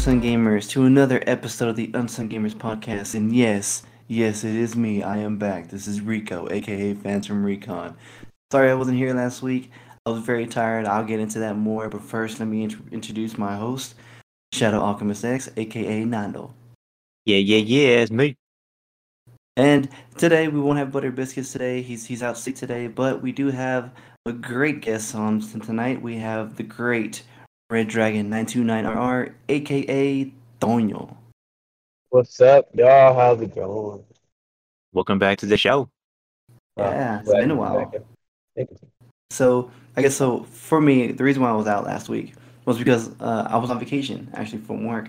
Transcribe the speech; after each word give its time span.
Unsung 0.00 0.22
Gamers, 0.22 0.66
to 0.70 0.86
another 0.86 1.22
episode 1.26 1.68
of 1.68 1.76
the 1.76 1.90
Unsung 1.92 2.30
Gamers 2.30 2.54
podcast. 2.54 3.14
And 3.14 3.36
yes, 3.36 3.82
yes, 4.08 4.44
it 4.44 4.54
is 4.54 4.74
me. 4.74 5.02
I 5.02 5.18
am 5.18 5.36
back. 5.36 5.68
This 5.68 5.86
is 5.86 6.00
Rico, 6.00 6.48
aka 6.50 6.94
Fans 6.94 7.26
from 7.26 7.44
Recon. 7.44 7.94
Sorry 8.50 8.70
I 8.70 8.74
wasn't 8.76 8.96
here 8.96 9.12
last 9.12 9.42
week. 9.42 9.70
I 10.06 10.10
was 10.10 10.22
very 10.22 10.46
tired. 10.46 10.86
I'll 10.86 11.04
get 11.04 11.20
into 11.20 11.38
that 11.40 11.58
more. 11.58 11.90
But 11.90 12.00
first, 12.00 12.40
let 12.40 12.48
me 12.48 12.62
int- 12.62 12.90
introduce 12.90 13.36
my 13.36 13.54
host, 13.56 13.94
Shadow 14.54 14.80
Alchemist 14.80 15.22
X, 15.22 15.50
aka 15.58 16.02
Nando. 16.06 16.54
Yeah, 17.26 17.36
yeah, 17.36 17.58
yeah, 17.58 17.98
it's 17.98 18.10
me. 18.10 18.36
And 19.58 19.86
today 20.16 20.48
we 20.48 20.60
won't 20.60 20.78
have 20.78 20.92
Butter 20.92 21.12
Biscuits 21.12 21.52
today. 21.52 21.82
He's 21.82 22.06
he's 22.06 22.22
out 22.22 22.38
sick 22.38 22.56
today, 22.56 22.86
but 22.86 23.20
we 23.20 23.32
do 23.32 23.50
have 23.50 23.90
a 24.24 24.32
great 24.32 24.80
guest 24.80 25.14
on 25.14 25.42
tonight. 25.42 26.00
We 26.00 26.16
have 26.16 26.56
the 26.56 26.62
great 26.62 27.22
Red 27.70 27.86
Dragon 27.86 28.28
929RR, 28.28 29.32
aka 29.48 30.32
Tonyo. 30.60 31.16
What's 32.08 32.40
up, 32.40 32.68
y'all? 32.74 33.14
How's 33.14 33.40
it 33.42 33.54
going? 33.54 34.02
Welcome 34.92 35.20
back 35.20 35.38
to 35.38 35.46
the 35.46 35.56
show. 35.56 35.88
Yeah, 36.76 37.20
it's 37.20 37.30
been 37.30 37.52
a 37.52 37.54
while. 37.54 37.84
back. 37.84 38.02
Thank 38.56 38.72
you. 38.72 38.78
So 39.30 39.70
I 39.96 40.02
guess 40.02 40.16
so 40.16 40.42
for 40.50 40.80
me, 40.80 41.12
the 41.12 41.22
reason 41.22 41.44
why 41.44 41.50
I 41.50 41.52
was 41.52 41.68
out 41.68 41.84
last 41.84 42.08
week 42.08 42.34
was 42.64 42.76
because 42.76 43.08
uh, 43.20 43.46
I 43.48 43.56
was 43.56 43.70
on 43.70 43.78
vacation 43.78 44.28
actually 44.34 44.62
from 44.62 44.84
work, 44.84 45.08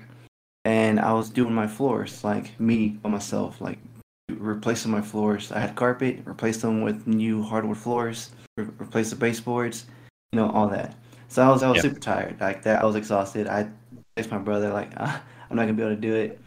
and 0.64 1.00
I 1.00 1.14
was 1.14 1.32
doing 1.32 1.56
my 1.56 1.66
floors 1.66 2.24
like 2.24 2.60
me 2.60 2.90
by 2.90 3.10
myself, 3.10 3.60
like 3.60 3.80
replacing 4.30 4.92
my 4.92 5.02
floors. 5.02 5.52
I 5.52 5.62
had 5.62 5.76
carpet, 5.76 6.20
replaced 6.26 6.62
them 6.62 6.82
with 6.82 7.08
new 7.08 7.42
hardwood 7.42 7.80
floors, 7.80 8.30
re- 8.56 8.68
replaced 8.78 9.10
the 9.10 9.16
baseboards, 9.16 9.88
you 10.32 10.38
know, 10.38 10.52
all 10.52 10.68
that. 10.68 10.94
So 11.32 11.42
I 11.42 11.50
was 11.50 11.64
I 11.64 11.70
was 11.70 11.78
Yeah. 11.78 11.82
super 11.84 12.00
tired 12.02 12.42
like 12.42 12.64
that. 12.64 12.82
I 12.84 12.86
was 12.86 12.98
exhausted. 12.98 13.48
I 13.48 13.70
texted 14.18 14.32
my 14.32 14.38
brother 14.38 14.70
like 14.74 14.92
ah, 14.98 15.24
I'm 15.50 15.56
not 15.56 15.64
gonna 15.64 15.74
be 15.80 15.82
able 15.82 15.96
to 15.96 16.02
do 16.02 16.14
it. 16.14 16.40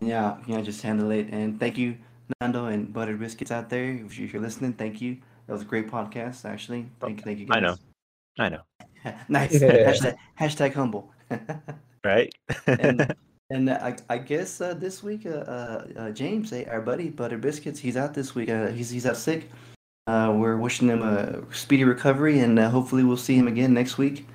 Yeah, 0.00 0.38
yeah, 0.46 0.62
just 0.62 0.80
handle 0.80 1.10
it. 1.10 1.28
And 1.30 1.60
thank 1.60 1.76
you, 1.76 1.98
Nando 2.40 2.64
and 2.72 2.90
Butter 2.90 3.16
Biscuits 3.18 3.50
out 3.52 3.68
there. 3.68 3.84
If 3.84 4.18
you- 4.18 4.24
if 4.24 4.32
you're 4.32 4.40
listening, 4.40 4.72
thank 4.72 5.02
you. 5.02 5.18
That 5.46 5.52
was 5.52 5.62
a 5.62 5.66
great 5.66 5.88
podcast, 5.90 6.46
actually. 6.48 6.86
Thank 7.00 7.18
you, 7.18 7.24
thank 7.24 7.38
you. 7.38 7.46
Guys. 7.46 7.56
I 7.58 7.60
know. 7.60 7.76
I 8.38 8.48
know, 8.48 8.62
nice. 9.28 9.60
Yeah. 9.60 9.92
hashtag, 9.92 10.16
hashtag 10.40 10.72
humble. 10.72 11.12
right? 12.04 12.32
and 12.66 13.14
and 13.50 13.68
uh, 13.68 13.78
I, 13.82 13.96
I 14.08 14.18
guess 14.18 14.60
uh, 14.62 14.72
this 14.72 15.02
week, 15.02 15.26
uh, 15.26 15.44
uh, 15.44 15.86
uh, 15.96 16.10
James, 16.12 16.50
eh, 16.54 16.64
our 16.70 16.80
buddy 16.80 17.10
Butter 17.10 17.36
Biscuits, 17.36 17.78
he's 17.78 17.96
out 17.98 18.14
this 18.14 18.34
week. 18.34 18.48
Uh, 18.48 18.68
he's 18.68 18.88
he's 18.88 19.04
out 19.04 19.18
sick. 19.18 19.50
Uh, 20.06 20.34
we're 20.36 20.56
wishing 20.56 20.88
him 20.88 21.02
a 21.02 21.42
speedy 21.54 21.84
recovery, 21.84 22.40
and 22.40 22.58
uh, 22.58 22.70
hopefully 22.70 23.04
we'll 23.04 23.16
see 23.16 23.36
him 23.36 23.46
again 23.46 23.72
next 23.74 23.98
week. 23.98 24.26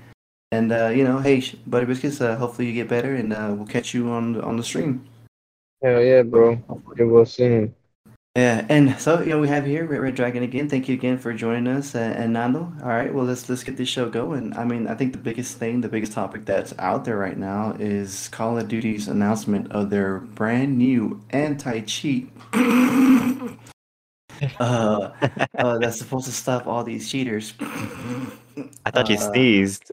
And 0.52 0.72
uh, 0.72 0.88
you 0.88 1.04
know, 1.04 1.18
hey, 1.18 1.42
Butter 1.66 1.86
Biscuits, 1.86 2.20
uh, 2.20 2.36
hopefully 2.36 2.68
you 2.68 2.74
get 2.74 2.88
better, 2.88 3.14
and 3.14 3.32
uh, 3.32 3.52
we'll 3.56 3.66
catch 3.66 3.92
you 3.92 4.10
on 4.10 4.34
the- 4.34 4.42
on 4.42 4.56
the 4.56 4.62
stream. 4.62 5.04
Hell 5.82 6.00
yeah, 6.00 6.22
bro. 6.22 6.62
It 6.96 7.04
was 7.04 7.32
soon. 7.32 7.74
Yeah, 8.36 8.66
and 8.68 8.98
so 9.00 9.20
you 9.20 9.30
know 9.30 9.40
we 9.40 9.48
have 9.48 9.64
here 9.64 9.86
Red, 9.86 10.00
Red 10.00 10.14
Dragon 10.14 10.42
again. 10.42 10.68
Thank 10.68 10.88
you 10.88 10.94
again 10.94 11.16
for 11.16 11.32
joining 11.32 11.66
us, 11.66 11.94
uh, 11.94 11.98
and 11.98 12.34
Nando. 12.34 12.70
All 12.82 12.88
right, 12.88 13.12
well 13.12 13.24
let's 13.24 13.48
let's 13.48 13.64
get 13.64 13.78
this 13.78 13.88
show 13.88 14.10
going. 14.10 14.54
I 14.56 14.64
mean, 14.64 14.86
I 14.88 14.94
think 14.94 15.12
the 15.12 15.18
biggest 15.18 15.56
thing, 15.58 15.80
the 15.80 15.88
biggest 15.88 16.12
topic 16.12 16.44
that's 16.44 16.74
out 16.78 17.06
there 17.06 17.16
right 17.16 17.38
now 17.38 17.74
is 17.78 18.28
Call 18.28 18.58
of 18.58 18.68
Duty's 18.68 19.08
announcement 19.08 19.72
of 19.72 19.88
their 19.88 20.18
brand 20.18 20.76
new 20.76 21.22
anti-cheat. 21.30 22.30
uh, 24.60 25.10
uh, 25.58 25.78
that's 25.78 25.98
supposed 25.98 26.26
to 26.26 26.32
stop 26.32 26.66
all 26.66 26.84
these 26.84 27.10
cheaters. 27.10 27.54
I 28.84 28.90
thought 28.90 29.08
you 29.08 29.16
Uh, 29.16 29.32
sneezed. 29.32 29.92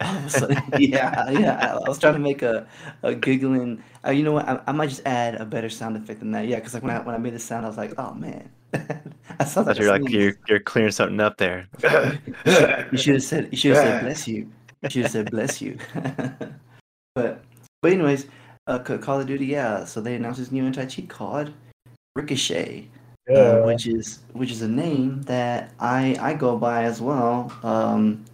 so, 0.28 0.48
yeah, 0.78 1.30
yeah. 1.30 1.78
I 1.84 1.88
was 1.88 1.98
trying 1.98 2.14
to 2.14 2.18
make 2.18 2.42
a, 2.42 2.66
a 3.02 3.14
giggling. 3.14 3.82
Uh, 4.04 4.10
you 4.10 4.24
know 4.24 4.32
what? 4.32 4.48
I, 4.48 4.60
I 4.66 4.72
might 4.72 4.88
just 4.88 5.02
add 5.06 5.36
a 5.36 5.44
better 5.44 5.68
sound 5.68 5.96
effect 5.96 6.20
than 6.20 6.32
that. 6.32 6.46
Yeah, 6.46 6.56
because 6.56 6.74
like 6.74 6.82
when 6.82 6.96
I 6.96 7.00
when 7.00 7.14
I 7.14 7.18
made 7.18 7.34
the 7.34 7.38
sound, 7.38 7.64
I 7.64 7.68
was 7.68 7.78
like, 7.78 7.94
oh 7.98 8.12
man, 8.14 8.50
I 8.74 8.78
sound 8.78 9.14
I 9.38 9.44
thought 9.44 9.66
like 9.66 9.78
you're 9.78 9.90
like 9.90 10.08
you're 10.08 10.34
you're 10.48 10.60
clearing 10.60 10.90
something 10.90 11.20
up 11.20 11.36
there. 11.36 11.68
You 12.90 12.98
should 12.98 13.14
have 13.14 13.22
said 13.22 13.48
you 13.52 13.56
should 13.56 13.76
have 13.76 13.84
said 13.84 14.00
bless 14.04 14.26
you. 14.26 14.50
You 14.82 14.90
should 14.90 15.02
have 15.02 15.12
said 15.12 15.30
bless 15.30 15.62
you. 15.62 15.78
but 17.14 17.44
but 17.80 17.92
anyways, 17.92 18.26
uh, 18.66 18.78
Call 18.78 19.20
of 19.20 19.26
Duty, 19.26 19.46
yeah. 19.46 19.84
So 19.84 20.00
they 20.00 20.14
announced 20.14 20.40
this 20.40 20.50
new 20.50 20.64
anti-cheat 20.64 21.08
called 21.08 21.52
Ricochet, 22.16 22.88
uh, 23.30 23.32
Yeah. 23.34 23.64
which 23.64 23.86
is 23.86 24.20
which 24.32 24.50
is 24.50 24.62
a 24.62 24.68
name 24.68 25.22
that 25.22 25.70
I 25.80 26.16
I 26.20 26.34
go 26.34 26.56
by 26.56 26.84
as 26.84 27.00
well. 27.00 27.52
Um, 27.62 28.24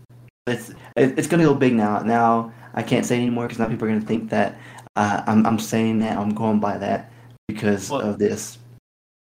it's 0.47 0.71
it, 0.97 1.19
it's 1.19 1.27
gonna 1.29 1.45
go 1.45 1.55
big 1.55 1.75
now. 1.75 2.01
Now 2.01 2.53
I 2.75 2.83
can't 2.83 3.05
say 3.07 3.17
anymore 3.17 3.45
because 3.47 3.59
now 3.59 3.69
people 3.69 3.87
are 3.87 3.93
gonna 3.93 4.01
think 4.07 4.31
that 4.31 4.57
uh, 4.97 5.23
I'm 5.27 5.47
I'm 5.47 5.59
saying 5.59 5.99
that 6.01 6.17
I'm 6.17 6.31
going 6.35 6.61
by 6.61 6.79
that 6.79 7.11
because 7.49 7.91
Well- 7.91 8.01
of 8.03 8.19
this. 8.19 8.59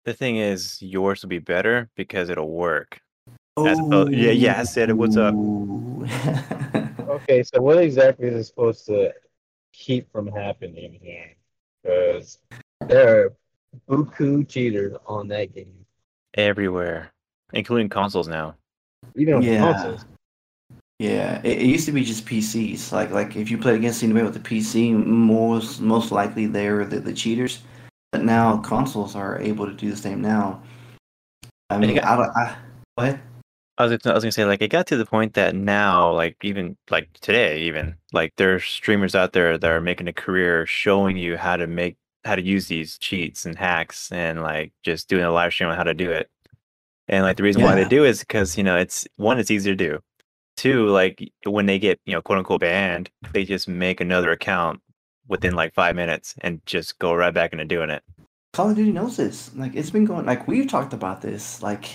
the 0.05 0.13
thing 0.13 0.37
is, 0.37 0.81
yours 0.81 1.21
will 1.21 1.29
be 1.29 1.39
better 1.39 1.87
because 1.95 2.29
it'll 2.29 2.49
work. 2.49 2.99
As 3.59 3.77
opposed- 3.77 4.13
yeah, 4.13 4.31
yeah, 4.31 4.59
I 4.59 4.63
said 4.63 4.89
it. 4.89 4.93
What's 4.97 5.17
up? 5.17 5.35
Okay, 7.11 7.43
so 7.43 7.61
what 7.61 7.77
exactly 7.77 8.27
is 8.27 8.35
it 8.35 8.43
supposed 8.45 8.85
to 8.85 9.13
keep 9.73 10.09
from 10.13 10.27
happening 10.27 10.97
here? 11.01 11.35
Because 11.83 12.39
there 12.87 13.25
are 13.25 13.33
buku 13.89 14.47
cheaters 14.47 14.95
on 15.05 15.27
that 15.29 15.53
game. 15.53 15.73
Everywhere, 16.35 17.11
including 17.53 17.89
consoles 17.89 18.27
now. 18.27 18.55
Even 19.15 19.35
on 19.35 19.41
Yeah. 19.43 19.59
consoles. 19.73 20.05
Yeah, 20.99 21.41
it, 21.43 21.57
it 21.59 21.65
used 21.65 21.87
to 21.87 21.91
be 21.91 22.03
just 22.03 22.25
PCs. 22.25 22.91
Like 22.91 23.09
like 23.11 23.35
if 23.35 23.49
you 23.49 23.57
played 23.57 23.75
against 23.75 24.03
anybody 24.03 24.25
with 24.25 24.35
a 24.35 24.39
PC, 24.39 24.93
most 24.93 25.81
most 25.81 26.11
likely 26.11 26.45
they're 26.45 26.85
the, 26.85 26.99
the 26.99 27.13
cheaters. 27.13 27.61
But 28.11 28.23
now 28.23 28.57
consoles 28.57 29.15
are 29.15 29.39
able 29.39 29.65
to 29.65 29.73
do 29.73 29.89
the 29.89 29.97
same 29.97 30.21
now. 30.21 30.61
I 31.69 31.77
mean, 31.79 31.95
got- 31.95 32.03
I 32.05 32.15
don't. 32.17 32.29
I, 32.37 32.55
what? 32.95 33.19
I 33.77 33.85
was, 33.85 33.93
I 34.05 34.13
was 34.13 34.23
gonna 34.23 34.31
say 34.31 34.45
like 34.45 34.61
it 34.61 34.67
got 34.67 34.85
to 34.87 34.97
the 34.97 35.05
point 35.07 35.33
that 35.33 35.55
now 35.55 36.11
like 36.11 36.35
even 36.43 36.77
like 36.91 37.11
today 37.13 37.61
even 37.61 37.95
like 38.13 38.33
there's 38.37 38.63
streamers 38.63 39.15
out 39.15 39.33
there 39.33 39.57
that 39.57 39.71
are 39.71 39.81
making 39.81 40.07
a 40.07 40.13
career 40.13 40.67
showing 40.67 41.17
you 41.17 41.35
how 41.35 41.55
to 41.57 41.65
make 41.65 41.95
how 42.23 42.35
to 42.35 42.41
use 42.41 42.67
these 42.67 42.97
cheats 42.97 43.45
and 43.45 43.57
hacks 43.57 44.11
and 44.11 44.41
like 44.41 44.73
just 44.83 45.09
doing 45.09 45.23
a 45.23 45.31
live 45.31 45.51
stream 45.53 45.69
on 45.69 45.75
how 45.77 45.83
to 45.83 45.93
do 45.93 46.11
it 46.11 46.29
and 47.07 47.23
like 47.23 47.37
the 47.37 47.43
reason 47.43 47.61
why 47.63 47.75
they 47.75 47.87
do 47.87 48.05
is 48.05 48.19
because 48.19 48.57
you 48.57 48.63
know 48.63 48.77
it's 48.77 49.07
one 49.17 49.39
it's 49.39 49.51
easy 49.51 49.69
to 49.69 49.75
do 49.75 49.99
two 50.57 50.87
like 50.87 51.31
when 51.45 51.65
they 51.65 51.79
get 51.79 51.99
you 52.05 52.13
know 52.13 52.21
quote 52.21 52.37
unquote 52.37 52.61
banned 52.61 53.09
they 53.33 53.43
just 53.43 53.67
make 53.67 53.99
another 53.99 54.31
account 54.31 54.79
within 55.27 55.55
like 55.55 55.73
five 55.73 55.95
minutes 55.95 56.35
and 56.41 56.61
just 56.65 56.99
go 56.99 57.13
right 57.13 57.33
back 57.33 57.53
into 57.53 57.65
doing 57.65 57.89
it 57.89 58.03
Call 58.53 58.69
of 58.69 58.75
Duty 58.75 58.91
knows 58.91 59.15
this. 59.15 59.49
Like 59.55 59.75
it's 59.75 59.89
been 59.91 60.03
going. 60.03 60.25
Like 60.25 60.45
we've 60.47 60.67
talked 60.67 60.91
about 60.93 61.21
this. 61.21 61.61
Like, 61.63 61.85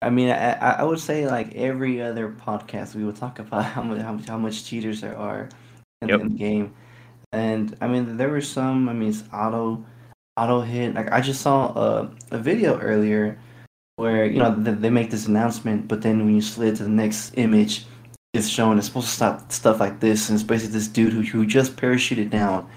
I 0.00 0.08
mean, 0.08 0.30
I, 0.30 0.52
I 0.52 0.70
I 0.78 0.82
would 0.84 1.00
say 1.00 1.26
like 1.26 1.52
every 1.56 2.00
other 2.00 2.28
podcast 2.30 2.94
we 2.94 3.04
would 3.04 3.16
talk 3.16 3.40
about 3.40 3.64
how 3.74 3.82
much 3.82 4.00
how 4.00 4.12
much, 4.12 4.28
how 4.28 4.38
much 4.38 4.64
cheaters 4.64 5.00
there 5.00 5.18
are 5.18 5.48
in, 6.00 6.08
Yep. 6.08 6.20
in 6.20 6.28
the 6.28 6.34
game. 6.38 6.74
And 7.34 7.76
I 7.80 7.88
mean, 7.88 8.16
there 8.16 8.28
were 8.28 8.40
some. 8.40 8.88
I 8.88 8.92
mean, 8.92 9.08
it's 9.08 9.24
auto 9.32 9.84
auto 10.36 10.60
hit. 10.60 10.94
Like 10.94 11.10
I 11.10 11.20
just 11.20 11.42
saw 11.42 11.66
a 11.76 12.10
a 12.30 12.38
video 12.38 12.78
earlier 12.78 13.38
where 13.96 14.24
you 14.24 14.38
know 14.38 14.54
they, 14.54 14.70
they 14.70 14.90
make 14.90 15.10
this 15.10 15.26
announcement, 15.26 15.88
but 15.88 16.02
then 16.02 16.24
when 16.24 16.36
you 16.36 16.40
slid 16.40 16.76
to 16.76 16.84
the 16.84 16.88
next 16.88 17.34
image, 17.36 17.86
it's 18.32 18.48
showing 18.48 18.78
it's 18.78 18.86
supposed 18.86 19.08
to 19.08 19.14
stop 19.14 19.50
stuff 19.50 19.80
like 19.80 19.98
this, 19.98 20.28
and 20.28 20.36
it's 20.36 20.46
basically 20.46 20.74
this 20.74 20.86
dude 20.86 21.12
who 21.12 21.22
who 21.22 21.44
just 21.44 21.76
parachuted 21.76 22.30
down, 22.30 22.68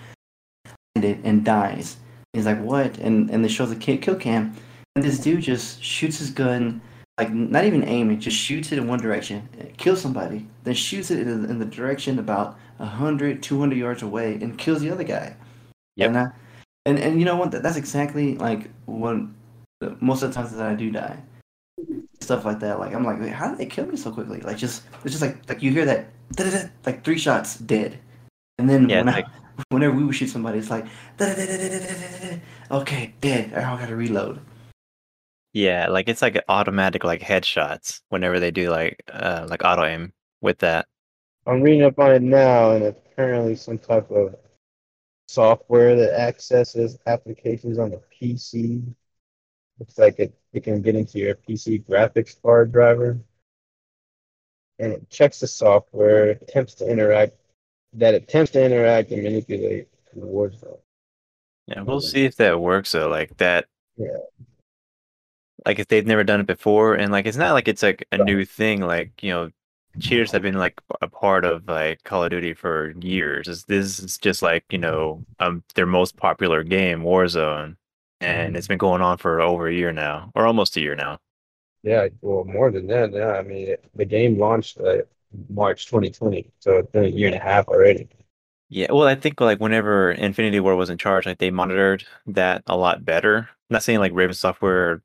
and 0.96 1.06
it 1.06 1.19
and 1.23 1.46
dies. 1.46 1.97
He's 2.34 2.47
like, 2.47 2.62
what? 2.62 2.97
And 2.97 3.29
and 3.29 3.46
they 3.46 3.50
show 3.50 3.67
the 3.67 3.75
kill, 3.75 3.97
kill 3.97 4.16
cam, 4.16 4.56
and 4.96 5.06
this 5.06 5.19
dude 5.19 5.41
just 5.44 5.84
shoots 5.84 6.17
his 6.17 6.31
gun, 6.31 6.81
like 7.17 7.34
not 7.34 7.66
even 7.66 7.84
aiming, 7.84 8.19
just 8.19 8.37
shoots 8.37 8.72
it 8.72 8.78
in 8.78 8.87
one 8.87 8.99
direction, 8.99 9.49
kills 9.78 10.02
somebody, 10.02 10.47
then 10.64 10.75
shoots 10.75 11.09
it 11.09 11.19
in, 11.19 11.46
in 11.46 11.59
the 11.59 11.66
direction 11.66 12.19
about 12.19 12.58
100, 12.78 13.41
200 13.41 13.75
yards 13.75 14.03
away, 14.03 14.35
and 14.35 14.58
kills 14.58 14.81
the 14.81 14.91
other 14.91 15.03
guy. 15.03 15.35
Yeah. 15.96 16.08
And, 16.08 16.17
I, 16.17 16.28
and 16.85 16.99
and 16.99 17.19
you 17.19 17.25
know 17.25 17.35
what? 17.35 17.52
That's 17.52 17.75
exactly 17.75 18.35
like 18.35 18.69
what 18.85 19.17
most 19.99 20.22
of 20.23 20.29
the 20.29 20.35
times 20.35 20.52
that 20.53 20.66
I 20.66 20.75
do 20.75 20.91
die. 20.91 21.17
Stuff 22.22 22.46
like 22.46 22.59
that. 22.59 22.79
Like 22.79 22.93
I'm 22.93 23.03
like, 23.03 23.19
wait, 23.19 23.34
how 23.34 23.49
did 23.49 23.58
they 23.58 23.66
kill 23.66 23.85
me 23.87 23.97
so 23.97 24.11
quickly? 24.11 24.41
Like 24.41 24.58
just 24.58 24.84
it's 25.03 25.11
just 25.11 25.22
like 25.22 25.37
like 25.49 25.64
you 25.64 25.72
hear 25.72 25.85
that 25.85 26.09
like 26.85 27.03
three 27.03 27.17
shots 27.17 27.58
dead, 27.58 27.97
and 28.59 28.69
then 28.69 28.90
Yeah, 28.90 28.99
when 28.99 29.09
it's 29.09 29.28
I, 29.28 29.64
whenever 29.69 29.96
we 29.96 30.03
would 30.03 30.16
shoot 30.16 30.29
somebody, 30.29 30.59
it's 30.59 30.69
like 30.69 30.85
okay, 32.72 33.14
dead. 33.22 33.53
I 33.53 33.61
gotta 33.79 33.96
reload. 33.96 34.40
Yeah 35.53 35.88
like 35.90 36.08
it's 36.09 36.22
like 36.22 36.44
automatic 36.49 37.03
like 37.03 37.22
headshots 37.22 38.02
whenever 38.09 38.40
they 38.40 38.52
do 38.52 38.70
like 38.70 39.02
uh 39.11 39.46
like 39.49 39.64
auto 39.64 39.84
aim 39.84 40.14
with 40.41 40.59
that 40.59 40.88
I'm 41.47 41.61
reading 41.61 41.84
up 41.84 41.97
on 41.97 42.11
it 42.11 42.22
now, 42.22 42.72
and 42.72 42.84
apparently 42.84 43.55
some 43.55 43.78
type 43.78 44.11
of 44.11 44.35
software 45.29 45.96
that 45.96 46.20
accesses 46.20 46.97
applications 47.08 47.79
on 47.79 47.91
the 47.91 48.02
PC. 48.14 48.84
Looks 49.79 49.97
like 49.97 50.20
it, 50.20 50.38
it 50.52 50.66
can 50.66 50.82
get 50.82 50.96
into 50.96 51.20
your 51.20 51.35
PC 51.35 51.85
graphics 51.85 52.35
card 52.41 52.73
driver. 52.73 53.17
And 54.79 54.91
it 54.91 55.09
checks 55.09 55.40
the 55.40 55.47
software, 55.47 56.32
attempts 56.32 56.76
to 56.76 56.90
interact 56.90 57.34
that 57.93 58.14
attempts 58.14 58.52
to 58.52 58.64
interact 58.64 59.11
and 59.11 59.23
manipulate 59.23 59.88
the 60.14 60.26
Warzone. 60.26 60.79
Yeah, 61.67 61.82
we'll 61.82 62.02
see 62.02 62.26
if 62.26 62.35
that 62.35 62.59
works 62.59 62.91
though. 62.91 63.08
Like 63.08 63.38
that. 63.38 63.66
Yeah. 63.96 64.17
Like 65.67 65.79
if 65.79 65.90
they've 65.90 66.08
never 66.08 66.23
done 66.25 66.41
it 66.41 66.47
before, 66.47 66.96
and 66.96 67.11
like 67.14 67.28
it's 67.28 67.37
not 67.37 67.53
like 67.53 67.67
it's 67.69 67.84
like 67.84 68.08
a 68.14 68.19
new 68.19 68.46
thing. 68.46 68.81
Like 68.81 69.23
you 69.23 69.31
know, 69.31 69.52
cheaters 69.99 70.31
have 70.31 70.43
been 70.43 70.55
like 70.55 70.81
a 71.02 71.09
part 71.09 71.46
of 71.46 71.67
like 71.67 72.03
Call 72.05 72.23
of 72.23 72.31
Duty 72.31 72.55
for 72.55 72.93
years. 73.02 73.47
This, 73.47 73.64
this 73.66 73.99
is 73.99 74.17
just 74.17 74.41
like 74.41 74.66
you 74.72 74.79
know 74.79 75.25
um 75.40 75.64
their 75.75 75.85
most 75.85 76.17
popular 76.17 76.64
game, 76.64 77.02
Warzone, 77.03 77.78
and 78.22 78.58
it's 78.58 78.67
been 78.67 78.79
going 78.79 79.03
on 79.03 79.17
for 79.19 79.41
over 79.41 79.67
a 79.67 79.75
year 79.75 79.91
now, 79.93 80.31
or 80.35 80.47
almost 80.47 80.78
a 80.78 80.81
year 80.81 80.96
now. 80.96 81.19
Yeah, 81.84 82.08
well, 82.22 82.46
more 82.46 82.72
than 82.72 82.87
that. 82.87 83.14
Yeah, 83.14 83.34
I 83.34 83.43
mean, 83.43 83.75
the 83.96 84.05
game 84.05 84.37
launched 84.40 84.79
uh, 84.79 85.03
March 85.49 85.87
2020, 85.87 86.52
so 86.59 86.78
it's 86.79 86.91
been 86.91 87.05
a 87.05 87.08
year 87.09 87.28
and 87.28 87.35
a 87.35 87.40
half 87.40 87.67
already. 87.67 88.09
Yeah, 88.69 88.91
well, 88.91 89.08
I 89.08 89.16
think 89.16 89.40
like 89.40 89.59
whenever 89.59 90.11
Infinity 90.11 90.59
Ward 90.59 90.78
was 90.78 90.90
in 90.90 90.97
charge, 90.97 91.25
like 91.25 91.37
they 91.40 91.52
monitored 91.52 92.05
that 92.28 92.64
a 92.67 92.75
lot 92.75 93.05
better. 93.05 93.37
I'm 93.37 93.73
not 93.73 93.84
saying 93.84 93.99
like 93.99 94.11
Raven 94.14 94.34
Software 94.34 95.02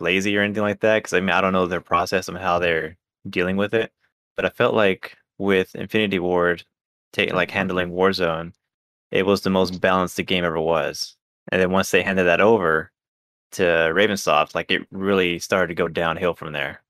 lazy 0.00 0.36
or 0.36 0.42
anything 0.42 0.62
like 0.62 0.80
that, 0.80 0.98
because 0.98 1.14
I 1.14 1.20
mean 1.20 1.30
I 1.30 1.40
don't 1.40 1.52
know 1.52 1.66
their 1.66 1.80
process 1.80 2.28
and 2.28 2.38
how 2.38 2.58
they're 2.58 2.96
dealing 3.28 3.56
with 3.56 3.74
it, 3.74 3.92
but 4.36 4.44
I 4.44 4.50
felt 4.50 4.74
like 4.74 5.16
with 5.38 5.74
Infinity 5.74 6.18
Ward, 6.18 6.64
take 7.12 7.32
like 7.32 7.50
handling 7.50 7.90
Warzone, 7.90 8.52
it 9.10 9.26
was 9.26 9.42
the 9.42 9.50
most 9.50 9.80
balanced 9.80 10.16
the 10.16 10.22
game 10.22 10.44
ever 10.44 10.60
was. 10.60 11.16
And 11.48 11.60
then 11.60 11.70
once 11.70 11.90
they 11.90 12.02
handed 12.02 12.24
that 12.24 12.40
over 12.40 12.90
to 13.52 13.62
Ravensoft, 13.62 14.54
like 14.54 14.70
it 14.70 14.86
really 14.90 15.38
started 15.38 15.68
to 15.68 15.74
go 15.74 15.88
downhill 15.88 16.34
from 16.34 16.52
there. 16.52 16.82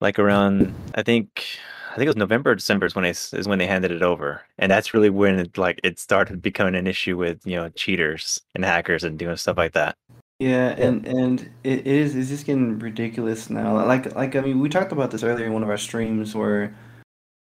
Like 0.00 0.18
around, 0.18 0.74
I 0.94 1.02
think, 1.02 1.44
I 1.90 1.96
think 1.96 2.04
it 2.06 2.08
was 2.08 2.16
November, 2.16 2.50
or 2.50 2.54
December 2.54 2.86
is 2.86 2.94
when 2.94 3.04
it, 3.06 3.30
is 3.32 3.48
when 3.48 3.58
they 3.58 3.66
handed 3.66 3.90
it 3.90 4.02
over, 4.02 4.42
and 4.58 4.70
that's 4.70 4.92
really 4.92 5.08
when 5.10 5.38
it, 5.38 5.58
like 5.58 5.80
it 5.82 5.98
started 5.98 6.42
becoming 6.42 6.74
an 6.74 6.86
issue 6.86 7.16
with 7.16 7.46
you 7.46 7.56
know 7.56 7.70
cheaters 7.70 8.40
and 8.54 8.64
hackers 8.64 9.04
and 9.04 9.18
doing 9.18 9.36
stuff 9.36 9.56
like 9.56 9.72
that. 9.72 9.96
Yeah, 10.38 10.68
and 10.76 11.06
and 11.06 11.50
it 11.64 11.86
is 11.86 12.14
it's 12.14 12.28
just 12.28 12.44
getting 12.44 12.78
ridiculous 12.78 13.48
now. 13.48 13.84
Like 13.86 14.14
like 14.14 14.36
I 14.36 14.40
mean, 14.40 14.60
we 14.60 14.68
talked 14.68 14.92
about 14.92 15.10
this 15.10 15.22
earlier 15.22 15.46
in 15.46 15.52
one 15.54 15.62
of 15.62 15.70
our 15.70 15.78
streams 15.78 16.34
where 16.34 16.76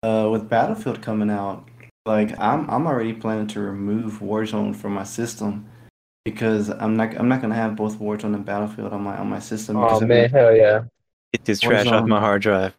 uh 0.01 0.30
with 0.31 0.47
Battlefield 0.47 1.01
coming 1.01 1.30
out, 1.30 1.68
like 2.06 2.39
I'm 2.39 2.69
I'm 2.69 2.88
already 2.88 3.13
planning 3.13 3.47
to 3.47 3.59
remove 3.59 4.19
Warzone 4.19 4.74
from 4.75 4.94
my 4.94 5.03
system 5.03 5.69
because 6.24 6.69
I'm 6.69 6.95
not 6.95 7.18
I'm 7.19 7.27
not 7.27 7.42
gonna 7.42 7.56
have 7.56 7.75
both 7.75 8.00
Warzone 8.00 8.33
and 8.33 8.45
Battlefield 8.45 8.94
on 8.94 9.03
my 9.03 9.18
on 9.18 9.30
my 9.30 9.39
system 9.39 9.81
because 9.81 10.01
Oh 10.01 10.06
I 10.06 10.07
mean, 10.07 10.18
man, 10.21 10.30
hell 10.30 10.56
yeah! 10.56 10.83
Get 11.33 11.44
this 11.44 11.59
trash 11.59 11.88
off 11.88 12.07
my 12.07 12.19
hard 12.21 12.41
drive. 12.44 12.77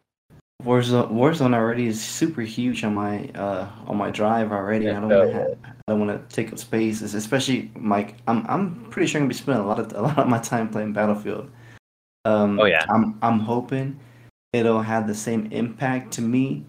Warzone 0.63 1.11
Warzone 1.11 1.53
already 1.53 1.85
is 1.85 2.03
super 2.03 2.41
huge 2.41 2.83
on 2.83 2.95
my 2.95 3.29
uh 3.35 3.69
on 3.85 3.97
my 3.97 4.09
drive 4.09 4.51
already. 4.51 4.85
Yeah, 4.85 4.97
I 4.97 5.01
don't 5.01 5.11
hell 5.11 5.31
have 5.31 5.57
I 5.63 5.76
don't 5.93 6.05
want 6.05 6.29
to 6.29 6.35
take 6.35 6.51
up 6.51 6.59
space, 6.59 7.01
es- 7.01 7.13
especially 7.13 7.71
Mike, 7.75 8.15
I'm 8.27 8.45
I'm 8.47 8.85
pretty 8.89 9.07
sure 9.07 9.19
I'm 9.19 9.23
gonna 9.23 9.29
be 9.29 9.35
spending 9.35 9.63
a 9.63 9.67
lot 9.67 9.79
of 9.79 9.91
a 9.93 10.01
lot 10.01 10.17
of 10.19 10.27
my 10.27 10.39
time 10.39 10.69
playing 10.69 10.93
Battlefield. 10.93 11.49
Um, 12.25 12.59
Oh, 12.59 12.65
yeah. 12.65 12.85
I'm 12.89 13.17
I'm 13.21 13.39
hoping 13.39 13.99
it'll 14.53 14.81
have 14.81 15.07
the 15.07 15.15
same 15.15 15.47
impact 15.51 16.11
to 16.13 16.21
me 16.21 16.63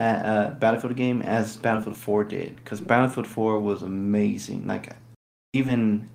at 0.00 0.24
uh, 0.24 0.50
Battlefield 0.54 0.96
game 0.96 1.22
as 1.22 1.56
Battlefield 1.56 1.96
4 1.96 2.24
did, 2.24 2.56
because 2.56 2.80
Battlefield 2.80 3.26
4 3.26 3.58
was 3.60 3.82
amazing. 3.82 4.66
Like 4.66 4.94
even 5.52 6.08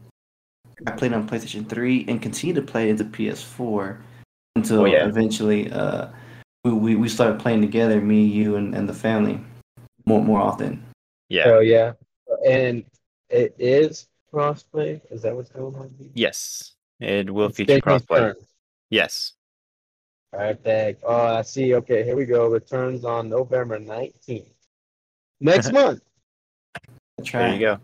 I 0.87 0.91
played 0.91 1.13
on 1.13 1.27
PlayStation 1.27 1.67
3 1.67 2.05
and 2.07 2.21
continue 2.21 2.55
to 2.55 2.61
play 2.61 2.89
into 2.89 3.03
PS4 3.05 3.97
until 4.55 4.81
Oh, 4.81 4.85
yeah. 4.85 5.07
eventually 5.07 5.71
uh 5.71 6.07
we, 6.65 6.71
we, 6.71 6.95
we 6.95 7.09
started 7.09 7.39
playing 7.39 7.59
together, 7.61 7.99
me, 7.99 8.23
you, 8.25 8.55
and, 8.55 8.73
and 8.73 8.87
the 8.87 8.93
family 8.93 9.39
more 10.05 10.21
more 10.23 10.39
often. 10.41 10.83
Yeah. 11.29 11.43
Hell 11.45 11.63
yeah! 11.63 11.93
And 12.45 12.83
it 13.29 13.55
is 13.57 14.07
crossplay. 14.33 15.01
Is 15.11 15.21
that 15.23 15.35
what's 15.35 15.49
going 15.49 15.75
on? 15.75 15.93
Yes. 16.13 16.73
It 16.99 17.29
will 17.29 17.47
It's 17.47 17.57
feature 17.57 17.79
crossplay. 17.79 18.07
confirmed. 18.07 18.35
Yes. 18.89 19.33
All 20.33 20.39
right, 20.39 20.61
back. 20.63 20.95
Oh, 21.03 21.35
I 21.37 21.41
see. 21.43 21.75
Okay, 21.75 22.03
here 22.03 22.15
we 22.15 22.25
go. 22.25 22.47
Returns 22.47 23.05
on 23.05 23.29
November 23.29 23.79
19th. 23.79 24.47
Next 25.41 25.71
month. 25.73 26.01
That's 27.17 27.31
There 27.31 27.41
right. 27.41 27.53
you 27.53 27.59
go. 27.59 27.79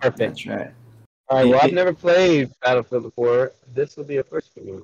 Perfect. 0.00 0.18
That's 0.18 0.46
right. 0.46 0.70
All 1.28 1.38
right. 1.38 1.48
Well, 1.48 1.60
I've 1.62 1.72
never 1.72 1.92
played 1.92 2.50
Battlefield 2.62 3.04
before. 3.04 3.52
This 3.72 3.96
will 3.96 4.04
be 4.04 4.18
a 4.18 4.22
first 4.22 4.52
for 4.54 4.60
me. 4.60 4.78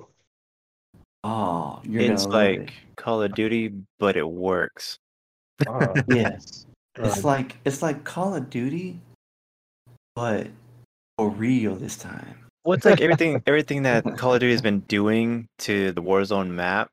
Oh, 1.23 1.79
you're 1.83 2.01
it's 2.01 2.25
gonna 2.25 2.37
it. 2.39 2.59
like 2.59 2.73
Call 2.95 3.21
of 3.21 3.33
Duty, 3.35 3.71
but 3.99 4.17
it 4.17 4.27
works. 4.27 4.97
Wow. 5.65 5.93
Yes. 6.09 6.65
It's 6.95 7.23
like 7.23 7.57
it's 7.65 7.81
like 7.81 8.03
Call 8.03 8.35
of 8.35 8.49
Duty, 8.49 8.99
but 10.15 10.47
for 11.17 11.29
real 11.29 11.75
this 11.75 11.95
time. 11.95 12.35
Well, 12.63 12.75
it's 12.75 12.85
like 12.85 13.01
everything 13.01 13.41
everything 13.47 13.83
that 13.83 14.03
Call 14.17 14.33
of 14.33 14.39
Duty 14.39 14.51
has 14.51 14.61
been 14.61 14.81
doing 14.81 15.47
to 15.59 15.91
the 15.93 16.01
Warzone 16.01 16.49
map, 16.49 16.89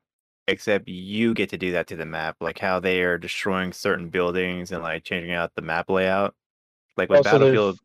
except 0.47 0.87
you 0.87 1.33
get 1.33 1.49
to 1.49 1.57
do 1.57 1.71
that 1.73 1.87
to 1.87 1.95
the 1.95 2.05
map, 2.05 2.37
like 2.39 2.59
how 2.59 2.79
they 2.79 3.01
are 3.01 3.17
destroying 3.17 3.73
certain 3.73 4.09
buildings 4.09 4.71
and 4.71 4.81
like 4.81 5.03
changing 5.03 5.31
out 5.33 5.51
the 5.55 5.61
map 5.61 5.89
layout. 5.89 6.33
Like 6.97 7.09
with 7.09 7.19
Oh, 7.19 7.23
so 7.23 7.31
Battlefield. 7.31 7.79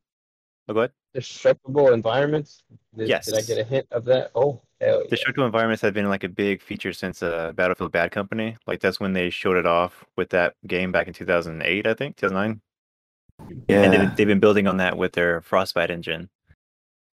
Oh, 0.68 0.74
go 0.74 0.80
ahead. 0.80 0.92
Destructible 1.14 1.92
environments. 1.92 2.62
Did, 2.96 3.08
Yes. 3.08 3.26
Did 3.26 3.36
I 3.36 3.42
get 3.42 3.58
a 3.58 3.64
hint 3.64 3.86
of 3.90 4.04
that? 4.06 4.30
Oh, 4.34 4.62
hell 4.84 5.02
yeah. 5.02 5.10
Destructible 5.10 5.46
environments 5.46 5.82
have 5.82 5.94
been 5.94 6.08
like 6.08 6.24
a 6.24 6.28
big 6.28 6.62
feature 6.62 6.92
since 6.92 7.22
uh, 7.22 7.52
Battlefield 7.52 7.92
Bad 7.92 8.10
Company. 8.10 8.56
Like 8.66 8.80
that's 8.80 9.00
when 9.00 9.12
they 9.12 9.30
showed 9.30 9.56
it 9.56 9.66
off 9.66 10.04
with 10.16 10.30
that 10.30 10.54
game 10.66 10.92
back 10.92 11.06
in 11.08 11.12
2008, 11.14 11.86
I 11.86 11.94
think, 11.94 12.16
2009. 12.16 12.60
Yeah. 13.68 13.82
and 13.82 13.92
they've, 13.92 14.16
they've 14.16 14.26
been 14.28 14.38
building 14.40 14.68
on 14.68 14.76
that 14.76 14.96
with 14.96 15.12
their 15.12 15.40
frostbite 15.40 15.90
engine 15.90 16.28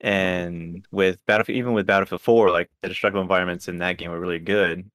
and 0.02 0.87
with 0.90 1.19
battlefield 1.26 1.56
even 1.58 1.72
with 1.72 1.87
battlefield 1.87 2.20
4 2.20 2.50
like 2.50 2.70
the 2.82 2.88
destructible 2.88 3.22
environments 3.22 3.69
in 3.69 3.78
that 3.78 3.96
game 3.99 4.11
were 4.11 4.20
really 4.20 4.38
good 4.38 4.90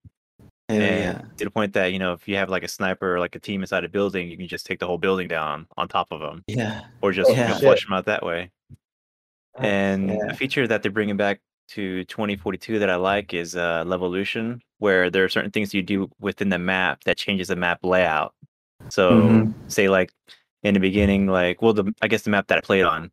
Hell 0.69 0.79
and 0.81 0.81
yeah. 0.81 1.21
to 1.37 1.45
the 1.45 1.51
point 1.51 1.73
that 1.73 1.93
you 1.93 1.99
know 1.99 2.13
if 2.13 2.27
you 2.27 2.35
have 2.37 2.49
like 2.49 2.63
a 2.63 2.67
sniper 2.67 3.15
or 3.15 3.19
like 3.19 3.35
a 3.35 3.39
team 3.39 3.61
inside 3.61 3.83
a 3.83 3.89
building 3.89 4.29
you 4.29 4.37
can 4.37 4.47
just 4.47 4.65
take 4.65 4.79
the 4.79 4.87
whole 4.87 4.97
building 4.97 5.27
down 5.27 5.67
on 5.77 5.87
top 5.87 6.07
of 6.11 6.19
them 6.19 6.43
Yeah. 6.47 6.81
or 7.01 7.11
just 7.11 7.29
you 7.29 7.35
Yeah. 7.35 7.57
flush 7.57 7.83
them 7.85 7.93
out 7.93 8.05
that 8.05 8.23
way 8.23 8.51
Oh, 9.57 9.61
and 9.63 10.09
Yeah. 10.09 10.27
a 10.29 10.33
feature 10.35 10.67
that 10.67 10.81
they're 10.83 10.91
bringing 10.91 11.17
back 11.17 11.39
to 11.69 12.03
2042 12.05 12.79
that 12.79 12.89
i 12.89 12.95
like 12.95 13.33
is 13.33 13.55
uh 13.55 13.83
levolution 13.85 14.59
where 14.79 15.09
there 15.09 15.23
are 15.23 15.29
certain 15.29 15.51
things 15.51 15.73
you 15.73 15.81
do 15.81 16.09
within 16.19 16.49
the 16.49 16.59
map 16.59 17.03
that 17.05 17.17
changes 17.17 17.47
the 17.47 17.55
map 17.55 17.79
layout 17.83 18.33
so 18.89 19.19
Mhm. 19.19 19.53
say 19.67 19.89
like 19.89 20.11
in 20.63 20.73
the 20.73 20.79
beginning 20.79 21.27
like 21.27 21.61
well 21.61 21.73
the 21.73 21.93
i 22.01 22.07
guess 22.07 22.23
the 22.23 22.29
map 22.29 22.47
that 22.47 22.57
i 22.57 22.61
played 22.61 22.83
on 22.85 23.11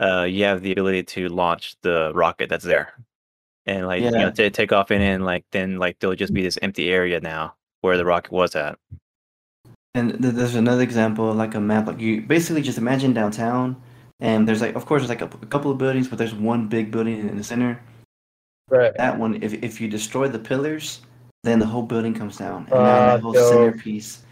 uh 0.00 0.22
you 0.28 0.44
have 0.44 0.62
the 0.62 0.72
ability 0.72 1.02
to 1.02 1.28
launch 1.28 1.76
the 1.82 2.12
rocket 2.14 2.48
that's 2.48 2.64
there 2.64 2.94
and 3.66 3.86
like 3.86 4.02
you 4.02 4.10
Yeah. 4.10 4.18
know 4.26 4.30
to 4.30 4.50
take 4.50 4.72
off 4.72 4.90
in 4.90 5.00
and 5.02 5.24
like 5.24 5.44
then 5.52 5.78
like 5.78 5.98
there'll 6.00 6.16
just 6.16 6.32
be 6.34 6.42
this 6.42 6.58
empty 6.62 6.90
area 6.90 7.20
now 7.20 7.54
where 7.82 7.96
the 7.96 8.04
rocket 8.04 8.32
was 8.32 8.54
at 8.56 8.78
And 9.94 10.22
th- 10.22 10.34
there's 10.34 10.54
another 10.54 10.82
example, 10.82 11.34
like 11.34 11.54
a 11.56 11.60
map. 11.60 11.86
Like 11.88 11.98
you 12.00 12.22
basically 12.22 12.62
just 12.62 12.78
imagine 12.78 13.12
downtown, 13.12 13.74
and 14.20 14.46
there's 14.46 14.60
like, 14.60 14.74
of 14.74 14.86
course, 14.86 15.00
there's 15.02 15.10
like 15.20 15.22
a, 15.22 15.36
a 15.42 15.46
couple 15.46 15.70
of 15.70 15.78
buildings, 15.78 16.08
but 16.08 16.18
there's 16.18 16.34
one 16.34 16.68
big 16.68 16.90
building 16.90 17.28
in 17.28 17.36
the 17.36 17.44
center. 17.44 17.80
Right. 18.68 18.94
That 18.96 19.18
one, 19.18 19.42
if 19.42 19.52
if 19.62 19.80
you 19.80 19.88
destroy 19.88 20.28
the 20.28 20.38
pillars, 20.38 21.00
then 21.42 21.58
the 21.58 21.66
whole 21.66 21.82
building 21.82 22.14
comes 22.14 22.36
down, 22.36 22.66
and 22.70 22.84
now 22.84 23.00
Ah, 23.00 23.06
that 23.06 23.20
whole 23.20 23.32
dope. 23.32 23.48
centerpiece, 23.50 24.22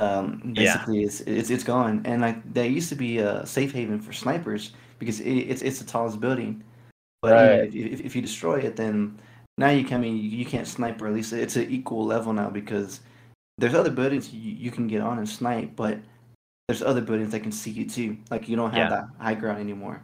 um, 0.00 0.40
Yeah. 0.54 0.54
basically 0.54 1.02
is 1.04 1.20
it's 1.22 1.50
it's 1.50 1.64
gone. 1.64 2.02
And 2.04 2.20
like 2.22 2.54
that 2.54 2.70
used 2.70 2.88
to 2.90 2.96
be 2.96 3.18
a 3.18 3.46
safe 3.46 3.72
haven 3.72 4.00
for 4.00 4.12
snipers 4.12 4.72
because 4.98 5.20
it, 5.20 5.32
it's 5.32 5.62
it's 5.62 5.78
the 5.78 5.86
tallest 5.86 6.20
building. 6.20 6.62
But 7.22 7.38
you 7.38 7.46
know, 7.46 7.56
Right. 7.60 7.68
if, 7.74 7.74
if 7.74 8.00
if 8.00 8.16
you 8.16 8.22
destroy 8.22 8.58
it, 8.60 8.76
then 8.76 9.18
now 9.58 9.70
you 9.70 9.84
can 9.84 9.98
I 9.98 10.00
mean 10.00 10.16
you, 10.16 10.28
you 10.30 10.44
can't 10.44 10.66
snipe, 10.66 11.00
or 11.00 11.06
at 11.08 11.14
least 11.14 11.32
it's 11.32 11.56
an 11.56 11.70
equal 11.70 12.04
level 12.04 12.32
now 12.32 12.50
because 12.50 13.00
there's 13.58 13.74
other 13.74 13.90
buildings 13.90 14.32
you, 14.32 14.52
you 14.52 14.70
can 14.70 14.86
get 14.88 15.00
on 15.00 15.18
and 15.18 15.28
snipe, 15.28 15.74
but 15.76 15.98
there's 16.68 16.82
other 16.82 17.00
buildings 17.00 17.30
that 17.30 17.40
can 17.40 17.52
see 17.52 17.70
you 17.70 17.88
too. 17.88 18.16
Like 18.30 18.48
you 18.48 18.56
don't 18.56 18.70
have 18.72 18.90
Yeah. 18.90 18.96
that 18.96 19.08
high 19.20 19.34
ground 19.34 19.60
anymore. 19.60 20.02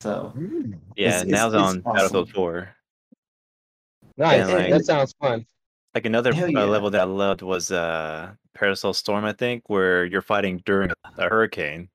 So 0.00 0.32
Mm. 0.36 0.78
yeah 0.96 1.08
It's- 1.20 1.24
now 1.26 1.48
it's- 1.48 1.54
it's, 1.54 1.54
it's 1.54 1.54
on 1.54 1.62
awesome. 1.84 1.92
battlefield 1.92 2.30
4 2.32 2.74
Nice. 4.16 4.48
And, 4.48 4.72
that 4.72 4.84
sounds 4.84 5.14
fun. 5.20 5.46
like 5.94 6.04
another 6.06 6.32
Hell 6.34 6.56
uh, 6.56 6.66
level 6.66 6.90
that 6.90 7.00
i 7.02 7.04
loved 7.04 7.42
was 7.42 7.70
uh 7.70 8.32
Paracel 8.56 8.94
Storm 8.94 9.24
i 9.24 9.32
think 9.32 9.68
where 9.68 10.04
you're 10.04 10.22
fighting 10.22 10.60
during 10.64 10.90
a 10.90 11.28
hurricane 11.28 11.88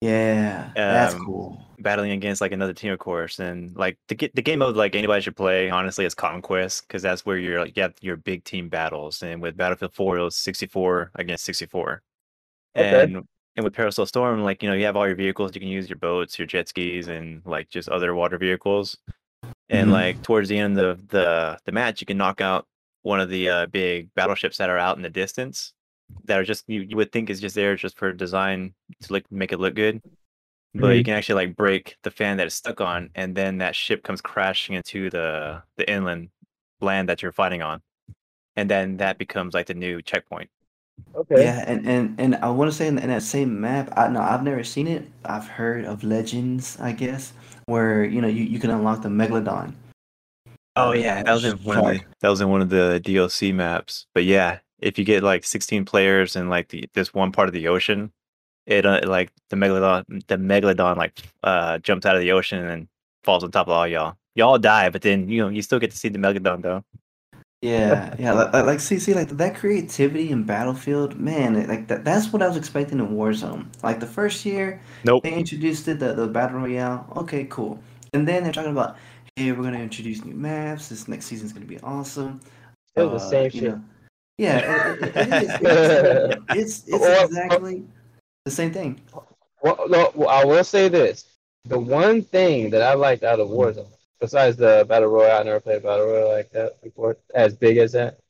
yeah, 0.00 0.70
that's 0.76 1.14
Um, 1.14 1.24
cool. 1.24 1.64
battling 1.80 2.12
against 2.12 2.40
like 2.40 2.52
another 2.52 2.72
team 2.72 2.92
of 2.92 3.00
course 3.00 3.40
and 3.40 3.74
like 3.76 3.98
the, 4.06 4.30
the 4.34 4.42
game 4.42 4.60
mode 4.60 4.76
like 4.76 4.94
anybody 4.94 5.20
should 5.22 5.34
play 5.36 5.68
honestly 5.70 6.04
is 6.04 6.14
conquest 6.14 6.86
because 6.86 7.02
that's 7.02 7.26
where 7.26 7.36
you're 7.38 7.58
like 7.58 7.76
you 7.76 7.82
have 7.82 7.94
your 8.00 8.16
big 8.16 8.44
team 8.44 8.68
battles 8.68 9.22
and 9.24 9.42
with 9.42 9.56
battlefield 9.56 9.92
4 9.94 10.18
it 10.18 10.22
was 10.22 10.36
64 10.36 11.10
against 11.16 11.44
64 11.44 12.02
Okay. 12.76 13.02
and 13.04 13.26
and 13.58 13.64
with 13.64 13.74
Paracel 13.74 14.06
Storm 14.06 14.42
like 14.44 14.62
you 14.62 14.68
know 14.70 14.74
you 14.74 14.84
have 14.86 14.96
all 14.96 15.06
your 15.06 15.16
vehicles 15.16 15.54
you 15.54 15.60
can 15.60 15.68
use 15.68 15.90
your 15.90 15.98
boats 15.98 16.38
your 16.38 16.46
jet 16.46 16.68
skis 16.68 17.08
and 17.08 17.42
like 17.44 17.68
just 17.68 17.88
other 17.88 18.14
water 18.14 18.38
vehicles 18.38 18.96
and 19.68 19.88
Mhm. 19.90 19.92
like 19.92 20.22
towards 20.22 20.48
the 20.48 20.58
end 20.58 20.78
of 20.78 21.08
the 21.08 21.58
the 21.64 21.72
match 21.72 22.00
you 22.00 22.06
can 22.06 22.16
knock 22.16 22.40
out 22.40 22.66
one 23.02 23.20
of 23.20 23.28
the 23.28 23.48
uh, 23.48 23.66
big 23.66 24.14
battleships 24.14 24.58
that 24.58 24.70
are 24.70 24.78
out 24.78 24.96
in 24.96 25.02
the 25.02 25.10
distance 25.10 25.72
that 26.24 26.38
are 26.38 26.44
just 26.44 26.64
you, 26.68 26.82
you 26.82 26.96
would 26.96 27.10
think 27.10 27.30
is 27.30 27.40
just 27.40 27.56
there 27.56 27.74
just 27.74 27.98
for 27.98 28.12
design 28.12 28.74
to 29.02 29.12
like 29.12 29.30
make 29.30 29.52
it 29.52 29.58
look 29.60 29.74
good. 29.74 30.00
But 30.74 30.96
you 30.96 31.02
can 31.04 31.14
actually 31.14 31.46
like 31.46 31.56
break 31.56 31.96
the 32.02 32.10
fan 32.10 32.36
that 32.36 32.46
it's 32.46 32.54
stuck 32.54 32.80
on, 32.80 33.10
and 33.14 33.34
then 33.34 33.58
that 33.58 33.74
ship 33.74 34.02
comes 34.04 34.20
crashing 34.20 34.76
into 34.76 35.10
the 35.10 35.62
the 35.76 35.90
inland 35.90 36.30
land 36.80 37.08
that 37.08 37.22
you're 37.22 37.32
fighting 37.32 37.62
on, 37.62 37.82
and 38.56 38.70
then 38.70 38.98
that 38.98 39.18
becomes 39.18 39.54
like 39.54 39.66
the 39.66 39.74
new 39.74 40.02
checkpoint. 40.02 40.50
Okay. 41.14 41.42
Yeah, 41.42 41.64
and, 41.66 41.86
and, 41.88 42.20
and 42.20 42.36
I 42.36 42.50
want 42.50 42.70
to 42.70 42.76
say 42.76 42.86
in, 42.86 42.98
in 42.98 43.08
that 43.08 43.22
same 43.22 43.60
map, 43.60 43.92
I 43.96 44.08
no, 44.08 44.20
I've 44.20 44.44
never 44.44 44.62
seen 44.62 44.86
it. 44.86 45.08
I've 45.24 45.48
heard 45.48 45.84
of 45.84 46.04
legends, 46.04 46.78
I 46.80 46.92
guess, 46.92 47.32
where 47.66 48.04
you 48.04 48.20
know 48.20 48.28
you, 48.28 48.44
you 48.44 48.60
can 48.60 48.70
unlock 48.70 49.02
the 49.02 49.08
megalodon. 49.08 49.74
Oh 50.76 50.92
yeah, 50.92 51.22
that 51.22 51.32
was 51.32 51.44
in 51.44 51.56
one 51.58 51.78
of 51.78 51.84
the 51.84 52.00
that 52.20 52.28
was 52.28 52.40
in 52.40 52.48
one 52.48 52.62
of 52.62 52.68
the 52.68 53.00
DLC 53.04 53.52
maps. 53.52 54.06
But 54.14 54.24
yeah, 54.24 54.60
if 54.78 54.96
you 54.98 55.04
get 55.04 55.22
like 55.24 55.44
16 55.44 55.84
players 55.84 56.36
in 56.36 56.48
like 56.48 56.68
the 56.68 56.88
this 56.94 57.12
one 57.12 57.32
part 57.32 57.48
of 57.48 57.52
the 57.52 57.66
ocean, 57.66 58.12
it 58.66 58.86
uh, 58.86 59.00
like 59.04 59.32
the 59.50 59.56
megalodon 59.56 60.04
the 60.28 60.36
megalodon 60.36 60.96
like 60.96 61.18
uh 61.42 61.78
jumps 61.78 62.06
out 62.06 62.14
of 62.14 62.22
the 62.22 62.32
ocean 62.32 62.64
and 62.64 62.88
falls 63.24 63.42
on 63.42 63.50
top 63.50 63.66
of 63.66 63.72
all 63.72 63.88
y'all. 63.88 64.14
Y'all 64.36 64.58
die, 64.58 64.88
but 64.88 65.02
then 65.02 65.28
you 65.28 65.42
know 65.42 65.48
you 65.48 65.62
still 65.62 65.80
get 65.80 65.90
to 65.90 65.96
see 65.96 66.08
the 66.08 66.18
megalodon 66.18 66.62
though. 66.62 66.84
Yeah, 67.60 68.14
yeah, 68.20 68.32
like, 68.34 68.52
like- 68.52 68.66
like 68.66 68.80
see, 68.80 69.00
see, 69.00 69.14
like 69.14 69.30
that 69.30 69.56
creativity 69.56 70.30
in 70.30 70.44
Battlefield, 70.44 71.18
man, 71.18 71.66
like 71.66 71.88
that, 71.88 72.04
that's 72.04 72.32
what 72.32 72.40
I 72.40 72.46
was 72.46 72.56
expecting 72.56 73.00
in 73.00 73.08
Warzone. 73.16 73.66
Like 73.82 73.98
the 73.98 74.06
first 74.06 74.44
year, 74.46 74.80
Nope. 75.04 75.24
they 75.24 75.34
introduced 75.34 75.88
it, 75.88 75.98
the, 75.98 76.14
the 76.14 76.28
battle 76.28 76.60
royale. 76.60 77.12
Okay, 77.16 77.44
cool. 77.50 77.80
And 78.14 78.28
then 78.28 78.44
they're 78.44 78.52
talking 78.52 78.70
about, 78.70 78.96
hey, 79.34 79.50
we're 79.50 79.64
gonna 79.64 79.80
introduce 79.80 80.24
new 80.24 80.34
maps. 80.34 80.88
This 80.88 81.08
next 81.08 81.26
season's 81.26 81.52
gonna 81.52 81.66
be 81.66 81.80
awesome. 81.80 82.40
Still 82.90 83.10
the 83.10 83.16
Uh, 83.16 83.30
same 83.30 83.44
you 83.46 83.50
shit. 83.60 83.62
know. 83.70 83.80
Yeah, 84.38 84.92
it, 84.92 85.02
it, 85.02 85.16
it 85.16 85.32
is. 85.32 85.50
It's, 86.50 86.78
it's, 86.78 86.88
it's 86.88 87.00
Well, 87.00 87.26
exactly 87.26 87.82
the 88.44 88.50
same 88.52 88.72
thing. 88.72 89.00
Well, 89.62 89.84
no, 89.88 90.12
well, 90.14 90.28
I 90.28 90.44
will 90.44 90.62
say 90.62 90.88
this: 90.88 91.24
the 91.64 91.76
one 91.78 92.22
thing 92.22 92.70
that 92.70 92.82
I 92.82 92.94
liked 92.94 93.24
out 93.24 93.40
of 93.40 93.48
Warzone, 93.48 93.88
besides 94.20 94.56
the 94.56 94.84
battle 94.88 95.08
royale, 95.10 95.40
I 95.40 95.44
never 95.44 95.60
played 95.60 95.78
a 95.78 95.80
battle 95.80 96.06
royale 96.06 96.28
like 96.32 96.50
that 96.52 96.82
before, 96.82 97.18
as 97.34 97.54
big 97.56 97.78
as 97.78 97.92
that. 97.92 98.20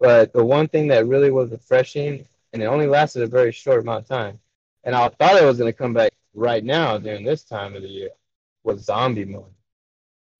But 0.00 0.32
the 0.32 0.44
one 0.44 0.68
thing 0.68 0.88
that 0.88 1.06
really 1.06 1.30
was 1.30 1.50
refreshing, 1.50 2.26
and 2.52 2.62
it 2.62 2.66
only 2.66 2.86
lasted 2.86 3.22
a 3.22 3.26
very 3.26 3.52
short 3.52 3.80
amount 3.82 4.04
of 4.04 4.08
time, 4.08 4.40
and 4.84 4.94
I 4.94 5.08
thought 5.08 5.40
it 5.40 5.44
was 5.46 5.58
going 5.58 5.72
to 5.72 5.76
come 5.78 5.94
back 5.94 6.12
right 6.34 6.64
now 6.64 6.98
during 6.98 7.24
this 7.24 7.44
time 7.44 7.76
of 7.76 7.82
the 7.82 7.88
year, 7.88 8.10
was 8.64 8.84
zombie 8.84 9.24
mode, 9.24 9.52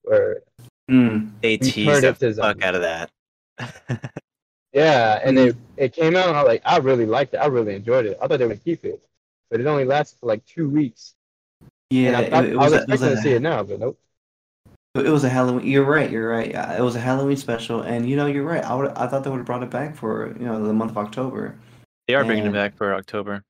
where 0.03 0.43
Mm. 0.91 1.31
They 1.41 1.57
We 1.61 1.73
teased 1.73 2.03
the 2.03 2.15
fuck 2.15 2.35
zombies. 2.35 2.65
out 2.65 2.75
of 2.75 2.83
that. 2.83 3.11
yeah, 4.73 5.21
and 5.25 5.39
it 5.39 5.57
it 5.77 5.93
came 5.93 6.17
out, 6.17 6.29
and 6.29 6.37
I 6.37 6.43
was 6.43 6.49
like, 6.49 6.63
I 6.65 6.79
really 6.79 7.07
liked 7.07 7.35
it, 7.35 7.39
I 7.39 7.47
really 7.47 7.75
enjoyed 7.75 8.07
it. 8.07 8.19
I 8.23 8.29
thought 8.29 8.39
they 8.39 8.47
would 8.47 8.65
keep 8.65 8.85
it, 8.85 9.03
but 9.51 9.61
it 9.61 9.67
only 9.67 9.85
lasted 9.85 10.19
for 10.19 10.27
like 10.27 10.45
two 10.47 10.69
weeks. 10.69 11.15
Yeah, 11.91 12.09
and 12.09 12.17
I, 12.17 12.23
it, 12.23 12.31
thought, 12.31 12.45
it 12.45 12.57
I 12.57 12.65
was 12.65 12.71
was, 12.71 12.73
a, 12.73 12.83
it 12.83 13.01
was 13.01 13.03
expecting 13.03 13.11
to 13.11 13.17
see 13.17 13.33
it 13.33 13.43
now, 13.43 13.63
but 13.65 13.81
nope. 13.81 13.99
It 14.95 15.09
was 15.09 15.25
a 15.25 15.29
Halloween. 15.29 15.67
You're 15.67 15.85
right. 15.85 16.11
You're 16.11 16.29
right. 16.29 16.51
Yeah, 16.51 16.77
it 16.77 16.83
was 16.83 16.97
a 16.97 17.01
Halloween 17.01 17.37
special, 17.37 17.83
and 17.83 18.09
you 18.09 18.17
know 18.17 18.27
you're 18.27 18.45
right. 18.45 18.65
I 18.65 18.75
would 18.75 18.91
I 18.97 19.07
thought 19.07 19.23
they 19.25 19.31
would 19.31 19.39
have 19.39 19.47
brought 19.47 19.63
it 19.63 19.71
back 19.71 19.95
for 19.97 20.35
you 20.39 20.45
know 20.47 20.65
the 20.65 20.73
month 20.73 20.91
of 20.91 20.99
October. 20.99 21.57
they 22.09 22.15
are 22.15 22.25
bringing 22.25 22.47
it 22.47 22.53
back 22.53 22.77
for 22.77 22.95
October. 22.95 23.43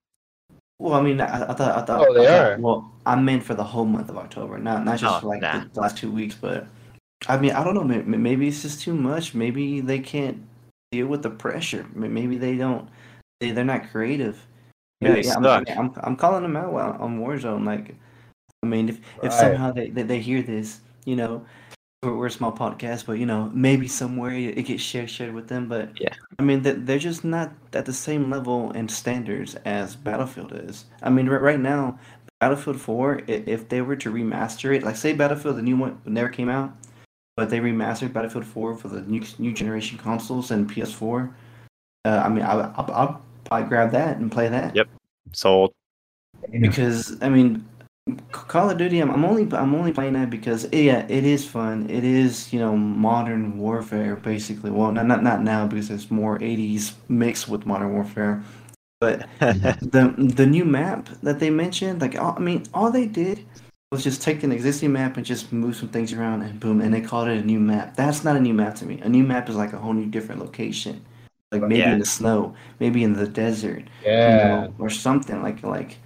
Well, 0.78 0.94
I 0.94 1.02
mean, 1.02 1.20
I, 1.20 1.50
I 1.50 1.54
thought 1.54 1.78
I 1.78 1.82
thought. 1.84 2.06
Oh, 2.08 2.14
they 2.14 2.26
I 2.26 2.28
thought- 2.28 2.52
are? 2.52 2.58
Well, 2.58 2.92
I 3.06 3.16
meant 3.16 3.42
for 3.42 3.54
the 3.54 3.64
whole 3.64 3.86
month 3.86 4.08
of 4.10 4.18
October, 4.18 4.58
not 4.58 4.84
not 4.84 4.98
just 4.98 5.16
Oh, 5.16 5.20
for 5.20 5.26
like 5.28 5.40
nah. 5.42 5.64
the 5.72 5.80
last 5.80 5.96
two 5.96 6.10
weeks, 6.10 6.34
but 6.38 6.66
I 7.28 7.38
mean, 7.38 7.52
I 7.52 7.64
don't 7.64 7.74
know. 7.74 7.84
Maybe, 7.84 8.16
maybe 8.16 8.48
it's 8.48 8.62
just 8.62 8.80
too 8.82 8.94
much. 8.94 9.34
Maybe 9.34 9.80
they 9.80 9.98
can't 9.98 10.42
deal 10.92 11.06
with 11.06 11.22
the 11.22 11.30
pressure. 11.30 11.86
Maybe 11.94 12.36
they 12.36 12.56
don't. 12.56 12.88
They 13.40 13.52
they're 13.52 13.64
not 13.64 13.90
creative. 13.90 14.46
Yeah, 15.00 15.16
yeah, 15.16 15.34
I'm, 15.34 15.42
suck. 15.44 15.70
I'm, 15.70 15.92
I'm 16.02 16.16
calling 16.16 16.42
them 16.42 16.56
out 16.56 16.74
on 16.74 16.96
on 17.00 17.20
Warzone. 17.20 17.64
Like, 17.64 17.94
I 18.62 18.66
mean, 18.66 18.90
if 18.90 18.98
if 19.22 19.30
Right. 19.30 19.32
somehow 19.32 19.72
they, 19.72 19.88
they, 19.88 20.02
they 20.02 20.20
hear 20.20 20.42
this, 20.42 20.80
you 21.04 21.16
know, 21.16 21.44
we're, 22.02 22.14
we're 22.16 22.26
a 22.26 22.30
small 22.30 22.52
podcast, 22.52 23.06
but 23.06 23.12
you 23.18 23.26
know, 23.26 23.50
maybe 23.54 23.88
somewhere 23.88 24.32
it, 24.32 24.58
it 24.58 24.62
gets 24.64 24.82
shared 24.82 25.10
shared 25.10 25.34
with 25.34 25.48
them. 25.48 25.68
But 25.68 25.90
Yeah. 26.00 26.14
I 26.38 26.42
mean, 26.42 26.62
they, 26.62 26.72
they're 26.72 26.98
just 26.98 27.24
not 27.24 27.52
at 27.74 27.84
the 27.86 27.92
same 27.92 28.30
level 28.30 28.70
and 28.72 28.90
standards 28.90 29.54
as 29.64 29.96
Battlefield 29.96 30.52
is. 30.54 30.86
I 31.02 31.10
mean, 31.10 31.28
right, 31.28 31.42
right 31.42 31.60
now, 31.60 31.98
Battlefield 32.40 32.80
4, 32.80 33.22
if 33.26 33.68
they 33.68 33.82
were 33.82 33.96
to 33.96 34.10
remaster 34.10 34.74
it, 34.74 34.82
like 34.82 34.96
say 34.96 35.12
Battlefield, 35.12 35.56
the 35.56 35.62
new 35.62 35.76
one 35.76 36.00
never 36.06 36.30
came 36.30 36.48
out, 36.48 36.72
but 37.36 37.50
they 37.50 37.58
remastered 37.60 38.14
Battlefield 38.14 38.46
4 38.46 38.76
for 38.76 38.88
the 38.88 39.02
new 39.02 39.22
new 39.38 39.52
generation 39.52 39.98
consoles 39.98 40.50
and 40.50 40.70
PS4. 40.70 41.30
Uh, 42.06 42.22
I 42.24 42.28
mean, 42.30 42.42
I, 42.42 42.52
I'll, 42.76 42.90
I'll 42.94 43.22
probably 43.44 43.68
grab 43.68 43.90
that 43.92 44.16
and 44.16 44.32
play 44.32 44.48
that 44.48 44.74
Yep. 44.74 44.88
Sold. 45.32 45.72
because 46.60 47.20
I 47.22 47.28
mean, 47.28 47.56
C- 47.58 47.64
Call 48.32 48.70
of 48.70 48.78
Duty. 48.78 49.00
I'm, 49.00 49.10
I'm 49.10 49.24
only 49.24 49.42
I'm 49.56 49.74
only 49.74 49.92
playing 49.92 50.14
that 50.14 50.30
because 50.30 50.68
yeah, 50.72 51.06
it 51.08 51.24
is 51.24 51.46
fun. 51.46 51.88
It 51.90 52.04
is 52.04 52.52
you 52.52 52.58
know 52.58 52.76
modern 52.76 53.58
warfare 53.58 54.16
basically. 54.16 54.70
Well, 54.70 54.92
not 54.92 55.06
not 55.06 55.22
not 55.22 55.42
now 55.42 55.66
because 55.66 55.90
it's 55.90 56.10
more 56.10 56.38
80s 56.40 56.94
mixed 57.08 57.48
with 57.48 57.66
modern 57.66 57.92
warfare. 57.92 58.42
But 59.00 59.28
the 59.40 60.14
the 60.16 60.46
new 60.46 60.64
map 60.64 61.08
that 61.22 61.40
they 61.40 61.50
mentioned, 61.50 62.00
like 62.00 62.18
all, 62.18 62.34
I 62.36 62.40
mean, 62.40 62.64
all 62.74 62.90
they 62.90 63.06
did 63.06 63.44
was 63.92 64.04
just 64.04 64.22
take 64.22 64.42
an 64.44 64.52
existing 64.52 64.92
map 64.92 65.16
and 65.16 65.26
just 65.26 65.52
move 65.52 65.76
some 65.76 65.88
things 65.88 66.12
around 66.12 66.42
and 66.42 66.60
boom, 66.60 66.80
and 66.80 66.94
they 66.94 67.00
called 67.00 67.28
it 67.28 67.38
a 67.38 67.44
new 67.44 67.58
map. 67.60 67.96
That's 67.96 68.24
not 68.24 68.36
a 68.36 68.40
new 68.40 68.54
map 68.54 68.76
to 68.76 68.86
me. 68.86 69.00
A 69.00 69.08
new 69.08 69.24
map 69.24 69.48
is 69.48 69.56
like 69.56 69.72
a 69.72 69.78
whole 69.78 69.92
new 69.94 70.06
different 70.06 70.40
location, 70.40 71.04
like 71.52 71.62
maybe 71.62 71.90
Yeah. 71.90 71.92
in 71.92 71.98
the 71.98 72.06
snow, 72.06 72.54
maybe 72.78 73.02
in 73.02 73.14
the 73.14 73.26
desert, 73.26 73.84
you 74.24 74.34
Yeah. 74.36 74.36
know, 74.36 74.74
or 74.78 74.90
something 74.90 75.42
like 75.42 75.62
like 75.62 75.98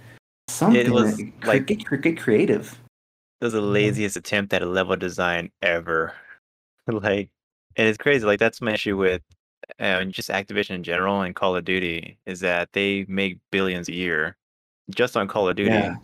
something. 0.47 0.79
it 0.85 0.89
was, 0.91 1.17
that- 1.17 1.31
cre- 1.41 1.47
like- 1.47 1.65
get, 1.67 1.85
cre- 1.85 1.95
get 1.97 2.17
creative. 2.19 2.79
That 3.41 3.47
was 3.47 3.53
the 3.53 3.61
laziest 3.61 4.15
attempt 4.15 4.53
at 4.53 4.61
a 4.61 4.65
level 4.65 4.95
design 4.95 5.51
ever. 5.61 6.13
like, 6.87 7.29
and 7.75 7.87
it's 7.87 7.97
crazy. 7.97 8.25
Like 8.25 8.39
that's 8.39 8.61
my 8.61 8.73
issue 8.73 8.95
with 8.97 9.21
uh, 9.79 10.03
just 10.05 10.29
Activision 10.29 10.71
in 10.71 10.83
general 10.83 11.21
and 11.21 11.35
Call 11.35 11.55
of 11.55 11.65
Duty 11.65 12.17
is 12.25 12.39
that 12.41 12.69
they 12.73 13.05
make 13.09 13.39
billions 13.51 13.89
a 13.89 13.93
year 13.93 14.37
just 14.89 15.17
on 15.17 15.27
Call 15.27 15.49
of 15.49 15.55
Duty, 15.57 15.71
Yeah. 15.71 15.95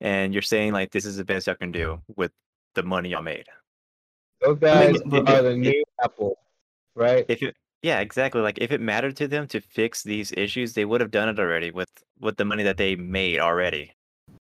and 0.00 0.32
you're 0.32 0.42
saying 0.42 0.72
like 0.72 0.90
this 0.92 1.04
is 1.06 1.16
the 1.16 1.24
best 1.24 1.46
y'all 1.46 1.56
can 1.56 1.72
do 1.72 2.00
with 2.16 2.30
the 2.74 2.82
money 2.82 3.08
y'all 3.10 3.22
made. 3.22 3.46
Those 4.42 4.58
I 4.58 4.60
guys 4.92 4.92
mean, 5.04 5.08
but- 5.24 5.28
are 5.28 5.42
the 5.42 5.56
new 5.56 5.82
Apple, 6.02 6.38
right? 6.94 7.24
If 7.28 7.42
it, 7.42 7.56
yeah, 7.84 8.00
exactly. 8.00 8.40
Like 8.40 8.56
if 8.62 8.72
it 8.72 8.80
mattered 8.80 9.14
to 9.16 9.28
them 9.28 9.46
to 9.48 9.60
fix 9.60 10.02
these 10.02 10.32
issues, 10.38 10.72
they 10.72 10.86
would 10.86 11.02
have 11.02 11.10
done 11.10 11.28
it 11.28 11.38
already 11.38 11.70
with 11.70 11.90
with 12.18 12.38
the 12.38 12.44
money 12.46 12.62
that 12.62 12.78
they 12.78 12.96
made 12.96 13.40
already. 13.40 13.92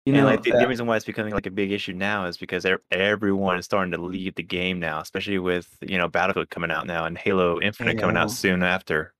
You 0.05 0.13
and 0.13 0.17
know, 0.17 0.25
like 0.25 0.43
the, 0.43 0.53
uh, 0.53 0.59
the 0.59 0.67
reason 0.67 0.85
why 0.85 0.97
it's 0.97 1.05
becoming 1.05 1.33
like 1.33 1.47
a 1.47 1.51
big 1.51 1.71
issue 1.71 1.93
now 1.93 2.25
is 2.25 2.37
because 2.37 2.63
everyone 2.91 3.57
is 3.57 3.65
starting 3.65 3.91
to 3.91 3.97
leave 3.97 4.35
the 4.35 4.43
game 4.43 4.79
now, 4.79 4.99
especially 4.99 5.39
with 5.39 5.75
you 5.81 5.97
know 5.97 6.07
Battlefield 6.07 6.51
coming 6.51 6.69
out 6.69 6.85
now 6.85 7.05
and 7.05 7.17
Halo 7.17 7.59
Infinite 7.59 7.97
coming 7.97 8.17
out 8.17 8.29
soon 8.29 8.61
after. 8.61 9.15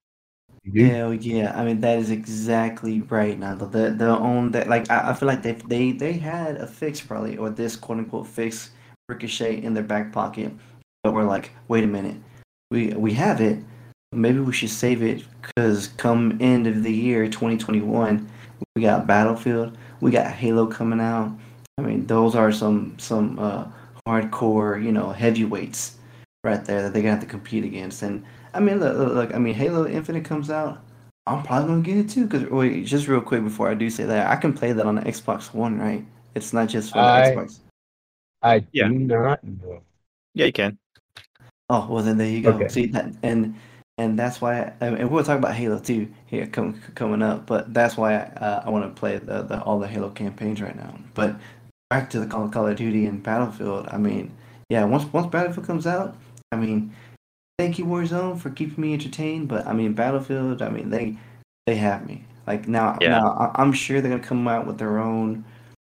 Hell 0.78 1.16
yeah! 1.16 1.60
I 1.60 1.66
mean 1.66 1.82
that 1.82 1.98
is 1.98 2.12
exactly 2.12 3.02
right. 3.02 3.40
Now 3.40 3.56
the 3.56 3.66
the, 3.66 3.90
the 3.98 4.10
own 4.10 4.52
that 4.52 4.70
like 4.70 4.92
I, 4.92 5.10
I 5.10 5.14
feel 5.16 5.28
like 5.28 5.42
they 5.42 5.54
they 5.54 5.92
they 5.92 6.14
had 6.14 6.58
a 6.58 6.68
fix 6.68 7.02
probably 7.02 7.38
or 7.38 7.50
this 7.50 7.76
quote 7.76 7.98
unquote 7.98 8.28
fix 8.28 8.70
ricochet 9.10 9.64
in 9.64 9.74
their 9.74 9.82
back 9.82 10.12
pocket, 10.12 10.52
but 11.02 11.16
we're 11.16 11.24
like, 11.24 11.50
wait 11.68 11.84
a 11.84 11.88
minute, 11.88 12.18
we 12.70 12.90
we 12.90 13.14
have 13.14 13.42
it. 13.42 13.58
Maybe 14.14 14.40
we 14.40 14.54
should 14.54 14.70
save 14.70 15.02
it 15.04 15.24
because 15.42 15.88
come 15.98 16.38
end 16.42 16.68
of 16.68 16.84
the 16.84 16.94
year 16.94 17.28
2021, 17.28 18.30
we 18.76 18.82
got 18.82 19.08
Battlefield, 19.08 19.78
we 20.02 20.12
got 20.12 20.32
Halo 20.32 20.68
coming 20.68 21.00
out. 21.00 21.36
I 21.78 21.82
mean 21.82 22.06
those 22.06 22.36
are 22.36 22.52
some 22.52 22.96
some 23.00 23.40
uh, 23.40 23.66
hardcore 24.08 24.84
you 24.84 24.92
know 24.92 25.12
heavyweights 25.12 25.98
right 26.44 26.64
there 26.66 26.84
that 26.84 26.94
they're 26.94 27.02
gonna 27.02 27.14
have 27.16 27.22
to 27.22 27.28
compete 27.28 27.64
against 27.64 28.02
and. 28.04 28.24
I 28.56 28.60
mean, 28.60 28.80
look, 28.80 28.96
look, 28.96 29.14
look, 29.14 29.34
I 29.34 29.40
mean, 29.40 29.56
Halo 29.56 29.88
Infinite 29.88 30.26
comes 30.26 30.52
out. 30.52 30.80
I'm 31.26 31.42
probably 31.42 31.70
gonna 31.70 31.82
get 31.82 31.98
it 31.98 32.08
too. 32.08 32.28
Cause 32.28 32.44
wait, 32.44 32.86
just 32.86 33.08
real 33.08 33.20
quick 33.20 33.44
before 33.44 33.68
I 33.68 33.74
do 33.74 33.90
say 33.90 34.04
that, 34.04 34.28
I 34.30 34.36
can 34.36 34.54
play 34.54 34.74
that 34.74 34.86
on 34.86 34.94
the 34.94 35.02
Xbox 35.02 35.52
One, 35.56 35.80
right? 35.80 36.06
It's 36.36 36.54
not 36.54 36.70
just 36.70 36.92
for 36.92 37.00
the 37.00 37.04
I- 37.04 37.32
Xbox. 37.32 37.60
I 38.44 38.64
Yeah. 38.72 38.90
do 38.90 38.94
not 39.00 39.44
know. 39.44 39.82
Yeah, 40.36 40.46
you 40.46 40.52
can. 40.54 40.78
Oh 41.68 41.88
well, 41.90 42.04
then 42.04 42.20
there 42.20 42.28
you 42.30 42.44
go. 42.44 42.52
Okay. 42.52 42.68
See 42.68 42.86
that, 42.88 43.12
and 43.24 43.56
and 43.98 44.18
that's 44.18 44.42
why, 44.42 44.74
and 44.82 45.10
we'll 45.12 45.24
talk 45.24 45.38
about 45.38 45.54
Halo 45.56 45.80
too 45.80 46.12
here 46.26 46.48
com- 46.48 46.82
coming 46.96 47.22
up. 47.22 47.46
But 47.46 47.74
that's 47.74 47.96
why 47.96 48.16
uh, 48.16 48.64
I 48.66 48.70
want 48.70 48.84
to 48.94 49.00
play 49.00 49.18
the, 49.18 49.44
the 49.44 49.62
all 49.62 49.80
the 49.80 49.88
Halo 49.88 50.10
campaigns 50.10 50.62
right 50.62 50.76
now. 50.76 50.96
But 51.14 51.36
back 51.90 52.10
to 52.12 52.20
the 52.20 52.26
Call, 52.26 52.50
Call 52.50 52.68
of 52.68 52.76
Duty 52.76 53.06
and 53.06 53.22
Battlefield. 53.22 53.88
I 53.92 53.98
mean, 53.98 54.32
yeah, 54.70 54.84
once 54.86 55.06
once 55.14 55.28
Battlefield 55.28 55.68
comes 55.68 55.86
out, 55.86 56.16
I 56.52 56.56
mean, 56.56 56.94
thank 57.60 57.78
you 57.78 57.86
Warzone 57.86 58.40
for 58.40 58.50
keeping 58.50 58.82
me 58.82 58.94
entertained. 58.94 59.48
But 59.48 59.68
I 59.68 59.74
mean, 59.74 59.94
Battlefield, 59.94 60.62
I 60.62 60.70
mean 60.70 60.90
they 60.90 61.18
they 61.68 61.76
have 61.76 62.08
me. 62.08 62.26
Like 62.48 62.68
now, 62.68 62.98
Yeah. 63.00 63.20
now 63.20 63.52
I'm 63.56 63.72
sure 63.74 64.02
they're 64.02 64.12
gonna 64.12 64.24
come 64.24 64.48
out 64.48 64.66
with 64.66 64.78
their 64.80 64.98
own 65.00 65.46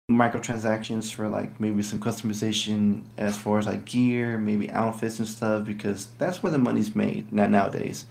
microtransactions 0.10 1.14
for 1.14 1.28
like 1.28 1.60
maybe 1.60 1.84
some 1.84 2.00
customization 2.00 3.04
as 3.18 3.38
far 3.38 3.60
as 3.60 3.66
like 3.66 3.86
gear, 3.86 4.38
maybe 4.38 4.70
outfits 4.72 5.20
and 5.20 5.28
stuff, 5.28 5.66
because 5.66 6.08
that's 6.18 6.42
where 6.42 6.52
the 6.52 6.58
money's 6.58 6.96
made 6.96 7.32
now 7.32 7.48
nowadays. 7.48 8.06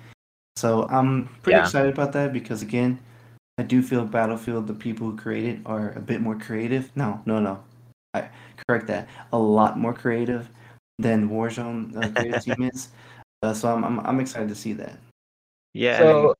So 0.57 0.85
I'm 0.89 1.29
pretty 1.43 1.57
Yeah. 1.57 1.65
excited 1.65 1.93
about 1.93 2.13
that 2.13 2.33
because 2.33 2.63
again, 2.63 2.99
I 3.59 3.63
do 3.63 3.83
feel 3.83 4.05
Battlefield, 4.05 4.67
the 4.67 4.75
people 4.75 5.11
who 5.11 5.17
create 5.17 5.45
it, 5.47 5.59
are 5.65 5.93
a 5.93 6.01
bit 6.01 6.21
more 6.21 6.37
creative. 6.37 6.91
No, 6.95 7.23
no, 7.25 7.41
no. 7.41 7.63
I 8.13 8.29
correct 8.69 8.87
that. 8.89 9.09
A 9.33 9.39
lot 9.39 9.79
more 9.79 9.95
creative 9.95 10.49
than 10.99 11.31
Warzone 11.31 11.97
uh, 11.97 12.09
creative 12.21 12.43
team 12.45 12.63
is. 12.71 12.89
Uh, 13.43 13.55
so 13.55 13.75
I'm, 13.75 13.85
I'm 13.85 14.01
I'm 14.01 14.21
excited 14.21 14.49
to 14.51 14.55
see 14.55 14.73
that. 14.75 14.99
Yeah. 15.73 15.99
So, 15.99 16.05
then- 16.05 16.15
hold- 16.15 16.37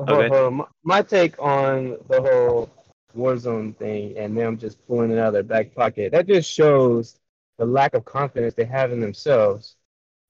Okay. 0.00 0.28
hold 0.28 0.32
on. 0.46 0.54
my, 0.54 0.64
my 0.84 1.02
take 1.02 1.38
on 1.38 1.98
the 2.08 2.20
whole 2.22 2.70
Warzone 3.16 3.76
thing 3.76 4.16
and 4.16 4.36
them 4.36 4.58
just 4.58 4.84
pulling 4.86 5.10
it 5.10 5.18
out 5.18 5.28
of 5.28 5.32
their 5.34 5.42
back 5.42 5.74
pocket, 5.74 6.12
that 6.12 6.26
just 6.26 6.50
shows 6.50 7.18
the 7.58 7.66
lack 7.66 7.94
of 7.94 8.04
confidence 8.04 8.54
they 8.54 8.64
have 8.64 8.92
in 8.92 9.00
themselves. 9.00 9.76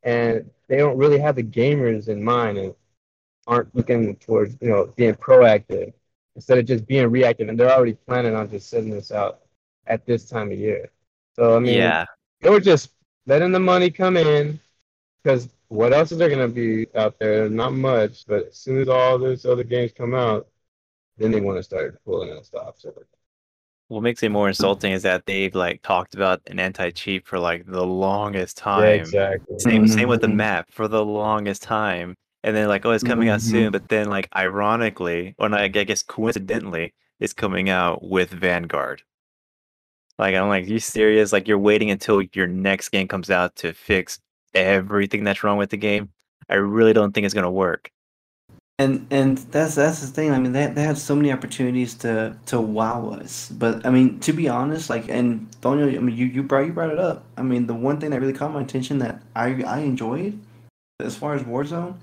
And 0.02 0.50
they 0.68 0.78
don't 0.78 0.98
really 0.98 1.18
have 1.18 1.36
the 1.36 1.42
gamers 1.42 2.08
in 2.08 2.22
mind 2.22 2.58
and 2.58 2.74
aren't 3.46 3.74
looking 3.74 4.16
towards, 4.16 4.56
you 4.60 4.68
know, 4.68 4.92
being 4.96 5.14
proactive 5.14 5.92
instead 6.34 6.58
of 6.58 6.66
just 6.66 6.86
being 6.86 7.10
reactive. 7.10 7.48
And 7.48 7.58
they're 7.58 7.70
already 7.70 7.94
planning 7.94 8.34
on 8.34 8.50
just 8.50 8.68
sending 8.68 8.92
this 8.92 9.12
out 9.12 9.40
at 9.86 10.04
this 10.06 10.28
time 10.28 10.50
of 10.50 10.58
year. 10.58 10.90
So, 11.36 11.56
I 11.56 11.60
mean, 11.60 11.74
yeah. 11.74 12.06
they 12.40 12.50
were 12.50 12.60
just 12.60 12.90
letting 13.26 13.52
the 13.52 13.60
money 13.60 13.90
come 13.90 14.16
in 14.16 14.58
because 15.22 15.48
what 15.68 15.92
else 15.92 16.12
is 16.12 16.18
there 16.18 16.28
going 16.28 16.46
to 16.46 16.54
be 16.54 16.86
out 16.94 17.18
there? 17.18 17.48
Not 17.48 17.72
much. 17.72 18.26
But 18.26 18.48
as 18.48 18.56
soon 18.56 18.80
as 18.80 18.88
all 18.88 19.18
those 19.18 19.46
other 19.46 19.64
games 19.64 19.92
come 19.92 20.14
out, 20.14 20.46
then 21.16 21.30
they 21.30 21.40
want 21.40 21.58
to 21.58 21.62
start 21.62 22.00
pulling 22.04 22.30
out 22.30 22.46
stops. 22.46 22.84
What 23.86 24.00
makes 24.02 24.24
it 24.24 24.30
more 24.30 24.48
insulting 24.48 24.90
is 24.92 25.02
that 25.04 25.24
they've 25.26 25.54
like 25.54 25.82
talked 25.82 26.14
about 26.14 26.42
an 26.48 26.58
anti-cheat 26.58 27.26
for 27.28 27.38
like 27.38 27.64
the 27.64 27.86
longest 27.86 28.56
yeah, 28.74 28.88
time. 28.88 28.94
exactly. 28.94 29.56
Same 29.56 29.86
same 29.86 30.08
with 30.08 30.20
the 30.20 30.26
Mhm. 30.26 30.36
map 30.36 30.72
for 30.72 30.88
the 30.88 31.04
longest 31.04 31.62
time. 31.62 32.16
And 32.42 32.56
then 32.56 32.66
like, 32.68 32.84
oh, 32.84 32.90
it's 32.90 33.04
coming 33.04 33.28
out 33.28 33.40
Mhm. 33.40 33.42
soon, 33.42 33.70
but 33.70 33.86
then 33.88 34.08
like 34.08 34.28
ironically, 34.34 35.36
or 35.38 35.48
not, 35.48 35.60
I 35.60 35.68
guess 35.68 36.02
coincidentally, 36.02 36.92
it's 37.20 37.32
coming 37.32 37.68
out 37.70 38.02
with 38.02 38.30
Vanguard. 38.30 39.02
Like 40.18 40.34
I'm 40.34 40.48
like, 40.48 40.66
you 40.68 40.78
serious? 40.78 41.32
Like 41.32 41.48
you're 41.48 41.58
waiting 41.58 41.90
until 41.90 42.22
your 42.32 42.46
next 42.46 42.90
game 42.90 43.08
comes 43.08 43.30
out 43.30 43.56
to 43.56 43.72
fix 43.72 44.20
everything 44.54 45.24
that's 45.24 45.42
wrong 45.42 45.58
with 45.58 45.70
the 45.70 45.76
game? 45.76 46.10
I 46.48 46.56
really 46.56 46.92
don't 46.92 47.12
think 47.12 47.24
it's 47.24 47.34
gonna 47.34 47.50
work. 47.50 47.90
And 48.82 49.06
and 49.10 49.38
that's 49.54 49.74
that's 49.76 50.00
the 50.00 50.06
thing. 50.08 50.32
I 50.32 50.38
mean, 50.38 50.52
they 50.52 50.66
they 50.66 50.82
had 50.82 50.98
so 50.98 51.14
many 51.14 51.30
opportunities 51.32 51.94
to 52.02 52.36
to 52.46 52.60
wow 52.60 53.10
us. 53.20 53.48
But 53.50 53.84
I 53.86 53.90
mean, 53.90 54.18
to 54.20 54.32
be 54.32 54.48
honest, 54.48 54.90
like 54.90 55.08
and 55.08 55.48
Daniel, 55.60 55.88
I 55.88 55.98
mean, 56.00 56.16
you 56.16 56.26
you 56.26 56.42
brought 56.42 56.66
you 56.66 56.72
brought 56.72 56.90
it 56.90 56.98
up. 56.98 57.24
I 57.36 57.42
mean, 57.42 57.66
the 57.66 57.74
one 57.74 58.00
thing 58.00 58.10
that 58.10 58.20
really 58.20 58.32
caught 58.32 58.52
my 58.52 58.62
attention 58.62 58.98
that 58.98 59.22
I 59.36 59.62
I 59.62 59.78
enjoyed, 59.80 60.38
as 61.00 61.16
far 61.16 61.34
as 61.34 61.42
Warzone, 61.42 61.94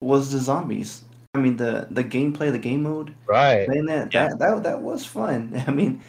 was 0.00 0.30
the 0.32 0.38
zombies. 0.38 1.04
I 1.34 1.38
mean, 1.38 1.56
the 1.56 1.86
the 1.90 2.04
gameplay, 2.04 2.50
the 2.52 2.58
game 2.58 2.82
mode, 2.82 3.14
Right. 3.26 3.66
playing 3.66 3.86
that 3.86 4.12
Yeah. 4.12 4.28
that 4.28 4.38
that 4.38 4.62
that 4.64 4.82
was 4.82 5.06
fun. 5.06 5.62
I 5.66 5.70
mean, 5.70 6.02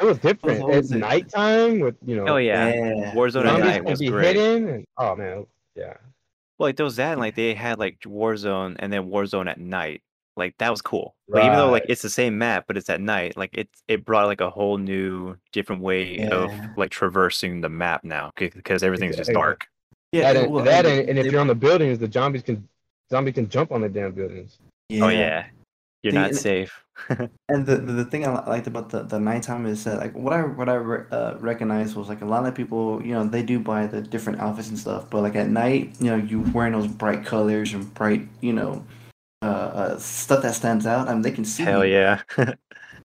It 0.00 0.04
was 0.04 0.18
different. 0.18 0.60
What 0.62 0.70
was 0.70 0.86
It's 0.86 0.92
it? 0.92 0.98
nighttime 0.98 1.80
with, 1.80 1.96
you 2.06 2.16
know, 2.16 2.26
Oh 2.34 2.36
yeah, 2.36 2.68
yeah. 2.72 3.14
Warzone 3.14 3.44
at 3.46 3.58
zombies 3.58 3.64
night 3.64 3.84
was 3.84 3.98
be 4.00 4.08
great. 4.08 4.36
hidden. 4.36 4.68
And, 4.68 4.84
oh, 4.96 5.14
man. 5.16 5.46
Yeah. 5.74 5.94
Well, 6.58 6.68
like 6.68 6.76
there 6.76 6.84
was 6.84 6.96
that, 6.96 7.12
and 7.12 7.20
like 7.20 7.34
they 7.36 7.54
had 7.54 7.78
like 7.78 8.00
Warzone 8.00 8.76
and 8.78 8.92
then 8.92 9.08
Warzone 9.10 9.48
at 9.48 9.58
night. 9.60 10.02
Like 10.36 10.54
that 10.58 10.70
was 10.70 10.82
cool. 10.82 11.14
Like 11.28 11.44
even 11.44 11.56
though 11.56 11.70
like 11.70 11.82
Right. 11.82 11.90
it's 11.90 12.02
the 12.02 12.10
same 12.10 12.38
map, 12.38 12.64
but 12.68 12.76
it's 12.76 12.88
at 12.90 13.00
night. 13.00 13.36
Like 13.36 13.50
it 13.56 13.68
it 13.88 14.04
brought 14.04 14.26
like 14.26 14.40
a 14.40 14.50
whole 14.50 14.78
new 14.78 15.36
different 15.52 15.82
way 15.82 16.28
of 16.28 16.50
Yeah. 16.52 16.68
like 16.76 16.90
traversing 16.90 17.60
the 17.60 17.68
map 17.68 18.04
now 18.04 18.30
because 18.36 18.82
everything's 18.82 19.16
just 19.16 19.30
Exactly. 19.30 19.42
dark. 19.42 19.66
Yeah, 20.12 20.32
that 20.32 20.44
and, 20.44 20.52
well, 20.52 20.64
that 20.64 20.86
and, 20.86 21.08
and 21.08 21.18
if 21.18 21.24
they- 21.26 21.30
you're 21.32 21.40
on 21.40 21.48
the 21.48 21.54
buildings, 21.54 21.98
the 21.98 22.10
zombies 22.10 22.42
can 22.42 22.68
zombie 23.10 23.32
can 23.32 23.48
jump 23.48 23.72
on 23.72 23.80
the 23.80 23.88
damn 23.88 24.12
buildings. 24.12 24.58
Oh 24.92 25.08
yeah, 25.08 25.46
you're 26.02 26.12
not 26.12 26.34
safe. 26.34 26.84
And 27.48 27.64
the, 27.64 27.76
the 27.76 28.04
thing 28.04 28.26
I 28.26 28.44
liked 28.46 28.66
about 28.66 28.90
the, 28.90 29.04
the 29.04 29.20
nighttime 29.20 29.66
is 29.66 29.84
that 29.84 29.98
like 29.98 30.14
what 30.14 30.32
I 30.32 30.42
what 30.42 30.68
I 30.68 30.74
re- 30.74 31.06
uh, 31.12 31.36
recognized 31.38 31.94
was 31.94 32.08
like 32.08 32.22
a 32.22 32.26
lot 32.26 32.44
of 32.44 32.56
people 32.56 33.00
you 33.02 33.14
know 33.14 33.24
they 33.24 33.42
do 33.42 33.60
buy 33.60 33.86
the 33.86 34.02
different 34.02 34.40
outfits 34.40 34.68
and 34.68 34.78
stuff, 34.78 35.08
but 35.08 35.22
like 35.22 35.36
at 35.36 35.48
night 35.48 35.94
you 36.00 36.10
know 36.10 36.16
you 36.16 36.40
wearing 36.52 36.72
those 36.72 36.88
bright 36.88 37.24
colors 37.24 37.72
and 37.72 37.94
bright 37.94 38.26
you 38.40 38.52
know 38.52 38.84
uh, 39.42 39.46
uh 39.46 39.98
stuff 39.98 40.42
that 40.42 40.56
stands 40.56 40.86
out. 40.86 41.08
I 41.08 41.12
mean 41.12 41.22
they 41.22 41.30
can 41.30 41.44
see 41.44 41.62
Hell 41.62 41.84
yeah. 41.84 42.20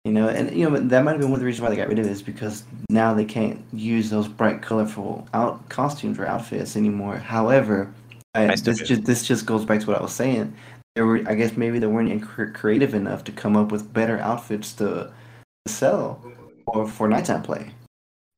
you 0.04 0.12
know, 0.12 0.30
and 0.30 0.56
you 0.56 0.70
know 0.70 0.80
that 0.80 1.04
might 1.04 1.12
have 1.12 1.22
been 1.22 1.30
one 1.30 1.38
of 1.38 1.42
the 1.42 1.46
reasons 1.46 1.62
why 1.62 1.70
they 1.70 1.76
got 1.76 1.88
rid 1.88 2.00
of 2.00 2.06
it 2.06 2.12
is 2.12 2.22
because 2.22 2.64
now 2.90 3.14
they 3.14 3.26
can't 3.26 3.64
use 3.72 4.10
those 4.10 4.28
bright 4.28 4.62
colorful 4.62 5.28
out 5.34 5.68
costumes 5.70 6.18
or 6.18 6.26
outfits 6.26 6.76
anymore. 6.76 7.18
However, 7.18 7.94
I, 8.34 8.46
I 8.46 8.56
this 8.56 8.78
do. 8.78 8.86
just 8.86 9.04
this 9.06 9.24
just 9.24 9.46
goes 9.46 9.66
back 9.66 9.82
to 9.82 9.88
what 9.88 9.98
I 9.98 10.02
was 10.02 10.14
saying. 10.14 10.56
There 10.96 11.06
were 11.06 11.22
I 11.28 11.36
guess 11.36 11.56
maybe 11.56 11.80
they 11.80 11.88
weren't 11.88 12.22
creative 12.54 12.94
enough 12.94 13.24
to 13.26 13.32
come 13.32 13.56
up 13.56 13.72
with 13.72 13.94
better 13.94 14.20
outfits 14.20 14.74
to, 14.74 15.12
to 15.66 15.72
sell 15.72 16.24
or 16.68 16.88
for 16.88 17.08
nighttime 17.08 17.44
play. 17.44 17.72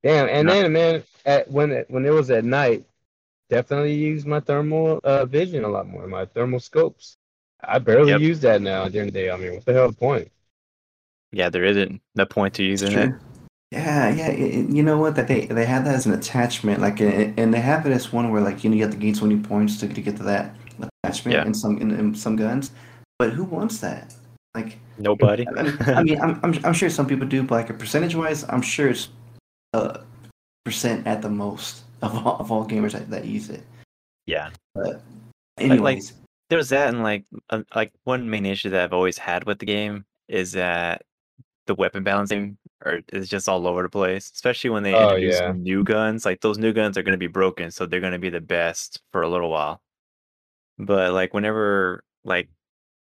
Damn. 0.04 0.28
And 0.30 0.48
Yeah. 0.48 0.62
then, 0.64 0.74
man, 0.74 1.04
at, 1.26 1.50
when 1.50 1.72
it, 1.72 1.90
when 1.90 2.06
it 2.06 2.12
was 2.12 2.30
at 2.30 2.44
night, 2.46 2.86
definitely 3.50 3.94
used 3.96 4.28
my 4.28 4.40
thermal 4.40 5.00
uh, 5.04 5.26
vision 5.26 5.64
a 5.64 5.68
lot 5.70 5.88
more, 5.88 6.08
my 6.08 6.26
thermal 6.26 6.60
scopes. 6.60 7.16
I 7.64 7.80
barely 7.80 8.12
Yep. 8.12 8.22
use 8.22 8.40
that 8.42 8.62
now 8.62 8.88
during 8.90 9.08
the 9.08 9.12
day. 9.14 9.32
I 9.32 9.38
mean, 9.38 9.54
what 9.56 9.66
the 9.66 9.74
hell 9.74 9.88
the 9.88 9.94
point? 9.96 10.30
yeah, 11.32 11.50
there 11.50 11.64
isn't 11.64 12.00
no 12.14 12.26
point 12.26 12.54
to 12.56 12.64
using 12.64 12.92
it. 12.92 13.12
Yeah, 13.72 14.10
yeah. 14.14 14.28
it- 14.28 14.40
it- 14.40 14.70
you 14.70 14.84
know 14.84 15.00
what? 15.00 15.16
That 15.16 15.28
they 15.28 15.48
they 15.48 15.66
have 15.66 15.84
that 15.86 15.96
as 15.96 16.06
an 16.06 16.14
attachment, 16.14 16.80
like, 16.80 17.00
and 17.00 17.40
and 17.40 17.52
they 17.52 17.60
have 17.62 17.88
it 17.88 17.92
as 17.92 18.14
one 18.14 18.30
where 18.32 18.42
like 18.42 18.64
you 18.64 18.70
know 18.70 18.76
you 18.76 18.84
have 18.84 18.92
to 18.92 18.98
gain 19.00 19.16
so 19.16 19.26
many 19.26 19.40
points 19.40 19.80
to, 19.80 19.88
to 19.88 20.02
get 20.02 20.18
to 20.18 20.24
that 20.24 20.54
attachment 21.04 21.36
Yeah. 21.36 21.46
in 21.46 21.54
some 21.54 21.78
in, 21.80 21.92
in 21.92 22.16
some 22.16 22.36
guns. 22.36 22.72
But 23.20 23.32
who 23.32 23.44
wants 23.44 23.80
that? 23.80 24.14
Like, 24.56 24.78
Nobody. 24.98 25.48
I 25.48 25.64
mean, 25.64 25.78
I 25.82 26.04
mean 26.04 26.22
I'm, 26.22 26.40
I'm 26.44 26.66
I'm 26.66 26.74
sure 26.74 26.90
some 26.90 27.08
people 27.08 27.28
do, 27.28 27.44
but 27.44 27.56
like 27.56 27.70
a 27.70 27.74
percentage 27.74 28.16
wise, 28.16 28.44
I'm 28.50 28.62
sure 28.62 28.90
it's 28.90 29.10
a 29.74 30.02
percent 30.66 31.08
at 31.08 31.22
the 31.22 31.30
most 31.30 31.84
of 32.02 32.26
all, 32.26 32.38
of 32.38 32.52
all 32.52 32.68
gamers 32.68 32.92
that, 32.92 33.10
that 33.10 33.26
use 33.26 33.50
it. 33.50 33.64
yeah. 34.26 34.50
But 34.76 35.02
anyways, 35.58 36.14
There's 36.50 36.70
that, 36.70 36.90
and 36.90 37.02
like 37.04 37.26
uh, 37.50 37.64
like 37.76 37.92
one 38.04 38.30
main 38.30 38.46
issue 38.46 38.70
that 38.70 38.84
I've 38.84 38.94
always 38.94 39.18
had 39.18 39.46
with 39.46 39.60
the 39.60 39.66
game 39.66 40.06
is 40.28 40.52
that 40.54 41.02
the 41.66 41.76
weapon 41.76 42.04
balancing 42.04 42.58
or 42.86 43.00
is 43.14 43.30
just 43.30 43.48
all 43.48 43.66
over 43.68 43.82
the 43.84 43.90
place, 43.90 44.30
especially 44.34 44.70
when 44.70 44.84
they 44.84 44.94
Oh, 44.94 45.04
introduce 45.16 45.40
yeah. 45.40 45.54
new 45.56 45.84
guns. 45.84 46.26
Like 46.26 46.42
those 46.42 46.58
new 46.58 46.74
guns 46.74 46.98
are 46.98 47.04
going 47.04 47.14
to 47.14 47.18
be 47.18 47.28
broken, 47.28 47.72
so 47.72 47.86
they're 47.86 48.02
going 48.02 48.14
to 48.14 48.20
be 48.20 48.30
the 48.30 48.42
best 48.42 49.02
for 49.12 49.22
a 49.24 49.30
little 49.30 49.50
while. 49.50 49.82
But 50.80 51.14
like 51.14 51.34
whenever 51.34 52.04
like 52.24 52.50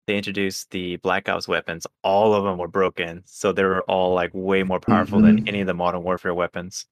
they 0.08 0.18
introduced 0.18 0.72
the 0.72 0.98
Black 0.98 1.30
Ops 1.30 1.48
weapons, 1.48 1.88
all 2.04 2.34
of 2.34 2.44
them 2.44 2.58
were 2.58 2.68
broken, 2.68 3.22
so 3.26 3.52
they 3.54 3.64
were 3.64 3.82
all 3.84 4.14
like 4.14 4.32
way 4.34 4.64
more 4.64 4.80
powerful 4.80 5.22
than 5.22 5.42
Mhm. 5.42 5.48
any 5.48 5.62
of 5.62 5.68
the 5.68 5.74
Modern 5.74 6.04
Warfare 6.04 6.34
weapons. 6.34 6.86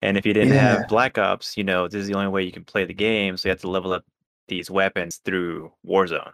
And 0.00 0.16
if 0.16 0.24
you 0.26 0.32
didn't 0.32 0.54
Yeah. 0.54 0.78
have 0.78 0.88
Black 0.88 1.18
Ops, 1.18 1.56
you 1.56 1.64
know, 1.64 1.86
this 1.88 2.00
is 2.00 2.06
the 2.08 2.14
only 2.14 2.28
way 2.28 2.42
you 2.44 2.50
can 2.52 2.64
play 2.64 2.84
the 2.84 2.94
game, 2.94 3.36
so 3.36 3.48
you 3.48 3.50
have 3.50 3.60
to 3.60 3.68
level 3.68 3.92
up 3.92 4.04
these 4.48 4.70
weapons 4.70 5.18
through 5.18 5.72
Warzone. 5.86 6.32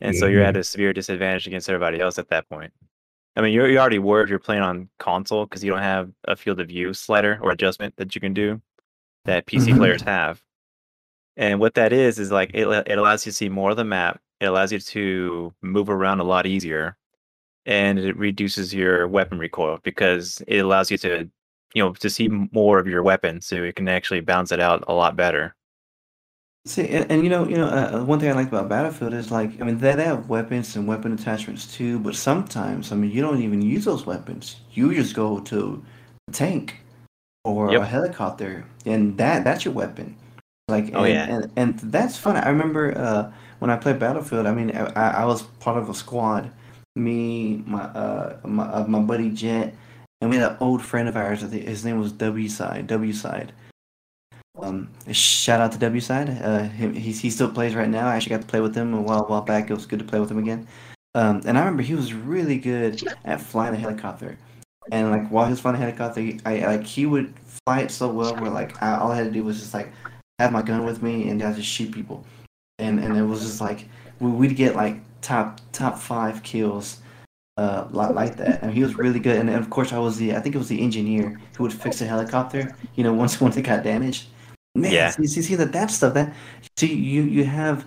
And 0.00 0.16
so 0.16 0.26
you're 0.26 0.42
at 0.42 0.56
a 0.56 0.64
severe 0.64 0.92
disadvantage 0.92 1.46
against 1.46 1.68
everybody 1.68 2.00
else 2.00 2.18
at 2.18 2.28
that 2.28 2.48
point. 2.48 2.72
I 3.36 3.40
mean, 3.40 3.52
you 3.52 3.64
you 3.66 3.78
already 3.78 3.98
were 3.98 4.22
if 4.22 4.28
you're 4.28 4.38
playing 4.38 4.62
on 4.62 4.88
console 4.98 5.46
because 5.46 5.62
you 5.64 5.70
don't 5.70 5.82
have 5.82 6.10
a 6.24 6.36
field 6.36 6.60
of 6.60 6.68
view 6.68 6.92
slider 6.92 7.38
or 7.42 7.50
adjustment 7.50 7.96
that 7.96 8.14
you 8.14 8.20
can 8.20 8.34
do 8.34 8.60
that 9.24 9.46
PC 9.46 9.72
Mhm. 9.72 9.76
players 9.78 10.02
have. 10.02 10.42
And 11.36 11.60
what 11.60 11.74
that 11.74 11.92
is 11.92 12.18
is 12.18 12.30
like 12.30 12.50
it 12.54 12.66
it 12.86 12.98
allows 12.98 13.24
you 13.26 13.32
to 13.32 13.36
see 13.36 13.48
more 13.48 13.70
of 13.70 13.76
the 13.76 13.84
map. 13.84 14.20
It 14.40 14.46
allows 14.46 14.72
you 14.72 14.80
to 14.80 15.54
move 15.62 15.88
around 15.90 16.20
a 16.20 16.24
lot 16.24 16.46
easier, 16.46 16.96
and 17.66 17.98
it 17.98 18.16
reduces 18.16 18.74
your 18.74 19.08
weapon 19.08 19.38
recoil 19.38 19.78
because 19.84 20.42
it 20.48 20.58
allows 20.60 20.90
you 20.90 20.98
to, 20.98 21.30
you 21.74 21.82
know, 21.84 21.92
to 21.94 22.10
see 22.10 22.28
more 22.28 22.78
of 22.78 22.86
your 22.88 23.02
weapon, 23.02 23.40
so 23.40 23.56
you 23.56 23.72
can 23.72 23.88
actually 23.88 24.20
bounce 24.20 24.52
it 24.52 24.60
out 24.60 24.84
a 24.88 24.94
lot 24.94 25.16
better. 25.16 25.54
See, 26.64 26.86
and, 26.88 27.10
and 27.10 27.24
you 27.24 27.28
know, 27.30 27.48
you 27.48 27.56
know, 27.56 27.66
uh, 27.66 28.04
one 28.04 28.20
thing 28.20 28.30
I 28.30 28.34
like 28.34 28.46
about 28.48 28.68
Battlefield 28.68 29.14
is 29.14 29.32
like, 29.32 29.60
I 29.60 29.64
mean, 29.64 29.78
they, 29.78 29.94
they 29.96 30.04
have 30.04 30.28
weapons 30.28 30.76
and 30.76 30.86
weapon 30.86 31.12
attachments 31.12 31.66
too, 31.66 31.98
but 31.98 32.14
sometimes, 32.14 32.92
I 32.92 32.96
mean, 32.96 33.10
you 33.10 33.20
don't 33.20 33.42
even 33.42 33.60
use 33.62 33.84
those 33.84 34.06
weapons. 34.06 34.56
You 34.72 34.94
just 34.94 35.14
go 35.16 35.40
to 35.40 35.84
a 36.28 36.32
tank 36.32 36.78
or 37.44 37.72
Yep. 37.72 37.82
a 37.82 37.86
helicopter, 37.86 38.66
and 38.86 39.18
that 39.18 39.44
that's 39.44 39.64
your 39.64 39.74
weapon. 39.74 40.16
Like, 40.72 40.90
Oh, 40.94 41.04
and, 41.04 41.14
yeah. 41.14 41.26
and, 41.34 41.52
and 41.56 41.92
that's 41.92 42.16
fun. 42.16 42.36
I 42.36 42.48
remember 42.48 42.96
uh, 42.96 43.30
when 43.60 43.70
I 43.70 43.76
played 43.76 43.98
Battlefield. 44.00 44.46
I 44.46 44.52
mean, 44.52 44.74
I, 44.74 45.22
I 45.22 45.24
was 45.24 45.42
part 45.60 45.76
of 45.78 45.88
a 45.88 45.94
squad. 45.94 46.50
Me, 46.96 47.62
my 47.66 47.82
uh, 48.02 48.36
my 48.44 48.64
uh, 48.64 48.84
my 48.86 48.98
buddy 49.00 49.30
Jet, 49.30 49.74
and 50.20 50.28
we 50.30 50.36
had 50.36 50.50
an 50.52 50.56
old 50.60 50.82
friend 50.82 51.08
of 51.08 51.16
ours. 51.16 51.40
His 51.40 51.84
name 51.86 51.98
was 52.00 52.12
W 52.12 52.48
Side. 52.48 52.86
W 52.88 53.12
Side. 53.14 53.52
Um, 54.60 54.88
shout 55.10 55.60
out 55.60 55.72
to 55.72 55.78
W 55.78 56.00
Side. 56.00 56.28
Uh, 56.42 56.64
he, 56.68 56.88
he 57.00 57.12
he 57.12 57.30
still 57.30 57.50
plays 57.50 57.74
right 57.74 57.88
now. 57.88 58.06
I 58.08 58.16
actually 58.16 58.36
got 58.36 58.42
to 58.42 58.46
play 58.46 58.60
with 58.60 58.74
him 58.74 58.92
a 58.92 59.00
while 59.00 59.24
while 59.26 59.40
back. 59.40 59.70
It 59.70 59.74
was 59.74 59.86
good 59.86 60.00
to 60.00 60.04
play 60.04 60.20
with 60.20 60.30
him 60.30 60.38
again. 60.38 60.66
Um, 61.14 61.40
and 61.46 61.56
I 61.56 61.60
remember 61.60 61.82
he 61.82 61.94
was 61.94 62.12
really 62.12 62.58
good 62.58 63.02
at 63.24 63.40
flying 63.40 63.74
a 63.74 63.78
helicopter. 63.78 64.36
And 64.90 65.10
like 65.10 65.28
while 65.30 65.46
he 65.46 65.50
was 65.52 65.60
flying 65.60 65.76
a 65.76 65.80
helicopter, 65.80 66.20
he- 66.20 66.40
I 66.44 66.66
like 66.66 66.84
he 66.84 67.06
would 67.06 67.32
fly 67.64 67.80
it 67.80 67.90
so 67.90 68.08
well 68.08 68.34
where 68.36 68.50
like 68.50 68.82
I, 68.82 68.96
all 68.96 69.12
I 69.12 69.16
had 69.16 69.24
to 69.24 69.30
do 69.30 69.44
was 69.44 69.60
just 69.60 69.72
like 69.74 69.90
have 70.42 70.52
my 70.52 70.62
gun 70.62 70.84
with 70.84 71.02
me 71.02 71.28
and 71.28 71.42
I 71.42 71.52
just 71.52 71.68
shoot 71.68 71.92
people. 71.92 72.24
And 72.78 72.98
and 73.00 73.16
it 73.16 73.22
was 73.22 73.40
just 73.42 73.60
like 73.60 73.88
we, 74.20 74.30
we'd 74.30 74.56
get 74.56 74.74
like 74.76 74.96
top 75.20 75.60
top 75.72 75.98
five 75.98 76.42
kills, 76.42 77.00
uh, 77.56 77.86
like, 77.90 78.14
like 78.14 78.36
that. 78.36 78.62
And 78.62 78.72
he 78.72 78.82
was 78.82 78.96
really 78.96 79.20
good. 79.20 79.36
And 79.38 79.48
then, 79.48 79.58
of 79.58 79.70
course, 79.70 79.92
I 79.92 79.98
was 79.98 80.16
the 80.16 80.34
I 80.36 80.40
think 80.40 80.54
it 80.54 80.58
was 80.58 80.68
the 80.68 80.82
engineer 80.82 81.40
who 81.56 81.64
would 81.64 81.72
fix 81.72 81.98
the 82.00 82.06
helicopter. 82.06 82.74
You 82.96 83.04
know, 83.04 83.12
once 83.22 83.40
once 83.40 83.56
it 83.56 83.62
got 83.62 83.82
damaged. 83.84 84.26
Man, 84.74 84.92
Yeah. 84.92 85.10
see, 85.10 85.26
see, 85.26 85.42
see 85.42 85.54
that 85.56 85.72
that 85.72 85.90
stuff 85.90 86.14
that 86.14 86.34
see 86.78 86.94
you 86.94 87.22
you 87.22 87.44
have 87.44 87.86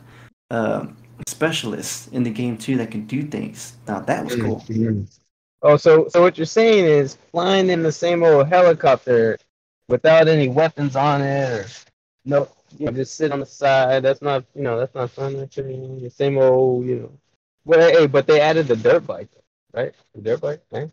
uh, 0.52 0.86
specialists 1.28 2.08
in 2.10 2.24
the 2.24 2.30
game 2.30 2.58
too 2.58 2.78
that 2.78 2.91
can 2.91 3.06
do 3.08 3.24
things. 3.24 3.76
Now 3.88 4.00
that 4.02 4.24
was 4.24 4.36
cool. 4.36 4.63
Mhm. 4.70 5.08
Oh, 5.62 5.78
so 5.78 6.08
so 6.10 6.22
what 6.22 6.38
you're 6.38 6.46
saying 6.46 6.86
is 6.86 7.18
flying 7.32 7.70
in 7.70 7.82
the 7.82 7.91
same 7.91 8.24
old 8.24 8.48
helicopter 8.48 9.38
without 9.89 10.28
any 10.28 10.48
weapons 10.48 10.96
on 10.96 11.22
it, 11.22 11.50
or 11.52 11.65
no, 12.25 12.49
you 12.77 12.85
know, 12.88 12.91
just 12.91 13.15
sit 13.15 13.31
on 13.31 13.39
the 13.39 13.45
side. 13.45 14.03
That's 14.03 14.21
not, 14.21 14.43
you 14.55 14.63
know, 14.63 14.79
that's 14.79 14.95
not 14.95 15.11
fun. 15.11 15.39
Actually, 15.39 15.99
the 16.01 16.09
same 16.09 16.38
old, 16.38 16.85
you 16.85 16.95
know. 16.99 17.11
Well, 17.65 17.79
hey, 17.89 18.07
but 18.07 18.27
they 18.27 18.41
added 18.41 18.67
the 18.67 18.75
dirt 18.75 19.05
bike, 19.07 19.29
right? 19.73 19.93
The 20.13 20.21
dirt 20.21 20.41
bike, 20.41 20.61
right? 20.71 20.89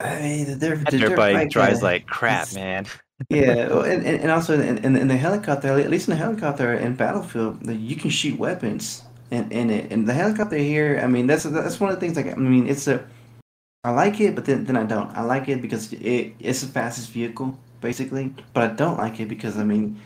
I 0.00 0.20
mean, 0.20 0.46
the 0.46 0.56
dirt, 0.56 0.84
That 0.84 0.90
the 0.90 0.98
dirt 0.98 1.08
dirt 1.10 1.16
bike 1.16 1.34
bike, 1.34 1.50
drives 1.50 1.80
uh, 1.80 1.86
like 1.86 2.06
crap, 2.06 2.42
it's- 2.48 2.54
man. 2.54 2.86
Yeah, 3.30 3.68
well, 3.68 3.82
and, 3.84 4.04
and 4.04 4.20
and 4.22 4.30
also 4.30 4.54
in, 4.60 4.78
in, 4.78 4.96
in 4.96 5.08
the 5.08 5.16
helicopter, 5.16 5.68
at 5.78 5.88
least 5.88 6.08
in 6.08 6.12
the 6.12 6.18
helicopter 6.18 6.74
in 6.74 6.96
Battlefield, 6.96 7.64
you 7.70 7.96
can 7.96 8.10
shoot 8.10 8.38
weapons 8.38 9.02
in, 9.30 9.50
in 9.52 9.70
it. 9.70 9.92
And 9.92 10.06
the 10.08 10.12
helicopter 10.12 10.56
here, 10.56 11.00
I 11.02 11.06
mean, 11.06 11.26
that's 11.28 11.44
that's 11.44 11.78
one 11.78 11.90
of 11.90 11.96
the 11.96 12.00
things. 12.00 12.16
Like, 12.16 12.26
I 12.32 12.34
mean, 12.34 12.66
it's 12.68 12.88
a, 12.88 13.06
I 13.84 13.90
like 13.90 14.20
it, 14.20 14.34
but 14.34 14.44
then 14.46 14.64
then 14.64 14.76
I 14.76 14.84
don't. 14.84 15.10
I 15.16 15.22
like 15.22 15.48
it 15.48 15.62
because 15.62 15.92
it 15.92 16.34
it's 16.40 16.62
the 16.62 16.66
fastest 16.68 17.10
vehicle 17.10 17.58
basically, 17.80 18.34
but 18.52 18.70
I 18.70 18.74
don't 18.74 18.98
like 18.98 19.20
it 19.20 19.28
because 19.28 19.58
I 19.58 19.64
mean, 19.64 20.00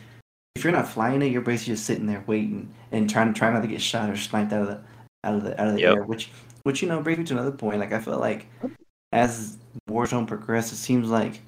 if 0.55 0.63
you're 0.63 0.73
not 0.73 0.87
flying 0.87 1.21
it, 1.21 1.31
you're 1.31 1.41
basically 1.41 1.73
just 1.73 1.85
sitting 1.85 2.05
there 2.05 2.23
waiting 2.27 2.73
and 2.91 3.09
trying 3.09 3.33
to 3.33 3.37
try 3.37 3.51
not 3.51 3.61
to 3.61 3.67
get 3.67 3.81
shot 3.81 4.09
or 4.09 4.17
sniped 4.17 4.51
out 4.53 4.61
of 4.63 4.67
the 4.67 4.81
out 5.23 5.35
of 5.35 5.43
the 5.43 5.59
out 5.61 5.67
of 5.69 5.75
the 5.75 5.81
Yep. 5.81 5.95
air. 5.95 6.03
Which 6.03 6.29
which 6.63 6.81
you 6.81 6.87
know 6.89 7.01
brings 7.01 7.19
me 7.19 7.25
to 7.25 7.33
another 7.33 7.51
point. 7.51 7.79
Like 7.79 7.93
I 7.93 7.99
feel 7.99 8.17
like 8.19 8.47
as 9.11 9.57
Warzone 9.89 10.27
progressed, 10.27 10.71
it 10.73 10.77
seems 10.77 11.09
like 11.09 11.39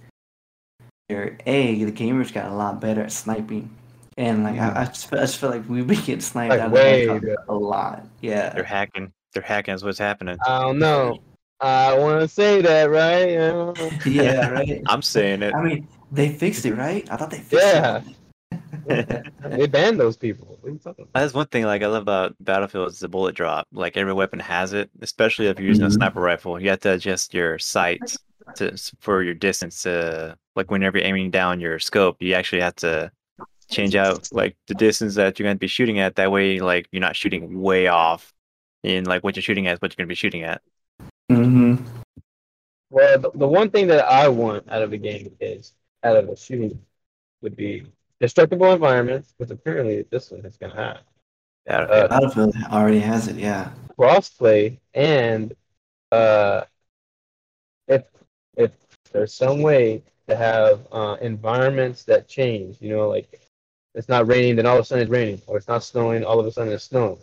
there, 1.09 1.37
a 1.45 1.83
the 1.83 1.91
gamers 1.91 2.33
got 2.33 2.49
a 2.51 2.53
lot 2.55 2.79
better 2.79 3.01
at 3.01 3.11
sniping, 3.11 3.69
and 4.17 4.43
like 4.43 4.57
I, 4.57 4.83
I, 4.83 4.85
just, 4.85 5.09
feel, 5.09 5.19
I 5.19 5.23
just 5.23 5.37
feel 5.37 5.49
like 5.49 5.67
we 5.67 5.81
we 5.81 5.97
get 5.97 6.23
sniped 6.23 6.51
Like 6.51 6.59
out 6.61 6.67
of 6.67 6.73
the 6.73 6.79
helicopter 6.79 7.35
a 7.49 7.55
lot. 7.55 8.07
Yeah, 8.21 8.49
they're 8.49 8.63
hacking. 8.63 9.11
They're 9.33 9.43
hacking 9.43 9.73
is 9.73 9.83
what's 9.83 9.99
happening. 9.99 10.37
I 10.45 10.61
don't 10.61 10.79
know. 10.79 11.19
I 11.59 11.97
want 11.97 12.21
to 12.21 12.27
say 12.27 12.61
that, 12.61 12.89
right? 12.89 13.29
I 13.33 13.49
don't 13.49 13.77
know. 13.77 13.89
yeah, 14.05 14.49
right. 14.49 14.81
I'm 14.87 15.01
saying 15.01 15.41
it. 15.43 15.53
I 15.53 15.61
mean, 15.63 15.87
they 16.11 16.29
fixed 16.33 16.65
it, 16.65 16.73
right? 16.73 17.07
I 17.11 17.17
thought 17.17 17.29
they 17.29 17.37
fixed 17.39 17.65
Yeah. 17.65 17.97
it. 17.97 18.03
they 19.43 19.67
banned 19.67 19.99
those 19.99 20.17
people. 20.17 20.57
What 20.61 20.69
are 20.69 20.73
you 20.73 20.79
talking 20.79 21.03
about? 21.03 21.21
That's 21.21 21.33
one 21.33 21.47
thing 21.47 21.65
like 21.65 21.81
I 21.83 21.87
love 21.87 22.01
about 22.03 22.35
Battlefield 22.39 22.89
is 22.89 22.99
the 22.99 23.09
bullet 23.09 23.35
drop. 23.35 23.67
Like 23.71 23.97
every 23.97 24.13
weapon 24.13 24.39
has 24.39 24.73
it, 24.73 24.89
especially 25.01 25.47
if 25.47 25.59
you're 25.59 25.67
using 25.67 25.85
a 25.85 25.89
Mhm. 25.89 25.93
sniper 25.97 26.21
rifle. 26.21 26.59
You 26.59 26.69
have 26.69 26.79
to 26.81 26.93
adjust 26.93 27.33
your 27.33 27.59
sights 27.59 28.17
to 28.55 28.77
for 28.99 29.23
your 29.23 29.33
distance 29.33 29.83
to 29.83 30.37
like 30.55 30.71
whenever 30.71 30.97
you're 30.97 31.07
aiming 31.07 31.31
down 31.31 31.59
your 31.59 31.79
scope, 31.79 32.21
you 32.21 32.33
actually 32.33 32.61
have 32.61 32.75
to 32.77 33.11
change 33.69 33.95
out 33.95 34.27
like 34.33 34.57
the 34.67 34.75
distance 34.75 35.15
that 35.15 35.39
you're 35.39 35.45
going 35.45 35.57
to 35.57 35.59
be 35.59 35.67
shooting 35.67 35.99
at. 35.99 36.15
That 36.15 36.31
way, 36.31 36.59
like 36.59 36.87
you're 36.91 37.01
not 37.01 37.15
shooting 37.15 37.61
way 37.61 37.87
off 37.87 38.33
in 38.83 39.05
like 39.05 39.23
what 39.23 39.35
you're 39.35 39.43
shooting 39.43 39.67
at 39.67 39.75
is 39.75 39.81
what 39.81 39.91
you're 39.91 39.97
going 40.03 40.07
to 40.07 40.11
be 40.11 40.15
shooting 40.15 40.43
at. 40.43 40.61
hmm 41.29 41.75
Well, 42.89 43.19
the, 43.19 43.31
the 43.33 43.47
one 43.47 43.69
thing 43.69 43.87
that 43.87 44.05
I 44.05 44.27
want 44.27 44.69
out 44.69 44.81
of 44.81 44.93
a 44.93 44.97
game 44.97 45.35
is 45.39 45.73
out 46.03 46.17
of 46.17 46.29
a 46.29 46.35
shooting 46.35 46.79
would 47.41 47.55
be 47.55 47.85
destructible 48.21 48.71
environments, 48.71 49.33
which 49.37 49.49
apparently 49.49 50.05
this 50.11 50.31
one 50.31 50.45
is 50.45 50.55
gonna 50.55 50.75
have 50.75 50.99
Battlefield. 51.65 52.09
Battlefield 52.09 52.55
already 52.71 52.99
has 52.99 53.27
it. 53.27 53.35
Yeah. 53.35 53.71
crossplay, 53.97 54.79
and 54.93 55.53
uh, 56.11 56.61
if 57.87 58.03
if 58.55 58.71
there's 59.11 59.33
some 59.33 59.61
way 59.61 60.03
to 60.27 60.35
have 60.35 60.87
uh, 60.91 61.17
environments 61.21 62.03
that 62.05 62.27
change, 62.27 62.77
you 62.79 62.89
know, 62.89 63.09
like 63.09 63.41
it's 63.93 64.09
not 64.09 64.27
raining, 64.27 64.55
then 64.55 64.65
all 64.65 64.77
of 64.77 64.81
a 64.81 64.85
sudden 64.85 65.03
it's 65.03 65.11
raining, 65.11 65.41
or 65.47 65.57
it's 65.57 65.67
not 65.67 65.83
snowing, 65.83 66.23
all 66.23 66.39
of 66.39 66.45
a 66.45 66.51
sudden 66.51 66.73
it's 66.73 66.85
snowing. 66.85 67.17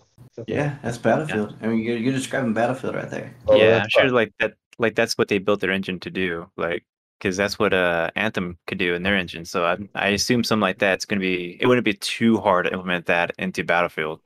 Yeah, 0.47 0.77
that's 0.83 0.99
Battlefield. 0.99 1.57
I 1.63 1.67
mean, 1.67 1.81
you're, 1.81 1.97
you're 1.97 2.13
describing 2.13 2.53
Battlefield 2.53 2.95
right 2.95 3.11
there. 3.11 3.35
Oh, 3.49 3.57
yeah, 3.57 3.71
that's 3.71 3.97
I'm 3.97 4.03
sure 4.03 4.13
like 4.13 4.33
that 4.41 4.55
like 4.79 4.95
that's 4.95 5.19
what 5.19 5.29
they 5.29 5.39
built 5.39 5.61
their 5.61 5.73
engine 5.73 5.99
to 6.01 6.11
do. 6.11 6.51
Like 6.57 6.85
because 7.19 7.37
that's 7.37 7.59
what 7.59 7.73
uh 7.73 8.11
Anthem 8.17 8.59
could 8.67 8.79
do 8.79 8.95
in 8.95 9.03
their 9.03 9.17
engine. 9.17 9.45
So 9.45 9.65
I 9.67 9.77
I 9.95 10.09
assume 10.09 10.45
something 10.45 10.63
like 10.63 10.79
that's 10.79 11.05
going 11.05 11.21
to 11.21 11.27
be 11.27 11.57
it 11.61 11.67
wouldn't 11.67 11.85
be 11.85 11.95
too 11.95 12.39
hard 12.39 12.67
to 12.67 12.73
implement 12.73 13.07
that 13.07 13.33
into 13.39 13.65
Battlefield. 13.65 14.21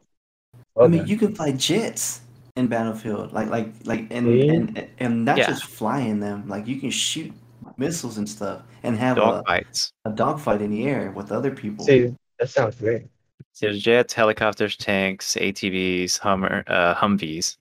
I 0.79 0.87
mean, 0.89 1.07
you 1.07 1.17
can 1.17 1.35
fly 1.35 1.53
jets 1.53 2.21
in 2.57 2.67
Battlefield, 2.67 3.33
like 3.33 3.49
like 3.49 3.69
like 3.85 4.07
and 4.11 4.27
See? 4.27 4.49
and, 4.49 4.89
and 4.99 5.25
not 5.25 5.39
Yeah. 5.39 5.47
just 5.47 5.65
flying 5.65 6.21
them. 6.21 6.49
Like 6.49 6.67
you 6.67 6.81
can 6.81 6.91
shoot 6.91 7.33
missiles 7.77 8.19
and 8.19 8.29
stuff 8.29 8.63
and 8.83 8.97
have 8.97 9.17
a, 9.19 9.43
Dogfights. 9.45 9.93
a 10.05 10.11
dogfight 10.11 10.61
in 10.63 10.71
the 10.71 10.85
air 10.85 11.11
with 11.13 11.33
other 11.33 11.51
people. 11.51 11.85
See, 11.85 12.15
that 12.39 12.51
sounds 12.51 12.77
great. 12.77 13.07
So 13.53 13.67
there's 13.67 13.83
jets, 13.83 14.15
helicopters, 14.15 14.77
tanks, 14.77 15.37
ATVs, 15.37 16.19
Hummer, 16.19 16.65
uh, 16.67 16.95
Humvees, 16.95 17.57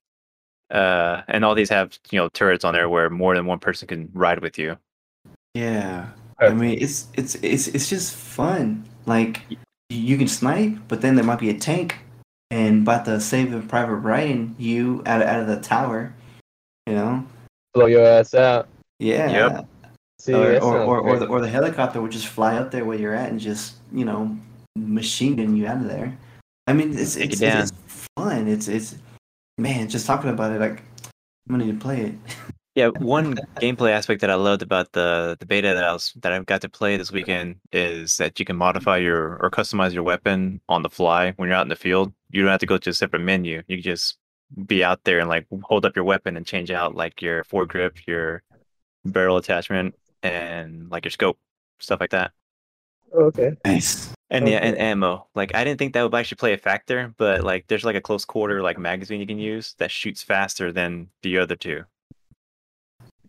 uh, 0.70 1.22
and 1.28 1.44
all 1.44 1.54
these 1.54 1.68
have 1.70 1.98
you 2.10 2.18
know 2.18 2.28
turrets 2.30 2.64
on 2.64 2.72
there 2.74 2.88
where 2.88 3.10
more 3.10 3.34
than 3.34 3.46
one 3.46 3.58
person 3.58 3.86
can 3.88 4.08
ride 4.12 4.40
with 4.40 4.58
you. 4.58 4.78
Yeah, 5.54 6.08
I 6.38 6.50
mean 6.50 6.78
it's 6.80 7.08
it's 7.14 7.34
it's 7.36 7.68
it's 7.68 7.88
just 7.88 8.14
fun. 8.14 8.84
Like 9.06 9.42
you 9.90 10.16
can 10.16 10.28
snipe, 10.28 10.76
but 10.88 11.00
then 11.00 11.14
there 11.14 11.24
might 11.24 11.38
be 11.38 11.50
a 11.50 11.58
tank 11.58 11.96
and 12.50 12.82
about 12.82 13.04
the 13.04 13.20
save 13.20 13.50
the 13.50 13.60
Private 13.60 13.96
Ryan 13.96 14.54
you 14.58 15.02
out 15.06 15.22
of, 15.22 15.28
out 15.28 15.40
of 15.40 15.46
the 15.46 15.60
tower. 15.60 16.14
You 16.86 16.94
know? 16.94 17.26
blow 17.74 17.86
your 17.86 18.04
ass 18.04 18.34
out. 18.34 18.68
Yeah. 18.98 19.30
Yep. 19.30 19.68
See, 20.18 20.34
or, 20.34 20.62
or, 20.62 20.78
or, 20.78 21.00
or, 21.00 21.18
the, 21.18 21.26
or 21.26 21.40
the 21.40 21.48
helicopter 21.48 22.00
would 22.00 22.12
just 22.12 22.28
fly 22.28 22.56
up 22.56 22.70
there 22.70 22.84
where 22.84 22.96
you're 22.96 23.14
at 23.14 23.30
and 23.30 23.40
just 23.40 23.74
you 23.92 24.04
know 24.04 24.36
machine 24.76 25.36
gun 25.36 25.56
you 25.56 25.66
out 25.66 25.78
of 25.78 25.88
there. 25.88 26.16
I 26.66 26.72
mean, 26.74 26.92
it's 26.96 27.16
it's, 27.16 27.40
it 27.40 27.48
it's, 27.48 27.72
it's 27.72 28.06
fun. 28.16 28.46
It's 28.46 28.68
it's 28.68 28.96
man, 29.58 29.88
just 29.88 30.06
talking 30.06 30.30
about 30.30 30.52
it 30.52 30.60
like 30.60 30.82
I'm 31.48 31.50
gonna 31.50 31.64
need 31.64 31.72
to 31.72 31.84
play 31.84 32.02
it. 32.02 32.14
Yeah, 32.74 32.88
one 32.88 33.34
gameplay 33.56 33.90
aspect 33.90 34.22
that 34.22 34.30
I 34.30 34.34
loved 34.34 34.62
about 34.62 34.92
the 34.92 35.36
the 35.38 35.44
beta 35.44 35.74
that 35.74 35.84
I 35.84 35.92
was 35.92 36.14
that 36.22 36.32
I've 36.32 36.46
got 36.46 36.62
to 36.62 36.70
play 36.70 36.96
this 36.96 37.12
weekend 37.12 37.56
is 37.70 38.16
that 38.16 38.38
you 38.38 38.46
can 38.46 38.56
modify 38.56 38.96
your 38.96 39.36
or 39.42 39.50
customize 39.50 39.92
your 39.92 40.04
weapon 40.04 40.60
on 40.70 40.82
the 40.82 40.88
fly 40.88 41.32
when 41.36 41.48
you're 41.48 41.56
out 41.56 41.66
in 41.66 41.68
the 41.68 41.76
field. 41.76 42.14
You 42.30 42.40
don't 42.40 42.50
have 42.50 42.60
to 42.60 42.66
go 42.66 42.78
to 42.78 42.90
a 42.90 42.94
separate 42.94 43.20
menu. 43.20 43.62
You 43.68 43.76
can 43.76 43.82
just 43.82 44.16
be 44.66 44.82
out 44.82 45.04
there 45.04 45.18
and 45.18 45.28
like 45.28 45.46
hold 45.62 45.84
up 45.84 45.96
your 45.96 46.06
weapon 46.06 46.36
and 46.36 46.46
change 46.46 46.70
out 46.70 46.94
like 46.94 47.20
your 47.20 47.44
foregrip, 47.44 48.06
your 48.06 48.42
barrel 49.04 49.36
attachment, 49.36 49.94
and 50.22 50.90
like 50.90 51.04
your 51.04 51.10
scope, 51.10 51.38
stuff 51.78 52.00
like 52.00 52.10
that. 52.10 52.32
Oh, 53.12 53.24
okay. 53.24 53.52
Nice. 53.66 54.14
And 54.30 54.48
yeah, 54.48 54.58
and 54.58 54.78
ammo. 54.78 55.26
Like 55.34 55.54
I 55.54 55.62
didn't 55.62 55.78
think 55.78 55.92
that 55.92 56.02
would 56.02 56.14
actually 56.14 56.36
play 56.36 56.54
a 56.54 56.58
factor, 56.58 57.12
but 57.18 57.44
like 57.44 57.66
there's 57.66 57.84
like 57.84 57.96
a 57.96 58.00
close 58.00 58.24
quarter 58.24 58.62
like 58.62 58.78
magazine 58.78 59.20
you 59.20 59.26
can 59.26 59.38
use 59.38 59.74
that 59.76 59.90
shoots 59.90 60.22
faster 60.22 60.72
than 60.72 61.08
the 61.20 61.36
other 61.36 61.54
two. 61.54 61.84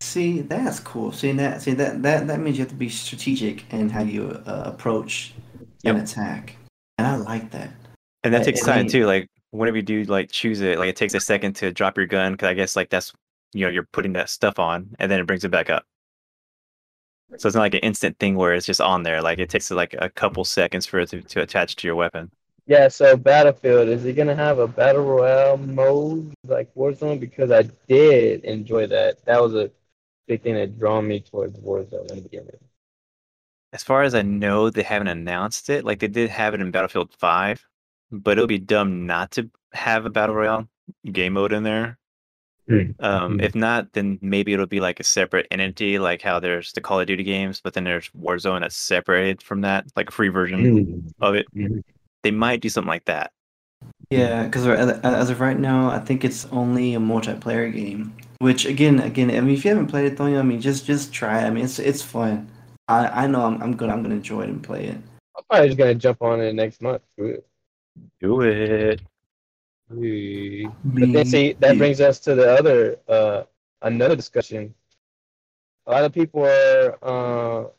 See, 0.03 0.41
that's 0.41 0.81
cool. 0.81 1.13
See 1.13 1.31
that 1.31 1.61
see 1.61 1.73
that 1.75 2.03
that 2.03 2.27
that 2.27 2.39
means 2.41 2.57
you 2.57 2.63
have 2.63 2.69
to 2.71 2.75
be 2.75 2.89
strategic 2.89 3.71
in 3.73 3.89
how 3.89 4.03
you 4.03 4.41
uh, 4.45 4.63
approach 4.65 5.33
an 5.85 5.95
attack, 5.95 6.57
and 6.97 7.07
I 7.07 7.15
like 7.15 7.51
that. 7.51 7.69
And 8.23 8.33
that 8.33 8.41
I- 8.41 8.43
takes 8.43 8.63
I 8.67 8.73
time 8.73 8.81
mean- 8.83 8.91
too. 8.91 9.05
Like 9.05 9.29
whenever 9.51 9.77
you 9.77 9.83
do 9.83 10.03
like 10.03 10.29
choose 10.29 10.59
it, 10.59 10.77
like 10.77 10.89
it 10.89 10.97
takes 10.97 11.13
a 11.13 11.21
second 11.21 11.53
to 11.57 11.71
drop 11.71 11.95
your 11.97 12.05
gun 12.05 12.33
because 12.33 12.47
I 12.49 12.53
guess 12.53 12.75
like 12.75 12.89
that's 12.89 13.13
you 13.53 13.65
know 13.65 13.71
you're 13.71 13.87
putting 13.93 14.11
that 14.13 14.29
stuff 14.29 14.59
on 14.59 14.89
and 14.99 15.09
then 15.09 15.21
it 15.21 15.25
brings 15.25 15.45
it 15.45 15.51
back 15.51 15.69
up. 15.69 15.85
So 17.37 17.47
it's 17.47 17.55
not 17.55 17.61
like 17.61 17.73
an 17.73 17.79
instant 17.79 18.19
thing 18.19 18.35
where 18.35 18.53
it's 18.53 18.65
just 18.65 18.81
on 18.81 19.03
there. 19.03 19.21
Like 19.21 19.39
it 19.39 19.49
takes 19.49 19.71
like 19.71 19.95
a 19.97 20.09
couple 20.09 20.43
seconds 20.43 20.85
for 20.85 20.99
it 20.99 21.09
to, 21.11 21.21
to 21.21 21.41
attach 21.41 21.77
to 21.77 21.87
your 21.87 21.95
weapon. 21.95 22.29
Yeah, 22.67 22.87
so 22.89 23.15
Battlefield, 23.17 23.87
is 23.89 24.05
it 24.05 24.13
gonna 24.13 24.35
have 24.35 24.59
a 24.59 24.67
battle 24.67 25.03
royale 25.03 25.57
mode 25.57 26.33
like 26.45 26.73
Warzone? 26.75 27.19
Because 27.19 27.51
I 27.51 27.63
did 27.87 28.43
enjoy 28.43 28.87
that. 28.87 29.23
That 29.25 29.41
was 29.41 29.55
a 29.55 29.71
big 30.27 30.41
thing 30.41 30.55
that 30.55 30.77
drew 30.79 31.01
me 31.01 31.19
towards 31.21 31.57
Warzone 31.59 32.09
in 32.11 32.15
the 32.17 32.21
beginning. 32.21 32.57
As 33.71 33.83
far 33.83 34.03
as 34.03 34.13
I 34.13 34.21
know, 34.21 34.69
they 34.69 34.83
haven't 34.83 35.07
announced 35.07 35.69
it. 35.69 35.83
Like 35.83 35.99
they 35.99 36.07
did 36.07 36.29
have 36.29 36.53
it 36.53 36.61
in 36.61 36.71
Battlefield 36.71 37.13
5, 37.17 37.65
but 38.11 38.37
it 38.37 38.41
would 38.41 38.47
be 38.47 38.59
dumb 38.59 39.05
not 39.05 39.31
to 39.31 39.49
have 39.73 40.05
a 40.05 40.09
battle 40.09 40.35
royale 40.35 40.69
game 41.11 41.33
mode 41.33 41.53
in 41.53 41.63
there. 41.63 41.97
Hmm. 42.69 42.91
Um, 42.99 43.33
Hmm. 43.33 43.39
if 43.41 43.55
not, 43.55 43.91
then 43.93 44.19
maybe 44.21 44.53
it'll 44.53 44.67
be 44.67 44.79
like 44.79 44.99
a 44.99 45.03
separate 45.03 45.47
entity, 45.51 45.99
like 45.99 46.21
how 46.21 46.39
there's 46.39 46.71
the 46.73 46.81
Call 46.81 46.99
of 46.99 47.07
Duty 47.07 47.23
games, 47.23 47.59
but 47.61 47.73
then 47.73 47.83
there's 47.83 48.09
Warzone 48.11 48.61
that's 48.61 48.77
separated 48.77 49.41
from 49.41 49.61
that, 49.61 49.85
like 49.95 50.09
a 50.09 50.13
free 50.13 50.29
version 50.29 51.11
of 51.19 51.35
it. 51.35 51.47
Mhm. 51.53 51.83
They 52.21 52.31
might 52.31 52.61
do 52.61 52.69
something 52.69 52.87
like 52.87 53.05
that. 53.05 53.31
Yeah, 54.09 54.45
because 54.45 54.65
as 54.67 55.29
of 55.29 55.39
right 55.41 55.57
now, 55.59 55.89
I 55.89 55.99
think 55.99 56.23
it's 56.23 56.45
only 56.45 56.93
a 56.93 56.99
multiplayer 56.99 57.73
game. 57.73 58.13
Which 58.43 58.65
again, 58.65 58.99
again, 58.99 59.31
I 59.31 59.39
mean, 59.39 59.55
if 59.55 59.63
you 59.63 59.69
haven't 59.71 59.87
played 59.87 60.03
it, 60.03 60.17
though, 60.17 60.25
I 60.25 60.41
mean, 60.41 60.59
just 60.59 60.85
just 60.85 61.13
try. 61.13 61.43
it. 61.43 61.45
I 61.45 61.49
mean, 61.49 61.63
it's 61.63 61.79
it's 61.79 62.01
fun. 62.01 62.51
I 62.89 63.23
I 63.23 63.27
know 63.27 63.45
I'm 63.45 63.63
I'm 63.63 63.71
gonna 63.77 63.93
I'm 63.93 64.03
gonna 64.03 64.15
enjoy 64.15 64.41
it 64.41 64.49
and 64.49 64.61
play 64.61 64.87
it. 64.87 64.97
I'm 65.37 65.43
probably 65.49 65.67
just 65.69 65.77
gonna 65.77 65.95
jump 65.95 66.21
on 66.21 66.41
it 66.41 66.53
next 66.53 66.81
month. 66.81 67.01
Screw 67.13 67.27
it. 67.35 67.47
Do 68.19 68.41
it. 68.41 69.01
We- 69.89 70.67
But 70.83 71.13
then 71.13 71.25
see 71.25 71.53
that 71.53 71.77
brings 71.77 72.01
us 72.01 72.19
to 72.19 72.35
the 72.35 72.51
other 72.51 72.97
uh 73.07 73.43
another 73.81 74.17
discussion. 74.17 74.75
A 75.85 75.91
lot 75.91 76.03
of 76.03 76.11
people 76.11 76.43
are 76.43 76.97
uh 77.01 77.69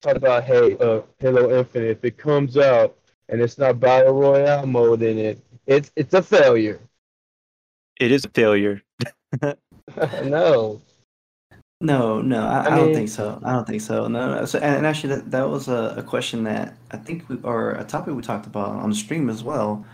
talking 0.00 0.18
about 0.18 0.44
hey 0.44 0.76
uh 0.78 1.00
Halo 1.18 1.58
Infinite 1.58 1.90
if 1.90 2.04
it 2.04 2.16
comes 2.18 2.56
out 2.56 2.96
and 3.28 3.42
it's 3.42 3.58
not 3.58 3.80
battle 3.80 4.14
royale 4.14 4.64
mode 4.64 5.02
in 5.02 5.18
it, 5.18 5.42
it's 5.66 5.90
it's 5.96 6.14
a 6.14 6.22
failure. 6.22 6.78
It 7.98 8.12
is 8.12 8.24
a 8.24 8.30
failure. 8.30 8.80
no. 10.24 10.80
No, 11.80 12.22
no, 12.22 12.46
I, 12.46 12.60
I 12.60 12.72
I, 12.72 12.76
don't 12.76 12.94
think 12.94 13.08
so. 13.10 13.38
I 13.44 13.52
don't 13.52 13.66
think 13.66 13.82
so. 13.82 14.06
No, 14.08 14.34
no. 14.36 14.44
So, 14.46 14.58
and, 14.58 14.76
and 14.76 14.86
actually, 14.86 15.16
that, 15.16 15.30
that 15.32 15.50
was 15.50 15.68
a, 15.68 15.94
a 15.98 16.02
question 16.02 16.44
that 16.44 16.74
I 16.90 16.96
think, 16.96 17.28
we, 17.28 17.36
or 17.42 17.72
a 17.72 17.84
topic 17.84 18.14
we 18.14 18.22
talked 18.22 18.46
about 18.46 18.70
on 18.70 18.88
the 18.90 18.96
stream 18.96 19.28
as 19.28 19.44
well. 19.44 19.84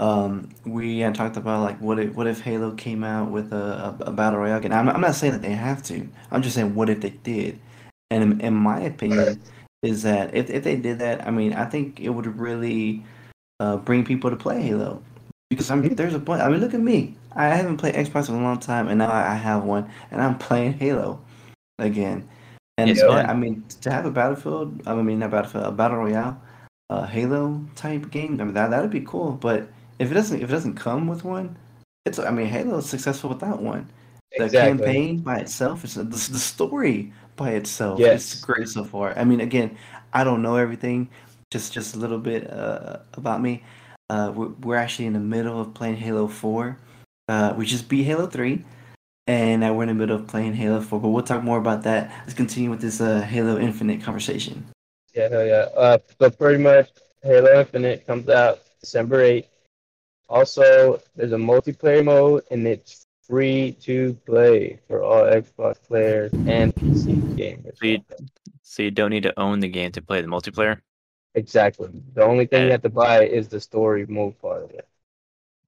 Um, 0.00 0.48
we 0.64 1.00
had 1.00 1.14
talked 1.14 1.36
about 1.36 1.62
like, 1.62 1.78
what 1.80 1.98
if, 2.00 2.14
what 2.14 2.26
if 2.26 2.40
Halo 2.40 2.72
came 2.72 3.04
out 3.04 3.30
with 3.30 3.52
a, 3.52 3.96
a, 4.00 4.04
a 4.06 4.12
battle 4.12 4.40
royale 4.40 4.58
game? 4.58 4.72
I'm, 4.72 4.86
not- 4.86 4.94
I'm 4.94 5.00
not 5.02 5.14
saying 5.14 5.34
that 5.34 5.42
they 5.42 5.52
have 5.52 5.82
to. 5.84 6.08
I'm 6.30 6.42
just 6.42 6.54
saying, 6.56 6.74
what 6.74 6.88
if 6.88 7.00
they 7.00 7.10
did? 7.10 7.60
And 8.10 8.22
in, 8.24 8.40
in 8.40 8.54
my 8.54 8.80
opinion, 8.80 9.40
is 9.82 10.02
that 10.02 10.34
if, 10.34 10.50
if 10.50 10.64
they 10.64 10.76
did 10.76 10.98
that, 10.98 11.26
I 11.26 11.30
mean, 11.30 11.52
I 11.52 11.64
think 11.66 12.00
it 12.00 12.08
would 12.08 12.26
really 12.38 13.04
uh, 13.60 13.76
bring 13.76 14.04
people 14.04 14.30
to 14.30 14.36
play 14.36 14.62
Halo. 14.62 15.02
Because 15.50 15.70
I 15.70 15.74
mean, 15.74 15.96
there's 15.96 16.14
a 16.14 16.20
point. 16.20 16.40
I 16.40 16.48
mean, 16.48 16.60
look 16.60 16.74
at 16.74 16.80
me. 16.80 17.16
I 17.34 17.48
haven't 17.48 17.76
played 17.78 17.94
Xbox 17.94 18.28
in 18.28 18.36
a 18.36 18.42
long 18.42 18.58
time, 18.58 18.88
and 18.88 18.98
now 18.98 19.10
I 19.10 19.32
I 19.32 19.34
have 19.34 19.64
one, 19.64 19.90
and 20.10 20.22
I'm 20.22 20.38
playing 20.38 20.74
Halo 20.74 21.20
again. 21.78 22.28
And 22.78 22.88
It's 22.88 23.02
uh. 23.02 23.10
I 23.28 23.34
mean, 23.34 23.64
to 23.82 23.90
have 23.90 24.06
a 24.06 24.10
Battlefield, 24.10 24.82
I 24.86 24.94
mean, 24.94 25.18
not 25.18 25.32
Battlefield, 25.32 25.64
a 25.66 25.72
Battle 25.72 25.98
Royale, 25.98 26.40
uh, 26.88 27.04
Halo 27.06 27.60
type 27.76 28.10
game, 28.10 28.40
I 28.40 28.44
mean, 28.44 28.54
that 28.54 28.70
that'd 28.70 28.90
be 28.90 29.00
cool. 29.02 29.32
But 29.32 29.68
if 29.98 30.10
it 30.10 30.14
doesn't, 30.14 30.40
if 30.40 30.48
it 30.48 30.52
doesn't 30.52 30.74
come 30.76 31.08
with 31.08 31.24
one, 31.24 31.56
it's. 32.06 32.18
I 32.18 32.30
mean, 32.30 32.46
Halo 32.46 32.78
is 32.78 32.88
successful 32.88 33.30
without 33.30 33.60
one. 33.60 33.90
The 34.38 34.44
Exactly. 34.44 34.68
campaign 34.86 35.18
by 35.18 35.38
itself, 35.38 35.82
it's 35.82 35.94
the, 35.94 36.04
the 36.04 36.38
story 36.38 37.12
by 37.34 37.50
itself. 37.50 37.98
Yes. 37.98 38.32
It's 38.32 38.40
great 38.40 38.68
so 38.68 38.84
far. 38.84 39.18
I 39.18 39.24
mean, 39.24 39.40
again, 39.40 39.76
I 40.12 40.22
don't 40.22 40.40
know 40.40 40.54
everything. 40.54 41.08
Just 41.50 41.72
just 41.72 41.96
a 41.96 41.98
little 41.98 42.18
bit 42.20 42.48
uh, 42.48 42.98
about 43.14 43.42
me. 43.42 43.64
Uh, 44.10 44.32
we're, 44.34 44.48
we're 44.62 44.76
actually 44.76 45.06
in 45.06 45.12
the 45.12 45.20
middle 45.20 45.60
of 45.60 45.72
playing 45.72 45.96
Halo 45.96 46.26
Four. 46.26 46.76
Uh, 47.28 47.54
we 47.56 47.64
just 47.64 47.88
beat 47.88 48.02
Halo 48.02 48.26
Three, 48.26 48.64
and 49.28 49.60
now 49.60 49.72
we're 49.72 49.84
in 49.84 49.88
the 49.88 49.94
middle 49.94 50.16
of 50.16 50.26
playing 50.26 50.54
Halo 50.54 50.80
Four. 50.80 51.00
But 51.00 51.08
we'll 51.10 51.22
talk 51.22 51.44
more 51.44 51.58
about 51.58 51.84
that. 51.84 52.10
Let's 52.22 52.34
continue 52.34 52.70
with 52.70 52.80
this 52.80 53.00
uh, 53.00 53.20
Halo 53.20 53.58
Infinite 53.58 54.02
conversation. 54.02 54.66
Yeah, 55.14 55.28
hell 55.28 55.46
yeah. 55.46 55.66
Uh, 55.76 55.98
so 56.20 56.30
pretty 56.30 56.62
much, 56.62 56.90
Halo 57.22 57.60
Infinite 57.60 58.04
comes 58.06 58.28
out 58.28 58.60
December 58.80 59.18
8th. 59.22 59.46
Also, 60.28 61.00
there's 61.16 61.32
a 61.32 61.36
multiplayer 61.36 62.04
mode, 62.04 62.42
and 62.50 62.66
it's 62.66 63.06
free 63.22 63.72
to 63.82 64.14
play 64.26 64.80
for 64.88 65.02
all 65.04 65.22
Xbox 65.22 65.76
players 65.86 66.32
and 66.32 66.74
PC 66.74 67.14
gamers. 67.36 67.78
So 67.78 67.86
you- 67.86 68.04
So 68.62 68.82
you 68.84 68.90
don't 68.92 69.10
need 69.10 69.24
to 69.24 69.38
own 69.38 69.58
the 69.60 69.68
game 69.68 69.90
to 69.92 70.02
play 70.02 70.20
the 70.20 70.28
multiplayer. 70.28 70.80
Exactly. 71.34 71.90
The 72.14 72.24
only 72.24 72.46
thing 72.46 72.64
you 72.66 72.72
have 72.72 72.82
to 72.82 72.88
buy 72.88 73.24
is 73.24 73.48
the 73.48 73.60
story 73.60 74.06
mode 74.06 74.38
part 74.40 74.64
of 74.64 74.70
it. 74.70 74.88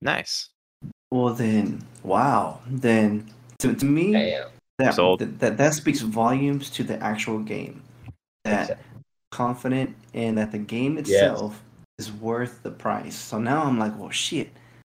Nice. 0.01 0.49
Well 1.11 1.35
then, 1.35 1.85
wow. 2.03 2.61
Then 2.67 3.31
to, 3.61 3.75
to 3.75 3.85
me, 3.85 4.13
Damn. 4.13 4.49
that, 4.79 4.95
Sold. 4.95 5.21
that 5.21 5.39
that 5.39 5.57
that 5.59 5.75
speaks 5.75 6.01
volumes 6.01 6.71
to 6.71 6.83
the 6.83 7.01
actual 7.03 7.39
game. 7.39 7.83
That 8.45 8.79
confident 9.31 9.95
and 10.15 10.37
that 10.39 10.53
the 10.53 10.59
game 10.59 10.99
Yes. 10.99 11.11
itself 11.11 11.63
is 11.99 12.11
worth 12.13 12.63
the 12.63 12.71
price. 12.71 13.17
So 13.17 13.39
now 13.39 13.63
I'm 13.65 13.79
like, 13.79 13.99
well, 13.99 14.11
shit, 14.11 14.51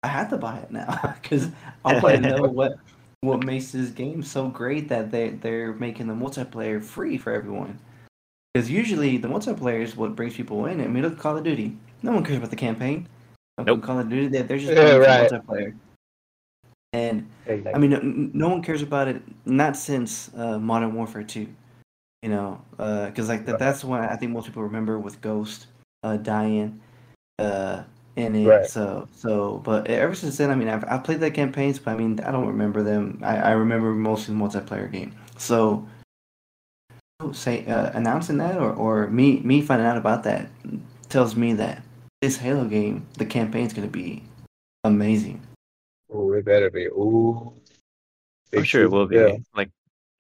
I 0.02 0.08
have 0.08 0.30
to 0.30 0.38
buy 0.38 0.58
it 0.60 0.72
now 0.72 1.16
because 1.22 1.50
I 1.84 1.94
want 1.94 2.24
to 2.24 2.30
know 2.36 2.44
what 2.44 2.78
what 3.22 3.44
makes 3.44 3.72
this 3.72 3.90
game 3.90 4.22
so 4.22 4.48
great 4.50 4.90
that 4.90 5.12
they 5.12 5.30
they're 5.30 5.74
making 5.74 6.08
the 6.08 6.14
multiplayer 6.14 6.82
free 6.82 7.18
for 7.18 7.34
everyone. 7.34 7.80
Because 8.54 8.70
usually 8.70 9.18
the 9.18 9.28
multiplayer 9.28 9.82
is 9.82 9.96
what 9.96 10.16
brings 10.16 10.36
people 10.36 10.66
in. 10.68 10.80
I 10.80 10.88
mean, 10.88 11.04
look 11.04 11.14
at 11.14 11.20
Call 11.20 11.38
of 11.38 11.44
Duty. 11.44 11.76
No 12.04 12.12
one 12.12 12.24
cares 12.24 12.38
about 12.38 12.52
the 12.52 12.56
campaign. 12.56 13.08
Look, 13.58 13.68
Nope. 13.68 13.82
Call 13.82 14.00
of 14.00 14.10
Duty, 14.10 14.28
they're, 14.28 14.44
they're 14.44 14.58
just 14.60 14.74
Yeah, 14.74 14.98
playing 15.00 15.02
for 15.02 15.08
right. 15.08 15.32
multiplayer. 15.32 15.76
And 16.94 17.28
Exactly. 17.48 17.74
I 17.74 17.78
mean, 17.80 17.94
n- 17.94 18.32
no 18.34 18.50
one 18.50 18.62
cares 18.62 18.84
about 18.84 19.08
it. 19.08 19.22
Not 19.46 19.76
since 19.76 20.30
uh, 20.36 20.60
Modern 20.60 20.94
Warfare 20.94 21.24
Two, 21.24 21.48
you 22.22 22.30
know, 22.30 22.62
because 22.78 23.28
like 23.28 23.46
that, 23.48 23.58
that's 23.58 23.84
what 23.84 24.02
I 24.02 24.16
think 24.16 24.32
most 24.32 24.46
people 24.46 24.62
remember 24.62 25.00
with 25.00 25.20
Ghost 25.20 25.68
uh, 26.04 26.18
dying 26.18 26.80
uh, 27.40 27.84
in 28.16 28.36
it. 28.36 28.48
Right. 28.48 28.66
So, 28.68 29.08
so, 29.12 29.58
but 29.66 29.88
ever 29.88 30.14
since 30.14 30.38
then, 30.38 30.52
I 30.52 30.56
mean, 30.56 30.68
I've, 30.68 30.86
I've 30.88 31.04
played 31.04 31.20
the 31.20 31.32
campaigns, 31.32 31.80
but 31.80 31.92
I 31.92 31.98
mean, 31.98 32.20
I 32.20 32.32
don't 32.32 32.46
remember 32.48 32.84
them. 32.84 33.20
I, 33.24 33.38
I 33.38 33.52
remember 33.52 33.92
mostly 33.92 34.36
the 34.36 34.40
multiplayer 34.40 34.92
game. 34.92 35.16
So, 35.38 35.88
say 37.32 37.66
uh, 37.66 37.92
announcing 37.94 38.38
that 38.38 38.58
or, 38.58 38.74
or 38.74 39.08
me 39.08 39.40
me 39.40 39.62
finding 39.62 39.88
out 39.88 39.98
about 39.98 40.24
that 40.24 40.50
tells 41.10 41.36
me 41.36 41.54
that 41.54 41.82
this 42.22 42.38
Halo 42.38 42.66
game, 42.66 43.06
the 43.18 43.26
campaign's 43.26 43.74
gonna 43.74 43.88
be 43.88 44.24
amazing. 44.84 45.42
Ooh, 46.14 46.34
it 46.34 46.46
better 46.46 46.70
be. 46.70 46.86
Ooh. 46.88 47.54
I'm 48.56 48.64
sure 48.64 48.84
it 48.84 48.92
will 48.92 49.08
be. 49.08 49.16
fill. 49.16 49.40
Like, 49.56 49.72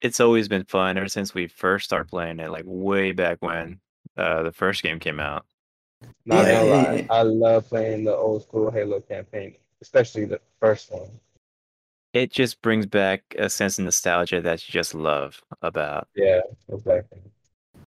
it's 0.02 0.20
always 0.20 0.48
been 0.48 0.66
fun 0.66 0.98
ever 0.98 1.08
since 1.08 1.34
we 1.36 1.48
first 1.48 1.86
started 1.86 2.10
playing 2.10 2.40
it. 2.40 2.50
Like 2.50 2.64
way 2.66 3.12
back 3.12 3.38
when 3.42 3.80
uh, 4.18 4.44
the 4.44 4.52
first 4.52 4.82
game 4.82 5.00
came 5.00 5.20
out. 5.20 5.46
Not 6.26 6.46
Yeah, 6.46 6.52
gonna 6.54 6.66
yeah, 6.66 6.74
lie. 6.74 6.96
yeah. 6.96 7.08
I 7.10 7.22
love 7.22 7.70
playing 7.70 8.06
the 8.06 8.16
old 8.16 8.44
school 8.44 8.72
Halo 8.72 9.00
campaign, 9.02 9.56
especially 9.82 10.26
the 10.26 10.42
first 10.60 10.92
one. 10.92 11.10
It 12.14 12.32
just 12.32 12.62
brings 12.62 12.86
back 12.86 13.24
a 13.40 13.50
sense 13.50 13.80
of 13.80 13.86
nostalgia 13.86 14.40
that 14.42 14.68
you 14.68 14.72
just 14.72 14.94
love 14.94 15.42
about. 15.62 16.08
Yeah, 16.16 16.42
exactly. 16.72 17.20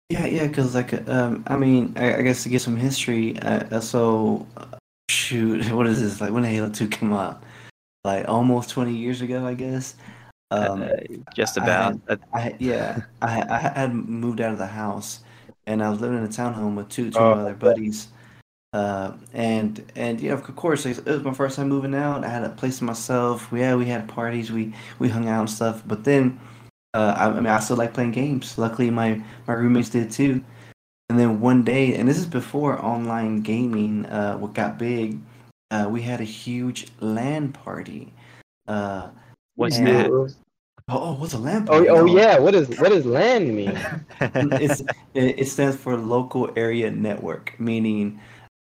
Yeah, 0.10 0.26
yeah, 0.26 0.48
because 0.48 0.76
like, 0.76 1.08
um, 1.08 1.44
I 1.48 1.56
mean, 1.56 1.94
I, 1.96 2.16
I 2.18 2.22
guess 2.22 2.44
to 2.44 2.50
get 2.50 2.62
some 2.62 2.76
history, 2.76 3.40
uh, 3.40 3.64
uh, 3.78 3.80
so 3.80 4.46
uh, 4.58 4.66
shoot, 5.10 5.72
what 5.72 5.88
is 5.88 6.02
this? 6.02 6.20
Like, 6.20 6.32
when 6.32 6.44
did 6.44 6.50
Halo 6.50 6.70
Two 6.70 6.90
come 6.90 7.14
out? 7.14 7.44
Like 8.04 8.28
almost 8.28 8.70
twenty 8.72 8.94
years 8.96 9.22
ago, 9.22 9.46
I 9.46 9.54
guess. 9.54 9.96
Um, 10.52 10.82
Uh, 10.84 10.90
just 11.36 11.58
about. 11.58 12.00
Uh, 12.10 12.18
I 12.34 12.40
had- 12.40 12.62
yeah, 12.62 13.02
I 13.22 13.30
had- 13.30 13.50
I 13.50 13.58
had 13.58 13.94
moved 13.94 14.42
out 14.42 14.52
of 14.52 14.58
the 14.58 14.66
house, 14.68 15.20
and 15.68 15.82
I 15.84 15.90
was 15.90 16.02
living 16.02 16.18
in 16.18 16.24
a 16.26 16.28
townhome 16.28 16.76
with 16.76 16.90
two 16.90 17.12
two 17.12 17.20
Oh, 17.20 17.32
of 17.32 17.38
my 17.38 17.42
other 17.44 17.52
okay. 17.52 17.60
buddies. 17.60 18.08
Uh, 18.72 19.14
and 19.34 19.92
and 19.96 20.22
yeah, 20.22 20.34
of 20.34 20.44
course, 20.56 20.86
it 20.86 21.04
was 21.06 21.24
my 21.24 21.34
first 21.34 21.56
time 21.56 21.70
moving 21.70 21.96
out. 21.96 22.24
I 22.24 22.30
had 22.30 22.44
a 22.44 22.50
place 22.50 22.78
to 22.80 22.84
myself. 22.84 23.52
We 23.52 23.62
yeah, 23.62 23.76
we 23.76 23.86
had 23.86 24.08
parties. 24.08 24.52
We 24.52 24.74
we 25.00 25.10
hung 25.10 25.28
out 25.28 25.40
and 25.42 25.50
stuff. 25.50 25.82
But 25.88 26.04
then, 26.04 26.40
uh, 26.94 27.16
I, 27.18 27.26
I 27.30 27.34
mean, 27.34 27.48
I 27.48 27.60
still 27.60 27.78
like 27.78 27.94
playing 27.96 28.12
games. 28.12 28.58
Luckily, 28.58 28.92
my 28.92 29.22
my 29.48 29.54
roommates 29.54 29.90
did 29.90 30.12
too. 30.12 30.44
And 31.10 31.18
then 31.20 31.40
one 31.40 31.64
day, 31.64 31.96
and 31.96 32.08
this 32.08 32.20
is 32.20 32.28
before 32.28 32.80
online 32.86 33.42
gaming, 33.42 34.06
uh, 34.06 34.38
what 34.38 34.54
got 34.54 34.78
big. 34.78 35.20
Uh, 35.72 35.88
we 35.90 36.04
had 36.04 36.22
a 36.22 36.24
huge 36.24 36.88
LAN 37.00 37.52
party. 37.52 38.14
Uh, 38.68 39.10
what's 39.56 39.78
and- 39.78 39.88
that? 39.88 40.10
Ooh. 40.12 40.30
oh, 40.90 41.14
what's 41.16 41.34
a 41.34 41.40
LAN 41.40 41.64
Oh, 41.64 41.72
party? 41.72 41.90
oh 41.90 42.06
yeah. 42.06 42.38
What 42.38 42.54
is 42.54 42.70
what 42.80 42.90
does 42.90 43.08
land 43.08 43.56
mean? 43.56 43.76
it's 44.22 44.82
it, 45.16 45.40
it 45.40 45.48
stands 45.48 45.76
for 45.76 45.98
local 45.98 46.52
area 46.56 46.92
network, 46.92 47.60
meaning 47.60 48.20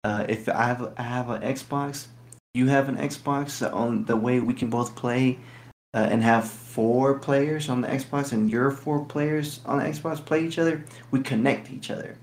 uh, 0.04 0.26
if 0.30 0.48
I 0.50 0.66
have 0.66 0.94
I 0.98 1.04
have 1.04 1.30
an 1.30 1.42
Xbox, 1.42 2.08
you 2.54 2.68
have 2.68 2.90
an 2.90 2.98
Xbox. 2.98 3.62
On 3.74 4.06
the 4.06 4.16
way 4.16 4.40
we 4.40 4.54
can 4.54 4.70
both 4.70 4.96
play 4.96 5.40
uh, 5.94 6.08
and 6.10 6.24
have 6.24 6.50
four 6.50 7.20
players 7.20 7.70
on 7.70 7.82
the 7.82 7.88
Xbox, 7.88 8.32
and 8.32 8.50
your 8.50 8.72
four 8.72 9.04
players 9.06 9.62
on 9.66 9.80
the 9.80 9.86
Xbox 9.86 10.24
play 10.24 10.46
each 10.46 10.60
other. 10.60 10.84
We 11.12 11.22
connect 11.22 11.72
each 11.72 11.92
other, 11.92 12.18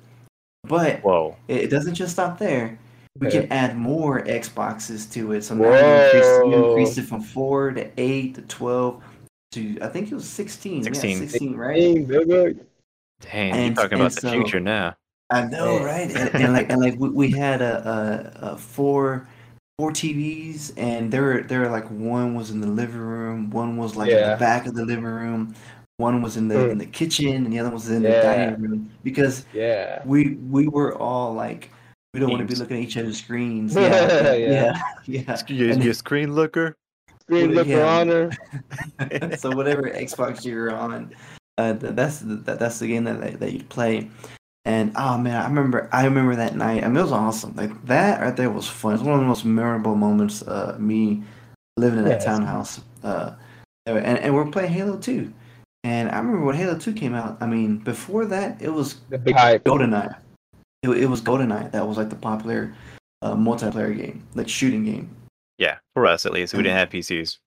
but 0.65 1.01
Whoa. 1.03 1.37
it, 1.49 1.65
it 1.65 1.71
doesn't 1.71 1.95
just 1.95 2.13
stop 2.13 2.39
there. 2.39 2.79
We 3.19 3.29
Okay. 3.29 3.43
can 3.43 3.53
add 3.53 3.79
more 3.79 4.23
Xboxes 4.23 5.11
to 5.13 5.33
it. 5.33 5.43
So 5.43 5.55
now 5.55 5.71
you 5.71 6.05
increase, 6.07 6.25
you 6.25 6.69
increase 6.69 6.99
it 6.99 7.03
from 7.05 7.23
four 7.23 7.73
to 7.73 7.91
eight 7.99 8.35
to 8.35 8.43
twelve 8.43 9.03
to 9.53 9.79
I 9.81 9.89
think 9.89 10.11
it 10.11 10.15
was 10.15 10.29
sixteen. 10.29 10.83
16. 10.83 11.11
Yeah, 11.11 11.17
sixteen, 11.27 11.57
right? 11.57 11.81
Dang, 12.07 12.07
Dang, 12.07 13.53
And- 13.53 13.67
you're 13.67 13.75
talking 13.75 13.93
and 13.93 14.01
about 14.03 14.13
the 14.13 14.21
so- 14.21 14.31
future 14.33 14.61
now. 14.61 14.95
I 15.31 15.47
know, 15.47 15.79
Yeah. 15.79 15.85
right? 15.85 16.11
And, 16.17 16.35
and 16.35 16.53
like, 16.53 16.71
and 16.71 16.81
like, 16.81 16.99
we, 16.99 17.09
we 17.11 17.31
had 17.31 17.61
a, 17.63 18.33
a, 18.43 18.53
a 18.53 18.57
four, 18.57 19.27
four 19.79 19.91
TVs, 19.91 20.73
and 20.77 21.11
there, 21.13 21.23
were 21.23 21.43
there 21.43 21.61
were 21.61 21.69
like 21.71 21.89
one 21.91 22.35
was 22.35 22.51
in 22.51 22.61
the 22.61 22.67
living 22.69 23.01
room, 23.01 23.51
one 23.51 23.77
was 23.77 23.97
like 23.97 24.11
in 24.11 24.31
the 24.31 24.37
back 24.39 24.67
of 24.67 24.75
the 24.75 24.85
living 24.85 25.05
room, 25.05 25.55
one 25.99 26.23
was 26.23 26.37
in 26.37 26.47
the 26.49 26.55
Mm. 26.55 26.71
in 26.73 26.79
the 26.79 26.87
kitchen, 26.87 27.45
and 27.45 27.53
the 27.53 27.59
other 27.59 27.71
was 27.71 27.89
in 27.91 28.03
the 28.03 28.11
dining 28.11 28.61
room 28.61 28.91
because 29.03 29.45
Yeah. 29.53 30.03
we 30.05 30.35
we 30.51 30.69
were 30.69 30.95
all 30.97 31.35
like, 31.35 31.71
we 32.15 32.21
don't 32.21 32.31
want 32.31 32.47
to 32.47 32.55
be 32.55 32.59
looking 32.59 32.77
at 32.77 32.83
each 32.83 32.97
other's 32.97 33.19
screens. 33.19 33.75
Yeah, 33.77 34.13
Yeah, 34.13 34.33
yeah. 34.35 34.81
yeah, 35.07 35.23
yeah. 35.27 35.43
You, 35.49 35.83
you 35.83 35.91
a 35.91 35.95
screen 35.95 36.35
looker? 36.35 36.77
Screen 37.23 37.51
looker 37.53 37.71
yeah. 37.71 37.99
honor. 37.99 38.31
so 39.39 39.51
whatever 39.57 39.83
Xbox 39.91 40.45
you're 40.45 40.73
on, 40.73 41.13
uh, 41.59 41.73
that's 41.73 42.21
the, 42.21 42.37
that, 42.37 42.59
that's 42.61 42.79
the 42.79 42.87
game 42.87 43.05
that 43.05 43.41
that 43.41 43.53
you 43.53 43.65
play. 43.65 44.09
And 44.67 44.93
oh 44.97 45.17
man, 45.17 45.37
I 45.41 45.47
remember 45.47 45.89
I 45.93 46.05
remember 46.05 46.35
that 46.37 46.57
night. 46.57 46.83
I 46.83 46.89
mean, 46.89 46.97
it 46.97 47.03
was 47.03 47.13
awesome. 47.13 47.55
Like 47.55 47.87
that 47.87 48.21
right 48.21 48.37
there 48.37 48.51
was 48.51 48.67
fun. 48.69 48.95
It's 48.95 49.03
one 49.03 49.15
of 49.15 49.21
the 49.21 49.27
most 49.27 49.45
memorable 49.45 49.95
moments. 49.95 50.43
Uh, 50.43 50.77
me 50.79 51.23
living 51.77 52.01
in 52.01 52.05
that 52.07 52.15
Yes. 52.17 52.25
townhouse. 52.25 52.81
Uh, 53.05 53.37
and 53.87 54.19
and 54.19 54.35
we're 54.35 54.51
playing 54.51 54.73
Halo 54.73 54.97
Two. 54.99 55.33
And 55.85 56.11
I 56.11 56.19
remember 56.19 56.45
when 56.45 56.57
Halo 56.57 56.77
Two 56.77 56.93
came 56.93 57.15
out. 57.15 57.39
I 57.41 57.47
mean, 57.47 57.79
before 57.79 58.25
that, 58.27 58.61
it 58.61 58.71
was 58.71 58.97
The 59.09 59.19
big 59.19 59.37
hype. 59.37 59.63
GoldenEye. 59.63 60.17
It, 60.83 60.91
it 60.91 61.07
was 61.07 61.21
GoldenEye 61.23 61.71
that 61.71 61.87
was 61.87 61.97
like 61.97 62.11
the 62.11 62.17
popular 62.17 62.75
uh, 63.23 63.35
multiplayer 63.35 63.97
game, 63.97 64.27
like 64.35 64.49
shooting 64.49 64.85
game. 64.85 65.09
Yeah, 65.59 65.79
for 65.95 66.07
us 66.07 66.27
at 66.27 66.33
least. 66.33 66.55
We 66.55 66.65
didn't 66.65 66.77
have 66.79 66.91
PCs. 66.91 67.39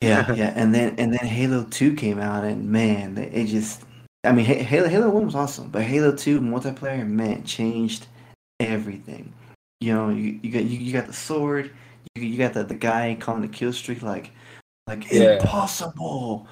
Yeah, 0.00 0.32
yeah, 0.34 0.52
and 0.54 0.72
then 0.72 0.94
and 0.96 1.12
then 1.12 1.26
Halo 1.26 1.64
Two 1.64 1.94
came 1.96 2.20
out, 2.20 2.44
and 2.44 2.70
man, 2.70 3.18
it 3.18 3.46
just. 3.46 3.82
I 4.24 4.32
mean, 4.32 4.44
Halo 4.44 4.88
Halo 4.88 5.08
One 5.10 5.26
was 5.26 5.34
awesome, 5.34 5.70
but 5.70 5.82
Halo 5.82 6.14
Two 6.14 6.40
multiplayer, 6.40 7.06
man, 7.06 7.44
changed 7.44 8.06
everything. 8.58 9.32
You 9.80 9.94
know, 9.94 10.10
you, 10.10 10.38
you 10.42 10.50
got 10.50 10.64
you, 10.64 10.78
you 10.78 10.92
got 10.92 11.06
the 11.06 11.12
sword, 11.12 11.70
you, 12.14 12.22
you 12.22 12.36
got 12.36 12.52
the, 12.52 12.64
the 12.64 12.74
guy 12.74 13.16
calling 13.18 13.42
the 13.42 13.48
kill 13.48 13.72
streak 13.72 14.02
like 14.02 14.32
like 14.86 15.10
Yeah. 15.10 15.38
impossible, 15.38 16.46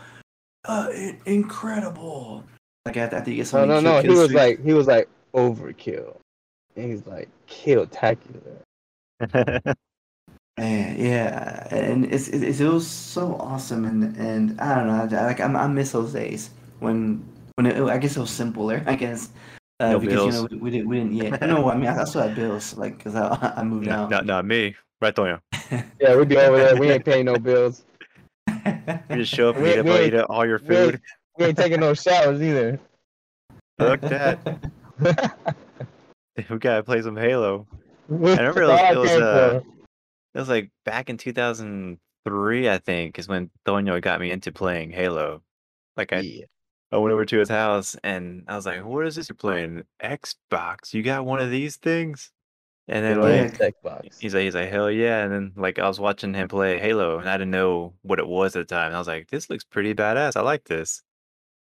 uh, 0.65 0.89
in- 0.95 1.21
incredible. 1.27 2.45
Like 2.87 2.97
after, 2.97 3.17
after 3.17 3.31
you 3.31 3.45
get 3.45 3.53
No, 3.53 3.67
no, 3.67 3.75
kill, 3.75 3.83
no. 3.83 3.97
He 4.01 4.09
kill 4.09 4.17
was 4.17 4.33
like 4.33 4.65
he 4.65 4.73
was 4.73 4.87
like 4.87 5.09
overkill. 5.35 6.17
And 6.77 6.91
he's 6.91 7.07
like 7.07 7.29
kill-tacular. 7.47 8.63
Man, 10.59 10.99
yeah, 10.99 11.69
and 11.71 12.05
it's, 12.07 12.29
it's 12.29 12.59
it 12.61 12.67
was 12.67 12.87
so 12.87 13.37
awesome, 13.37 13.85
and 13.85 14.17
and 14.17 14.61
I 14.61 14.75
don't 14.75 14.87
know, 14.89 15.19
I, 15.19 15.27
like 15.27 15.39
I, 15.39 15.45
I 15.45 15.67
miss 15.69 15.93
those 15.93 16.13
days 16.13 16.51
when 16.81 17.25
when 17.59 17.67
it, 17.67 17.77
I 17.83 17.99
guess 17.99 18.17
it 18.17 18.21
was 18.21 18.31
simpler, 18.31 18.85
I 18.87 18.95
guess, 18.95 19.31
uh, 19.81 19.91
No 19.91 19.99
because 19.99 20.27
you 20.27 20.31
know 20.31 20.49
we, 20.49 20.59
we 20.59 20.71
didn't 20.71 20.89
we 20.89 20.97
didn't 20.99 21.13
yeah 21.15 21.31
no 21.45 21.69
I 21.69 21.77
mean 21.77 21.89
I, 21.89 22.03
I 22.03 22.05
still 22.05 22.23
had 22.23 22.37
bills 22.37 22.77
like 22.77 22.97
because 22.99 23.17
I 23.17 23.53
I 23.57 23.65
moved 23.65 23.87
no, 23.87 23.93
out. 23.95 24.11
not 24.11 24.27
not 24.27 24.45
me. 24.45 24.77
Right, 25.01 25.15
Tonya. 25.15 25.41
Yeah, 26.01 26.17
we'd 26.17 26.29
be 26.29 26.37
over 26.37 26.57
there. 26.57 26.77
We 26.77 26.91
ain't 26.91 27.05
paying 27.05 27.25
no 27.25 27.37
bills. 27.37 27.85
You 28.49 29.01
just 29.11 29.35
show 29.35 29.51
up, 29.51 29.57
We- 29.61 29.73
eat 29.73 29.79
up, 29.81 29.87
we- 29.87 30.05
eat 30.05 30.15
up 30.15 30.31
all 30.31 30.47
your 30.47 30.61
food. 30.61 31.01
We 31.37 31.47
ain't 31.47 31.57
taking 31.57 31.81
no 31.81 31.95
showers 31.95 32.41
either. 32.41 32.79
Fuck 33.79 34.01
that. 34.03 34.71
We 36.37 36.59
gotta 36.59 36.85
play 36.85 37.03
some 37.03 37.17
Halo. 37.17 37.67
I 38.09 38.15
remember 38.15 38.63
it 38.63 38.69
was- 38.69 38.81
it 38.93 38.99
was, 38.99 39.11
uh, 39.11 39.61
It 40.35 40.39
was 40.39 40.49
like 40.49 40.71
back 40.85 41.11
in 41.11 41.17
2003, 41.17 42.69
I 42.69 42.79
think, 42.79 43.19
is 43.19 43.27
when 43.27 43.51
Tonyo 43.67 44.01
got 44.01 44.21
me 44.21 44.31
into 44.31 44.53
playing 44.53 44.93
Halo. 44.93 45.43
Like 45.97 46.13
I, 46.13 46.21
yeah. 46.21 46.45
I 46.91 46.97
went 46.97 47.13
over 47.13 47.25
to 47.25 47.39
his 47.39 47.49
house 47.49 47.97
and 48.03 48.45
I 48.49 48.57
was 48.57 48.67
like, 48.67 48.85
"What 48.85 49.07
is 49.07 49.17
this 49.17 49.29
you're 49.29 49.37
playing? 49.37 49.85
Xbox? 50.03 50.95
You 50.95 51.03
got 51.03 51.27
one 51.27 51.41
of 51.41 51.51
these 51.51 51.77
things?" 51.77 52.31
And 52.89 53.05
then 53.05 53.21
like 53.21 53.53
Xbox. 53.59 54.09
he's 54.19 54.35
like, 54.35 54.45
he's 54.45 54.55
like, 54.55 54.71
"Hell 54.71 54.91
yeah!" 54.91 55.23
And 55.23 55.33
then 55.33 55.53
like 55.57 55.79
I 55.79 55.87
was 55.87 56.01
watching 56.01 56.33
him 56.35 56.49
play 56.49 56.79
Halo, 56.79 57.19
and 57.19 57.29
I 57.29 57.37
didn't 57.37 57.51
know 57.51 57.93
what 58.03 58.19
it 58.19 58.27
was 58.27 58.57
at 58.57 58.67
the 58.67 58.75
time. 58.75 58.87
And 58.87 58.97
I 58.97 58.99
was 58.99 59.09
like, 59.09 59.29
"This 59.29 59.51
looks 59.51 59.65
pretty 59.65 59.95
badass. 59.95 60.37
I 60.37 60.41
like 60.41 60.65
this." 60.65 61.03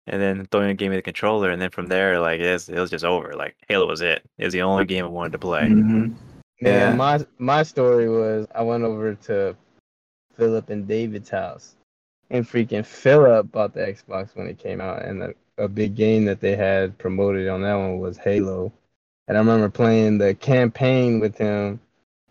And 0.08 0.22
then 0.22 0.46
Tonyo 0.48 0.76
gave 0.76 0.90
me 0.90 0.98
the 0.98 1.02
controller, 1.02 1.50
and 1.52 1.62
then 1.62 1.70
from 1.70 1.88
there, 1.88 2.20
like 2.20 2.40
it 2.42 2.52
was, 2.52 2.68
it 2.68 2.80
was 2.80 2.90
just 2.90 3.06
over. 3.06 3.34
Like 3.34 3.56
Halo 3.70 3.88
was 3.88 4.02
it. 4.02 4.24
It 4.38 4.46
was 4.46 4.54
the 4.54 4.64
only 4.64 4.86
game 4.86 5.06
I 5.06 5.10
wanted 5.10 5.34
to 5.34 5.38
play. 5.40 5.70
Mhm. 5.70 6.16
Yeah, 6.60 6.90
Yeah. 6.90 6.96
my 6.96 7.26
my 7.38 7.64
story 7.64 8.10
was 8.10 8.48
I 8.56 8.64
went 8.64 8.84
over 8.84 9.14
to 9.16 9.56
Philip 10.36 10.70
and 10.72 10.88
David's 10.88 11.30
house, 11.30 11.76
and 12.34 12.46
freaking 12.48 12.86
Philip 12.86 13.52
bought 13.52 13.74
the 13.74 13.80
Xbox 13.82 14.36
when 14.36 14.48
it 14.48 14.58
came 14.58 14.82
out, 14.82 15.04
and 15.06 15.24
a, 15.24 15.34
a 15.58 15.68
big 15.68 15.96
game 15.96 16.26
that 16.26 16.42
they 16.42 16.56
had 16.56 16.98
promoted 16.98 17.48
on 17.48 17.62
that 17.62 17.76
one 17.76 18.00
was 18.00 18.18
Halo, 18.18 18.74
and 19.28 19.38
I 19.38 19.40
remember 19.40 19.70
playing 19.70 20.18
the 20.18 20.34
campaign 20.36 21.20
with 21.22 21.38
him 21.38 21.80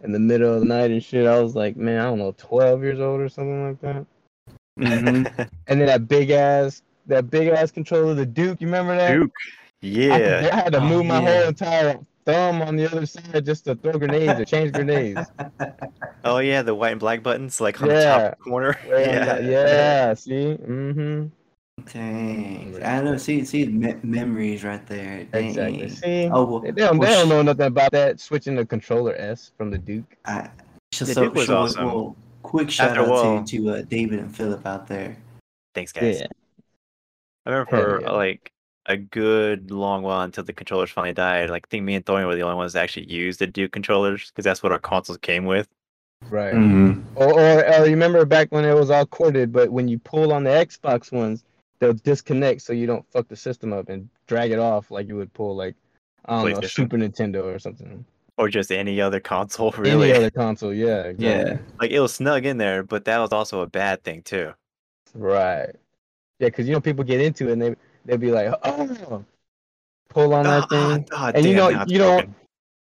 in 0.03 0.13
the 0.13 0.19
middle 0.19 0.53
of 0.55 0.61
the 0.61 0.67
night 0.67 0.91
and 0.91 1.03
shit. 1.03 1.27
I 1.27 1.41
was 1.41 1.55
like, 1.55 1.77
man, 1.77 2.01
I 2.01 2.05
don't 2.05 2.19
know, 2.19 2.35
twelve 2.37 2.83
years 2.83 3.01
old 3.01 3.21
or 3.21 3.29
something 3.29 3.69
like 3.69 3.81
that. 3.81 4.07
Mhm. 4.79 5.49
And 5.69 5.81
then 5.81 5.87
that 5.87 6.09
big 6.09 6.31
ass, 6.31 6.83
that 7.07 7.31
big 7.31 7.49
ass 7.49 7.71
controller, 7.71 8.15
the 8.15 8.27
Duke. 8.27 8.61
You 8.61 8.67
remember 8.67 8.97
that? 8.97 9.13
Duke. 9.15 9.31
I, 9.35 9.87
could- 9.87 9.89
Yeah. 9.89 10.51
I 10.53 10.57
had 10.57 10.73
to 10.73 10.79
Oh, 10.81 10.89
move 10.89 11.07
my 11.07 11.21
yeah. 11.23 11.39
whole 11.41 11.49
entire 11.49 11.99
thumb 12.25 12.63
on 12.63 12.77
the 12.77 12.87
other 12.87 13.07
side 13.07 13.45
just 13.45 13.65
to 13.65 13.75
throw 13.75 13.93
grenades 13.99 14.39
or 14.41 14.45
change 14.45 14.73
grenades. 14.73 15.21
Oh 16.25 16.39
yeah, 16.39 16.63
the 16.63 16.73
white 16.75 16.93
and 16.93 17.01
black 17.01 17.23
buttons 17.25 17.61
like 17.61 17.83
on 17.83 17.89
the 17.89 18.03
top 18.05 18.39
corner. 18.39 18.79
Yeah, 18.87 19.39
yeah. 19.41 20.15
See, 20.15 20.57
mm-hmm. 20.57 21.27
Dang, 21.93 22.81
I 22.85 23.01
know. 23.03 23.17
See, 23.17 23.45
see, 23.45 23.67
me- 23.67 23.97
memories 24.05 24.63
right 24.63 24.87
there. 24.87 25.25
Dang. 25.33 25.47
Exactly. 25.49 25.89
See, 25.89 26.31
Oh 26.33 26.45
well, 26.45 26.61
they 26.61 26.71
don't, 26.71 27.01
they 27.01 27.07
don't 27.09 27.29
know 27.29 27.43
nothing 27.43 27.67
about 27.67 27.91
that. 27.93 28.21
Switching 28.21 28.55
the 28.55 28.65
controller 28.65 29.15
S 29.17 29.51
from 29.59 29.71
the 29.71 29.79
Duke. 29.79 30.17
I, 30.25 30.49
so, 30.93 31.05
The 31.07 31.15
so, 31.15 31.25
Duke 31.25 31.35
was 31.35 31.47
so, 31.47 31.57
awesome. 31.57 31.87
well, 31.87 32.17
quick 32.45 32.71
shout 32.71 32.91
After 32.91 33.03
out 33.03 33.09
while- 33.09 33.45
to 33.45 33.59
to 33.63 33.71
uh, 33.71 33.83
David 33.83 34.21
and 34.21 34.35
Philip 34.35 34.65
out 34.65 34.87
there. 34.87 35.17
Thanks, 35.75 35.91
guys. 35.93 36.21
Yeah, 36.21 36.27
I 37.47 37.51
remember 37.51 37.71
for 37.71 38.01
yeah. 38.03 38.11
like 38.13 38.52
a 38.87 38.97
good 38.97 39.71
long 39.71 40.03
while 40.03 40.23
until 40.23 40.45
the 40.45 40.53
controllers 40.53 40.91
finally 40.91 41.13
died. 41.13 41.51
Like, 41.51 41.67
I 41.67 41.71
think 41.71 41.85
me 41.85 41.95
and 41.95 42.05
Thorian 42.05 42.27
were 42.27 42.35
the 42.35 42.43
only 42.43 42.57
ones 42.57 42.73
that 42.73 42.83
actually 42.83 43.11
used 43.13 43.39
the 43.39 43.47
Duke 43.47 43.73
controllers 43.73 44.31
because 44.31 44.45
that's 44.45 44.63
what 44.63 44.73
our 44.73 44.79
consoles 44.79 45.19
came 45.19 45.45
with. 45.47 45.69
right. 46.29 46.55
Mm-hmm. 46.55 47.03
Or, 47.17 47.33
or, 47.33 47.65
or 47.65 47.85
you 47.85 47.93
remember 47.93 48.25
back 48.25 48.49
when 48.51 48.65
it 48.65 48.75
was 48.75 48.91
all 48.91 49.07
corded, 49.07 49.53
but 49.53 49.71
when 49.71 49.89
you 49.89 49.99
pull 49.99 50.33
on 50.33 50.45
the 50.45 50.51
Xbox 50.51 51.13
ones, 51.13 51.45
they'll 51.79 51.93
disconnect 51.93 52.63
so 52.63 52.73
you 52.73 52.87
don't 52.87 53.05
fuck 53.11 53.29
the 53.29 53.37
system 53.37 53.73
up 53.73 53.89
and 53.89 54.09
drag 54.27 54.53
it 54.53 54.59
off 54.59 54.91
like 54.91 55.09
you 55.09 55.17
would 55.17 55.33
pull 55.33 55.57
like 55.57 55.75
I 56.25 56.43
don't 56.43 56.53
know 56.53 56.61
PlayStation. 56.61 56.71
Super 56.71 56.97
Nintendo 56.97 57.45
or 57.45 57.59
something. 57.59 58.05
Or 58.39 58.49
just 58.49 58.73
any 58.73 59.01
other 59.01 59.21
console, 59.21 59.71
really. 59.79 60.11
Any 60.11 60.19
other 60.19 60.31
console, 60.31 60.73
yeah, 60.73 61.03
exactly. 61.03 61.27
Yeah. 61.27 61.59
Like, 61.81 61.91
it 61.91 62.01
was 62.01 62.15
snug 62.15 62.47
in 62.47 62.57
there, 62.59 62.83
but 62.83 63.05
that 63.05 63.19
was 63.19 63.33
also 63.33 63.61
a 63.61 63.67
bad 63.67 64.03
thing, 64.05 64.23
too. 64.23 64.53
Right. 65.15 65.75
Yeah, 66.39 66.49
because 66.49 66.67
you 66.67 66.73
know 66.73 66.81
people 66.81 67.05
get 67.05 67.21
into 67.21 67.49
it 67.49 67.53
and 67.53 67.63
they 67.63 67.77
they'll 68.05 68.19
be 68.19 68.31
like, 68.31 68.53
oh, 68.65 69.25
pull 70.09 70.35
on 70.35 70.45
that 70.45 70.65
Ah, 70.71 70.97
thing. 70.97 71.09
And 71.35 71.45
you 71.47 71.55
know- 71.55 71.69
you 71.87 71.99
don't- 71.99 72.17
broken. 72.17 72.35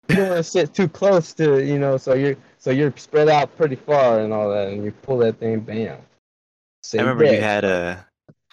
you 0.10 0.16
don't 0.16 0.28
want 0.28 0.38
to 0.38 0.44
sit 0.44 0.74
too 0.74 0.88
close 0.90 1.34
to 1.34 1.64
you 1.66 1.80
know 1.80 1.96
so 1.96 2.14
you're 2.16 2.36
so 2.58 2.70
you're 2.72 2.92
spread 2.98 3.30
out 3.30 3.56
pretty 3.56 3.76
far 3.78 4.20
and 4.20 4.34
all 4.34 4.50
that 4.50 4.68
and 4.70 4.84
you 4.84 4.92
pull 4.92 5.18
that 5.20 5.40
thing 5.40 5.60
bam 5.62 5.98
I 6.94 6.98
remember 6.98 7.24
you 7.26 7.40
had 7.40 7.64
a. 7.64 8.06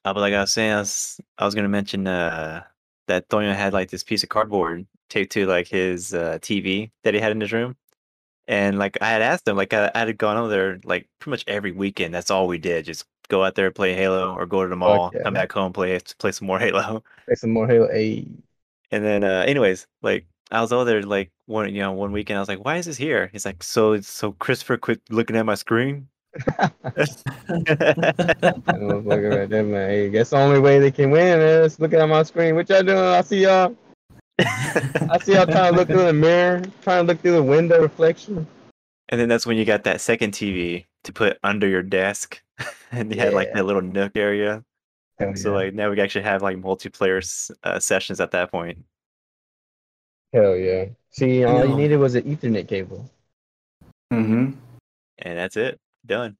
Uh, 0.05 0.13
but 0.15 0.21
like 0.21 0.35
I 0.35 0.41
was 0.43 0.53
saying, 0.53 0.73
I 0.73 0.79
was, 0.81 1.21
I 1.39 1.45
was 1.47 1.55
gonna 1.55 1.69
mention 1.69 2.07
uh, 2.07 2.63
that 3.09 3.29
Thorian 3.29 3.55
had 3.57 3.73
like 3.73 3.91
this 3.91 4.05
piece 4.05 4.23
of 4.23 4.29
cardboard 4.29 4.87
taped 5.09 5.33
to 5.33 5.47
like 5.47 5.67
his 5.67 6.13
uh, 6.15 6.39
TV 6.41 6.91
that 7.05 7.15
he 7.15 7.21
had 7.21 7.33
in 7.33 7.41
his 7.41 7.53
room, 7.53 7.75
and 8.47 8.79
like 8.79 8.99
I 9.01 9.09
had 9.09 9.23
asked 9.23 9.49
him, 9.49 9.57
like 9.57 9.73
I, 9.73 9.91
I 9.95 10.01
had 10.01 10.19
gone 10.19 10.37
over 10.37 10.49
there 10.49 10.79
like 10.85 11.09
pretty 11.19 11.31
much 11.33 11.45
every 11.49 11.73
weekend. 11.73 12.15
That's 12.15 12.31
all 12.31 12.47
we 12.47 12.59
did, 12.59 12.85
just 12.85 13.07
go 13.29 13.45
out 13.45 13.55
there 13.55 13.71
play 13.71 13.95
Halo 13.95 14.35
or 14.35 14.47
go 14.47 14.63
to 14.63 14.69
the 14.69 14.77
mall, 14.77 15.13
come 15.23 15.35
back 15.35 15.53
home 15.53 15.73
play 15.73 15.99
play 16.19 16.33
some 16.33 16.47
more 16.47 16.59
Halo. 16.65 17.03
Play 17.27 17.35
some 17.35 17.51
more 17.51 17.67
Halo 17.67 17.89
8 17.91 18.29
And 18.91 19.05
then, 19.05 19.25
uh, 19.25 19.45
anyways, 19.47 19.87
like 20.03 20.27
I 20.51 20.61
was 20.61 20.73
over 20.73 20.85
there 20.85 21.03
like 21.03 21.31
one, 21.47 21.75
you 21.75 21.81
know, 21.81 21.93
one 21.93 22.13
weekend. 22.13 22.39
I 22.39 22.41
was 22.41 22.49
like, 22.49 22.65
"Why 22.65 22.77
is 22.77 22.87
this 22.87 22.97
here?" 22.97 23.29
He's 23.33 23.45
like, 23.45 23.63
"So, 23.63 24.01
so 24.01 24.33
Christopher 24.33 24.79
quit 24.79 25.01
looking 25.11 25.37
at 25.37 25.45
my 25.47 25.55
screen." 25.55 26.09
Motherfucker 28.69 29.39
right 29.39 29.49
there, 29.49 29.65
man. 29.65 29.91
Hey, 29.91 30.09
that's 30.09 30.31
the 30.31 30.37
only 30.37 30.61
way 30.61 30.79
they 30.79 30.91
can 30.91 31.11
win 31.11 31.41
is 31.41 31.79
looking 31.81 31.99
at 31.99 32.09
my 32.09 32.23
screen. 32.23 32.55
What 32.55 32.69
y'all 32.69 32.83
doing? 32.83 32.99
I 32.99 33.21
see 33.23 33.43
y'all. 33.43 33.77
I 34.39 35.19
see 35.23 35.35
y'all 35.35 35.47
trying 35.47 35.73
to 35.73 35.79
look 35.79 35.89
through 35.89 36.05
the 36.05 36.13
mirror, 36.13 36.63
trying 36.83 37.05
to 37.05 37.13
look 37.13 37.21
through 37.21 37.33
the 37.33 37.43
window 37.43 37.81
reflection. 37.83 38.47
And 39.09 39.21
then 39.21 39.29
that's 39.29 39.47
when 39.47 39.57
you 39.57 39.65
got 39.65 39.85
that 39.85 40.01
second 40.01 40.33
TV 40.33 40.87
to 41.05 41.13
put 41.13 41.39
under 41.43 41.67
your 41.67 41.83
desk, 41.83 42.43
and 42.93 43.15
you 43.15 43.21
had 43.21 43.33
like 43.35 43.49
Yeah. 43.49 43.55
that 43.55 43.67
little 43.67 43.83
nook 43.83 44.13
area. 44.17 44.65
Hell 45.19 45.35
So 45.37 45.51
yeah. 45.51 45.65
like 45.65 45.75
now 45.75 45.91
we 45.91 45.97
can 45.97 46.05
actually 46.05 46.25
have 46.25 46.43
like 46.43 46.57
multiplayer 46.57 47.19
uh, 47.65 47.79
sessions 47.81 48.21
at 48.21 48.31
that 48.33 48.51
point. 48.51 48.79
Hell 50.33 50.57
yeah. 50.57 50.87
See, 51.11 51.45
all 51.45 51.63
you 51.65 51.69
know. 51.71 51.77
needed 51.77 51.97
was 51.97 52.15
an 52.15 52.23
Ethernet 52.25 52.69
cable. 52.69 53.11
Mm-hmm. 54.13 54.53
and 55.19 55.39
that's 55.39 55.57
it. 55.57 55.79
Done. 56.07 56.37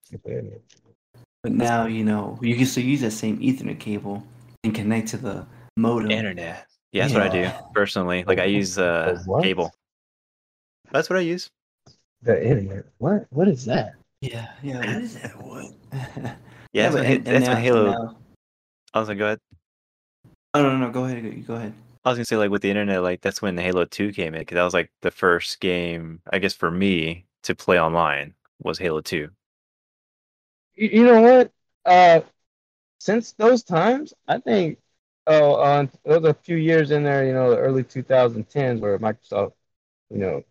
But 1.43 1.53
now 1.53 1.87
you 1.87 2.05
know 2.05 2.39
you 2.43 2.57
can 2.57 2.67
still 2.67 2.85
use 2.85 3.01
that 3.03 3.11
same 3.13 3.39
Ethernet 3.41 3.79
cable 3.79 4.23
and 4.65 4.75
connect 4.75 5.09
to 5.09 5.17
the 5.19 5.47
modem. 5.77 6.11
Internet. 6.11 6.67
Yeah, 6.93 7.03
that's 7.03 7.15
what 7.15 7.23
I 7.23 7.29
do 7.29 7.51
personally. 7.75 8.25
Like 8.25 8.39
I 8.39 8.45
use 8.45 8.79
uh, 8.79 9.19
The 9.23 9.31
what? 9.31 9.43
cable. 9.43 9.73
That's 10.91 11.11
what 11.11 11.19
I 11.19 11.23
use. 11.23 11.51
The 12.23 12.43
internet. 12.43 12.85
What? 12.97 13.27
What 13.31 13.47
is 13.49 13.67
that? 13.67 13.95
Yeah, 14.21 14.49
yeah. 14.63 14.79
What 14.95 15.03
is 15.03 15.21
that? 15.21 15.43
What? 15.43 15.67
Yeah, 16.73 16.91
that's, 16.91 16.95
but 16.95 17.03
when, 17.05 17.13
and- 17.13 17.25
that's 17.25 17.29
and 17.29 17.43
when 17.43 17.43
now- 17.43 17.61
Halo. 17.61 17.91
now- 17.93 18.17
I 18.95 19.01
was 19.01 19.09
like, 19.09 19.19
go 19.19 19.27
ahead. 19.27 19.41
Oh 20.55 20.63
no, 20.63 20.71
no, 20.71 20.87
no. 20.87 20.91
Go 20.91 21.05
ahead. 21.05 21.23
Go, 21.23 21.31
go 21.55 21.55
ahead. 21.55 21.75
I 22.05 22.11
was 22.11 22.19
gonna 22.19 22.25
say 22.25 22.37
like 22.37 22.51
with 22.51 22.63
the 22.63 22.71
internet, 22.71 23.03
like 23.03 23.21
that's 23.21 23.43
when 23.43 23.57
Halo 23.59 23.85
Two 23.85 24.13
came 24.13 24.35
in 24.35 24.41
because 24.41 24.55
that 24.57 24.65
was 24.65 24.75
like 24.75 24.91
the 25.03 25.11
first 25.11 25.61
game, 25.61 26.21
I 26.33 26.39
guess, 26.39 26.55
for 26.55 26.71
me 26.71 27.27
to 27.43 27.55
play 27.55 27.79
online 27.79 28.35
was 28.63 28.79
Halo 28.79 29.01
Two. 29.03 29.29
You, 30.75 30.89
you 30.89 31.05
know 31.05 31.21
what? 31.21 31.53
Uh, 31.85 32.21
since 32.99 33.33
those 33.33 33.63
times, 33.63 34.15
I 34.27 34.39
think 34.39 34.79
oh, 35.27 35.55
uh, 35.57 35.87
there 36.05 36.21
was 36.21 36.31
a 36.31 36.35
few 36.35 36.57
years 36.57 36.91
in 36.91 37.03
there, 37.05 37.27
you 37.27 37.35
know, 37.35 37.51
the 37.51 37.59
early 37.59 37.85
2010s 37.85 38.81
where 38.81 38.99
Microsoft, 38.99 39.53
you 40.11 40.19
know, 40.19 40.43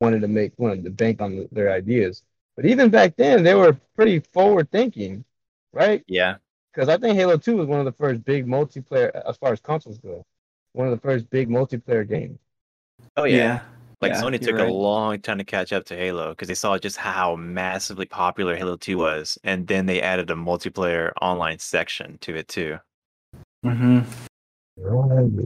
wanted 0.00 0.20
to 0.22 0.28
make 0.28 0.52
wanted 0.58 0.82
to 0.84 0.90
bank 0.90 1.22
on 1.22 1.48
their 1.52 1.72
ideas. 1.72 2.22
But 2.56 2.64
even 2.66 2.88
back 2.88 3.16
then, 3.16 3.42
they 3.42 3.54
were 3.54 3.74
pretty 3.94 4.20
forward 4.32 4.70
thinking, 4.70 5.24
right? 5.72 6.02
Yeah. 6.08 6.36
Because 6.72 6.88
I 6.88 6.96
think 6.96 7.16
Halo 7.16 7.36
2 7.36 7.56
was 7.56 7.66
one 7.66 7.78
of 7.78 7.84
the 7.84 7.92
first 7.92 8.24
big 8.24 8.46
multiplayer, 8.46 9.10
as 9.28 9.36
far 9.36 9.52
as 9.52 9.60
consoles 9.60 9.98
go, 9.98 10.24
one 10.72 10.88
of 10.88 10.90
the 10.90 11.00
first 11.00 11.28
big 11.30 11.48
multiplayer 11.48 12.08
games. 12.08 12.38
Oh 13.16 13.24
yeah. 13.24 13.36
Yeah. 13.36 13.60
Like 14.02 14.12
Yeah, 14.12 14.22
Sony 14.22 14.40
took 14.40 14.56
right. 14.56 14.68
a 14.68 14.72
long 14.72 15.20
time 15.20 15.38
to 15.38 15.44
catch 15.44 15.72
up 15.72 15.84
to 15.86 15.96
Halo 15.96 16.30
because 16.30 16.48
they 16.48 16.54
saw 16.54 16.76
just 16.76 16.98
how 16.98 17.34
massively 17.36 18.04
popular 18.04 18.56
Halo 18.56 18.76
2 18.76 18.98
was, 18.98 19.38
and 19.44 19.66
then 19.66 19.86
they 19.86 20.02
added 20.02 20.30
a 20.30 20.34
multiplayer 20.34 21.12
online 21.20 21.58
section 21.58 22.18
to 22.18 22.36
it 22.36 22.48
too. 22.48 22.78
Mm-hmm. 23.64 24.00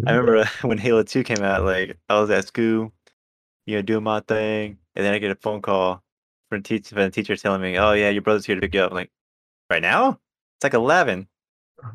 I 0.06 0.12
remember 0.12 0.44
when 0.62 0.78
Halo 0.78 1.02
2 1.02 1.22
came 1.22 1.42
out, 1.42 1.64
like 1.64 1.96
I 2.08 2.20
was 2.20 2.30
at 2.30 2.48
school, 2.48 2.92
you 3.66 3.76
know, 3.76 3.82
doing 3.82 4.02
my 4.02 4.20
thing, 4.20 4.78
and 4.96 5.04
then 5.04 5.14
I 5.14 5.18
get 5.18 5.30
a 5.30 5.36
phone 5.36 5.62
call 5.62 6.02
from 6.50 6.62
the 6.62 7.10
teacher 7.10 7.36
telling 7.36 7.62
me, 7.62 7.78
"Oh 7.78 7.92
yeah, 7.92 8.10
your 8.10 8.22
brother's 8.22 8.44
here 8.44 8.56
to 8.56 8.60
pick 8.60 8.74
you 8.74 8.82
up." 8.82 8.90
I'm 8.90 8.96
like, 8.96 9.10
right 9.70 9.80
now? 9.80 10.18
It's 10.56 10.64
like 10.64 10.74
eleven. 10.74 11.28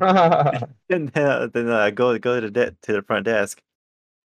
And 0.88 1.08
then, 1.08 1.26
uh, 1.26 1.48
then 1.52 1.68
uh, 1.68 1.78
I 1.78 1.90
go 1.90 2.16
go 2.18 2.40
to 2.40 2.46
the 2.48 2.50
de- 2.50 2.76
to 2.82 2.92
the 2.92 3.02
front 3.02 3.24
desk, 3.24 3.60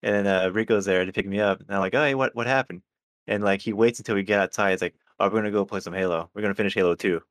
and 0.04 0.26
then 0.26 0.28
uh, 0.28 0.50
Rico's 0.50 0.86
there 0.86 1.04
to 1.06 1.12
pick 1.12 1.28
me 1.28 1.40
up. 1.40 1.60
And 1.60 1.72
I'm 1.72 1.80
like, 1.80 1.96
"Oh, 1.96 2.04
hey, 2.04 2.16
what 2.16 2.36
what 2.36 2.48
happened?" 2.48 2.82
And 3.28 3.44
like 3.44 3.62
he 3.62 3.74
waits 3.74 4.00
until 4.00 4.16
we 4.16 4.24
get 4.24 4.40
outside. 4.40 4.72
He's 4.72 4.82
like, 4.82 4.96
"Oh, 5.20 5.26
we're 5.26 5.40
gonna 5.40 5.52
go 5.52 5.66
play 5.66 5.80
some 5.80 5.94
Halo. 5.94 6.30
We're 6.34 6.42
gonna 6.44 6.56
finish 6.56 6.76
Halo 6.76 6.96
2. 6.96 7.22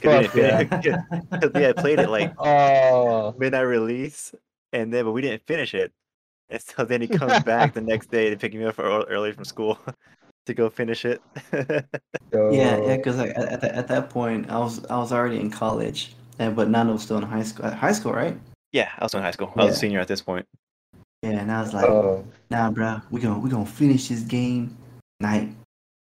Fuck 0.00 0.34
yeah. 0.34 0.64
Because 0.64 1.52
we 1.54 1.62
had 1.62 1.76
played 1.76 2.00
it 2.00 2.10
like 2.10 2.34
oh, 2.38 3.34
midnight 3.38 3.60
release, 3.62 4.34
and 4.72 4.92
then 4.92 5.04
but 5.04 5.12
we 5.12 5.22
didn't 5.22 5.46
finish 5.46 5.74
it. 5.74 5.92
And 6.48 6.60
so 6.60 6.84
then 6.84 7.00
he 7.00 7.08
comes 7.08 7.42
back 7.44 7.74
the 7.74 7.80
next 7.80 8.10
day 8.10 8.30
to 8.30 8.36
pick 8.36 8.54
me 8.54 8.64
up 8.64 8.78
early 8.78 9.32
from 9.32 9.44
school 9.44 9.78
to 10.46 10.54
go 10.54 10.70
finish 10.70 11.04
it. 11.04 11.22
so, 11.50 11.60
Yeah, 12.50 12.78
yeah, 12.78 12.96
because 12.96 13.18
like, 13.18 13.30
at, 13.30 13.48
at, 13.48 13.60
that, 13.60 13.74
at 13.74 13.88
that 13.88 14.10
point, 14.10 14.50
I 14.50 14.58
was 14.58 14.84
I 14.86 14.96
was 14.96 15.12
already 15.12 15.38
in 15.38 15.50
college, 15.50 16.14
and 16.38 16.56
but 16.56 16.68
Nando 16.68 16.94
was 16.94 17.02
still 17.02 17.18
in 17.18 17.22
high 17.22 17.42
school. 17.42 17.70
High 17.70 17.92
school, 17.92 18.12
right? 18.12 18.36
yeah, 18.76 18.90
I 18.98 19.04
was 19.04 19.14
in 19.14 19.22
high 19.22 19.30
school. 19.30 19.52
I 19.56 19.64
was 19.64 19.76
a 19.76 19.78
senior 19.78 20.00
at 20.00 20.08
this 20.08 20.20
point. 20.20 20.46
Yeah, 21.22 21.30
and 21.30 21.50
I 21.50 21.62
was 21.62 21.72
like, 21.72 21.86
Oh, 21.86 22.24
nah, 22.50 22.70
bro, 22.70 23.00
we 23.10 23.20
gonna 23.22 23.38
we 23.38 23.48
gonna 23.48 23.64
finish 23.64 24.08
this 24.08 24.20
game 24.20 24.76
night. 25.18 25.48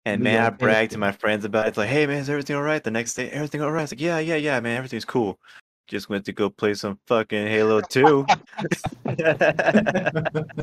And 0.06 0.20
We 0.20 0.24
man, 0.24 0.40
I 0.40 0.44
gotta 0.46 0.56
bragged 0.56 0.92
to 0.92 0.98
my 0.98 1.12
friends 1.12 1.44
about 1.44 1.66
it. 1.66 1.68
It's 1.70 1.78
like, 1.78 1.90
hey 1.90 2.06
man, 2.06 2.18
is 2.18 2.30
everything 2.30 2.56
all 2.56 2.62
right? 2.62 2.82
The 2.82 2.90
next 2.90 3.14
day, 3.14 3.28
everything 3.30 3.60
all 3.60 3.70
right? 3.70 3.82
It's 3.82 3.92
like, 3.92 4.00
yeah, 4.00 4.18
yeah, 4.20 4.36
yeah, 4.36 4.58
man, 4.60 4.76
everything's 4.76 5.04
cool. 5.04 5.38
Just 5.86 6.08
went 6.08 6.24
to 6.24 6.32
go 6.32 6.48
play 6.48 6.74
some 6.74 6.98
fucking 7.06 7.46
Halo 7.46 7.80
2. 7.80 8.26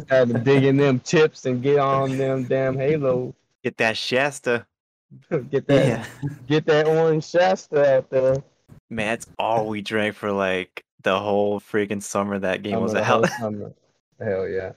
had 0.09 0.27
to 0.27 0.41
dig 0.43 0.65
in 0.65 0.75
them 0.75 0.99
chips 1.01 1.45
and 1.45 1.61
get 1.61 1.79
on 1.79 2.17
them 2.17 2.43
damn 2.43 2.75
Halo. 2.75 3.33
Get 3.63 3.77
that 3.77 3.97
Shasta. 3.97 4.67
get 5.49 5.67
that, 5.67 5.87
Yeah, 5.87 6.05
get 6.47 6.65
that 6.67 6.87
orange 6.87 7.25
Shasta 7.25 7.97
out 7.97 8.09
there. 8.09 8.43
Man, 8.89 9.07
that's 9.07 9.27
all 9.39 9.67
we 9.67 9.81
drank 9.81 10.15
for 10.15 10.31
like 10.31 10.83
the 11.03 11.19
whole 11.19 11.59
freaking 11.59 12.01
summer 12.01 12.39
that 12.39 12.63
game 12.63 12.79
was 12.81 12.93
the 12.93 13.03
whole 13.03 13.25
out. 13.25 13.29
summer. 13.39 13.73
Hell 14.19 14.47
yeah. 14.47 14.73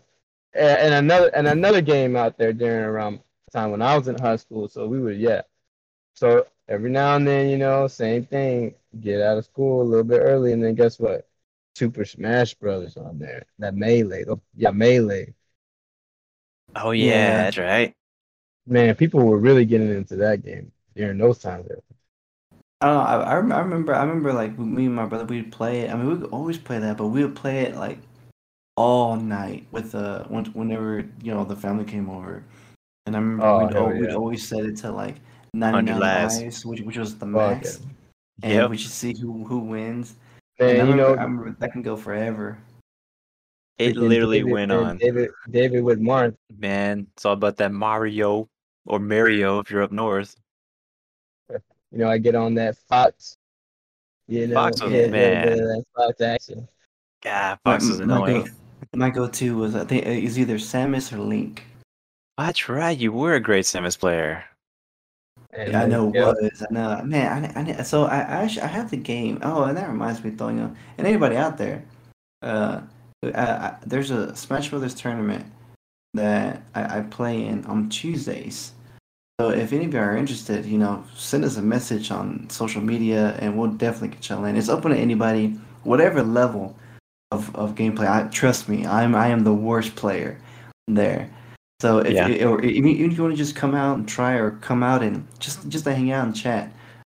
And, 0.55 0.79
and 0.81 0.95
another 0.95 1.29
and 1.35 1.47
another 1.47 1.81
game 1.83 2.17
out 2.17 2.39
there 2.39 2.53
during 2.53 2.85
around 2.85 3.21
time 3.53 3.71
when 3.71 3.83
I 3.83 3.97
was 3.97 4.09
in 4.09 4.19
high 4.19 4.37
school. 4.37 4.69
So 4.69 4.87
we 4.87 5.01
would 5.01 5.19
yeah. 5.19 5.43
So 6.15 6.47
every 6.69 6.91
now 6.91 7.17
and 7.17 7.27
then, 7.27 7.49
you 7.51 7.59
know, 7.59 7.87
same 7.89 8.25
thing. 8.27 8.75
Get 9.01 9.21
out 9.21 9.39
of 9.39 9.45
school 9.45 9.83
a 9.83 9.85
little 9.85 10.05
bit 10.05 10.21
early, 10.21 10.53
and 10.53 10.65
then 10.65 10.75
guess 10.75 10.99
what? 10.99 11.29
Super 11.77 12.05
Smash 12.07 12.55
Brothers 12.55 12.97
on 12.97 13.19
there. 13.19 13.45
That 13.59 13.75
melee. 13.75 14.25
Oh, 14.27 14.41
yeah, 14.57 14.71
melee. 14.71 15.35
Oh 16.75 16.91
yeah, 16.93 17.05
Yeah. 17.05 17.37
that's 17.45 17.59
right. 17.59 17.96
Man, 18.67 18.95
people 18.97 19.21
were 19.25 19.39
really 19.39 19.65
getting 19.65 19.91
into 19.91 20.17
that 20.17 20.43
game 20.45 20.73
during 20.95 21.19
those 21.19 21.39
times. 21.39 21.69
There. 21.69 21.79
I 22.81 22.87
don't 22.87 22.95
know. 22.97 23.01
I, 23.01 23.15
I 23.17 23.35
rem- 23.37 23.53
I 23.53 23.59
remember 23.61 23.95
I 23.95 24.01
remember 24.03 24.33
like 24.33 24.59
me 24.59 24.87
and 24.87 24.95
my 24.95 25.07
brother 25.07 25.25
we'd 25.25 25.53
play 25.53 25.81
it. 25.83 25.91
I 25.91 25.95
mean, 25.97 26.09
we 26.09 26.15
would 26.15 26.31
always 26.31 26.59
play 26.59 26.79
that, 26.79 26.97
but 26.97 27.07
we 27.09 27.25
would 27.25 27.37
play 27.37 27.61
it 27.63 27.77
like 27.77 27.99
all 28.77 29.17
night 29.17 29.67
with 29.71 29.95
uh 29.95 30.25
when, 30.25 30.45
whenever 30.47 31.05
you 31.23 31.33
know 31.33 31.45
the 31.45 31.57
family 31.57 31.85
came 31.85 32.11
over. 32.11 32.43
And 33.07 33.15
I 33.15 33.19
remember 33.21 33.45
Oh, 33.47 33.65
we'd, 33.65 33.73
hell 33.73 33.87
al- 33.89 33.97
we'd 33.97 34.11
always 34.11 34.47
set 34.47 34.65
it 34.65 34.77
to 34.79 34.91
like 34.91 35.17
100 35.53 35.93
99 35.93 36.01
lives. 36.01 36.41
lives, 36.43 36.67
which 36.67 36.81
which 36.81 36.99
was 36.99 37.15
the 37.17 37.27
Fuck 37.27 37.33
max. 37.33 37.77
it. 37.77 37.83
And 38.43 38.53
Yep. 38.53 38.71
we 38.71 38.77
should 38.77 38.91
see 38.91 39.15
who 39.19 39.45
who 39.45 39.61
wins. 39.61 40.17
And 40.59 40.71
I 40.71 40.75
Man, 40.75 40.89
you 40.89 40.95
know, 40.97 41.15
I 41.15 41.23
remember 41.23 41.57
that 41.61 41.73
can 41.73 41.83
go 41.83 41.97
forever. 41.97 42.59
It 43.79 43.97
literally 43.97 44.39
David- 44.39 44.53
went 44.53 44.69
man, 44.71 44.85
on. 44.85 44.97
David 44.99 45.31
David 45.51 45.85
with 45.85 46.01
Mark. 46.01 46.35
Man, 46.59 47.07
it's 47.15 47.25
all 47.25 47.35
about 47.35 47.57
that 47.59 47.73
Mario 47.73 48.49
or 48.87 48.99
Mario 48.99 49.59
if 49.59 49.71
you're 49.71 49.83
up 49.83 49.93
north. 49.93 50.37
You 51.51 51.99
know, 51.99 52.09
I 52.11 52.19
get 52.19 52.35
on 52.35 52.55
that 52.55 52.77
Fox. 52.77 53.37
You 54.29 54.49
know, 54.49 54.55
Fox 54.55 54.83
was- 54.83 54.91
get 54.91 55.09
a 55.09 55.13
little 55.13 55.13
bit 55.13 55.45
man. 55.45 55.53
of 55.53 55.59
that 55.59 55.85
Fox 55.95 56.21
action. 56.21 56.69
God, 57.23 57.59
My- 57.65 57.73
Fox 57.73 57.89
was 57.89 57.99
my 58.01 58.05
annoying. 58.05 58.45
go- 58.45 58.51
My 58.95 59.11
go-to 59.11 59.57
was 59.57 59.75
I 59.75 59.85
think 59.85 60.07
it's 60.07 60.39
either 60.39 60.57
Samus 60.57 61.13
or 61.13 61.19
Link. 61.19 61.65
That's 62.39 62.69
right, 62.69 62.97
you 62.97 63.13
were 63.13 63.35
a 63.35 63.41
great 63.41 63.65
Samus 63.65 63.99
player. 63.99 64.45
And 65.53 65.73
Yeah, 65.73 65.83
I 65.83 65.87
know 65.87 66.13
yeah, 66.15 66.27
was. 66.27 66.63
I 66.69 66.73
know, 66.73 67.03
man. 67.05 67.53
I, 67.57 67.79
I, 67.79 67.83
so 67.83 68.05
I, 68.05 68.19
I 68.19 68.43
actually 68.45 68.63
I 68.63 68.67
have 68.67 68.91
the 68.91 68.97
game. 68.99 69.39
Oh, 69.43 69.65
and 69.65 69.77
that 69.77 69.89
reminds 69.89 70.23
me, 70.23 70.31
throwing 70.33 70.61
up. 70.61 70.75
And 70.99 71.07
anybody 71.07 71.37
out 71.37 71.57
there, 71.57 71.83
uh, 72.43 72.83
I, 73.23 73.29
I, 73.41 73.77
there's 73.87 74.11
a 74.11 74.37
Smash 74.37 74.69
Brothers 74.71 74.95
tournament 74.95 75.47
that 76.15 76.63
I, 76.75 76.99
I 76.99 77.01
play 77.03 77.45
in 77.47 77.65
on 77.65 77.89
Tuesdays. 77.89 78.73
So 79.39 79.51
if 79.51 79.73
any 79.75 79.85
of 79.85 79.93
you 79.93 80.01
are 80.01 80.17
interested, 80.17 80.65
you 80.65 80.79
know, 80.79 81.05
send 81.15 81.45
us 81.45 81.59
a 81.59 81.63
message 81.63 82.11
on 82.11 82.49
social 82.49 82.81
media, 82.81 83.37
and 83.39 83.59
we'll 83.59 83.71
definitely 83.71 84.09
get 84.09 84.29
y'all 84.31 84.45
in. 84.47 84.57
It's 84.57 84.71
open 84.71 84.93
to 84.93 84.97
anybody, 84.97 85.49
whatever 85.85 86.23
level 86.23 86.75
of, 87.33 87.55
of 87.55 87.75
gameplay. 87.75 88.09
I 88.09 88.29
trust 88.29 88.67
me, 88.69 88.87
I'm 88.87 89.15
I 89.15 89.29
am 89.29 89.45
the 89.45 89.53
worst 89.53 89.95
player 89.95 90.41
there. 90.89 91.29
So 91.83 91.99
if 91.99 92.15
Yeah. 92.15 92.29
you, 92.29 92.49
or 92.49 92.63
even 92.65 92.91
even 92.91 93.11
if 93.11 93.19
you 93.19 93.25
want 93.25 93.35
to 93.35 93.39
just 93.39 93.55
come 93.55 93.75
out 93.75 93.99
and 93.99 94.09
try, 94.09 94.35
or 94.37 94.53
come 94.53 94.83
out 94.83 95.03
and 95.03 95.27
just 95.39 95.69
just 95.69 95.85
to 95.85 95.95
hang 95.95 96.11
out 96.13 96.25
and 96.27 96.35
chat, 96.35 96.73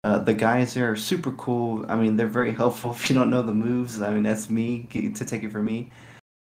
uh, 0.04 0.18
the 0.18 0.34
guys 0.34 0.74
there 0.74 0.92
are 0.92 0.96
super 0.96 1.32
cool. 1.34 1.86
I 1.88 1.96
mean, 1.96 2.18
they're 2.18 2.26
very 2.28 2.52
helpful. 2.62 2.92
If 2.94 3.10
you 3.12 3.16
don't 3.16 3.30
know 3.30 3.44
the 3.44 3.54
moves, 3.54 4.02
I 4.02 4.10
mean, 4.10 4.24
that's 4.24 4.50
me 4.50 4.88
to 4.92 5.24
take 5.26 5.44
it 5.44 5.52
from 5.52 5.66
me. 5.66 5.92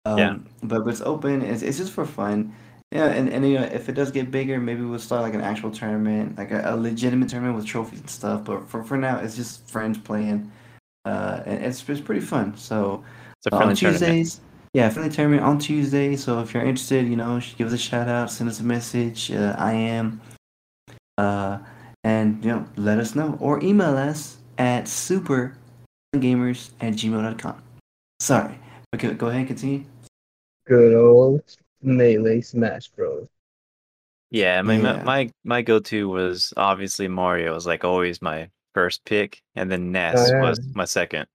Um, 0.05 0.19
Yeah. 0.19 0.37
But, 0.63 0.85
but 0.85 0.91
it's 0.91 1.01
open. 1.01 1.43
It's, 1.43 1.63
it's 1.63 1.79
just 1.79 1.93
for 1.93 2.07
fun. 2.07 2.55
Yeah, 2.97 3.09
and, 3.09 3.29
and 3.29 3.47
you 3.47 3.59
know, 3.59 3.65
if 3.65 3.91
it 3.91 3.93
does 3.93 4.11
get 4.11 4.31
bigger, 4.31 4.59
maybe 4.59 4.83
we'll 4.83 4.99
start 4.99 5.21
like 5.21 5.35
an 5.35 5.43
actual 5.43 5.71
tournament, 5.71 6.39
like 6.39 6.51
a, 6.51 6.63
a 6.65 6.77
legitimate 6.77 7.29
tournament 7.29 7.55
with 7.57 7.67
trophies 7.67 8.01
and 8.01 8.09
stuff. 8.09 8.45
But 8.45 8.67
for, 8.69 8.83
for 8.83 8.97
now, 8.97 9.19
it's 9.19 9.37
just 9.37 9.69
friends 9.69 9.99
playing, 9.99 10.51
uh, 11.05 11.43
and 11.45 11.63
it's 11.63 11.87
it's 11.89 12.01
pretty 12.01 12.23
fun. 12.23 12.57
So 12.57 13.05
It's 13.39 13.49
a 13.49 13.55
on 13.55 13.59
friendly 13.59 13.77
tournament. 13.77 14.01
Tuesdays, 14.01 14.41
yeah, 14.73 14.89
friendly 14.89 15.13
tournament 15.13 15.43
on 15.43 15.59
Tuesday. 15.59 16.17
So 16.17 16.41
if 16.41 16.55
you're 16.55 16.63
interested, 16.63 17.07
you 17.07 17.17
know, 17.17 17.39
give 17.59 17.67
us 17.67 17.75
a 17.75 17.79
shout 17.79 18.09
out, 18.09 18.31
send 18.31 18.49
us 18.49 18.61
a 18.61 18.65
message. 18.65 19.31
Uh, 19.31 19.55
I 19.59 19.73
am, 19.75 20.21
uh, 21.19 21.59
and 22.03 22.43
you 22.43 22.51
know, 22.51 22.67
let 22.77 22.99
us 22.99 23.15
know 23.15 23.37
or 23.41 23.63
email 23.63 23.95
us 23.95 24.39
at 24.57 24.85
supergamers 24.85 25.53
at 26.81 26.95
gmail.com. 26.95 27.63
Sorry, 28.21 28.59
okay, 28.95 29.13
go 29.13 29.27
ahead 29.27 29.41
and 29.41 29.49
continue. 29.49 29.85
good 30.67 30.95
old 30.95 31.43
melee 31.87 32.41
Smash 32.43 32.89
Bros. 32.89 33.29
Yeah, 34.31 34.59
I 34.59 34.63
mean, 34.63 34.83
Yeah. 34.85 34.97
My, 34.99 35.03
my 35.05 35.31
my 35.45 35.63
go-to 35.63 36.09
was 36.09 36.53
obviously 36.57 37.09
Mario. 37.09 37.55
was 37.55 37.67
like 37.67 37.85
always 37.85 38.21
my 38.21 38.51
first 38.75 39.05
pick, 39.05 39.41
and 39.55 39.71
then 39.71 39.93
Ness 39.93 40.17
oh, 40.31 40.35
yeah. 40.35 40.43
was 40.43 40.61
my 40.75 40.85
second. 40.85 41.27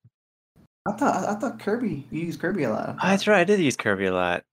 I 0.87 0.91
thought 0.93 1.23
I, 1.27 1.31
I 1.31 1.35
thought 1.35 1.59
Kirby. 1.59 2.05
You 2.11 2.21
use 2.21 2.37
Kirby 2.37 2.63
a 2.63 2.69
lot. 2.69 2.97
Oh, 3.01 3.07
that's 3.07 3.27
right, 3.27 3.39
I 3.39 3.43
did 3.45 3.59
use 3.59 3.77
Kirby 3.77 4.05
a 4.05 4.13
lot. 4.13 4.43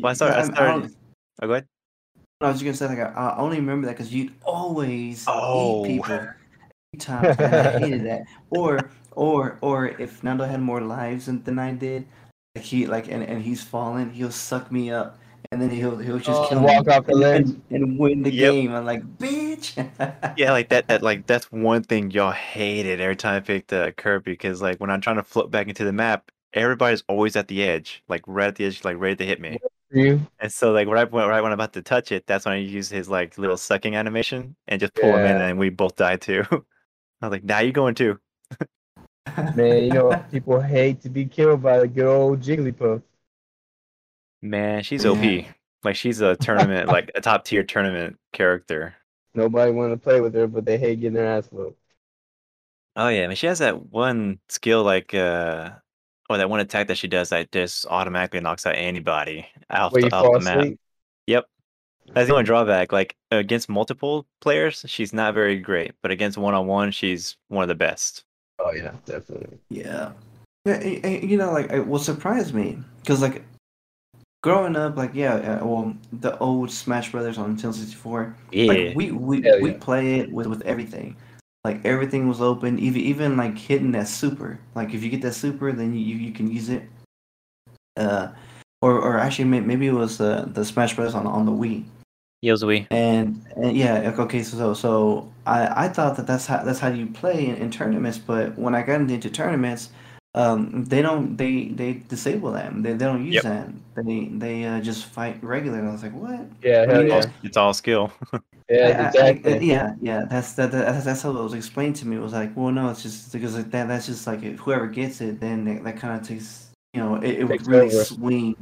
Well, 0.00 0.10
I 0.10 0.14
started. 0.14 0.34
I 0.34 0.38
I, 0.38 0.40
I, 0.40 0.44
started 0.44 0.80
don't- 0.82 0.96
oh, 1.42 1.46
go 1.46 1.52
ahead. 1.52 1.66
I 2.40 2.48
was 2.48 2.60
just 2.60 2.64
gonna 2.64 2.90
say 2.90 2.96
like 2.96 3.14
I, 3.14 3.20
I 3.20 3.38
only 3.38 3.58
remember 3.58 3.86
that 3.86 3.92
because 3.96 4.12
you'd 4.12 4.32
always 4.42 5.24
Oh. 5.28 5.84
eat 5.86 5.88
people. 6.02 6.14
Every 6.14 6.98
time 6.98 7.24
and 7.38 7.54
I 7.54 7.78
hated 7.78 8.04
that. 8.06 8.22
Or 8.50 8.80
or 9.12 9.58
or 9.60 9.88
if 9.88 10.24
Nando 10.24 10.44
had 10.44 10.60
more 10.60 10.80
lives 10.80 11.26
than, 11.26 11.42
than 11.44 11.58
I 11.58 11.72
did, 11.72 12.06
like 12.56 12.64
he 12.64 12.86
like 12.86 13.06
and, 13.08 13.22
and 13.22 13.42
he's 13.42 13.62
fallen, 13.62 14.10
he'll 14.10 14.32
suck 14.32 14.72
me 14.72 14.90
up 14.90 15.18
and 15.50 15.60
then 15.60 15.70
he'll 15.70 15.96
he'll 15.98 16.18
just 16.18 16.30
Oh, 16.30 16.48
kill 16.48 16.62
walk 16.62 16.86
me 16.86 16.92
off 16.92 17.06
the 17.06 17.12
and, 17.12 17.20
ledge. 17.20 17.46
and, 17.46 17.62
and 17.70 17.98
win 17.98 18.22
the 18.22 18.30
Yep. 18.30 18.52
game. 18.52 18.74
I'm 18.74 18.84
like, 18.86 19.02
bitch. 19.18 19.72
Yeah, 20.38 20.52
like 20.52 20.70
that. 20.70 20.88
That 20.88 21.02
like 21.02 21.26
that's 21.26 21.50
one 21.52 21.82
thing 21.82 22.10
y'all 22.10 22.32
hated 22.32 23.00
every 23.00 23.16
time 23.16 23.34
I 23.36 23.40
picked 23.40 23.72
uh, 23.72 23.90
Kirby 23.92 24.32
because 24.32 24.62
like 24.62 24.78
when 24.78 24.88
I'm 24.90 25.00
trying 25.00 25.16
to 25.16 25.22
float 25.22 25.50
back 25.50 25.68
into 25.68 25.84
the 25.84 25.92
map, 25.92 26.30
everybody's 26.54 27.02
always 27.06 27.36
at 27.36 27.48
the 27.48 27.62
edge, 27.62 28.02
like 28.08 28.22
right 28.26 28.48
at 28.48 28.56
the 28.56 28.64
edge, 28.64 28.82
like 28.84 28.96
ready 28.98 29.16
to 29.16 29.26
hit 29.26 29.40
me. 29.40 29.58
You? 29.90 30.26
And 30.40 30.50
so 30.50 30.72
like 30.72 30.88
right 30.88 31.10
when 31.10 31.28
right 31.28 31.42
when 31.42 31.52
I'm 31.52 31.56
about 31.58 31.74
to 31.74 31.82
touch 31.82 32.12
it, 32.12 32.26
that's 32.26 32.46
when 32.46 32.54
I 32.54 32.58
use 32.58 32.88
his 32.88 33.10
like 33.10 33.36
little 33.36 33.58
sucking 33.58 33.94
animation 33.94 34.56
and 34.68 34.80
just 34.80 34.94
pull 34.94 35.14
him 35.16 35.24
in, 35.26 35.36
Yeah. 35.36 35.48
and 35.48 35.58
we 35.58 35.68
both 35.68 35.96
die 35.96 36.16
too. 36.16 36.44
I 36.50 37.26
was 37.26 37.30
like, 37.30 37.44
"Now 37.44 37.58
you're 37.60 37.72
going 37.72 37.94
too?" 37.94 38.18
Man, 39.54 39.84
you 39.84 39.90
know 39.92 40.24
people 40.32 40.60
hate 40.60 41.00
to 41.02 41.10
be 41.10 41.26
killed 41.26 41.62
by 41.62 41.78
the 41.78 41.88
good 41.88 42.06
old 42.06 42.40
Jigglypuff. 42.40 43.02
Man, 44.42 44.82
she's 44.82 45.04
Yeah. 45.04 45.10
OP. 45.12 45.46
Like 45.84 45.96
she's 45.96 46.20
a 46.20 46.36
tournament, 46.36 46.88
like 46.88 47.10
a 47.14 47.20
top 47.20 47.44
tier 47.44 47.64
tournament 47.64 48.16
character. 48.32 48.94
Nobody 49.34 49.72
wanted 49.72 49.90
to 49.94 49.96
play 49.96 50.20
with 50.20 50.34
her, 50.34 50.46
but 50.46 50.64
they 50.64 50.78
hate 50.78 51.00
getting 51.00 51.14
their 51.14 51.26
ass 51.26 51.48
whooped. 51.50 51.78
Oh 52.94 53.08
yeah, 53.08 53.24
I 53.24 53.26
mean 53.26 53.36
she 53.36 53.46
has 53.46 53.58
that 53.60 53.86
one 53.90 54.38
skill 54.48 54.84
like 54.84 55.14
uh 55.14 55.70
or 56.28 56.36
that 56.36 56.50
one 56.50 56.60
attack 56.60 56.86
that 56.88 56.98
she 56.98 57.08
does 57.08 57.30
that 57.30 57.50
just 57.50 57.86
automatically 57.86 58.40
knocks 58.40 58.64
out 58.64 58.74
anybody 58.76 59.46
off, 59.70 59.92
the, 59.92 60.08
off 60.12 60.32
the 60.34 60.40
map. 60.40 60.58
asleep. 60.58 60.80
Yep. 61.26 61.46
That's 62.14 62.26
the 62.28 62.32
only 62.34 62.44
drawback. 62.44 62.92
Like 62.92 63.16
against 63.30 63.68
multiple 63.68 64.26
players, 64.40 64.84
she's 64.86 65.12
not 65.12 65.34
very 65.34 65.58
great, 65.58 65.92
but 66.02 66.10
against 66.10 66.38
one 66.38 66.54
on 66.54 66.66
one, 66.66 66.90
she's 66.90 67.36
one 67.48 67.62
of 67.62 67.68
the 67.68 67.74
best. 67.74 68.24
Oh 68.60 68.72
yeah, 68.72 68.92
definitely. 69.04 69.58
Yeah. 69.68 70.12
Yeah, 70.64 70.80
you 70.84 71.36
know, 71.36 71.50
like, 71.50 71.72
it 71.72 71.88
will 71.88 71.98
surprise 71.98 72.52
me, 72.52 72.78
because, 73.00 73.20
like, 73.20 73.42
growing 74.42 74.76
up, 74.76 74.96
like, 74.96 75.12
yeah, 75.14 75.34
uh, 75.34 75.64
well, 75.64 75.94
the 76.12 76.36
old 76.38 76.70
Smash 76.70 77.12
Brothers 77.12 77.38
on 77.38 77.56
Nintendo 77.56 77.74
64, 77.74 78.36
Yeah. 78.50 78.66
like, 78.66 78.96
we, 78.96 79.12
we, 79.12 79.42
Hell 79.42 79.60
we 79.60 79.70
yeah. 79.70 79.78
play 79.78 80.14
it 80.20 80.30
with, 80.30 80.46
with 80.46 80.62
everything. 80.62 81.16
Like, 81.64 81.84
everything 81.84 82.28
was 82.28 82.40
open, 82.40 82.78
even, 82.78 83.00
even, 83.00 83.36
like, 83.36 83.56
hitting 83.56 83.92
that 83.92 84.08
super. 84.08 84.58
Like, 84.74 84.92
if 84.94 85.02
you 85.02 85.10
get 85.10 85.22
that 85.22 85.34
super, 85.34 85.72
then 85.72 85.94
you, 85.94 86.00
you, 86.00 86.16
you 86.16 86.32
can 86.32 86.50
use 86.50 86.68
it. 86.68 86.82
Uh, 87.96 88.28
or, 88.80 88.98
or 88.98 89.18
actually, 89.18 89.44
maybe 89.44 89.86
it 89.86 89.92
was 89.92 90.20
uh, 90.20 90.48
the 90.48 90.64
Smash 90.64 90.96
Brothers 90.96 91.14
on, 91.14 91.26
on 91.26 91.46
the 91.46 91.52
Wii. 91.52 91.84
Yozui. 92.44 92.88
And, 92.90 93.46
and 93.54 93.76
yeah, 93.76 94.10
ok- 94.12 94.22
okay, 94.22 94.42
so 94.42 94.56
so, 94.56 94.74
so 94.74 95.32
I, 95.46 95.84
I 95.84 95.88
thought 95.88 96.16
that 96.16 96.26
that's 96.26 96.44
how 96.44 96.64
that's 96.64 96.80
how 96.80 96.88
you 96.88 97.06
play 97.06 97.46
in, 97.46 97.54
in 97.54 97.70
tournaments, 97.70 98.18
but 98.18 98.58
when 98.58 98.74
I 98.74 98.82
got 98.82 99.00
into 99.00 99.30
tournaments, 99.30 99.90
um, 100.34 100.84
they 100.84 101.02
don't 101.02 101.36
they 101.36 101.66
they 101.68 101.94
disable 102.08 102.52
them. 102.52 102.82
They, 102.82 102.92
they 102.92 103.04
don't 103.04 103.24
use 103.24 103.34
Yep. 103.34 103.42
them. 103.44 103.82
They 103.96 104.24
they 104.32 104.64
uh, 104.64 104.80
just 104.80 105.06
fight 105.06 105.42
regular. 105.42 105.78
And 105.78 105.88
I 105.88 105.92
was 105.92 106.02
like, 106.02 106.14
what? 106.14 106.40
Yeah, 106.62 106.86
hell 106.86 107.02
mean, 107.02 107.08
yeah. 107.08 107.24
It's 107.42 107.56
all 107.56 107.74
skill. 107.74 108.12
Yeah, 108.70 109.10
I- 109.14 109.18
I- 109.18 109.40
I- 109.44 109.58
yeah, 109.58 109.94
yeah. 110.00 110.24
That's 110.30 110.54
that, 110.54 110.72
that. 110.72 111.04
That's 111.04 111.20
how 111.20 111.30
it 111.36 111.42
was 111.42 111.52
explained 111.52 111.96
to 111.96 112.06
me. 112.06 112.16
It 112.16 112.20
was 112.20 112.32
like, 112.32 112.56
well, 112.56 112.70
no, 112.70 112.88
it's 112.88 113.02
just 113.02 113.30
because 113.30 113.54
like 113.54 113.70
that. 113.72 113.86
That's 113.88 114.06
just 114.06 114.26
like 114.26 114.40
whoever 114.40 114.86
gets 114.86 115.20
it, 115.20 115.40
then 115.40 115.64
that, 115.66 115.84
that 115.84 115.96
kind 115.98 116.18
of 116.18 116.26
takes. 116.26 116.70
You 116.94 117.02
know, 117.02 117.16
it, 117.16 117.40
it 117.40 117.44
would 117.44 117.66
really 117.66 117.94
over. 117.94 118.04
swing 118.04 118.56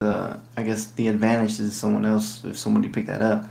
the. 0.00 0.38
I 0.56 0.62
guess 0.62 0.92
the 0.92 1.08
advantage 1.08 1.56
to 1.56 1.70
someone 1.72 2.04
else 2.04 2.44
if 2.44 2.56
somebody 2.56 2.88
picked 2.88 3.08
that 3.08 3.22
up. 3.22 3.46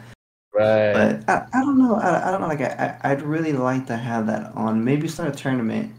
Right. 0.54 0.94
But 0.94 1.30
I, 1.30 1.48
I 1.60 1.62
don't 1.62 1.78
know. 1.78 1.96
I, 1.96 2.28
I 2.28 2.32
don't 2.32 2.40
know. 2.42 2.48
Like 2.48 2.62
I, 2.62 2.98
I- 3.04 3.12
I'd 3.12 3.22
really 3.24 3.52
like 3.52 3.86
to 3.88 3.98
have 3.98 4.28
that 4.28 4.54
on. 4.56 4.86
Maybe 4.86 5.10
start 5.10 5.34
a 5.34 5.38
tournament 5.38 5.92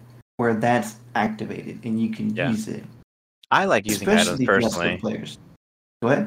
where 0.43 0.55
that's 0.55 0.97
activated 1.14 1.78
and 1.84 2.01
you 2.01 2.11
can 2.11 2.34
Yeah. 2.34 2.51
use 2.51 2.66
it. 2.66 2.84
I 3.53 3.64
like 3.66 3.86
using 3.86 4.09
Especially 4.09 4.20
items 4.20 4.40
if 4.40 4.49
you 4.49 4.53
have 4.53 4.62
personally. 4.62 4.97
skill 4.99 5.11
players. 5.11 5.38
What? 6.01 6.26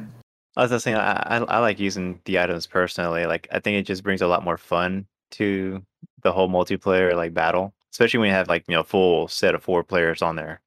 I 0.55 0.61
was 0.61 0.71
just 0.71 0.85
saying, 0.85 0.95
I, 0.95 1.37
I 1.37 1.37
I 1.39 1.59
like 1.59 1.79
using 1.79 2.21
the 2.23 2.39
items 2.39 2.65
personally. 2.65 3.25
Like, 3.25 3.47
I 3.51 3.59
think 3.59 3.77
it 3.77 3.83
just 3.83 4.03
brings 4.03 4.21
a 4.21 4.27
lot 4.27 4.43
more 4.43 4.57
fun 4.57 5.05
to 5.31 5.83
the 6.21 6.31
whole 6.31 6.47
multiplayer 6.47 7.13
like 7.13 7.33
battle, 7.33 7.73
especially 7.91 8.19
when 8.21 8.29
you 8.29 8.35
have 8.35 8.47
like 8.47 8.63
you 8.69 8.73
know 8.75 8.83
full 8.83 9.27
set 9.27 9.53
of 9.53 9.63
four 9.63 9.83
players 9.83 10.21
on 10.21 10.37
there. 10.37 10.61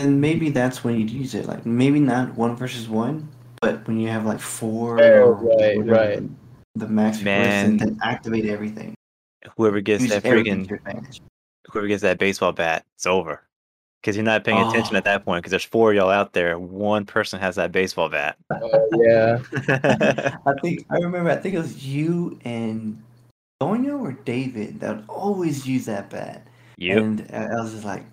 And 0.00 0.20
maybe 0.20 0.50
that's 0.50 0.82
when 0.82 0.98
you'd 0.98 1.10
use 1.10 1.34
it. 1.34 1.46
Like 1.46 1.64
maybe 1.64 2.00
not 2.00 2.34
one 2.34 2.56
versus 2.56 2.88
one, 2.88 3.28
but 3.60 3.86
when 3.86 4.00
you 4.00 4.08
have 4.08 4.26
like 4.26 4.40
four. 4.40 5.00
Oh, 5.00 5.04
or 5.04 5.34
right, 5.34 5.76
whatever 5.76 5.92
right. 5.92 6.22
The 6.74 6.88
max 6.88 7.18
person, 7.18 7.24
Man. 7.24 7.76
then 7.76 7.98
activate 8.02 8.46
everything. 8.46 8.94
Whoever 9.56 9.80
gets 9.80 10.02
Use 10.02 10.10
that 10.10 10.24
everything 10.24 10.60
freaking 10.60 10.64
to 10.64 10.68
your 10.70 10.78
advantage. 10.78 11.20
Whoever 11.72 11.88
gets 11.88 12.02
that 12.02 12.18
baseball 12.18 12.52
bat, 12.52 12.84
it's 12.94 13.06
over. 13.06 13.42
Because 14.00 14.16
you're 14.16 14.24
not 14.24 14.44
paying 14.44 14.58
attention 14.58 14.96
Oh. 14.96 14.98
at 14.98 15.04
that 15.04 15.24
point. 15.24 15.42
Because 15.42 15.52
there's 15.52 15.64
four 15.64 15.90
of 15.90 15.96
y'all 15.96 16.10
out 16.10 16.32
there. 16.32 16.58
One 16.58 17.06
person 17.06 17.38
has 17.38 17.54
that 17.54 17.70
baseball 17.70 18.08
bat. 18.08 18.36
Oh, 18.50 18.88
yeah. 18.96 19.40
I 20.46 20.52
think 20.60 20.84
I 20.90 20.96
remember. 20.96 21.30
I 21.30 21.36
think 21.36 21.54
it 21.54 21.58
was 21.58 21.86
you 21.86 22.38
and 22.44 23.00
Donio 23.62 24.00
or 24.00 24.12
David 24.12 24.80
that 24.80 24.96
would 24.96 25.04
always 25.08 25.68
use 25.68 25.84
that 25.86 26.10
bat. 26.10 26.46
Yeah. 26.78 26.98
And 26.98 27.20
uh, 27.32 27.48
I 27.52 27.60
was 27.62 27.72
just 27.72 27.84
like, 27.84 28.04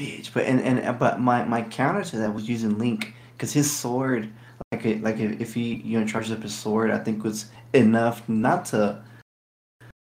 bitch. 0.00 0.32
But 0.34 0.46
and, 0.46 0.60
and 0.60 0.80
uh, 0.80 0.92
but 0.92 1.20
my, 1.20 1.44
my 1.44 1.62
counter 1.62 2.02
to 2.02 2.16
that 2.18 2.34
was 2.34 2.48
using 2.48 2.76
Link 2.76 3.14
because 3.34 3.52
his 3.52 3.70
sword, 3.70 4.28
like 4.72 4.84
it, 4.84 5.02
like 5.04 5.18
if 5.18 5.40
if 5.40 5.54
he 5.54 5.76
you 5.76 6.00
know 6.00 6.06
charges 6.06 6.32
up 6.32 6.42
his 6.42 6.54
sword, 6.54 6.90
I 6.90 6.98
think 6.98 7.22
was 7.22 7.46
enough 7.72 8.28
not 8.28 8.64
to, 8.66 9.00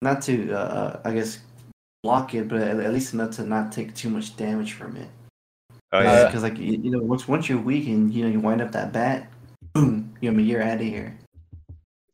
not 0.03 0.21
to 0.23 0.53
uh, 0.53 0.99
I 1.03 1.13
guess 1.13 1.39
block 2.03 2.33
it, 2.33 2.47
but 2.47 2.61
at, 2.61 2.79
at 2.79 2.93
least 2.93 3.13
enough 3.13 3.31
to 3.35 3.43
not 3.43 3.71
take 3.71 3.93
too 3.95 4.09
much 4.09 4.35
damage 4.37 4.73
from 4.73 4.97
it. 4.97 5.07
Oh 5.91 5.99
Uh, 5.99 6.03
yeah. 6.03 6.25
Because 6.25 6.43
like 6.43 6.57
you, 6.57 6.79
you 6.81 6.89
know 6.91 6.99
once 6.99 7.27
once 7.27 7.49
you're 7.49 7.59
weak 7.59 7.87
and 7.87 8.13
you 8.13 8.23
know 8.23 8.29
you 8.31 8.39
wind 8.39 8.61
up 8.61 8.71
that 8.71 8.91
bat, 8.91 9.29
boom, 9.73 10.13
you 10.21 10.29
know 10.29 10.33
I 10.33 10.37
mean, 10.37 10.47
you're 10.47 10.61
out 10.63 10.75
of 10.75 10.81
here. 10.81 11.17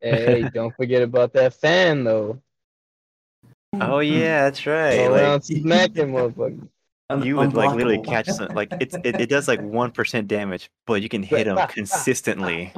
Hey, 0.01 0.49
don't 0.53 0.75
forget 0.75 1.01
about 1.01 1.33
that 1.33 1.53
fan 1.53 2.03
though. 2.03 2.41
oh 3.79 3.99
yeah, 3.99 4.43
that's 4.45 4.65
right. 4.65 4.95
Go 4.97 5.11
Like, 5.11 5.21
around 5.21 5.41
smacking 5.43 6.07
motherfuckers. 6.11 6.67
Un- 7.09 7.23
you 7.23 7.37
would 7.37 7.53
like 7.53 7.73
literally 7.73 8.01
catch 8.01 8.27
some 8.27 8.49
like 8.53 8.73
it's 8.81 8.93
it, 9.05 9.21
it 9.21 9.29
does 9.29 9.47
like 9.47 9.61
one 9.61 9.91
percent 9.91 10.27
damage, 10.27 10.69
but 10.85 11.01
you 11.01 11.07
can 11.07 11.23
hit 11.23 11.45
them 11.45 11.57
consistently. 11.69 12.73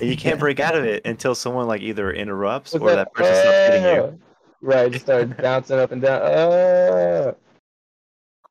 And 0.00 0.08
you 0.08 0.16
can't 0.16 0.38
break 0.38 0.60
out 0.60 0.74
of 0.74 0.84
it 0.84 1.04
until 1.04 1.34
someone 1.34 1.66
like 1.66 1.80
either 1.82 2.12
interrupts 2.12 2.74
or 2.74 2.90
that 2.94 3.12
person 3.12 3.34
stops 3.34 3.58
hitting 3.66 3.82
you. 3.84 4.20
Right, 4.62 4.92
just 4.92 5.06
start 5.06 5.38
bouncing 5.38 5.78
up 5.78 5.90
and 5.90 6.02
down. 6.02 6.20
Uh, 6.20 7.32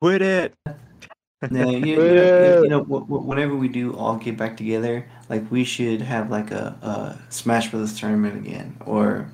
Quit 0.00 0.22
it. 0.22 0.54
Yeah, 0.66 1.64
you, 1.66 1.86
you 1.86 1.96
know, 1.96 2.62
you 2.64 2.68
know 2.68 2.82
wh- 2.82 3.06
wh- 3.06 3.24
whenever 3.28 3.54
we 3.54 3.68
do 3.68 3.96
all 3.96 4.16
get 4.16 4.36
back 4.36 4.56
together, 4.56 5.08
like 5.28 5.48
we 5.52 5.62
should 5.62 6.00
have 6.02 6.28
like 6.28 6.50
a, 6.50 6.76
a 6.82 7.32
Smash 7.32 7.70
Brothers 7.70 7.96
tournament 7.96 8.44
again, 8.44 8.76
or 8.86 9.30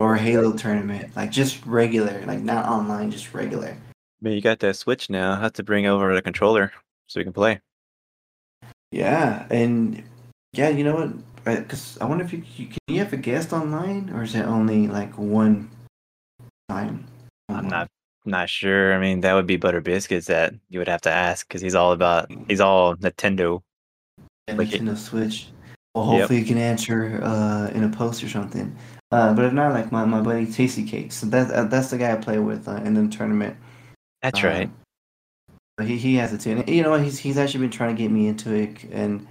or 0.00 0.16
a 0.16 0.18
Halo 0.18 0.52
tournament, 0.52 1.14
like 1.14 1.30
just 1.30 1.64
regular, 1.64 2.24
like 2.26 2.40
not 2.40 2.66
online, 2.66 3.12
just 3.12 3.32
regular. 3.32 3.76
Man, 4.20 4.32
you 4.32 4.40
got 4.40 4.58
that 4.58 4.74
Switch 4.74 5.08
now. 5.08 5.34
I 5.34 5.40
have 5.40 5.52
to 5.52 5.62
bring 5.62 5.86
over 5.86 6.12
the 6.12 6.22
controller 6.22 6.72
so 7.06 7.20
we 7.20 7.24
can 7.24 7.32
play. 7.32 7.60
Yeah, 8.96 9.46
and 9.50 10.02
yeah, 10.54 10.70
you 10.70 10.82
know 10.82 10.94
what? 10.94 11.12
Because 11.44 11.98
I 12.00 12.06
wonder 12.06 12.24
if 12.24 12.32
you, 12.32 12.42
you 12.56 12.66
can 12.68 12.78
you 12.88 12.98
have 13.00 13.12
a 13.12 13.18
guest 13.18 13.52
online, 13.52 14.08
or 14.08 14.22
is 14.22 14.34
it 14.34 14.46
only 14.46 14.88
like 14.88 15.12
one 15.18 15.68
time? 16.70 17.04
I'm 17.50 17.68
not 17.68 17.88
not 18.24 18.48
sure. 18.48 18.94
I 18.94 18.98
mean, 18.98 19.20
that 19.20 19.34
would 19.34 19.46
be 19.46 19.58
Butter 19.58 19.82
Biscuits 19.82 20.28
that 20.28 20.54
you 20.70 20.78
would 20.78 20.88
have 20.88 21.02
to 21.02 21.10
ask 21.10 21.46
because 21.46 21.60
he's 21.60 21.74
all 21.74 21.92
about 21.92 22.32
he's 22.48 22.60
all 22.60 22.96
Nintendo. 22.96 23.60
Yeah, 24.48 24.54
like 24.54 24.72
it- 24.72 24.96
Switch. 24.96 25.48
Well, 25.94 26.06
Yep. 26.06 26.20
hopefully 26.20 26.40
you 26.40 26.46
can 26.46 26.58
answer 26.58 27.20
uh, 27.22 27.70
in 27.74 27.84
a 27.84 27.88
post 27.90 28.24
or 28.24 28.28
something. 28.30 28.74
Uh, 29.12 29.34
but 29.34 29.44
if 29.44 29.52
not, 29.52 29.72
like 29.72 29.92
my, 29.92 30.04
my 30.04 30.20
buddy 30.20 30.44
Tasty 30.46 30.84
Cakes, 30.84 31.16
so 31.16 31.26
that, 31.26 31.50
uh, 31.50 31.64
that's 31.64 31.88
the 31.88 31.96
guy 31.96 32.12
I 32.12 32.16
play 32.16 32.38
with 32.38 32.68
uh, 32.68 32.76
in 32.84 32.92
the 32.92 33.08
tournament. 33.08 33.56
That's 34.20 34.42
Um, 34.44 34.50
right. 34.50 34.70
But 35.76 35.86
he, 35.86 35.96
he 35.98 36.14
has 36.16 36.32
it 36.32 36.40
too. 36.40 36.52
And 36.52 36.68
you 36.68 36.82
know 36.82 36.90
what? 36.90 37.02
He's 37.02 37.18
he's 37.18 37.36
actually 37.36 37.60
been 37.60 37.70
trying 37.70 37.94
to 37.94 38.02
get 38.02 38.10
me 38.10 38.28
into 38.28 38.54
it, 38.54 38.84
and 38.84 39.26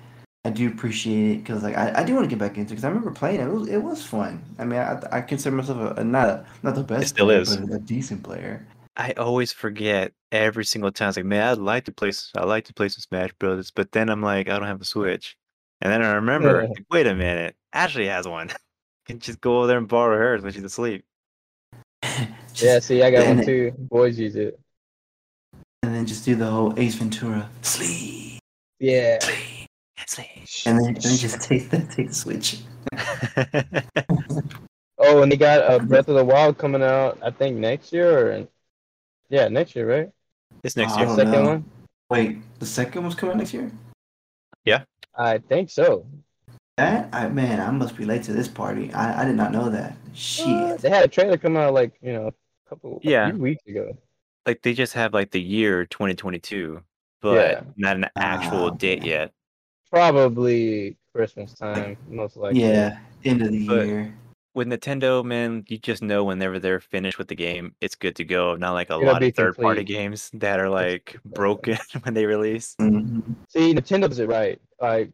I 0.46 0.52
do 0.52 0.68
appreciate 0.68 1.32
it 1.32 1.38
because 1.40 1.64
like 1.64 1.76
I, 1.76 2.02
I 2.02 2.04
do 2.04 2.14
want 2.14 2.26
to 2.26 2.30
get 2.30 2.38
back 2.40 2.52
into 2.58 2.62
it 2.62 2.70
because 2.70 2.84
I 2.86 2.90
remember 2.90 3.12
playing 3.12 3.40
it. 3.42 3.46
It 3.46 3.52
was 3.52 3.68
it 3.68 3.78
was 3.82 4.06
fun. 4.06 4.44
I 4.60 4.66
mean, 4.66 4.80
I, 4.80 5.02
I 5.12 5.22
consider 5.22 5.56
myself 5.56 5.98
a, 5.98 6.02
a 6.02 6.04
not 6.04 6.30
a, 6.30 6.46
not 6.62 6.76
the 6.76 6.84
best. 6.84 7.04
it 7.04 7.08
still 7.08 7.26
player, 7.26 7.40
is. 7.42 7.58
but 7.58 7.74
a 7.76 7.80
decent 7.80 8.22
player. 8.24 8.66
I 8.98 9.12
always 9.14 9.52
forget 9.52 10.14
every 10.32 10.66
single 10.66 10.92
time. 10.92 11.10
It's 11.10 11.18
like, 11.18 11.26
man, 11.26 11.48
I'd 11.50 11.58
like 11.58 11.86
to 11.86 11.92
play. 11.92 12.10
s- 12.10 12.32
I 12.38 12.46
like 12.46 12.66
to 12.66 12.74
play 12.74 12.90
some 12.90 13.02
Smash 13.02 13.34
Brothers, 13.40 13.72
but 13.72 13.92
then 13.92 14.10
I'm 14.10 14.22
like, 14.22 14.48
I 14.48 14.58
don't 14.60 14.68
have 14.68 14.82
a 14.82 14.86
Switch, 14.86 15.36
and 15.82 15.92
then 15.92 16.04
I 16.04 16.14
remember, 16.14 16.62
Yeah. 16.62 16.70
like, 16.70 16.86
wait 16.92 17.08
a 17.08 17.16
minute, 17.16 17.56
Ashley 17.74 18.06
has 18.08 18.28
one. 18.28 18.52
can 19.08 19.18
just 19.20 19.42
go 19.42 19.58
over 19.60 19.68
there 19.68 19.78
and 19.80 19.88
borrow 19.88 20.16
hers 20.18 20.44
when 20.44 20.54
she's 20.54 20.64
asleep. 20.64 21.06
Yeah, 22.58 22.80
see, 22.80 23.04
I 23.04 23.12
got 23.12 23.28
one 23.28 23.40
it- 23.40 23.46
too. 23.46 23.74
Boys 23.78 24.18
use 24.18 24.36
it. 24.38 24.58
And 26.06 26.10
then 26.10 26.14
just 26.14 26.26
do 26.26 26.36
the 26.36 26.46
whole 26.46 26.72
Ace 26.78 26.94
Ventura 26.94 27.50
sleep, 27.64 28.40
Yeah. 28.80 29.18
sleep, 29.24 29.68
Ashley. 29.98 30.30
and 30.68 30.78
then, 30.78 30.88
and 30.90 30.98
then 30.98 31.18
just 31.18 31.42
take 31.42 31.72
the 31.72 31.80
take 31.80 32.10
the 32.10 32.14
Switch. 32.14 32.60
Oh, 34.98 35.22
and 35.24 35.32
they 35.32 35.36
got 35.36 35.60
uh, 35.70 35.80
Breath 35.80 36.08
of 36.08 36.16
the 36.16 36.24
Wild 36.24 36.58
coming 36.58 36.82
out. 36.82 37.18
I 37.24 37.30
think 37.32 37.58
next 37.58 37.92
year 37.92 38.32
or 38.32 38.48
yeah, 39.30 39.48
next 39.50 39.76
year, 39.76 39.90
right? 39.90 40.10
it's 40.64 40.78
next 40.78 40.94
I 40.94 41.02
year. 41.06 41.16
Second 41.16 41.32
know. 41.32 41.44
one. 41.44 41.66
Wait, 42.10 42.38
the 42.60 42.66
second 42.66 43.02
one's 43.04 43.16
coming 43.16 43.38
next 43.38 43.54
year. 43.54 43.70
Yeah, 44.64 44.84
I 45.16 45.40
think 45.40 45.70
so. 45.72 46.06
That 46.78 47.10
I 47.14 47.28
man, 47.30 47.60
I 47.60 47.72
must 47.72 47.98
be 47.98 48.06
late 48.06 48.24
to 48.24 48.34
this 48.34 48.48
party. 48.48 48.94
I, 48.94 49.24
I 49.24 49.26
did 49.26 49.36
not 49.36 49.52
know 49.52 49.70
that. 49.70 49.92
What? 49.92 50.18
Shit. 50.18 50.80
They 50.82 50.90
had 50.90 51.04
a 51.06 51.08
trailer 51.10 51.38
come 51.38 51.58
out 51.58 51.74
like 51.74 51.94
you 52.02 52.14
know 52.14 52.28
a 52.28 52.70
couple 52.70 53.00
Yeah. 53.04 53.28
a 53.28 53.32
few 53.34 53.42
weeks 53.42 53.66
ago. 53.68 53.98
Like 54.46 54.62
they 54.62 54.74
just 54.74 54.94
have 54.94 55.14
like 55.14 55.32
the 55.32 55.42
year 55.42 55.86
2022, 55.86 56.82
but 57.22 57.36
Yeah. 57.36 57.62
not 57.78 57.96
an 57.96 58.08
actual 58.16 58.66
Ah, 58.68 58.70
date 58.72 59.00
okay. 59.00 59.10
yet. 59.10 59.32
Probably 59.92 60.98
Christmas 61.14 61.54
time, 61.54 61.98
most 62.10 62.38
likely. 62.38 62.62
Yeah, 62.62 63.00
end 63.24 63.42
of 63.42 63.52
the 63.52 63.68
But- 63.68 63.88
year. 63.88 64.14
with 64.54 64.68
Nintendo, 64.68 65.24
man, 65.26 65.66
you 65.68 65.78
just 65.78 66.02
know 66.04 66.24
whenever 66.24 66.60
they're 66.60 66.80
finished 66.80 67.18
with 67.18 67.28
the 67.28 67.36
game, 67.36 67.74
it's 67.82 67.96
good 67.96 68.16
to 68.18 68.24
go. 68.24 68.56
Not 68.56 68.74
like 68.74 68.90
a 68.90 68.94
It'll 68.94 69.12
lot 69.14 69.24
of 69.24 69.36
third 69.36 69.58
party 69.58 69.84
games 69.84 70.30
that 70.34 70.60
are 70.60 70.70
like 70.70 71.18
broken 71.26 71.78
when 72.04 72.14
they 72.14 72.26
release. 72.26 72.76
Mhm. 72.80 73.24
See, 73.50 73.74
Nintendo 73.74 74.08
does 74.08 74.20
it 74.20 74.30
right. 74.30 74.62
Like 74.80 75.12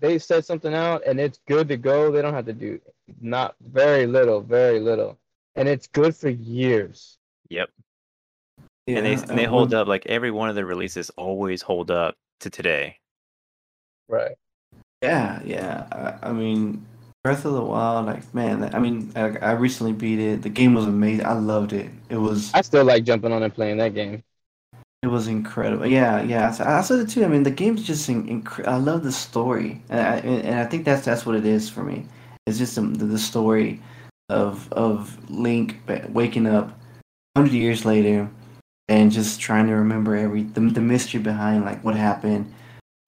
they 0.00 0.18
set 0.18 0.44
something 0.44 0.74
out 0.74 1.02
and 1.06 1.18
it's 1.20 1.38
good 1.46 1.68
to 1.68 1.76
go. 1.76 2.10
They 2.10 2.20
don't 2.22 2.34
have 2.34 2.46
to 2.46 2.52
do 2.52 2.80
not 3.20 3.54
very 3.60 4.06
little, 4.06 4.40
very 4.40 4.80
little, 4.80 5.16
and 5.54 5.68
it's 5.68 5.86
good 5.86 6.14
for 6.16 6.28
years. 6.28 7.18
Yep. 7.50 7.70
Yeah, 8.86 8.98
and 8.98 9.06
they 9.06 9.14
and 9.14 9.38
they 9.38 9.44
hold 9.44 9.70
when- 9.72 9.80
up 9.80 9.88
like 9.88 10.06
every 10.06 10.30
one 10.30 10.48
of 10.48 10.54
the 10.54 10.64
releases 10.64 11.10
always 11.10 11.62
hold 11.62 11.90
up 11.90 12.14
to 12.40 12.50
today. 12.50 12.98
Right. 14.08 14.36
Yeah, 15.02 15.40
yeah. 15.44 16.16
I, 16.22 16.28
I 16.28 16.32
mean, 16.32 16.86
Breath 17.24 17.44
of 17.44 17.54
the 17.54 17.62
Wild, 17.62 18.06
like 18.06 18.32
man, 18.34 18.72
I 18.74 18.78
mean, 18.78 19.12
I, 19.16 19.36
I 19.38 19.52
recently 19.52 19.92
beat 19.92 20.18
it. 20.20 20.42
The 20.42 20.48
game 20.48 20.74
was 20.74 20.86
amazing. 20.86 21.26
I 21.26 21.32
loved 21.32 21.72
it. 21.72 21.90
It 22.08 22.16
was 22.16 22.52
I 22.54 22.62
still 22.62 22.84
like 22.84 23.04
jumping 23.04 23.32
on 23.32 23.42
and 23.42 23.52
playing 23.52 23.78
that 23.78 23.94
game. 23.94 24.22
it 25.02 25.08
was 25.08 25.26
incredible. 25.26 25.86
Yeah, 25.86 26.22
yeah. 26.22 26.54
I, 26.60 26.78
I 26.78 26.80
said 26.82 27.00
it 27.00 27.08
too. 27.08 27.24
I 27.24 27.28
mean, 27.28 27.42
the 27.42 27.50
game's 27.50 27.82
just 27.82 28.08
in, 28.08 28.26
incre- 28.42 28.66
I 28.68 28.76
love 28.76 29.02
the 29.02 29.12
story, 29.12 29.82
and 29.90 30.00
I, 30.00 30.16
and 30.18 30.60
I 30.60 30.64
think 30.64 30.84
that's 30.84 31.04
that's 31.04 31.26
what 31.26 31.34
it 31.34 31.44
is 31.44 31.68
for 31.68 31.82
me. 31.82 32.06
It's 32.46 32.58
just 32.58 32.76
the, 32.76 32.82
the 32.82 33.18
story 33.18 33.82
of 34.28 34.72
of 34.72 35.18
Link 35.28 35.78
waking 36.10 36.46
up 36.46 36.78
hundred 37.36 37.52
years 37.52 37.84
later 37.84 38.28
and 38.88 39.10
just 39.10 39.40
trying 39.40 39.66
to 39.66 39.74
remember 39.74 40.14
every 40.16 40.42
the, 40.44 40.60
the 40.60 40.80
mystery 40.80 41.20
behind 41.20 41.64
like 41.64 41.82
what 41.84 41.96
happened. 41.96 42.52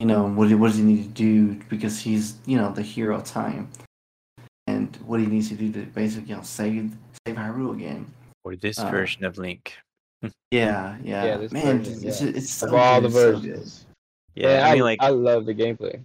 You 0.00 0.06
know, 0.06 0.26
what 0.28 0.50
what 0.52 0.68
does 0.68 0.76
he 0.76 0.84
need 0.84 1.02
to 1.02 1.08
do 1.08 1.54
because 1.68 1.98
he's 2.00 2.36
you 2.46 2.56
know 2.56 2.72
the 2.72 2.82
hero 2.82 3.16
of 3.16 3.24
time, 3.24 3.68
and 4.66 4.94
what 5.06 5.20
he 5.20 5.26
needs 5.26 5.48
to 5.48 5.54
do 5.54 5.72
to 5.72 5.80
basically 5.86 6.30
you 6.30 6.36
know 6.36 6.42
save 6.42 6.92
save 7.26 7.36
Hyrule 7.36 7.74
again. 7.74 8.06
Or 8.44 8.54
this 8.56 8.78
Uh, 8.78 8.90
version 8.90 9.24
of 9.24 9.38
Link. 9.38 9.74
Yeah, 10.50 10.96
yeah, 11.04 11.24
Yeah, 11.24 11.36
this 11.36 11.52
man, 11.52 11.78
version, 11.82 12.08
it's, 12.08 12.20
yeah. 12.22 12.28
it's 12.28 12.50
so 12.50 12.68
of 12.68 12.74
all 12.74 13.00
good, 13.00 13.10
the 13.10 13.14
so 13.14 13.32
good. 13.32 13.42
versions. 13.42 13.86
Yeah, 14.34 14.46
Man, 14.48 14.64
I 14.66 14.74
mean 14.74 14.82
like 14.82 14.98
I 15.02 15.08
love 15.10 15.46
the 15.46 15.54
gameplay. 15.54 16.04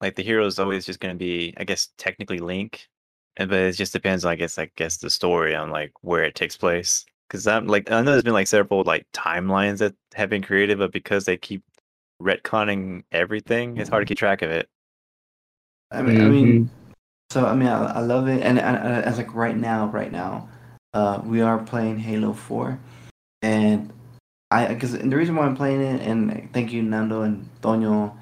like 0.00 0.16
the 0.16 0.22
hero 0.22 0.46
is 0.46 0.58
always 0.58 0.84
just 0.86 1.00
gonna 1.00 1.14
be, 1.14 1.52
I 1.58 1.64
guess, 1.64 1.90
technically 1.98 2.38
Link, 2.38 2.88
and 3.36 3.48
but 3.50 3.58
it 3.58 3.72
just 3.72 3.92
depends. 3.92 4.24
on, 4.24 4.32
I 4.32 4.36
guess, 4.36 4.58
I 4.58 4.70
guess 4.76 4.96
the 4.96 5.10
story 5.10 5.54
on 5.54 5.70
like 5.70 5.92
where 6.00 6.24
it 6.24 6.34
takes 6.34 6.56
place. 6.56 7.04
Because 7.28 7.46
I'm 7.46 7.66
like, 7.66 7.90
I 7.90 8.02
know 8.02 8.12
there's 8.12 8.22
been 8.24 8.32
like 8.32 8.46
several 8.46 8.82
like 8.84 9.06
timelines 9.12 9.78
that 9.78 9.94
have 10.14 10.28
been 10.30 10.42
created, 10.42 10.78
but 10.78 10.92
because 10.92 11.24
they 11.24 11.36
keep 11.36 11.62
retconning 12.22 13.04
everything, 13.12 13.78
it's 13.78 13.88
hard 13.90 14.02
to 14.06 14.10
keep 14.10 14.18
track 14.18 14.42
of 14.42 14.50
it. 14.50 14.68
I 15.90 16.02
mean, 16.02 16.20
I 16.20 16.28
mean, 16.28 16.64
Mhm. 16.64 16.68
so 17.30 17.46
I 17.46 17.54
mean, 17.54 17.68
I, 17.68 17.98
I 17.98 18.00
love 18.00 18.28
it, 18.28 18.42
and, 18.42 18.58
and, 18.58 18.76
and 18.76 19.04
as 19.04 19.18
like 19.18 19.34
right 19.34 19.56
now, 19.56 19.86
right 19.88 20.10
now, 20.12 20.48
uh, 20.94 21.20
we 21.24 21.40
are 21.40 21.58
playing 21.58 21.98
Halo 21.98 22.32
Four, 22.32 22.78
and 23.42 23.92
I 24.50 24.68
because 24.68 24.92
the 24.92 25.16
reason 25.16 25.36
why 25.36 25.46
I'm 25.46 25.56
playing 25.56 25.80
it, 25.80 26.02
and 26.02 26.50
thank 26.52 26.72
you 26.72 26.82
Nando 26.82 27.22
and 27.22 27.48
Tonyo, 27.62 28.14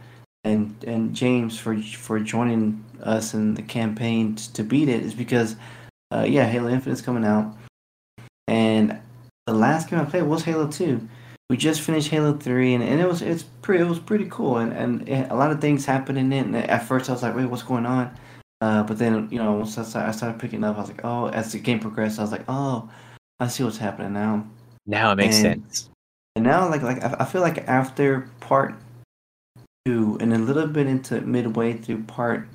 and 0.45 0.75
and 0.87 1.15
James 1.15 1.59
for 1.59 1.81
for 1.81 2.19
joining 2.21 2.85
us 3.03 3.35
in 3.35 3.55
the 3.55 3.63
campaign 3.63 4.35
to 4.37 4.63
beat 4.63 4.89
it 4.89 5.03
is 5.03 5.15
because, 5.15 5.57
uh, 6.13 6.25
yeah, 6.29 6.47
Halo 6.47 6.69
Infinite's 6.69 7.03
coming 7.03 7.25
out, 7.25 7.57
and 8.51 8.99
the 9.47 9.55
last 9.55 9.89
game 9.89 10.01
I 10.01 10.05
played 10.05 10.25
was 10.25 10.43
Halo 10.45 10.67
Two. 10.69 11.09
We 11.49 11.57
just 11.57 11.81
finished 11.81 12.09
Halo 12.09 12.37
Three, 12.37 12.75
and, 12.75 12.85
and 12.85 13.01
it 13.01 13.07
was 13.09 13.23
it's 13.23 13.45
pretty 13.63 13.83
it 13.83 13.89
was 13.89 13.99
pretty 13.99 14.27
cool, 14.29 14.59
and 14.59 14.73
and 14.73 15.09
it, 15.09 15.31
a 15.31 15.35
lot 15.35 15.51
of 15.53 15.61
things 15.61 15.87
happened 15.87 16.19
in 16.19 16.33
it. 16.33 16.47
And 16.47 16.57
at 16.57 16.87
first, 16.87 17.09
I 17.09 17.13
was 17.13 17.23
like, 17.23 17.35
wait, 17.35 17.47
what's 17.47 17.63
going 17.63 17.87
on? 17.87 18.15
Uh, 18.61 18.83
but 18.83 18.99
then 18.99 19.29
you 19.31 19.39
know 19.39 19.53
once 19.55 19.79
I 19.79 19.85
started, 19.85 20.09
I 20.09 20.13
started 20.13 20.39
picking 20.39 20.63
up, 20.65 20.77
I 20.77 20.81
was 20.81 20.89
like, 20.91 21.05
oh, 21.05 21.29
as 21.31 21.53
the 21.53 21.59
game 21.59 21.81
progressed, 21.81 22.19
I 22.19 22.23
was 22.23 22.33
like, 22.33 22.45
oh, 22.49 22.91
I 23.39 23.49
see 23.49 23.65
what's 23.65 23.79
happening 23.79 24.13
now. 24.13 24.47
Now 24.87 25.13
it 25.13 25.17
makes 25.17 25.37
And- 25.37 25.65
sense. 25.65 25.89
And 26.37 26.45
now, 26.45 26.69
like 26.69 26.83
like 26.83 27.03
I, 27.03 27.17
I 27.21 27.25
feel 27.25 27.41
like 27.41 27.67
after 27.69 28.29
part 28.41 28.75
two, 29.85 30.17
and 30.21 30.33
a 30.33 30.39
little 30.39 30.67
bit 30.69 30.87
into 30.87 31.21
midway 31.23 31.73
through 31.75 32.03
part 32.05 32.47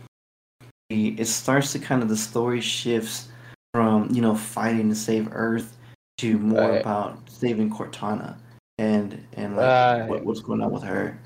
three, 0.89 1.15
it 1.17 1.25
starts 1.25 1.73
to 1.73 1.79
kind 1.79 2.01
of 2.01 2.07
the 2.09 2.15
story 2.17 2.61
shifts 2.61 3.27
from 3.73 4.09
you 4.11 4.21
know 4.21 4.33
fighting 4.35 4.87
to 4.89 4.95
save 4.95 5.27
Earth 5.33 5.74
to 6.17 6.37
more 6.37 6.69
Right. 6.71 6.81
about 6.81 7.29
saving 7.29 7.69
Cortana 7.69 8.37
and 8.77 9.25
and 9.33 9.55
like 9.55 9.65
Right. 10.01 10.09
what, 10.09 10.23
what's 10.25 10.41
going 10.41 10.61
on 10.61 10.71
with 10.71 10.83
her. 10.83 11.19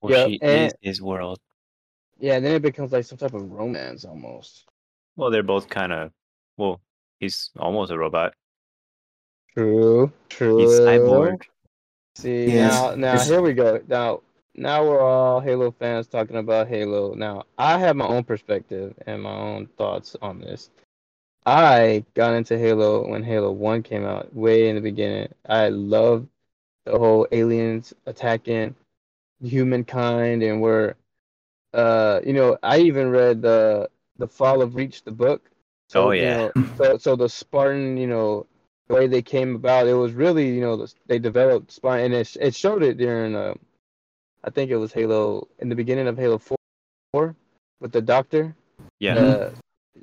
Well, 0.00 0.12
yeah, 0.12 0.26
she 0.26 0.42
and- 0.42 0.66
is 0.66 0.74
his 0.80 1.02
world. 1.02 1.38
Yeah, 2.18 2.36
and 2.36 2.44
then 2.46 2.54
it 2.54 2.62
becomes 2.62 2.92
like 2.92 3.04
some 3.04 3.18
type 3.18 3.34
of 3.34 3.50
romance 3.50 4.04
almost. 4.04 4.64
Well, 5.16 5.30
they're 5.30 5.42
both 5.42 5.68
kind 5.68 5.92
of. 5.92 6.12
Well, 6.56 6.80
he's 7.20 7.50
almost 7.58 7.90
a 7.90 7.98
robot. 7.98 8.34
True. 9.56 10.10
True. 10.28 10.58
He's 10.58 10.70
cyborg. 10.80 11.42
See 12.14 12.46
Yes, 12.46 12.72
now, 12.72 12.94
now 12.94 13.08
it's- 13.14 13.28
here 13.28 13.42
we 13.42 13.52
go. 13.54 13.80
Now, 13.88 14.20
now 14.54 14.84
we're 14.84 15.00
all 15.00 15.40
Halo 15.40 15.70
fans 15.72 16.06
talking 16.06 16.36
about 16.36 16.68
Halo. 16.68 17.14
Now, 17.14 17.44
I 17.58 17.78
have 17.78 17.96
my 17.96 18.06
own 18.06 18.24
perspective 18.24 18.94
and 19.06 19.22
my 19.22 19.32
own 19.34 19.66
thoughts 19.78 20.14
on 20.22 20.38
this. 20.40 20.70
I 21.44 22.04
got 22.14 22.34
into 22.34 22.58
Halo 22.58 23.08
when 23.08 23.22
Halo 23.22 23.50
One 23.50 23.82
came 23.82 24.04
out, 24.04 24.34
way 24.34 24.68
in 24.68 24.76
the 24.76 24.80
beginning. 24.80 25.28
I 25.48 25.68
loved 25.68 26.28
the 26.84 26.98
whole 26.98 27.26
aliens 27.32 27.92
attacking 28.06 28.74
humankind, 29.42 30.42
and 30.42 30.60
we're, 30.60 30.94
uh, 31.74 32.20
you 32.24 32.32
know, 32.32 32.58
I 32.62 32.78
even 32.80 33.10
read 33.10 33.42
the 33.42 33.90
the 34.18 34.28
Fall 34.28 34.62
of 34.62 34.76
Reach, 34.76 35.02
the 35.02 35.10
book. 35.10 35.50
Oh, 35.94 36.12
you 36.12 36.22
yeah. 36.22 36.34
know, 36.36 36.52
so 36.76 36.98
so 36.98 37.16
the 37.16 37.28
Spartan, 37.28 37.96
you 37.96 38.06
know, 38.06 38.46
the 38.88 38.94
way 38.94 39.06
they 39.08 39.22
came 39.22 39.56
about, 39.56 39.88
it 39.88 39.94
was 39.94 40.12
really, 40.12 40.48
you 40.48 40.60
know, 40.60 40.86
they 41.06 41.18
developed 41.18 41.72
Spartan, 41.72 42.06
and 42.06 42.14
it 42.14 42.36
it 42.40 42.54
showed 42.54 42.84
it 42.84 42.98
during, 42.98 43.34
uh, 43.34 43.54
I 44.44 44.50
think 44.50 44.70
it 44.70 44.76
was 44.76 44.92
Halo 44.92 45.48
in 45.58 45.68
the 45.68 45.74
beginning 45.74 46.06
of 46.06 46.16
Halo 46.16 46.38
Four, 46.38 47.34
with 47.80 47.90
the 47.90 48.02
Doctor. 48.02 48.54
Yeah. 49.00 49.16
Uh, 49.16 49.50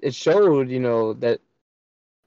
it 0.01 0.13
showed, 0.13 0.69
you 0.69 0.79
know, 0.79 1.13
that 1.13 1.39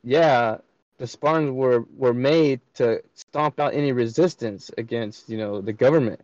yeah, 0.05 0.59
the 0.99 1.07
Spartans 1.07 1.51
were 1.53 1.85
were 1.97 2.15
made 2.15 2.61
to 2.75 3.03
stomp 3.15 3.61
out 3.61 3.75
any 3.75 3.93
resistance 3.93 4.71
against, 4.79 5.29
you 5.29 5.39
know, 5.39 5.61
the 5.61 5.73
government, 5.73 6.21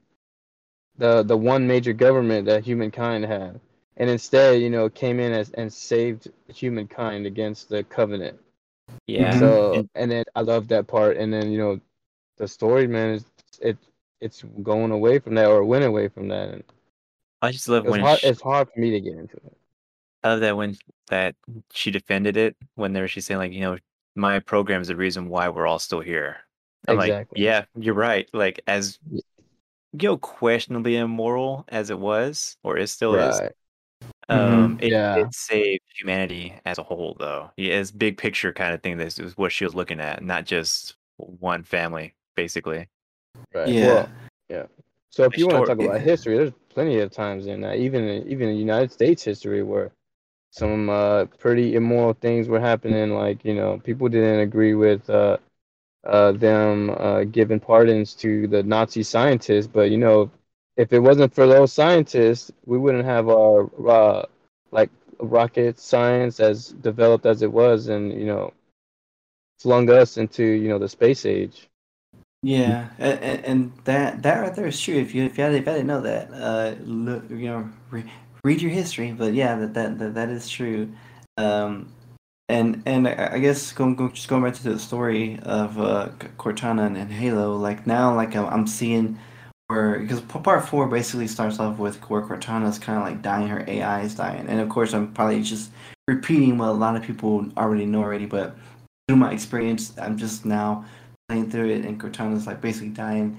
the 0.96 1.22
the 1.22 1.36
one 1.36 1.66
major 1.66 1.92
government 1.92 2.46
that 2.46 2.64
humankind 2.64 3.24
had, 3.24 3.60
and 3.96 4.10
instead, 4.10 4.60
you 4.60 4.70
know, 4.70 4.88
came 4.88 5.20
in 5.20 5.32
as 5.32 5.50
and 5.52 5.72
saved 5.72 6.28
humankind 6.48 7.26
against 7.26 7.68
the 7.68 7.84
Covenant. 7.84 8.38
yeah. 9.06 9.34
Mhm. 9.34 9.38
So 9.40 9.72
And- 9.74 9.90
and 9.94 10.10
then 10.10 10.24
I 10.34 10.40
love 10.42 10.68
that 10.68 10.86
part, 10.86 11.16
and 11.16 11.32
then 11.32 11.50
you 11.52 11.58
know, 11.58 11.80
the 12.36 12.48
story, 12.48 12.86
man, 12.86 13.14
is 13.14 13.24
it 13.60 13.76
it's 14.20 14.42
going 14.62 14.90
away 14.90 15.18
from 15.20 15.34
that 15.36 15.46
or 15.48 15.64
went 15.64 15.84
away 15.84 16.08
from 16.08 16.28
that, 16.28 16.48
and 16.48 16.64
I 17.40 17.52
just 17.52 17.68
love 17.68 17.84
it's 17.84 17.90
when 17.92 18.00
hard 18.00 18.18
she- 18.18 18.26
it's 18.26 18.40
hard 18.40 18.68
for 18.70 18.80
me 18.80 18.90
to 18.90 19.00
get 19.00 19.14
into 19.16 19.36
it. 19.36 19.56
I 20.22 20.30
love 20.30 20.40
that 20.40 20.56
when 20.56 20.76
that 21.08 21.34
she 21.72 21.90
defended 21.90 22.36
it 22.36 22.56
when 22.74 22.92
there 22.92 23.08
she's 23.08 23.26
saying 23.26 23.38
like 23.38 23.52
you 23.52 23.60
know 23.60 23.78
my 24.16 24.40
program 24.40 24.80
is 24.82 24.88
the 24.88 24.96
reason 24.96 25.28
why 25.28 25.48
we're 25.48 25.66
all 25.66 25.78
still 25.78 26.00
here. 26.00 26.38
I'm 26.86 26.96
like 26.96 27.28
yeah 27.34 27.64
you're 27.78 27.94
right 27.94 28.28
like 28.32 28.60
as 28.66 28.98
you 29.12 29.20
know 30.08 30.16
questionably 30.16 30.96
immoral 30.96 31.64
as 31.68 31.90
it 31.90 31.98
was 31.98 32.56
or 32.62 32.76
it 32.76 32.88
still 32.88 33.14
is 33.14 33.40
Right. 33.40 33.52
um 34.28 34.78
it, 34.80 34.92
Yeah. 34.92 35.16
it 35.16 35.34
saved 35.34 35.82
humanity 35.98 36.54
as 36.64 36.78
a 36.78 36.82
whole 36.82 37.16
though 37.18 37.50
yeah 37.56 37.74
it's 37.74 37.90
big 37.90 38.16
picture 38.16 38.52
kind 38.52 38.74
of 38.74 38.82
thing 38.82 38.96
this 38.96 39.18
is 39.18 39.36
what 39.36 39.52
she 39.52 39.64
was 39.64 39.74
looking 39.74 40.00
at 40.00 40.22
not 40.22 40.44
just 40.44 40.96
one 41.16 41.62
family 41.62 42.14
basically 42.36 42.88
Right. 43.54 43.68
Yeah. 43.68 43.86
Well, 43.86 44.10
yeah. 44.48 44.66
So 45.10 45.24
if 45.24 45.36
you 45.38 45.46
want 45.46 45.66
to 45.66 45.74
talk 45.74 45.84
about 45.84 46.00
history, 46.00 46.36
there's 46.36 46.52
plenty 46.68 46.98
of 47.00 47.10
times 47.10 47.46
in 47.46 47.60
that, 47.62 47.76
even 47.76 48.04
in, 48.04 48.28
even 48.28 48.48
in 48.48 48.56
United 48.56 48.92
States 48.92 49.22
history, 49.22 49.62
where 49.62 49.90
some 50.58 50.90
uh, 50.90 51.26
pretty 51.38 51.76
immoral 51.76 52.14
things 52.14 52.48
were 52.48 52.60
happening. 52.60 53.12
Like 53.14 53.44
you 53.44 53.54
know, 53.54 53.80
people 53.84 54.08
didn't 54.08 54.40
agree 54.40 54.74
with 54.74 55.08
uh, 55.10 55.38
uh, 56.06 56.32
them 56.32 56.90
uh, 56.90 57.24
giving 57.24 57.60
pardons 57.60 58.14
to 58.16 58.46
the 58.48 58.62
Nazi 58.62 59.02
scientists, 59.02 59.66
but 59.68 59.90
you 59.90 59.98
know, 59.98 60.30
if 60.76 60.92
it 60.92 61.00
wasn't 61.00 61.34
for 61.34 61.46
those 61.46 61.72
scientists, 61.72 62.52
we 62.66 62.78
wouldn't 62.78 63.04
have 63.06 63.28
our 63.28 63.68
like 64.72 64.90
rocket 65.20 65.78
science 65.78 66.40
as 66.40 66.70
developed 66.82 67.26
as 67.26 67.42
it 67.42 67.52
was, 67.52 67.88
and 67.88 68.12
you 68.12 68.26
know, 68.26 68.52
flung 69.58 69.90
us 69.90 70.16
into 70.18 70.44
you 70.44 70.68
know 70.68 70.78
the 70.78 70.88
space 70.88 71.24
age. 71.26 71.68
Yeah, 72.42 72.90
and, 72.98 73.44
and 73.44 73.72
that 73.84 74.22
that 74.22 74.40
right 74.40 74.54
there 74.54 74.66
is 74.66 74.80
true. 74.80 74.94
If 74.94 75.14
you 75.14 75.24
if 75.24 75.38
you 75.38 75.44
had, 75.44 75.54
if 75.54 75.66
I 75.68 75.72
didn't 75.72 75.88
know 75.88 76.00
that, 76.02 76.32
uh, 76.32 76.74
look, 76.84 77.28
you 77.30 77.46
know, 77.46 77.70
re, 77.90 78.04
read 78.48 78.62
your 78.62 78.72
history. 78.72 79.12
But 79.12 79.34
yeah, 79.34 79.56
that 79.56 79.74
that 79.74 79.98
that, 79.98 80.14
that 80.14 80.28
is 80.30 80.48
true. 80.48 80.90
Um, 81.36 81.92
and 82.48 82.82
and 82.86 83.06
I 83.06 83.38
guess 83.38 83.72
going, 83.72 83.94
going 83.94 84.12
just 84.12 84.28
going 84.28 84.42
back 84.42 84.54
to 84.54 84.62
the 84.62 84.78
story 84.78 85.38
of 85.42 85.78
uh, 85.78 86.08
Cortana 86.38 86.86
and, 86.86 86.96
and 86.96 87.12
Halo, 87.12 87.56
like 87.56 87.86
now, 87.86 88.14
like 88.14 88.34
I'm, 88.34 88.46
I'm 88.46 88.66
seeing 88.66 89.18
where 89.66 89.98
because 89.98 90.22
part 90.22 90.66
four 90.66 90.88
basically 90.88 91.28
starts 91.28 91.60
off 91.60 91.78
with 91.78 91.96
where 92.08 92.22
Cortana's 92.22 92.78
kind 92.78 92.98
of 92.98 93.04
like 93.04 93.20
dying, 93.20 93.48
her 93.48 93.64
AI 93.68 94.00
is 94.00 94.14
dying, 94.14 94.46
and 94.48 94.60
of 94.60 94.68
course 94.70 94.94
I'm 94.94 95.12
probably 95.12 95.42
just 95.42 95.70
repeating 96.08 96.56
what 96.56 96.70
a 96.70 96.72
lot 96.84 96.96
of 96.96 97.02
people 97.02 97.46
already 97.58 97.84
know 97.84 98.02
already, 98.02 98.24
but 98.24 98.56
through 99.06 99.18
my 99.18 99.30
experience, 99.32 99.92
I'm 99.98 100.16
just 100.16 100.46
now 100.46 100.86
playing 101.28 101.50
through 101.50 101.68
it, 101.68 101.84
and 101.84 102.00
Cortana's 102.00 102.46
like 102.46 102.62
basically 102.62 102.88
dying. 102.88 103.38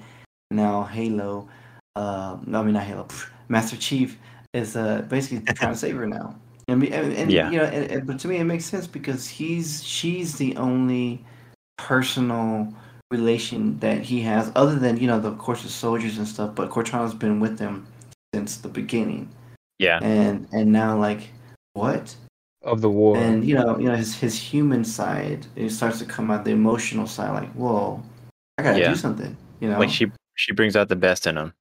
Now 0.51 0.83
Halo, 0.83 1.49
uh, 1.95 2.37
no, 2.45 2.59
I 2.59 2.63
mean 2.63 2.73
not 2.75 2.83
Halo, 2.83 3.07
Master 3.49 3.77
Chief 3.77 4.15
is 4.53 4.75
uh 4.75 5.01
basically 5.03 5.41
trying 5.53 5.73
to 5.73 5.77
save 5.77 5.95
her 5.97 6.07
now. 6.07 6.35
And, 6.67 6.83
and, 6.83 7.13
and 7.13 7.31
Yeah. 7.31 7.49
you 7.49 7.57
know, 7.57 7.65
and, 7.65 7.91
and- 7.91 8.07
but 8.07 8.19
to 8.19 8.27
me 8.27 8.37
it 8.37 8.43
makes 8.43 8.65
sense 8.65 8.87
because 8.87 9.27
he's 9.27 9.83
she's 9.83 10.37
the 10.37 10.55
only 10.57 11.23
personal 11.77 12.73
relation 13.11 13.79
that 13.79 14.01
he 14.01 14.21
has, 14.21 14.51
other 14.55 14.75
than 14.77 14.97
you 14.97 15.07
know, 15.07 15.19
the, 15.19 15.29
of 15.29 15.37
course, 15.39 15.63
the 15.63 15.69
soldiers 15.69 16.17
and 16.17 16.27
stuff. 16.27 16.53
But 16.55 16.69
Cortana's 16.69 17.13
been 17.13 17.39
with 17.39 17.57
them 17.57 17.87
since 18.35 18.57
the 18.57 18.69
beginning, 18.69 19.27
Yeah. 19.79 19.99
and 20.03 20.47
and 20.51 20.71
now 20.71 20.97
like 20.97 21.29
what? 21.73 22.15
Of 22.61 22.81
the 22.81 22.89
war. 22.89 23.17
And 23.17 23.43
you 23.45 23.55
know, 23.55 23.79
you 23.79 23.85
know, 23.87 23.95
his 23.95 24.13
his 24.15 24.37
human 24.37 24.83
side 24.83 25.47
it 25.55 25.69
starts 25.71 25.97
to 25.99 26.05
come 26.05 26.29
out, 26.29 26.43
the 26.45 26.51
emotional 26.51 27.07
side. 27.07 27.31
Like, 27.33 27.51
whoa, 27.53 28.03
I 28.57 28.63
gotta 28.63 28.79
Yeah. 28.79 28.89
do 28.89 28.95
something. 28.95 29.35
You 29.61 29.69
know, 29.69 29.79
Like 29.79 29.89
she 29.89 30.11
she 30.35 30.51
brings 30.53 30.75
out 30.75 30.89
the 30.89 30.95
best 30.95 31.25
in 31.25 31.37
him. 31.37 31.53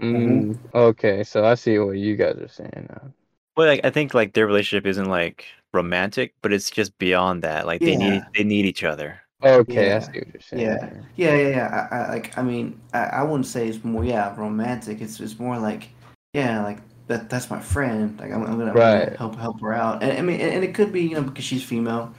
Mm, 0.00 0.58
okay, 0.74 1.22
so 1.24 1.44
I 1.44 1.54
see 1.54 1.78
what 1.78 1.92
you 1.98 2.16
guys 2.16 2.36
are 2.36 2.48
saying 2.48 2.88
now. 2.90 3.12
Well, 3.56 3.66
like 3.66 3.84
I 3.84 3.90
think 3.90 4.14
like 4.14 4.32
their 4.32 4.46
relationship 4.46 4.86
isn't 4.86 5.08
like 5.08 5.44
romantic, 5.72 6.34
but 6.42 6.52
it's 6.52 6.70
just 6.70 6.96
beyond 6.98 7.42
that. 7.42 7.66
Like 7.66 7.80
they 7.80 7.96
need 7.96 8.22
they 8.34 8.44
need 8.44 8.64
each 8.66 8.84
other. 8.84 9.20
Okay, 9.42 9.88
Yeah, 9.88 9.96
I 9.96 9.98
see 10.00 10.18
what 10.18 10.32
you're 10.32 10.40
saying. 10.40 10.62
yeah. 10.62 10.76
there. 10.78 11.04
Yeah, 11.16 11.34
yeah, 11.36 11.48
yeah. 11.48 11.88
I, 11.90 11.96
I 11.96 12.08
like. 12.10 12.38
I 12.38 12.42
mean, 12.42 12.80
I, 12.94 12.98
I 13.04 13.22
wouldn't 13.22 13.46
say 13.46 13.68
it's 13.68 13.82
more. 13.84 14.04
Yeah, 14.04 14.34
romantic. 14.36 15.00
It's 15.00 15.20
it's 15.20 15.38
more 15.38 15.58
like, 15.58 15.88
yeah, 16.32 16.62
like 16.62 16.78
that. 17.08 17.28
That's 17.28 17.50
my 17.50 17.60
friend. 17.60 18.18
Like 18.20 18.32
I'm, 18.32 18.44
I'm, 18.44 18.58
gonna, 18.58 18.70
I'm 18.70 18.74
gonna 18.76 19.06
Right. 19.08 19.16
help 19.16 19.36
help 19.36 19.60
her 19.60 19.74
out. 19.74 20.02
And 20.02 20.16
I 20.16 20.22
mean, 20.22 20.40
and, 20.40 20.54
and 20.54 20.64
it 20.64 20.74
could 20.74 20.92
be 20.92 21.02
you 21.02 21.14
know 21.16 21.22
because 21.22 21.44
she's 21.44 21.64
female. 21.64 22.14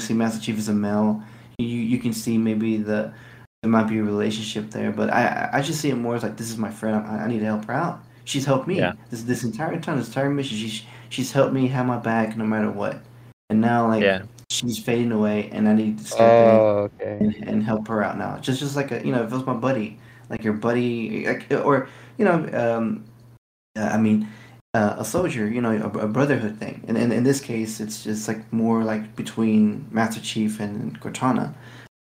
See, 0.00 0.14
Master 0.14 0.40
Chief 0.40 0.58
is 0.58 0.68
a 0.68 0.74
male. 0.74 1.22
You 1.58 1.66
you 1.68 1.98
can 1.98 2.12
see 2.12 2.36
maybe 2.38 2.78
the 2.78 3.12
there 3.64 3.70
might 3.70 3.88
be 3.88 3.96
a 3.96 4.02
relationship 4.02 4.70
there, 4.70 4.92
but 4.92 5.10
I 5.10 5.22
I- 5.26 5.58
I 5.58 5.62
just 5.62 5.80
see 5.80 5.88
it 5.88 5.94
more 5.96 6.14
as 6.14 6.22
like 6.22 6.36
this 6.36 6.50
is 6.50 6.58
my 6.58 6.70
friend. 6.70 6.96
I, 6.96 7.24
I 7.24 7.26
need 7.28 7.38
to 7.38 7.46
help 7.46 7.64
her 7.64 7.72
out. 7.72 8.04
She's 8.24 8.44
helped 8.44 8.68
me 8.68 8.76
Yeah. 8.76 8.92
this 9.10 9.22
this 9.22 9.42
entire 9.42 9.80
time, 9.80 9.96
this 9.98 10.08
entire 10.08 10.28
mission. 10.28 10.58
She's 10.58 10.82
she's 11.08 11.32
helped 11.32 11.54
me 11.54 11.66
have 11.68 11.86
my 11.86 11.96
back 11.96 12.36
no 12.36 12.44
matter 12.44 12.70
what. 12.70 13.00
And 13.48 13.62
now 13.62 13.88
like 13.88 14.02
Yeah. 14.02 14.22
she's 14.50 14.78
fading 14.78 15.12
away, 15.12 15.48
and 15.50 15.66
I 15.66 15.72
need 15.72 15.96
to 15.98 16.04
step 16.04 16.20
in 16.20 16.50
Oh, 16.60 16.90
okay. 17.00 17.16
and, 17.20 17.48
and 17.48 17.62
help 17.62 17.88
her 17.88 18.04
out 18.04 18.18
now. 18.18 18.36
Just 18.38 18.60
just 18.60 18.76
like 18.76 18.90
a 18.92 18.98
you 19.06 19.12
know, 19.12 19.22
if 19.24 19.32
it 19.32 19.34
was 19.34 19.46
my 19.46 19.54
buddy, 19.54 19.98
like 20.28 20.44
your 20.44 20.52
buddy, 20.66 21.26
like 21.26 21.46
or 21.64 21.88
you 22.18 22.26
know, 22.26 22.36
um, 22.62 23.02
uh, 23.78 23.88
I 23.96 23.96
mean, 23.96 24.28
uh, 24.74 24.96
a 24.98 25.04
soldier, 25.06 25.48
you 25.48 25.62
know, 25.62 25.72
a, 25.72 25.98
a 26.06 26.08
brotherhood 26.08 26.58
thing. 26.58 26.84
And, 26.86 26.98
and 26.98 27.12
in 27.14 27.24
this 27.24 27.40
case, 27.40 27.80
it's 27.80 28.04
just 28.04 28.28
like 28.28 28.40
more 28.52 28.84
like 28.84 29.16
between 29.16 29.86
Master 29.90 30.20
Chief 30.20 30.60
and 30.60 31.00
Cortana. 31.00 31.54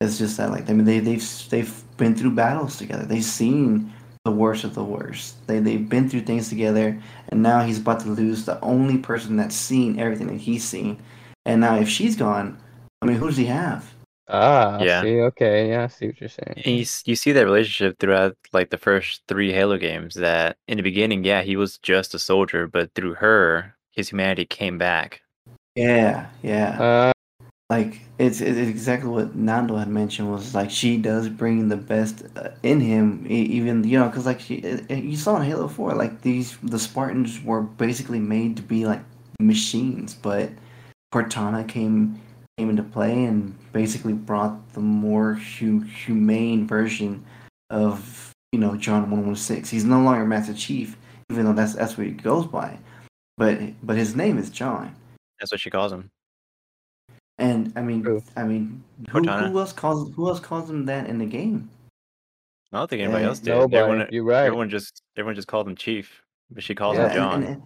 It's 0.01 0.19
just 0.19 0.37
that 0.39 0.51
like 0.51 0.69
I 0.71 0.73
mean 0.73 0.87
they 0.87 0.99
they've 1.01 1.49
they've 1.51 1.83
been 1.97 2.15
through 2.15 2.33
battles 2.33 2.77
together. 2.79 3.05
They've 3.05 3.25
seen 3.25 3.93
the 4.25 4.31
worst 4.31 4.65
of 4.65 4.75
the 4.75 4.85
worst. 4.85 5.47
They 5.47 5.61
they've 5.61 5.89
been 5.89 6.09
through 6.09 6.23
things 6.23 6.49
together, 6.49 7.01
and 7.29 7.43
now 7.43 7.63
he's 7.63 7.79
about 7.79 8.01
to 8.01 8.09
lose 8.09 8.45
the 8.47 8.61
only 8.61 8.99
person 8.99 9.37
that's 9.37 9.55
seen 9.55 9.99
everything 9.99 10.29
that 10.29 10.41
he's 10.41 10.65
seen. 10.65 10.99
And 11.45 11.61
now 11.61 11.77
if 11.77 11.89
she's 11.89 12.17
gone, 12.17 12.59
I 13.03 13.07
mean, 13.07 13.17
who 13.17 13.27
does 13.27 13.37
he 13.37 13.47
have? 13.47 13.93
Ah, 14.29 14.81
I 14.81 14.85
Yeah. 14.85 15.03
see. 15.03 15.21
Okay, 15.21 15.71
yeah, 15.71 15.85
I 15.85 15.87
see 15.89 16.07
what 16.07 16.21
you're 16.21 16.29
saying. 16.29 16.63
And 16.65 16.77
you, 16.77 16.87
you 17.05 17.17
see 17.17 17.33
that 17.33 17.45
relationship 17.45 17.99
throughout 17.99 18.37
like 18.53 18.71
the 18.71 18.79
first 18.79 19.23
three 19.29 19.53
Halo 19.53 19.77
games 19.77 20.15
that 20.15 20.57
in 20.69 20.77
the 20.77 20.83
beginning, 20.83 21.25
yeah, 21.25 21.43
he 21.43 21.57
was 21.57 21.79
just 21.79 22.15
a 22.15 22.19
soldier, 22.19 22.67
but 22.67 22.95
through 22.95 23.15
her, 23.15 23.77
his 23.91 24.11
humanity 24.11 24.47
came 24.47 24.79
back. 24.79 25.23
Yeah, 25.75 26.29
yeah. 26.43 27.13
Uh, 27.71 27.75
like 27.75 28.01
it's, 28.19 28.41
it's 28.41 28.59
exactly 28.59 29.09
what 29.09 29.35
Nando 29.35 29.77
had 29.77 29.89
mentioned 29.89 30.31
was 30.31 30.55
like 30.55 30.71
she 30.71 30.97
does 30.97 31.29
bring 31.29 31.69
the 31.69 31.77
best 31.77 32.25
uh, 32.37 32.51
in 32.63 32.81
him 32.81 33.25
even 33.29 33.85
you 33.85 33.99
know 33.99 34.09
because 34.09 34.27
like 34.27 34.41
she, 34.41 34.63
uh, 34.65 34.95
you 34.95 35.17
saw 35.17 35.37
in 35.37 35.43
Halo 35.43 35.69
4 35.69 35.95
like 35.95 36.21
these 36.23 36.57
the 36.63 36.79
Spartans 36.79 37.43
were 37.43 37.63
basically 37.63 38.19
made 38.19 38.57
to 38.57 38.63
be 38.63 38.87
like 38.87 39.01
machines 39.41 40.15
but 40.15 40.51
Cortana 41.15 41.67
came 41.67 42.21
came 42.59 42.71
into 42.71 42.83
play 42.83 43.25
and 43.25 43.55
basically 43.73 44.13
brought 44.13 44.73
the 44.75 44.81
more 44.81 45.35
hu- 45.35 45.81
humane 45.81 46.67
version 46.67 47.25
of 47.71 48.33
you 48.53 48.59
know 48.59 48.77
John 48.77 49.11
116 49.11 49.77
he's 49.77 49.85
no 49.85 50.01
longer 50.03 50.27
Master 50.27 50.55
Chief 50.55 50.97
even 51.31 51.45
though 51.47 51.53
that's 51.53 51.75
that's 51.75 51.97
what 51.97 52.07
he 52.07 52.13
goes 52.13 52.47
by 52.47 52.79
but 53.37 53.61
but 53.83 53.97
his 53.97 54.17
name 54.17 54.39
is 54.39 54.51
John 54.51 54.95
That's 55.41 55.53
what 55.53 55.61
she 55.61 55.71
calls 55.71 55.93
him. 55.93 56.11
And 57.41 57.73
I 57.77 57.83
mean, 57.83 58.03
True. 58.03 58.23
I 58.37 58.45
mean, 58.45 58.83
who, 59.09 59.23
who 59.25 59.59
else 59.59 59.73
calls 59.73 60.13
who 60.15 60.29
else 60.29 60.41
calls 60.41 60.69
him 60.71 60.87
that 60.87 61.09
in 61.09 61.19
the 61.19 61.27
game? 61.27 61.71
I 62.73 62.79
don't 62.79 62.89
think 62.89 63.03
anybody 63.03 63.23
Yeah, 63.23 63.29
else 63.29 63.41
did. 63.41 63.51
nobody. 63.51 63.77
Everyone, 63.77 64.09
You're 64.13 64.25
right. 64.25 64.47
everyone 64.47 64.71
just 64.71 65.03
everyone 65.17 65.35
just 65.35 65.49
called 65.49 65.67
him 65.67 65.75
Chief, 65.75 66.23
but 66.51 66.63
she 66.63 66.75
calls 66.75 66.97
Yeah, 66.97 67.09
him 67.09 67.15
John. 67.15 67.43
and, 67.43 67.63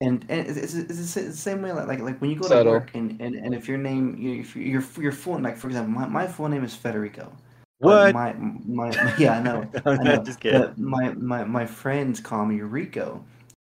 and, 0.00 0.24
and, 0.30 0.30
and 0.30 0.56
it's, 0.56 0.74
it's, 0.74 0.74
it's 0.74 1.14
the 1.14 1.32
same 1.32 1.62
way 1.62 1.72
like 1.72 1.88
like, 1.88 2.00
like 2.00 2.20
when 2.20 2.30
you 2.30 2.36
go 2.36 2.48
Subtle. 2.48 2.64
to 2.64 2.70
work 2.70 2.90
and, 2.94 3.20
and, 3.20 3.34
and 3.34 3.54
if 3.54 3.68
your 3.68 3.78
name 3.78 4.16
you 4.18 4.40
if 4.40 4.56
your 4.56 4.82
your 4.98 5.12
full 5.12 5.38
like 5.38 5.56
for 5.56 5.68
example 5.68 5.92
my, 5.92 6.06
my 6.06 6.26
full 6.26 6.48
name 6.48 6.64
is 6.64 6.74
Federico. 6.74 7.24
Um, 7.24 7.32
what? 7.78 8.12
but 8.12 8.14
My, 8.14 8.32
my 8.66 9.14
yeah 9.18 9.38
I 9.38 9.42
know 9.42 9.70
I 9.86 10.02
know. 10.02 10.22
just 10.22 10.40
kidding. 10.40 10.60
But 10.60 10.78
my, 10.78 11.12
my 11.14 11.44
my 11.44 11.66
friends 11.66 12.20
call 12.20 12.46
me 12.46 12.60
Rico, 12.62 13.22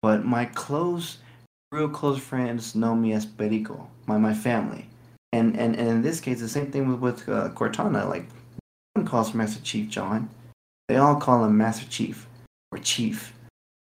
but 0.02 0.26
my 0.26 0.46
close, 0.46 1.20
real 1.72 1.90
close 1.90 2.20
friends 2.20 2.74
know 2.76 2.96
me 2.96 3.14
as 3.14 3.26
Perico. 3.26 3.88
My 4.08 4.18
my 4.18 4.34
family, 4.34 4.88
and 5.34 5.58
and, 5.58 5.76
and 5.76 5.88
in 5.90 6.02
this 6.02 6.20
case, 6.20 6.40
the 6.40 6.50
same 6.50 6.72
thing 6.72 6.88
with 6.88 7.00
with 7.00 7.30
uh, 7.30 7.50
Cortana. 7.50 8.08
Like, 8.10 8.24
no 8.96 9.02
one 9.02 9.06
calls 9.08 9.34
Master 9.34 9.62
Chief 9.64 9.90
John. 9.90 10.30
They 10.88 10.98
all 10.98 11.16
call 11.16 11.46
him 11.46 11.58
Master 11.58 11.88
Chief, 11.90 12.28
or 12.72 12.78
Chief, 12.80 13.34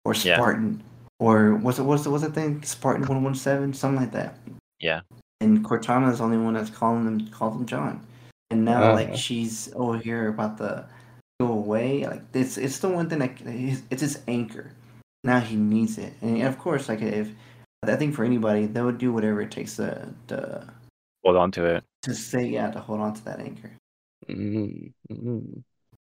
or 0.05 0.13
Yeah. 0.13 0.37
Spartan, 0.37 0.81
or 1.19 1.55
what's 1.55 1.79
it 1.79 1.83
what's 1.83 2.05
it 2.05 2.09
what's 2.09 2.23
the 2.23 2.31
thing 2.31 2.63
Spartan 2.63 3.05
one 3.07 3.23
one 3.23 3.35
seven 3.35 3.73
something 3.73 3.99
like 4.01 4.11
that. 4.13 4.37
Yeah. 4.79 5.01
And 5.41 5.65
Cortana 5.65 6.11
is 6.11 6.19
the 6.19 6.23
only 6.23 6.37
one 6.37 6.53
that's 6.53 6.69
calling 6.69 7.03
them 7.05 7.27
called 7.29 7.55
him 7.55 7.65
John. 7.65 8.05
And 8.51 8.63
now 8.65 8.83
Uh-huh. 8.83 8.93
like 8.93 9.15
she's 9.15 9.71
over 9.75 9.97
here 9.97 10.27
about 10.29 10.57
to 10.59 10.85
go 11.39 11.47
away. 11.51 12.05
Like 12.05 12.21
it's 12.33 12.57
it's 12.57 12.79
the 12.79 12.89
one 12.89 13.09
thing 13.09 13.19
that 13.19 13.33
it's 13.45 13.81
it's 13.89 14.01
his 14.01 14.19
anchor. 14.27 14.71
Now 15.23 15.39
he 15.39 15.55
needs 15.55 15.97
it, 15.97 16.13
and 16.21 16.41
of 16.43 16.57
course, 16.57 16.89
like 16.89 17.01
if 17.01 17.29
I 17.83 17.95
think 17.95 18.15
for 18.15 18.23
anybody, 18.23 18.65
they 18.67 18.81
would 18.81 18.97
do 18.97 19.11
whatever 19.13 19.41
it 19.41 19.51
takes 19.51 19.75
to 19.75 20.07
to 20.27 20.67
Hold 21.23 21.37
on 21.37 21.51
to 21.51 21.65
it. 21.65 21.83
to 22.03 22.13
say 22.15 22.45
yeah 22.45 22.71
to 22.71 22.79
hold 22.79 22.99
on 23.01 23.13
to 23.13 23.25
that 23.25 23.39
anchor. 23.39 23.71
mm, 24.29 24.91
mm. 25.11 25.63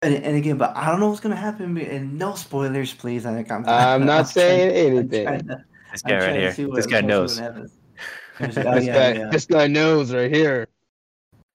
And, 0.00 0.14
and 0.14 0.36
again, 0.36 0.58
but 0.58 0.76
I 0.76 0.86
don't 0.90 1.00
know 1.00 1.08
what's 1.08 1.20
gonna 1.20 1.34
happen. 1.36 1.76
And 1.78 2.18
no 2.18 2.34
spoilers, 2.36 2.94
please. 2.94 3.26
I 3.26 3.34
think 3.34 3.50
I'm. 3.50 3.64
I'm 3.66 4.06
not 4.14 4.28
saying 4.28 4.70
I'm 4.70 4.98
anything. 4.98 5.26
trying 5.26 5.46
to- 5.48 5.64
This 5.92 6.02
I'm 6.04 6.10
guy 6.10 6.18
right 6.18 6.32
to 6.34 6.52
here. 6.52 6.68
what- 6.68 6.76
This 6.76 6.86
guy 6.86 6.98
I'm 6.98 7.08
trying 7.08 7.08
to 7.08 7.08
knows. 7.08 7.34
see 7.36 7.42
what 7.42 7.52
happens. 7.52 7.72
Oh, 8.40 8.46
this 8.76 8.86
yeah, 8.86 9.12
guy, 9.12 9.18
yeah. 9.18 9.30
this 9.30 9.46
guy 9.46 9.66
knows 9.66 10.14
right 10.14 10.32
here. 10.32 10.68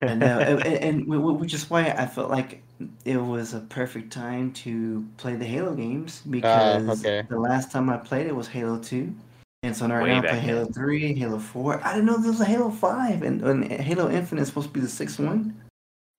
and, 0.02 0.22
uh, 0.22 0.26
and, 0.50 0.62
and 0.66 1.00
w- 1.06 1.22
w- 1.22 1.38
which 1.38 1.54
is 1.54 1.70
why 1.70 1.84
I 1.92 2.06
felt 2.06 2.30
like 2.30 2.62
it 3.06 3.16
was 3.16 3.54
a 3.54 3.62
perfect 3.62 4.12
time 4.12 4.52
to 4.64 5.06
play 5.16 5.36
the 5.38 5.46
Halo 5.46 5.74
games 5.76 6.22
because 6.30 6.90
Ah, 6.90 6.92
okay. 6.92 7.26
the 7.30 7.40
last 7.40 7.72
time 7.72 7.90
I 7.90 7.96
played 7.96 8.28
it 8.28 8.36
was 8.36 8.50
Halo 8.50 8.78
Two, 8.80 9.16
and 9.64 9.76
so 9.76 9.88
right 9.88 10.04
Way 10.04 10.10
now 10.10 10.20
I 10.20 10.22
back 10.22 10.32
play 10.32 10.40
Halo. 10.40 10.66
Three, 10.66 11.16
Halo 11.16 11.40
Four. 11.40 11.84
I 11.84 11.94
didn't 11.94 12.06
know 12.06 12.18
there 12.18 12.32
was 12.32 12.42
a 12.42 12.46
Halo 12.46 12.70
Five, 12.70 13.24
and, 13.24 13.42
and 13.42 13.72
Halo 13.72 14.10
Infinite 14.12 14.42
is 14.42 14.50
supposed 14.50 14.68
to 14.68 14.74
be 14.74 14.80
the 14.82 14.88
sixth 14.88 15.20
one. 15.20 15.60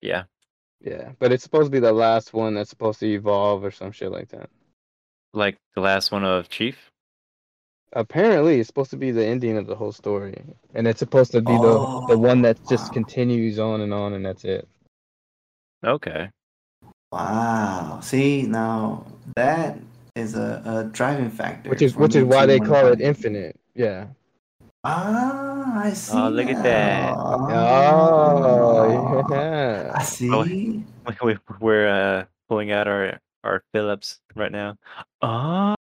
Yeah. 0.01 0.25
Yeah, 0.81 1.13
but 1.19 1.33
it's 1.33 1.43
supposed 1.43 1.67
to 1.67 1.71
be 1.71 1.81
the 1.81 1.93
last 1.93 2.35
one 2.35 2.55
that's 2.55 2.69
supposed 2.69 3.01
to 3.01 3.07
evolve 3.07 3.65
or 3.65 3.71
some 3.71 3.91
shit 3.91 4.13
like 4.13 4.29
that. 4.29 4.51
Like 5.33 5.57
the 5.75 5.81
last 5.81 6.13
one 6.13 6.25
of 6.25 6.51
Chief. 6.51 6.91
Apparently, 7.95 8.61
it's 8.61 8.67
supposed 8.67 8.91
to 8.91 8.97
be 8.99 9.11
the 9.11 9.25
ending 9.25 9.57
of 9.57 9.67
the 9.67 9.75
whole 9.77 9.93
story, 9.93 10.35
and 10.75 10.87
it's 10.87 10.99
supposed 10.99 11.33
to 11.33 11.41
be 11.41 11.53
the 11.53 12.05
the 12.09 12.19
one 12.19 12.43
that 12.43 12.59
oh, 12.65 12.69
just 12.69 12.85
Oh, 12.85 12.89
wow. 12.89 12.93
continues 12.93 13.59
on 13.59 13.81
and 13.81 13.95
on, 13.95 14.13
and 14.13 14.27
that's 14.27 14.45
it. 14.45 14.69
Okay. 15.85 16.29
Wow! 17.13 18.01
See 18.03 18.43
now 18.43 19.07
that 19.37 19.79
is 20.15 20.35
a, 20.37 20.63
a 20.65 20.85
driving 20.93 21.31
factor, 21.31 21.71
Which 21.71 21.83
is 21.83 21.97
which 21.97 22.15
is 22.15 22.25
why 22.25 22.47
they 22.47 22.61
call 22.61 22.87
it 22.87 23.01
infinite. 23.01 23.59
Yeah. 23.75 24.07
Ah, 24.85 25.83
I 25.85 25.93
see. 25.93 26.17
Oh, 26.17 26.29
look 26.29 26.47
at 26.49 26.63
that. 26.63 27.15
now. 27.15 27.17
Oh, 27.51 29.27
yeah. 29.31 29.93
I 29.95 30.03
see. 30.03 30.29
We- 30.31 30.85
we- 31.25 31.39
We're 31.61 31.89
uh, 31.89 32.25
pulling 32.49 32.71
out 32.71 32.87
our 32.87 33.19
our 33.43 33.63
Phillips 33.73 34.21
right 34.35 34.53
now. 34.53 34.77
Oh. 35.23 35.75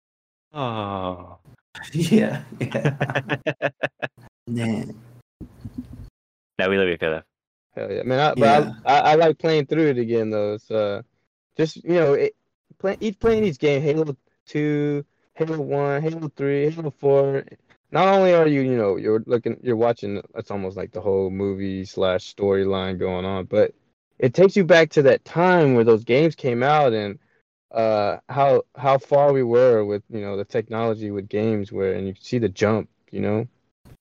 Oh. 0.51 1.37
yeah, 1.93 2.41
yeah. 2.59 2.97
Man. 4.47 4.97
now 6.57 6.67
we 6.67 6.77
love 6.79 6.87
you, 6.87 6.97
Philip. 6.97 7.23
Hell 7.75 7.91
yeah, 7.91 8.01
man! 8.01 8.19
I, 8.19 8.33
Yeah. 8.35 8.59
But 8.83 8.89
I, 8.89 8.99
I, 8.99 9.11
I 9.11 9.15
like 9.15 9.37
playing 9.37 9.67
through 9.67 9.89
it 9.89 9.99
again 9.99 10.31
though. 10.31 10.55
It's 10.55 10.71
uh, 10.71 11.03
just 11.55 11.75
you 11.83 11.93
know, 11.93 12.13
it, 12.13 12.33
play, 12.79 12.97
each 12.99 13.19
playing 13.19 13.43
these 13.43 13.57
games, 13.57 13.83
Halo 13.83 14.15
Two, 14.45 15.05
Halo 15.35 15.59
One, 15.59 16.01
Halo 16.01 16.31
Three, 16.35 16.69
Halo 16.71 16.91
Four. 16.91 17.45
Not 17.91 18.07
only 18.07 18.33
are 18.33 18.47
you, 18.47 18.61
you 18.61 18.77
know, 18.77 18.97
you're 18.97 19.23
looking, 19.25 19.57
you're 19.61 19.75
watching. 19.75 20.21
It's 20.35 20.51
almost 20.51 20.77
like 20.77 20.91
the 20.91 21.01
whole 21.01 21.29
movie 21.29 21.85
slash 21.85 22.33
storyline 22.33 22.99
going 22.99 23.25
on, 23.25 23.45
but 23.45 23.73
it 24.19 24.33
takes 24.33 24.55
you 24.55 24.63
back 24.63 24.89
to 24.91 25.01
that 25.03 25.25
time 25.25 25.73
where 25.73 25.83
those 25.83 26.03
games 26.03 26.35
came 26.35 26.63
out 26.63 26.93
and 26.93 27.17
uh 27.71 28.17
how 28.27 28.63
how 28.75 28.97
far 28.97 29.31
we 29.31 29.43
were 29.43 29.85
with 29.85 30.01
you 30.09 30.21
know 30.21 30.35
the 30.35 30.43
technology 30.43 31.11
with 31.11 31.29
games 31.29 31.71
where 31.71 31.93
and 31.93 32.07
you 32.07 32.13
can 32.13 32.23
see 32.23 32.39
the 32.39 32.49
jump 32.49 32.89
you 33.11 33.21
know 33.21 33.47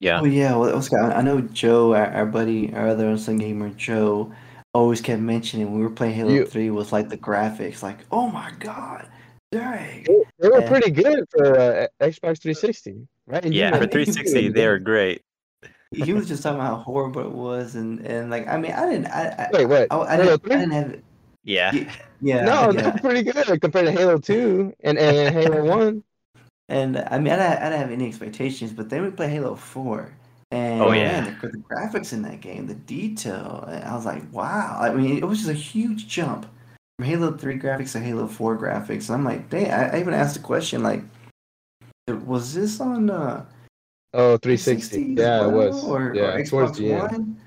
Yeah. 0.01 0.21
Oh 0.21 0.25
yeah, 0.25 0.57
well, 0.57 0.75
what's 0.75 0.93
I 0.93 1.23
know 1.23 1.41
Joe, 1.41 1.95
our, 1.95 2.07
our 2.07 2.27
buddy, 2.27 2.73
our 2.75 2.89
other 2.89 3.09
unsung 3.09 3.39
gamer, 3.39 3.71
Joe, 3.71 4.33
always 4.75 5.01
kept 5.01 5.21
mentioning 5.21 5.67
when 5.71 5.79
we 5.79 5.83
were 5.85 5.91
playing 5.91 6.15
Halo 6.15 6.33
You- 6.33 6.47
Three 6.47 6.71
was 6.71 6.93
like 6.93 7.09
the 7.09 7.17
graphics, 7.19 7.83
like 7.83 7.99
oh 8.13 8.29
my 8.29 8.51
god, 8.59 9.09
dang. 9.51 10.05
they, 10.05 10.23
they 10.39 10.49
were 10.49 10.61
Yeah. 10.61 10.69
pretty 10.69 10.91
good 10.91 11.25
for 11.31 11.59
uh, 11.59 11.87
xbox 12.01 12.41
360 12.43 13.07
right 13.27 13.45
And 13.45 13.55
Yeah, 13.55 13.71
know 13.71 13.79
for 13.79 13.87
360, 13.87 14.49
they 14.51 14.67
were 14.67 14.79
great. 14.79 15.23
He 15.91 16.13
was 16.13 16.29
just 16.29 16.43
talking 16.43 16.61
about 16.61 16.77
how 16.79 16.83
horrible 16.83 17.23
it 17.23 17.33
was, 17.33 17.75
and 17.75 18.01
and 18.07 18.31
like 18.31 18.47
I 18.47 18.59
mean, 18.59 18.73
I 18.73 18.87
didn't, 18.87 19.07
I, 19.07 19.29
I, 19.29 19.49
wait 19.53 19.67
what 19.67 19.91
I, 19.91 19.97
I, 20.01 20.17
didn't, 20.19 20.45
I 20.45 20.49
didn't 20.59 20.71
have, 20.73 21.03
Yeah. 21.45 21.73
yeah, 21.73 21.93
yeah, 22.21 22.45
no 22.45 22.71
yeah. 22.71 22.83
they're 22.83 23.01
pretty 23.01 23.23
good 23.23 23.61
compared 23.61 23.87
to 23.87 23.93
halo 23.93 24.19
2 24.19 24.75
and, 24.85 24.99
and 24.99 25.35
halo 25.35 25.65
1 25.65 26.03
And 26.71 26.99
I 26.99 27.19
mean, 27.19 27.33
I 27.33 27.37
didn't, 27.37 27.63
I 27.63 27.71
didn't 27.71 27.81
have 27.81 27.91
any 27.91 28.07
expectations, 28.07 28.75
but 28.75 28.91
then 28.91 29.03
we 29.03 29.11
play 29.11 29.31
Halo 29.31 29.55
Four, 29.55 30.13
and 30.51 30.83
Oh, 30.83 30.91
man, 30.91 31.25
yeah. 31.27 31.35
the, 31.41 31.49
the 31.49 31.59
graphics 31.59 32.13
in 32.13 32.23
that 32.23 32.41
game, 32.41 32.67
the 32.67 32.75
detail. 32.75 33.69
I 33.85 33.95
was 33.95 34.07
like, 34.07 34.23
wow. 34.33 34.79
I 34.81 34.93
mean, 34.93 35.19
it 35.19 35.25
was 35.25 35.39
just 35.39 35.51
a 35.51 35.55
huge 35.55 36.09
jump 36.09 36.47
from 36.99 37.07
Halo 37.07 37.33
Three 37.37 37.59
graphics 37.59 37.93
to 37.93 38.01
Halo 38.01 38.27
Four 38.27 38.57
graphics. 38.57 39.09
And 39.09 39.17
I'm 39.17 39.25
like, 39.25 39.51
dang. 39.51 39.71
I, 39.71 39.97
I 39.97 40.01
even 40.01 40.15
asked 40.15 40.35
the 40.35 40.43
question, 40.43 40.83
like, 40.83 41.03
was 42.25 42.55
this 42.55 42.81
on 42.81 43.11
uh, 43.11 43.45
oh 44.15 44.39
360 44.39 45.13
as 45.13 45.19
yeah 45.19 45.47
it 45.47 45.53
was 45.53 45.85
or, 45.85 46.13
yeah 46.15 46.23
or 46.35 46.41
Xbox 46.41 46.77
the 46.77 46.93
end 46.93 47.03
One? 47.13 47.41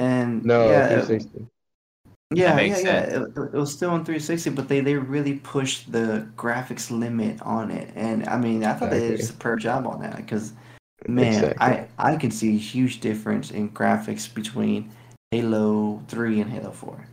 And 0.00 0.44
no 0.44 0.68
yeah, 0.68 0.86
it- 0.86 1.06
360 1.06 1.46
yeah, 2.32 2.60
yeah, 2.60 2.78
yeah. 2.78 3.00
It, 3.00 3.22
it 3.36 3.52
was 3.54 3.72
still 3.72 3.90
on 3.90 4.04
360, 4.04 4.50
but 4.50 4.68
they, 4.68 4.80
they 4.80 4.94
really 4.94 5.40
pushed 5.40 5.90
the 5.90 6.28
graphics 6.36 6.88
limit 6.96 7.42
on 7.42 7.72
it, 7.72 7.90
and 7.96 8.28
I 8.28 8.38
mean, 8.38 8.62
I 8.62 8.74
thought 8.74 8.90
they 8.90 9.00
did 9.00 9.18
a 9.18 9.22
superb 9.24 9.58
job 9.58 9.84
on 9.84 10.00
that 10.02 10.14
because, 10.16 10.52
man, 11.06 11.44
Exactly. 11.44 11.56
I 11.98 12.12
I 12.12 12.16
can 12.16 12.30
see 12.30 12.54
a 12.54 12.58
huge 12.58 13.00
difference 13.00 13.50
in 13.50 13.70
graphics 13.70 14.32
between 14.32 14.90
Halo 15.30 16.02
3 16.08 16.40
and 16.40 16.50
Halo 16.50 16.72
4. 16.72 17.06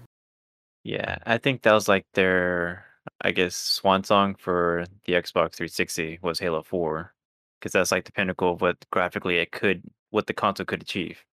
Yeah. 0.83 1.17
I 1.25 1.37
think 1.37 1.61
that 1.61 1.73
was 1.73 1.87
like 1.87 2.05
their, 2.13 2.85
I 3.21 3.31
guess, 3.31 3.55
swan 3.55 4.03
song 4.03 4.35
for 4.35 4.85
the 5.05 5.13
Xbox 5.13 5.55
360 5.55 6.19
was 6.21 6.39
Halo 6.39 6.63
4. 6.63 7.13
Because 7.59 7.71
that's 7.73 7.91
like 7.91 8.05
the 8.05 8.11
pinnacle 8.11 8.53
of 8.53 8.61
what 8.61 8.77
graphically 8.91 9.37
it 9.37 9.51
could, 9.51 9.81
what 10.11 10.27
the 10.27 10.33
console 10.33 10.65
could 10.65 10.81
achieve. 10.81 11.23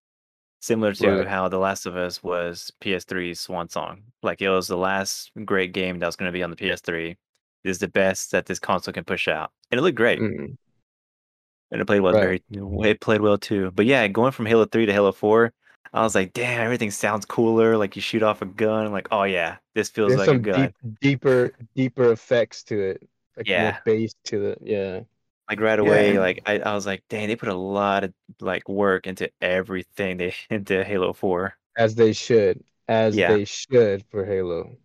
Similar 0.62 0.94
to 0.94 1.11
Right. 1.18 1.28
how 1.28 1.48
The 1.48 1.59
Last 1.59 1.84
of 1.84 1.96
Us 1.96 2.22
was 2.22 2.72
PS3's 2.80 3.38
swan 3.40 3.68
song. 3.68 4.02
Like 4.22 4.40
it 4.40 4.48
was 4.48 4.66
the 4.66 4.78
last 4.78 5.30
great 5.44 5.72
game 5.72 5.98
that 5.98 6.07
was 6.07 6.16
going 6.16 6.28
to 6.30 6.32
be 6.36 6.42
on 6.42 6.48
the 6.50 6.57
PS3. 6.57 7.16
This 7.64 7.72
is 7.76 7.78
the 7.78 7.88
best 7.88 8.30
that 8.32 8.46
this 8.46 8.59
console 8.59 8.94
can 8.94 9.05
push 9.05 9.28
out. 9.28 9.50
And 9.70 9.78
it 9.78 9.82
looked 9.82 9.96
great. 9.96 10.20
Mhm. 10.20 10.57
And 11.70 11.80
it 11.80 11.84
played 11.86 12.00
well. 12.00 12.14
Right. 12.14 12.42
Very, 12.50 12.90
it 12.90 13.00
played 13.00 13.20
well 13.20 13.38
too. 13.38 13.70
But 13.72 13.86
yeah, 13.86 14.06
going 14.08 14.32
from 14.32 14.46
Halo 14.46 14.64
Three 14.66 14.86
to 14.86 14.92
Halo 14.92 15.12
Four, 15.12 15.52
I 15.92 16.02
was 16.02 16.14
like, 16.14 16.32
damn, 16.32 16.60
everything 16.62 16.90
sounds 16.90 17.24
cooler. 17.26 17.76
Like 17.76 17.96
you 17.96 18.02
shoot 18.02 18.22
off 18.22 18.42
a 18.42 18.46
gun. 18.46 18.86
I'm 18.86 18.92
like, 18.92 19.08
oh 19.10 19.24
yeah, 19.24 19.56
this 19.74 19.88
feels 19.90 20.14
there's 20.16 20.20
like 20.20 20.28
a 20.28 20.32
some 20.32 20.42
gun. 20.42 20.74
deep, 20.82 21.00
deeper 21.00 21.52
deeper 21.74 22.12
effects 22.12 22.62
to 22.64 22.80
it 22.80 23.08
like 23.36 23.48
Yeah. 23.48 23.62
more 23.62 23.80
bass 23.84 24.14
to 24.24 24.38
the 24.40 24.56
yeah 24.62 25.00
Like 25.48 25.60
right 25.60 25.78
away, 25.78 26.10
and- 26.10 26.18
like 26.18 26.42
I, 26.46 26.58
I 26.60 26.74
was 26.74 26.86
like, 26.86 27.02
dang, 27.08 27.28
they 27.28 27.36
put 27.36 27.48
a 27.48 27.54
lot 27.54 28.04
of 28.04 28.14
like 28.40 28.68
work 28.68 29.06
into 29.06 29.30
everything 29.40 30.16
they 30.18 30.34
into 30.50 30.84
Halo 30.84 31.12
Four. 31.12 31.54
as 31.76 31.94
they 31.94 32.12
should 32.12 32.62
as 32.88 33.16
Yeah. 33.16 33.32
they 33.32 33.44
should 33.44 34.04
for 34.10 34.24
halo 34.24 34.76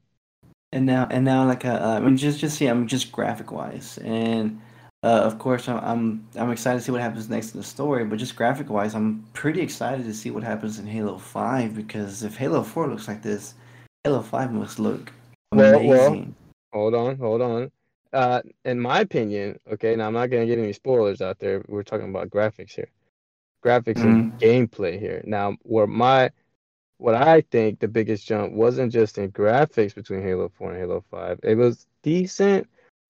And 0.71 0.85
now, 0.85 1.07
and 1.09 1.25
now, 1.25 1.45
like, 1.47 1.65
uh, 1.65 1.79
I 1.81 1.99
mean, 1.99 2.15
just, 2.17 2.39
just 2.39 2.57
see, 2.57 2.67
I'm 2.67 2.87
just 2.87 3.11
graphic 3.11 3.51
wise, 3.51 3.97
and 3.99 4.61
uh, 5.03 5.07
of 5.07 5.39
course, 5.39 5.69
I'm, 5.69 5.77
I'm, 5.77 6.27
I'm 6.35 6.51
excited 6.51 6.79
to 6.79 6.85
see 6.85 6.91
what 6.91 7.01
happens 7.01 7.29
next 7.29 7.53
in 7.53 7.59
the 7.59 7.65
story. 7.65 8.05
But 8.05 8.19
just 8.19 8.35
graphic 8.35 8.69
wise, 8.69 8.95
I'm 8.95 9.25
pretty 9.33 9.61
excited 9.61 10.05
to 10.05 10.13
see 10.13 10.31
what 10.31 10.43
happens 10.43 10.79
in 10.79 10.85
Halo 10.85 11.17
Five 11.17 11.75
because 11.75 12.23
if 12.23 12.35
Halo 12.35 12.63
Four 12.63 12.87
looks 12.87 13.07
like 13.07 13.21
this, 13.21 13.53
Halo 14.03 14.21
Five 14.21 14.51
must 14.51 14.79
look 14.79 15.11
amazing. 15.51 15.87
well, 15.87 16.25
hold 16.71 16.95
on 16.95 17.17
hold 17.17 17.41
on 17.41 17.71
uh 18.13 18.41
in 18.65 18.79
my 18.79 18.99
opinion 18.99 19.59
okay 19.71 19.95
now 19.95 20.07
i'm 20.07 20.13
not 20.13 20.29
gonna 20.29 20.45
get 20.45 20.59
any 20.59 20.73
spoilers 20.73 21.21
out 21.21 21.39
there 21.39 21.63
we're 21.67 21.83
talking 21.83 22.09
about 22.09 22.29
graphics 22.29 22.71
here 22.71 22.89
graphics 23.63 24.01
and 24.01 24.37
gameplay 24.39 24.99
here 24.99 25.21
now 25.25 25.55
where 25.63 25.87
my 25.87 26.29
what 26.97 27.15
i 27.15 27.41
think 27.51 27.79
the 27.79 27.87
biggest 27.87 28.27
jump 28.27 28.53
wasn't 28.53 28.91
just 28.91 29.17
in 29.17 29.31
graphics 29.31 29.95
between 29.95 30.21
halo 30.21 30.49
4 30.57 30.71
and 30.71 30.79
halo 30.79 31.03
5 31.11 31.39
it 31.43 31.55
was 31.55 31.87
decent 32.03 32.67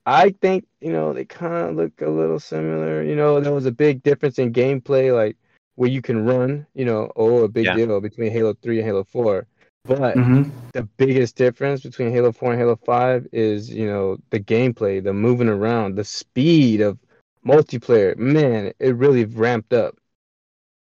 i 0.09 0.29
think 0.41 0.65
you 0.81 0.91
know 0.91 1.13
they 1.13 1.25
kind 1.25 1.69
of 1.69 1.75
look 1.75 2.01
a 2.01 2.09
little 2.09 2.39
similar 2.39 3.03
you 3.03 3.15
know 3.15 3.39
there 3.39 3.53
was 3.53 3.65
a 3.65 3.71
big 3.71 4.01
difference 4.03 4.39
in 4.39 4.51
gameplay 4.53 5.13
like 5.13 5.37
where 5.75 5.89
you 5.89 6.01
can 6.01 6.25
run 6.25 6.65
you 6.73 6.85
know 6.85 7.11
oh 7.15 7.43
a 7.43 7.47
big 7.47 7.65
Yeah. 7.65 7.75
deal 7.75 8.01
between 8.01 8.31
halo 8.31 8.53
3 8.61 8.79
and 8.79 8.85
halo 8.87 9.03
4 9.03 9.47
but 9.85 10.15
hmm 10.15 10.43
the 10.73 10.83
biggest 10.97 11.35
difference 11.35 11.81
between 11.81 12.11
Halo 12.11 12.31
4 12.31 12.51
and 12.51 12.61
Halo 12.61 12.75
5 12.75 13.27
is, 13.31 13.69
you 13.69 13.87
know, 13.87 14.17
the 14.29 14.39
gameplay, 14.39 15.03
the 15.03 15.13
moving 15.13 15.49
around, 15.49 15.95
the 15.95 16.03
speed 16.03 16.81
of 16.81 16.97
multiplayer. 17.45 18.15
Man, 18.17 18.71
it 18.79 18.95
really 18.95 19.25
ramped 19.25 19.73
up. 19.73 19.95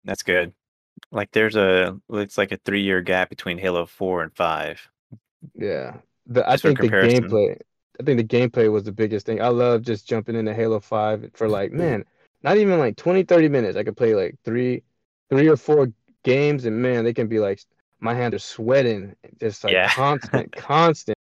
That's 0.03 0.24
good. 0.24 0.53
Like 1.11 1.32
there's 1.32 1.55
a, 1.55 1.99
it's 2.11 2.38
like 2.38 2.51
a 2.51 2.57
three 2.57 2.82
year 2.82 3.01
gap 3.01 3.30
between 3.30 3.57
Halo 3.57 3.86
Four 3.86 4.24
and 4.24 4.34
Five. 4.36 4.88
Yeah. 5.55 5.97
The, 6.28 6.47
I 6.49 6.57
think 6.57 6.80
the 6.80 6.88
comparison. 6.88 7.24
gameplay 7.24 7.57
I 8.02 8.04
think 8.04 8.18
the 8.18 8.38
gameplay 8.38 8.72
was 8.72 8.84
the 8.84 8.91
biggest 8.91 9.26
thing. 9.26 9.41
I 9.41 9.49
love 9.49 9.84
just 9.84 10.08
jumping 10.08 10.36
into 10.36 10.54
Halo 10.54 10.80
5 10.80 11.32
for 11.34 11.47
like, 11.47 11.70
mm-hmm. 11.70 11.80
man, 11.80 12.06
not 12.43 12.58
even 12.58 12.80
like 12.80 12.97
20 12.97 13.24
30 13.24 13.47
minutes. 13.49 13.78
I 13.78 13.84
could 13.84 13.97
play 13.97 14.16
like 14.16 14.38
3 14.43 14.82
3 15.30 15.47
or 15.47 15.58
4 15.58 15.91
games 16.24 16.66
and 16.66 16.82
man, 16.82 17.04
they 17.04 17.14
can 17.14 17.28
be 17.28 17.39
like 17.39 17.62
my 17.99 18.16
hands 18.16 18.34
are 18.34 18.39
sweating, 18.39 19.16
just 19.39 19.64
like 19.64 19.74
Yeah. 19.74 19.89
constant 19.89 20.52
constant 20.56 21.18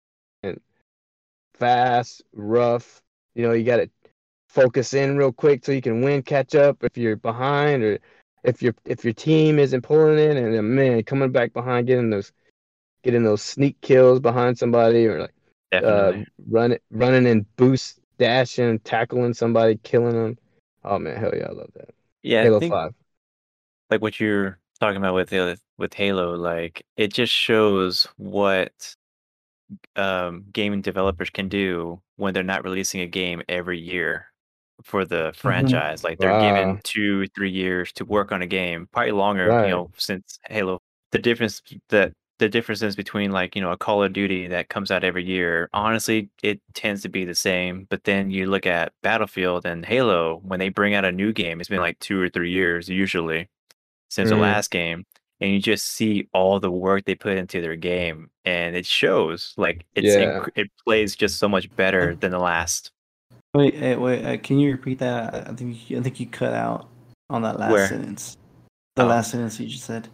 fast, 1.53 2.21
rough. 2.33 3.01
You 3.35 3.47
know, 3.47 3.53
you 3.53 3.63
got 3.63 3.77
to 3.77 3.89
focus 4.49 4.93
in 4.93 5.17
real 5.17 5.31
quick 5.31 5.65
so 5.65 5.71
you 5.71 5.81
can 5.81 6.01
win, 6.01 6.21
catch 6.23 6.55
up 6.55 6.83
if 6.83 6.97
you're 6.97 7.15
behind 7.15 7.83
or 7.83 7.99
if 8.43 8.61
your 8.61 8.75
if 8.85 9.03
your 9.03 9.13
team 9.13 9.59
isn't 9.59 9.81
pulling 9.81 10.19
in 10.19 10.37
and 10.37 10.53
then 10.53 10.75
man 10.75 11.03
coming 11.03 11.31
back 11.31 11.53
behind 11.53 11.87
getting 11.87 12.09
those 12.09 12.31
getting 13.03 13.23
those 13.23 13.41
sneak 13.41 13.79
kills 13.81 14.19
behind 14.19 14.57
somebody 14.57 15.07
or 15.07 15.21
like 15.21 15.34
uh, 15.71 15.79
Definitely. 15.79 16.25
running 16.49 16.79
running 16.91 17.27
and 17.27 17.55
boost 17.55 17.99
dashing 18.17 18.79
tackling 18.79 19.33
somebody 19.33 19.77
killing 19.83 20.13
them 20.13 20.37
oh 20.83 20.99
man 20.99 21.17
hell 21.17 21.31
yeah 21.35 21.47
i 21.49 21.51
love 21.51 21.69
that 21.75 21.89
yeah, 22.23 22.43
halo 22.43 22.59
think 22.59 22.73
5 22.73 22.93
like 23.89 24.01
what 24.01 24.19
you're 24.19 24.59
talking 24.79 24.97
about 24.97 25.13
with 25.13 25.29
Halo, 25.29 25.55
with 25.77 25.93
Halo, 25.93 26.35
like 26.35 26.85
it 26.97 27.13
just 27.13 27.33
shows 27.33 28.07
what 28.17 28.95
um, 29.95 30.45
gaming 30.51 30.81
developers 30.81 31.29
can 31.29 31.49
do 31.49 32.01
when 32.17 32.33
they're 32.33 32.43
not 32.43 32.63
releasing 32.63 33.01
a 33.01 33.07
game 33.07 33.41
every 33.49 33.79
year 33.79 34.27
for 34.83 35.05
the 35.05 35.33
franchise. 35.35 36.03
Like 36.03 36.19
they're 36.19 36.39
given 36.39 36.79
two, 36.83 37.27
three 37.27 37.51
years 37.51 37.91
to 37.93 38.05
work 38.05 38.31
on 38.31 38.41
a 38.41 38.47
game, 38.47 38.87
probably 38.91 39.11
longer. 39.11 39.47
Right. 39.47 39.65
You 39.65 39.71
know, 39.71 39.91
since 39.97 40.39
Halo, 40.49 40.79
the 41.11 41.19
difference 41.19 41.61
that 41.89 42.13
the 42.39 42.49
differences 42.49 42.95
between 42.95 43.31
like 43.31 43.55
you 43.55 43.61
know 43.61 43.71
a 43.71 43.77
Call 43.77 44.03
of 44.03 44.13
Duty 44.13 44.47
that 44.47 44.69
comes 44.69 44.91
out 44.91 45.03
every 45.03 45.23
year, 45.23 45.69
honestly, 45.73 46.29
it 46.43 46.59
tends 46.73 47.01
to 47.03 47.09
be 47.09 47.23
the 47.25 47.35
same. 47.35 47.87
But 47.89 48.03
then 48.03 48.29
you 48.31 48.47
look 48.47 48.65
at 48.65 48.91
Battlefield 49.03 49.65
and 49.65 49.85
Halo 49.85 50.41
when 50.43 50.59
they 50.59 50.69
bring 50.69 50.93
out 50.93 51.05
a 51.05 51.11
new 51.11 51.31
game, 51.33 51.59
it's 51.59 51.69
been 51.69 51.79
like 51.79 51.99
two 51.99 52.19
or 52.21 52.29
three 52.29 52.51
years 52.51 52.89
usually 52.89 53.47
since 54.09 54.29
the 54.29 54.35
Mhm. 54.35 54.41
last 54.41 54.69
game 54.71 55.05
and 55.41 55.51
you 55.51 55.59
just 55.59 55.85
see 55.87 56.27
all 56.33 56.59
the 56.59 56.71
work 56.71 57.03
they 57.05 57.15
put 57.15 57.37
into 57.37 57.59
their 57.59 57.75
game 57.75 58.29
and 58.45 58.75
it 58.75 58.85
shows 58.85 59.53
like 59.57 59.85
it's 59.95 60.07
Yeah. 60.15 60.39
inc- 60.39 60.49
it 60.55 60.69
plays 60.85 61.15
just 61.15 61.37
so 61.39 61.49
much 61.49 61.73
better 61.75 62.15
than 62.15 62.31
the 62.31 62.39
last 62.39 62.91
Wait, 63.53 63.73
eh, 63.75 63.95
wait, 63.95 64.25
uh, 64.25 64.37
can 64.37 64.59
you 64.59 64.71
repeat 64.71 64.99
that? 64.99 65.47
I 65.49 65.53
think 65.53 65.89
you, 65.89 65.97
I 65.97 66.01
think 66.01 66.19
you 66.19 66.27
cut 66.27 66.53
out 66.53 66.89
on 67.29 67.41
that 67.43 67.57
last 67.57 67.71
Where? 67.71 67.87
sentence. 67.87 68.37
The 68.97 69.03
Oh. 69.03 69.07
last 69.07 69.31
sentence 69.31 69.59
you 69.59 69.67
just 69.67 69.85
said. 69.85 70.09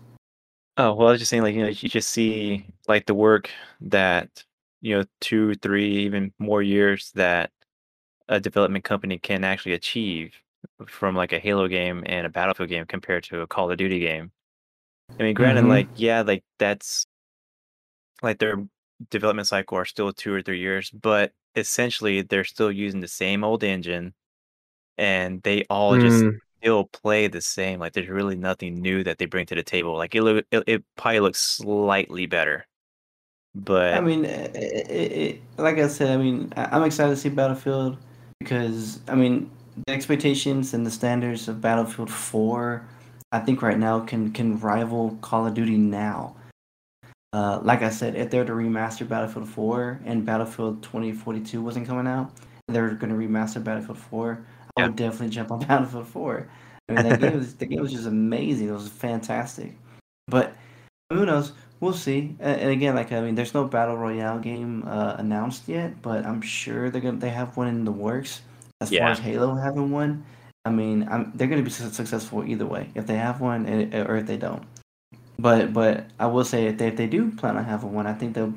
Oh 0.78 0.94
well 0.94 1.08
i 1.10 1.12
was 1.12 1.20
just 1.20 1.30
saying 1.30 1.44
like 1.44 1.56
you 1.56 1.62
know 1.62 1.68
you 1.70 1.90
just 1.90 2.10
see 2.10 2.66
like 2.88 3.06
the 3.06 3.14
work 3.14 3.50
that 3.82 4.44
you 4.82 4.96
know 4.98 5.04
two 5.20 5.54
three 5.56 5.90
even 6.06 6.34
more 6.40 6.62
years 6.62 7.12
that 7.16 7.52
a 8.30 8.40
development 8.40 8.86
company 8.86 9.20
can 9.20 9.44
actually 9.46 9.74
achieve 9.74 10.36
from 10.88 11.16
like 11.16 11.34
a 11.34 11.40
halo 11.40 11.68
game 11.68 12.04
and 12.08 12.28
a 12.28 12.32
battlefield 12.32 12.70
game 12.70 12.86
compared 12.86 13.24
to 13.26 13.42
a 13.42 13.48
call 13.48 13.72
of 13.72 13.78
duty 13.78 14.00
game 14.00 14.32
i 15.20 15.24
mean 15.24 15.36
granted 15.36 15.66
Mhm. 15.66 15.66
like 15.66 15.90
yeah 15.96 16.22
like 16.22 16.44
that's 16.60 17.06
like 18.22 18.40
their 18.40 18.66
development 19.10 19.48
cycle 19.48 19.78
are 19.78 19.86
still 19.86 20.14
two 20.14 20.34
or 20.34 20.42
three 20.42 20.60
years 20.60 20.90
but 20.92 21.34
essentially 21.56 22.22
they're 22.22 22.44
still 22.44 22.72
using 22.72 23.02
the 23.02 23.08
same 23.08 23.44
old 23.44 23.64
engine, 23.64 24.14
and 24.98 25.42
they 25.44 25.66
all 25.70 25.98
just 25.98 26.28
Mm, 26.28 26.40
still 26.62 26.86
play 26.86 27.28
the 27.28 27.42
same. 27.42 27.80
Like 27.80 27.94
there's 27.94 28.10
really 28.10 28.36
nothing 28.36 28.82
new 28.82 29.04
that 29.04 29.18
they 29.18 29.26
bring 29.26 29.46
to 29.48 29.56
the 29.56 29.64
table. 29.64 29.98
Like 29.98 30.16
it 30.16 30.22
look, 30.22 30.46
it, 30.52 30.64
it 30.68 30.84
probably 30.96 31.20
looks 31.20 31.40
slightly 31.40 32.26
better, 32.26 32.66
but 33.56 33.96
I 33.96 34.02
mean, 34.02 34.26
it, 34.26 34.56
it, 34.56 35.12
it, 35.12 35.42
like 35.58 35.78
I 35.78 35.88
said, 35.88 36.12
I 36.12 36.18
mean, 36.18 36.54
I'm 36.56 36.84
excited 36.84 37.12
to 37.12 37.18
see 37.18 37.30
Battlefield 37.30 37.98
because 38.40 39.00
I 39.08 39.16
mean, 39.16 39.50
the 39.88 39.94
expectations 39.94 40.74
and 40.74 40.86
the 40.86 40.92
standards 40.92 41.48
of 41.48 41.62
Battlefield 41.62 42.10
4, 42.10 42.86
I 43.32 43.40
think 43.40 43.62
right 43.62 43.78
now 43.78 44.00
can 44.02 44.32
can 44.32 44.60
rival 44.60 45.18
Call 45.22 45.48
of 45.48 45.54
Duty 45.54 45.78
now. 45.78 46.36
Uh, 47.34 47.60
like 47.64 47.82
I 47.82 47.90
said, 47.90 48.16
if 48.16 48.30
they're 48.30 48.44
to 48.44 48.52
remaster 48.52 49.08
Battlefield 49.08 49.48
4 49.48 50.02
and 50.04 50.26
Battlefield 50.26 50.84
2042 50.84 51.62
wasn't 51.62 51.88
coming 51.88 52.06
out, 52.06 52.30
they're 52.68 52.90
going 52.90 53.10
to 53.10 53.16
remaster 53.16 53.64
Battlefield 53.64 53.98
4, 53.98 54.46
I 54.78 54.84
would 54.84 54.96
definitely 54.96 55.30
jump 55.30 55.52
on 55.52 55.60
Battlefield 55.60 56.08
4. 56.08 56.50
I 56.90 56.94
mean, 56.94 57.10
that 57.10 57.22
game 57.22 57.38
was 57.38 57.56
the 57.56 57.66
game 57.66 57.82
was 57.82 57.92
just 57.92 58.08
amazing. 58.08 58.70
It 58.70 58.74
was 58.74 58.90
fantastic. 58.90 59.78
But 60.28 60.56
who 61.10 61.26
knows? 61.26 61.54
We'll 61.80 61.94
see. 61.94 62.36
And 62.40 62.70
again, 62.70 62.96
like 62.96 63.12
I 63.12 63.22
mean, 63.22 63.36
there's 63.36 63.54
no 63.54 63.66
battle 63.66 63.98
royale 63.98 64.40
game 64.40 64.84
uh, 64.86 65.16
announced 65.18 65.68
yet, 65.68 66.02
but 66.02 66.26
I'm 66.26 66.42
sure 66.42 66.90
they're 66.90 67.02
gonna 67.02 67.18
they 67.18 67.30
have 67.30 67.58
one 67.58 67.68
in 67.68 67.86
the 67.86 67.92
works. 67.92 68.42
As 68.82 68.90
far 68.90 69.10
as 69.10 69.20
Halo 69.20 69.56
having 69.56 69.92
one, 69.92 70.26
I 70.66 70.70
mean, 70.70 71.08
I'm, 71.10 71.32
they're 71.36 71.48
gonna 71.48 71.62
be 71.62 71.70
successful 71.70 72.44
either 72.44 72.66
way 72.66 72.90
if 72.96 73.08
they 73.08 73.16
have 73.16 73.42
one 73.42 73.66
and, 73.66 73.94
or 73.94 74.18
if 74.18 74.28
they 74.28 74.38
don't. 74.38 74.64
But 75.40 75.74
but 75.74 76.06
I 76.20 76.28
will 76.28 76.46
say 76.46 76.68
if 76.68 76.78
they 76.78 76.88
if 76.88 76.98
they 76.98 77.08
do 77.08 77.32
plan 77.32 77.58
on 77.58 77.66
having 77.66 77.94
one, 77.94 78.06
I 78.06 78.14
think 78.14 78.36
they'll 78.36 78.54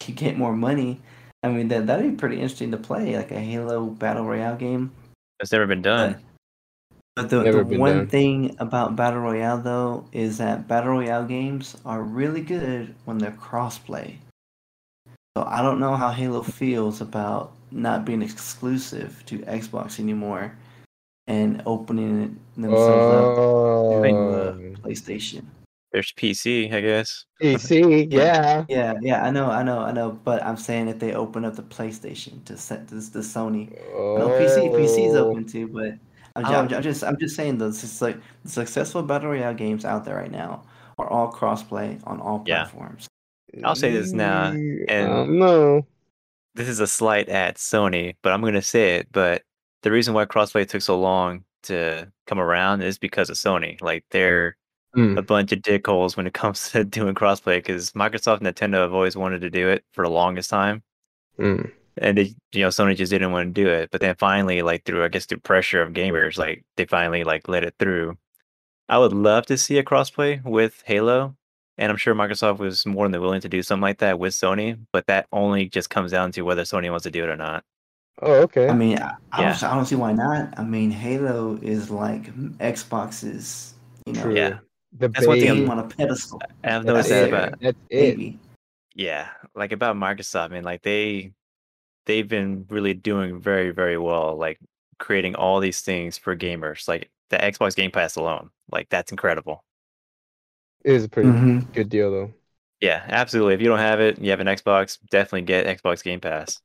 get 0.00 0.38
more 0.38 0.54
money. 0.54 1.00
I 1.42 1.48
mean 1.48 1.68
that 1.68 1.86
that'd 1.86 2.10
be 2.10 2.16
pretty 2.16 2.36
interesting 2.36 2.70
to 2.70 2.78
play 2.78 3.16
like 3.16 3.32
a 3.32 3.40
Halo 3.40 3.86
battle 3.86 4.24
royale 4.24 4.56
game. 4.56 4.92
It's 5.42 5.52
never 5.52 5.66
been 5.66 5.82
done. 5.82 6.16
But 7.16 7.28
the, 7.28 7.42
the 7.42 7.76
one 7.76 7.98
done. 7.98 8.06
thing 8.06 8.56
about 8.58 8.96
Battle 8.96 9.20
Royale 9.20 9.58
though 9.58 10.06
is 10.12 10.38
that 10.38 10.66
Battle 10.66 10.92
Royale 10.92 11.26
games 11.26 11.76
are 11.84 12.02
really 12.02 12.40
good 12.40 12.94
when 13.04 13.18
they're 13.18 13.32
crossplay. 13.32 14.16
So 15.36 15.44
I 15.44 15.60
don't 15.60 15.80
know 15.80 15.94
how 15.94 16.10
Halo 16.10 16.42
feels 16.42 17.00
about 17.00 17.52
not 17.70 18.04
being 18.04 18.22
exclusive 18.22 19.22
to 19.26 19.38
Xbox 19.40 19.98
anymore 19.98 20.56
and 21.26 21.62
opening 21.66 22.22
it 22.22 22.60
themselves 22.60 23.14
up 23.14 23.36
to 23.36 24.16
uh, 24.16 24.52
PlayStation. 24.80 25.44
There's 25.92 26.12
PC, 26.12 26.72
I 26.72 26.80
guess. 26.80 27.26
PC, 27.42 28.10
yeah. 28.10 28.64
Yeah, 28.68 28.94
yeah, 29.02 29.22
I 29.24 29.30
know, 29.30 29.50
I 29.50 29.62
know, 29.62 29.80
I 29.80 29.92
know. 29.92 30.10
But 30.24 30.42
I'm 30.42 30.56
saying 30.56 30.88
if 30.88 30.98
they 30.98 31.12
open 31.14 31.44
up 31.44 31.54
the 31.56 31.62
PlayStation 31.62 32.42
to 32.46 32.56
set 32.56 32.88
this 32.88 33.10
the 33.10 33.20
Sony 33.20 33.70
No, 33.92 34.28
PC 34.28 34.70
PC's 34.74 35.14
Oh. 35.14 35.30
open 35.30 35.44
too, 35.46 35.68
but 35.68 35.94
I'm, 36.34 36.46
I 36.46 36.48
ju- 36.48 36.54
I'm, 36.54 36.74
I'm 36.76 36.82
just 36.82 37.04
I'm 37.04 37.18
just 37.18 37.36
saying 37.36 37.58
those 37.58 37.84
it's 37.84 38.00
like 38.00 38.16
the 38.42 38.48
successful 38.48 39.02
battle 39.02 39.30
royale 39.30 39.52
games 39.54 39.84
out 39.84 40.04
there 40.06 40.16
right 40.16 40.30
now 40.30 40.62
are 40.98 41.08
all 41.08 41.30
crossplay 41.30 42.00
on 42.06 42.20
all 42.20 42.42
Yeah. 42.46 42.62
platforms. 42.64 43.06
I'll 43.62 43.74
say 43.74 43.92
this 43.92 44.12
now, 44.12 44.52
Mm, 44.52 44.84
and- 44.88 45.12
um, 45.12 45.38
no. 45.38 45.86
this 46.54 46.68
is 46.68 46.80
a 46.80 46.86
slight 46.86 47.28
at 47.28 47.56
Sony, 47.56 48.14
but 48.22 48.32
I'm 48.32 48.40
going 48.40 48.54
to 48.54 48.62
say 48.62 48.96
it. 48.96 49.08
But 49.12 49.42
the 49.82 49.90
reason 49.90 50.14
why 50.14 50.24
crossplay 50.24 50.66
took 50.66 50.80
so 50.80 50.98
long 50.98 51.44
to 51.64 52.10
come 52.26 52.40
around 52.40 52.80
is 52.80 52.96
because 52.98 53.28
of 53.28 53.36
Sony. 53.36 53.78
Like 53.82 54.06
they're 54.10 54.56
Mm, 54.96 55.16
a 55.16 55.22
bunch 55.22 55.52
of 55.52 55.60
dickholes 55.60 56.16
when 56.18 56.26
it 56.26 56.34
comes 56.34 56.70
to 56.72 56.84
doing 56.84 57.14
crossplay 57.14 57.56
because 57.56 57.92
Microsoft 57.92 58.42
and 58.42 58.46
Nintendo 58.46 58.82
have 58.82 58.92
always 58.92 59.16
wanted 59.16 59.40
to 59.40 59.50
do 59.50 59.68
it 59.68 59.84
for 59.92 60.04
the 60.04 60.10
longest 60.10 60.50
time. 60.50 60.82
mm. 61.38 61.70
And 61.98 62.16
they, 62.16 62.34
you 62.52 62.60
know, 62.62 62.68
Sony 62.68 62.96
just 62.96 63.10
didn't 63.10 63.32
want 63.32 63.54
to 63.54 63.62
do 63.62 63.68
it. 63.68 63.90
But 63.90 64.00
then 64.00 64.14
finally, 64.16 64.62
like 64.62 64.84
through, 64.84 65.04
I 65.04 65.08
guess, 65.08 65.26
through 65.26 65.40
pressure 65.40 65.82
of 65.82 65.92
gamers, 65.92 66.38
like 66.38 66.64
they 66.76 66.86
finally 66.86 67.22
like 67.24 67.48
let 67.48 67.64
it 67.64 67.74
through. 67.78 68.16
I 68.88 68.98
would 68.98 69.12
love 69.12 69.46
to 69.46 69.58
see 69.58 69.78
a 69.78 69.84
crossplay 69.84 70.42
with 70.44 70.82
Halo, 70.86 71.36
and 71.78 71.90
I'm 71.90 71.96
sure 71.98 72.14
Microsoft 72.14 72.58
was 72.58 72.84
more 72.86 73.08
than 73.08 73.20
willing 73.20 73.40
to 73.42 73.48
do 73.48 73.62
something 73.62 73.82
like 73.82 73.98
that 73.98 74.18
with 74.18 74.32
Sony. 74.32 74.78
But 74.92 75.06
that 75.06 75.26
only 75.32 75.68
just 75.68 75.90
comes 75.90 76.12
down 76.12 76.32
to 76.32 76.42
whether 76.42 76.62
Sony 76.62 76.90
wants 76.90 77.04
to 77.04 77.10
do 77.10 77.24
it 77.24 77.28
or 77.30 77.36
not. 77.36 77.62
Oh, 78.20 78.32
okay. 78.42 78.68
I 78.68 78.72
mean, 78.74 78.98
I, 78.98 79.14
I, 79.32 79.42
Yeah. 79.42 79.58
don't, 79.58 79.62
I 79.70 79.74
don't 79.74 79.86
see 79.86 79.96
why 79.96 80.12
not. 80.12 80.58
I 80.58 80.64
mean, 80.64 80.90
Halo 80.90 81.58
is 81.62 81.90
like 81.90 82.24
Xbox's, 82.58 83.74
you 84.06 84.14
know, 84.14 84.22
True. 84.22 84.34
Yeah. 84.34 84.58
The 84.98 85.08
That's 85.08 85.26
one 85.26 85.38
thing 85.38 85.48
I'm- 85.48 85.56
game 85.58 85.70
on 85.70 85.78
a 85.78 85.88
pedestal. 85.88 86.40
I've 86.62 86.84
That's 86.84 86.86
noticed 86.86 87.08
that 87.08 87.24
it. 87.24 87.28
about 87.28 87.60
That's 87.60 87.78
it. 87.88 88.16
Baby. 88.16 88.38
yeah, 88.94 89.28
like 89.54 89.72
about 89.72 89.96
Microsoft, 89.96 90.50
man. 90.50 90.64
Like 90.64 90.82
they 90.82 91.32
they've 92.06 92.28
been 92.28 92.66
really 92.68 92.94
doing 92.94 93.40
very 93.40 93.70
very 93.70 93.96
well, 93.98 94.36
like 94.36 94.58
creating 94.98 95.34
all 95.34 95.60
these 95.60 95.80
things 95.80 96.18
for 96.18 96.36
gamers, 96.36 96.86
like 96.88 97.10
the 97.30 97.38
Xbox 97.38 97.74
Game 97.74 97.90
Pass 97.90 98.16
alone. 98.16 98.50
Like 98.70 98.88
that's 98.90 99.10
incredible. 99.12 99.64
It 100.84 100.92
is 100.94 101.04
a 101.04 101.08
pretty 101.08 101.28
Mhm. 101.30 101.72
good 101.72 101.88
deal, 101.88 102.10
though. 102.10 102.32
Yeah, 102.80 103.04
absolutely. 103.08 103.54
If 103.54 103.60
you 103.60 103.68
don't 103.68 103.78
have 103.78 104.00
it, 104.00 104.18
you 104.18 104.30
have 104.30 104.40
an 104.40 104.48
Xbox, 104.48 104.98
definitely 105.10 105.42
get 105.42 105.66
Xbox 105.80 106.02
Game 106.02 106.18
Pass. 106.20 106.60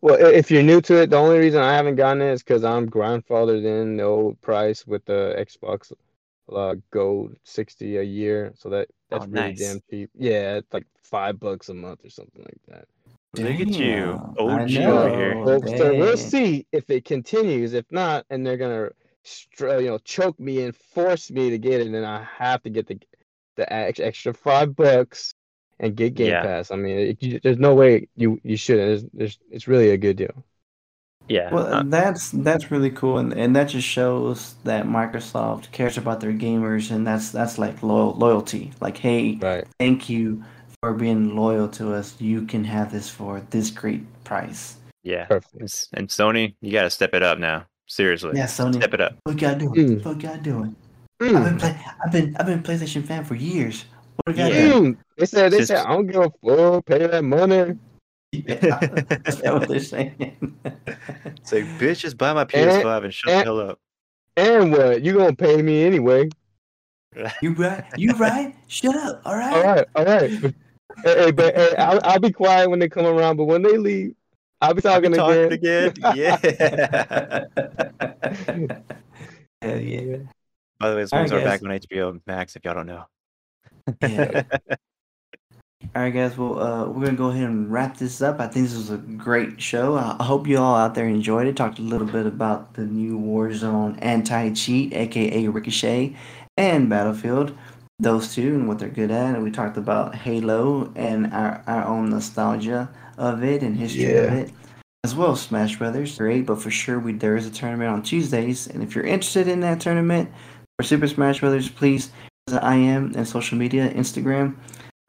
Well, 0.00 0.16
if 0.16 0.50
you're 0.50 0.64
new 0.64 0.80
to 0.80 1.02
it, 1.02 1.10
the 1.10 1.16
only 1.16 1.38
reason 1.38 1.62
I 1.62 1.72
haven't 1.74 1.94
gotten 1.94 2.20
it 2.22 2.32
is 2.32 2.42
because 2.42 2.64
I'm 2.64 2.90
grandfathered 2.90 3.64
in 3.64 3.96
the 3.98 4.02
old 4.02 4.40
price 4.40 4.84
with 4.84 5.04
the 5.04 5.36
Xbox 5.38 5.92
uh, 6.54 6.76
Gold 6.90 7.36
60 7.44 7.96
a 7.98 8.02
year. 8.02 8.52
So 8.56 8.68
that 8.70 8.88
that's 9.10 9.24
Oh, 9.26 9.28
really 9.28 9.48
nice. 9.48 9.58
damn 9.58 9.82
cheap. 9.90 10.10
Yeah, 10.14 10.56
it's 10.56 10.72
like 10.72 10.86
five 11.02 11.38
bucks 11.38 11.68
a 11.68 11.74
month 11.74 12.04
or 12.04 12.10
something 12.10 12.42
like 12.42 12.60
that. 12.68 12.88
Look 13.34 13.60
at 13.60 13.68
you, 13.68 13.74
Damn, 13.74 14.34
OG 14.38 14.76
over 14.76 15.08
here. 15.16 15.44
Folks, 15.44 15.70
so 15.78 15.94
we'll 15.94 16.16
see 16.18 16.66
if 16.70 16.90
it 16.90 17.04
continues. 17.04 17.72
If 17.72 17.86
not, 17.90 18.26
and 18.28 18.46
they're 18.46 18.58
gonna, 18.58 18.90
you 19.60 19.88
know, 19.88 19.98
choke 19.98 20.38
me 20.38 20.62
and 20.64 20.76
force 20.76 21.30
me 21.30 21.48
to 21.50 21.58
get 21.58 21.80
it, 21.80 21.86
and 21.86 22.04
I 22.06 22.24
have 22.24 22.62
to 22.64 22.70
get 22.70 22.86
the 22.86 22.98
the 23.56 23.72
extra 23.72 24.34
five 24.34 24.76
bucks 24.76 25.34
and 25.80 25.96
get 25.96 26.14
Game 26.14 26.28
Yeah. 26.28 26.42
Pass. 26.42 26.70
I 26.70 26.76
mean, 26.76 26.98
it, 26.98 27.22
you, 27.22 27.40
there's 27.42 27.58
no 27.58 27.74
way 27.74 28.08
you 28.16 28.38
you 28.44 28.56
shouldn't. 28.56 28.86
There's, 28.88 29.04
there's, 29.14 29.38
it's 29.50 29.68
really 29.68 29.90
a 29.90 29.96
good 29.96 30.16
deal. 30.16 30.44
Yeah. 31.28 31.52
Well, 31.54 31.66
uh, 31.72 31.82
that's 31.86 32.30
that's 32.32 32.70
really 32.70 32.90
cool, 32.90 33.18
and, 33.18 33.32
and 33.32 33.54
that 33.56 33.64
just 33.64 33.86
shows 33.86 34.54
that 34.64 34.84
Microsoft 34.86 35.70
cares 35.72 35.96
about 35.96 36.20
their 36.20 36.32
gamers, 36.32 36.90
and 36.90 37.06
that's 37.06 37.30
that's 37.30 37.58
like 37.58 37.82
loyal, 37.82 38.12
loyalty. 38.14 38.72
Like, 38.80 38.98
hey, 38.98 39.38
Right. 39.40 39.64
thank 39.78 40.08
you 40.08 40.42
for 40.80 40.92
being 40.92 41.34
loyal 41.36 41.68
to 41.68 41.94
us. 41.94 42.20
You 42.20 42.42
can 42.42 42.64
have 42.64 42.90
this 42.92 43.08
for 43.08 43.40
this 43.50 43.70
great 43.70 44.02
price. 44.24 44.76
yeah. 45.04 45.24
Perfect. 45.26 45.88
And 45.94 46.08
Sony, 46.08 46.54
you 46.60 46.70
got 46.72 46.82
to 46.82 46.90
step 46.90 47.14
it 47.14 47.22
up 47.22 47.38
now. 47.38 47.66
Seriously. 47.88 48.32
Yeah, 48.36 48.46
Sony, 48.46 48.76
Step 48.76 48.94
it 48.94 49.00
up. 49.00 49.16
what 49.24 49.34
you 49.34 49.40
gotta? 49.40 49.64
Mm. 49.66 50.04
What 50.04 50.16
you 50.16 50.22
gotta 50.22 50.38
do? 50.40 50.74
I've 51.20 51.28
been 51.28 51.34
Mm. 51.34 51.58
play, 51.60 51.80
I've 52.04 52.12
been 52.12 52.36
I've 52.38 52.46
been 52.46 52.62
PlayStation 52.62 53.04
fan 53.04 53.24
for 53.24 53.34
years. 53.34 53.84
What 54.24 54.34
do 54.36 54.42
you 54.42 54.48
gotta 54.48 54.54
Yeah. 54.54 54.72
Mm. 54.72 54.96
They 55.18 55.26
said 55.26 55.52
they 55.52 55.58
Just- 55.58 55.68
said 55.68 55.84
I 55.86 55.92
don't 55.92 56.06
give 56.06 56.20
a 56.22 56.30
fuck. 56.44 56.86
Pay 56.86 57.06
that 57.06 57.22
money. 57.24 57.74
Do? 58.32 58.42
Yeah, 58.48 58.78
that's 59.24 59.42
what 59.42 59.68
they're 59.68 59.80
saying. 59.80 60.58
It's 61.24 61.52
like, 61.52 61.64
bitch, 61.78 62.00
just 62.00 62.16
buy 62.16 62.32
my 62.32 62.44
PS5 62.44 63.04
and 63.04 63.12
shut 63.12 63.32
and- 63.32 63.40
the 63.40 63.44
hell 63.44 63.60
up. 63.60 63.78
And 64.36 64.72
what? 64.72 65.02
You 65.02 65.14
gonna 65.14 65.34
pay 65.34 65.60
me 65.60 65.84
anyway? 65.84 66.28
you 67.42 67.52
right? 67.54 67.84
You 67.96 68.16
right? 68.16 68.54
Shut 68.68 68.96
up! 68.96 69.20
All 69.24 69.36
right. 69.36 69.54
All 69.54 69.62
right. 69.62 69.86
All 69.96 70.04
right. 70.04 70.30
Hey, 71.04 71.24
hey, 71.24 71.30
but 71.32 71.54
hey, 71.54 71.74
I'll, 71.76 72.00
I'll 72.04 72.20
be 72.20 72.30
quiet 72.30 72.70
when 72.70 72.78
they 72.78 72.88
come 72.88 73.06
around. 73.06 73.36
But 73.36 73.44
when 73.44 73.62
they 73.62 73.76
leave, 73.76 74.14
I'll 74.60 74.72
be 74.72 74.82
I'll 74.84 75.00
be 75.00 75.08
talking, 75.08 75.12
talking 75.12 75.52
again. 75.52 75.88
again. 75.88 76.14
Yeah. 76.14 76.36
Hell 79.62 79.80
yeah. 79.80 80.16
By 80.78 80.90
the 80.90 80.96
way, 80.96 81.02
those 81.02 81.12
All 81.12 81.20
right, 81.20 81.30
movies 81.30 81.32
are 81.32 81.44
back 81.44 81.62
on 81.62 81.70
HBO 81.70 82.20
Max 82.26 82.56
if 82.56 82.64
y'all 82.64 82.74
don't 82.74 82.86
know. 82.86 83.04
Yeah. 84.00 84.42
All 85.94 86.00
right, 86.00 86.10
guys. 86.10 86.38
Well, 86.38 86.58
uh, 86.58 86.88
we're 86.88 87.04
gonna 87.04 87.18
go 87.18 87.28
ahead 87.28 87.44
and 87.44 87.70
wrap 87.70 87.98
this 87.98 88.22
up. 88.22 88.40
I 88.40 88.46
think 88.46 88.66
this 88.66 88.76
was 88.76 88.90
a 88.90 88.96
great 88.96 89.60
show. 89.60 89.96
I 89.96 90.22
hope 90.22 90.46
you 90.46 90.56
all 90.56 90.74
out 90.74 90.94
there 90.94 91.06
enjoyed 91.06 91.46
it. 91.46 91.56
Talked 91.56 91.78
a 91.78 91.82
little 91.82 92.06
bit 92.06 92.24
about 92.24 92.74
the 92.74 92.86
new 92.86 93.18
Warzone 93.18 93.98
anti-cheat, 94.00 94.94
aka 94.94 95.48
Ricochet, 95.48 96.16
and 96.56 96.88
Battlefield. 96.88 97.56
Those 97.98 98.34
two 98.34 98.54
and 98.54 98.66
what 98.66 98.78
they're 98.78 98.88
good 98.88 99.10
at. 99.10 99.34
And 99.34 99.44
we 99.44 99.50
talked 99.50 99.76
about 99.76 100.14
Halo 100.14 100.90
and 100.96 101.32
our, 101.32 101.62
our 101.66 101.84
own 101.84 102.08
nostalgia 102.08 102.88
of 103.18 103.44
it 103.44 103.62
and 103.62 103.76
history 103.76 104.16
of 104.16 104.32
it, 104.32 104.50
as 105.04 105.14
well 105.14 105.32
as 105.32 105.42
Smash 105.42 105.76
Brothers. 105.76 106.16
Great, 106.16 106.46
but 106.46 106.62
for 106.62 106.70
sure, 106.70 106.98
we 106.98 107.12
there 107.12 107.36
is 107.36 107.46
a 107.46 107.50
tournament 107.50 107.90
on 107.90 108.02
Tuesdays, 108.02 108.66
and 108.66 108.82
if 108.82 108.94
you're 108.94 109.04
interested 109.04 109.46
in 109.46 109.60
that 109.60 109.80
tournament 109.80 110.30
for 110.78 110.84
Super 110.84 111.06
Smash 111.06 111.40
Brothers, 111.40 111.68
please 111.68 112.10
visit 112.48 112.64
I 112.64 112.76
am 112.76 113.12
and 113.14 113.28
social 113.28 113.58
media, 113.58 113.92
Instagram. 113.92 114.56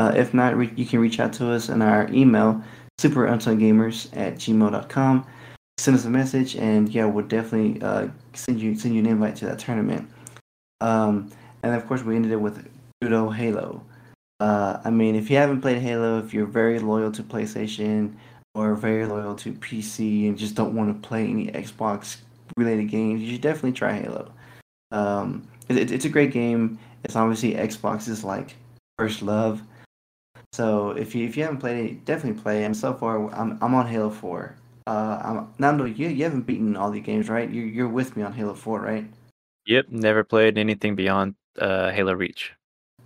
Uh, 0.04 0.12
if 0.18 0.34
not, 0.34 0.58
re- 0.58 0.74
you 0.76 0.86
can 0.86 1.00
reach 1.00 1.18
out 1.22 1.32
to 1.32 1.50
us 1.50 1.70
on 1.70 1.82
our 1.82 2.10
email, 2.12 2.62
superuntogamers 3.00 4.10
at 4.18 4.36
gmail.com. 4.36 5.26
Send 5.78 5.98
us 5.98 6.04
a 6.04 6.10
message, 6.10 6.58
and 6.58 6.90
yeah, 6.90 7.06
we'll 7.06 7.26
definitely 7.26 7.82
uh, 7.82 8.10
send 8.34 8.60
you 8.60 8.76
send 8.76 8.96
you 8.96 9.00
an 9.00 9.06
invite 9.06 9.38
to 9.38 9.46
that 9.46 9.60
tournament. 9.60 10.10
Um, 10.82 11.32
and 11.64 11.74
of 11.74 11.88
course, 11.88 12.04
we 12.04 12.18
ended 12.18 12.34
it 12.34 12.42
with 12.42 12.68
Pseudo 13.02 13.30
Halo. 13.30 13.82
Uh, 14.42 14.82
I 14.84 14.90
mean, 14.90 15.16
if 15.16 15.30
you 15.30 15.38
haven't 15.38 15.62
played 15.62 15.82
Halo, 15.82 16.20
if 16.20 16.34
you're 16.34 16.48
very 16.48 16.80
loyal 16.80 17.12
to 17.14 17.24
PlayStation, 17.24 18.16
or 18.56 18.76
very 18.76 19.06
loyal 19.06 19.36
to 19.36 19.54
PC 19.54 20.28
and 20.28 20.38
just 20.38 20.54
don't 20.54 20.76
want 20.76 21.02
to 21.02 21.08
play 21.08 21.26
any 21.26 21.48
Xbox 21.48 22.18
related 22.58 22.90
games, 22.90 23.22
you 23.22 23.32
should 23.32 23.42
definitely 23.42 23.72
try 23.72 23.94
Halo. 23.94 24.34
Um, 24.92 25.48
it, 25.70 25.94
it's 25.94 26.04
a 26.04 26.10
great 26.10 26.34
game. 26.34 26.78
It's 27.06 27.16
obviously 27.16 27.54
Xbox's 27.54 28.26
like 28.26 28.58
first 28.98 29.22
love. 29.22 29.62
So 30.54 30.92
if 30.92 31.16
you 31.16 31.26
if 31.26 31.36
you 31.36 31.42
haven't 31.44 31.60
played 31.60 31.84
it, 31.84 32.06
definitely 32.06 32.40
play. 32.40 32.64
And 32.64 32.78
so 32.78 32.94
far, 32.94 33.34
I'm 33.34 33.58
I'm 33.60 33.74
on 33.74 33.88
Halo 33.88 34.12
Four. 34.12 34.56
Uh, 34.86 35.20
I'm, 35.24 35.54
Nando, 35.58 35.86
you 35.86 36.08
you 36.10 36.24
haven't 36.24 36.42
beaten 36.46 36.78
all 36.78 36.92
the 36.92 37.00
games, 37.00 37.28
right? 37.28 37.50
You're 37.50 37.66
you're 37.66 37.90
with 37.90 38.16
me 38.16 38.22
on 38.22 38.34
Halo 38.34 38.54
Four, 38.54 38.82
right? 38.82 39.06
Yep, 39.66 39.88
never 39.90 40.24
played 40.24 40.60
anything 40.60 40.96
beyond 40.96 41.34
uh, 41.58 41.90
Halo 41.92 42.14
Reach, 42.14 42.54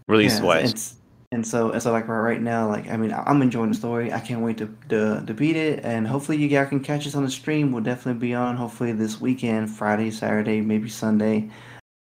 release 0.10 0.40
Yeah, 0.40 0.46
wise. 0.46 0.72
and, 0.72 1.40
and 1.40 1.48
so 1.48 1.72
and 1.72 1.82
so 1.82 1.94
like 1.94 2.10
right 2.10 2.42
now, 2.42 2.68
like 2.68 2.90
I 2.90 2.98
mean, 2.98 3.14
I'm 3.14 3.42
enjoying 3.42 3.70
the 3.70 3.78
story. 3.78 4.12
I 4.12 4.20
can't 4.20 4.42
wait 4.42 4.58
to 4.58 4.68
to, 4.90 5.24
to 5.26 5.34
beat 5.34 5.56
it, 5.56 5.86
and 5.86 6.06
hopefully 6.06 6.38
you 6.40 6.50
guys 6.50 6.68
can 6.68 6.82
catch 6.82 7.08
us 7.08 7.16
on 7.16 7.24
the 7.24 7.32
stream. 7.32 7.72
We'll 7.72 7.84
definitely 7.84 8.20
be 8.20 8.34
on. 8.34 8.58
Hopefully 8.58 8.92
this 8.92 9.22
weekend, 9.22 9.70
Friday, 9.70 10.12
Saturday, 10.12 10.60
maybe 10.60 10.90
Sunday. 10.90 11.50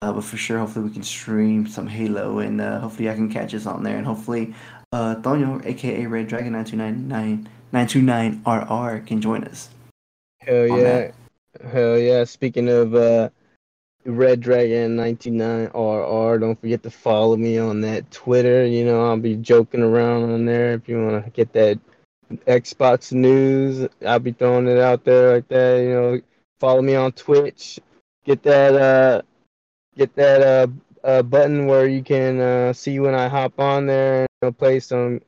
Uh, 0.01 0.13
but 0.13 0.23
for 0.23 0.37
sure, 0.37 0.59
hopefully 0.59 0.85
we 0.85 0.91
can 0.93 1.03
stream 1.03 1.65
some 1.67 1.87
Halo, 1.87 2.39
and 2.39 2.61
uh, 2.61 2.79
hopefully 2.79 3.09
I 3.09 3.15
can 3.15 3.31
catch 3.31 3.55
us 3.55 3.65
on 3.65 3.81
there, 3.83 3.97
and 3.97 4.05
hopefully, 4.05 4.53
uh, 4.91 5.15
Tonyo, 5.15 5.65
aka 5.65 6.05
Red 6.05 6.27
Dragon 6.27 6.53
9299 6.53 7.49
929 7.71 8.41
RR, 8.45 8.99
can 9.05 9.21
join 9.21 9.43
us. 9.43 9.69
Hell 10.39 10.67
yeah. 10.67 11.11
Hell 11.71 11.97
yeah. 11.97 12.23
Speaking 12.23 12.69
of 12.69 12.95
uh, 12.95 13.29
Red 14.05 14.39
Dragon 14.39 14.95
99RR, 14.95 16.39
don't 16.39 16.59
forget 16.59 16.83
to 16.83 16.91
follow 16.91 17.35
me 17.35 17.57
on 17.57 17.81
that 17.81 18.09
Twitter. 18.11 18.65
You 18.65 18.85
know, 18.85 19.05
I'll 19.05 19.17
be 19.17 19.35
joking 19.35 19.81
around 19.81 20.31
on 20.31 20.45
there 20.45 20.73
if 20.73 20.87
you 20.87 21.03
want 21.03 21.25
to 21.25 21.31
get 21.31 21.51
that 21.53 21.79
Xbox 22.47 23.11
news. 23.11 23.87
I'll 24.05 24.19
be 24.19 24.31
throwing 24.31 24.67
it 24.67 24.79
out 24.79 25.03
there 25.03 25.33
like 25.35 25.47
that. 25.49 25.81
You 25.81 25.89
know, 25.89 26.21
follow 26.59 26.81
me 26.81 26.95
on 26.95 27.11
Twitch. 27.11 27.79
Get 28.23 28.43
that 28.43 28.75
uh, 28.75 29.21
get 29.97 30.15
that 30.15 30.41
uh, 30.41 30.67
uh 31.05 31.21
button 31.23 31.67
where 31.67 31.87
you 31.87 32.03
can 32.03 32.39
uh, 32.39 32.73
see 32.73 32.99
when 32.99 33.15
I 33.15 33.27
hop 33.27 33.59
on 33.59 33.87
there 33.87 34.26
know, 34.41 34.51
play 34.51 34.79
some 34.79 35.21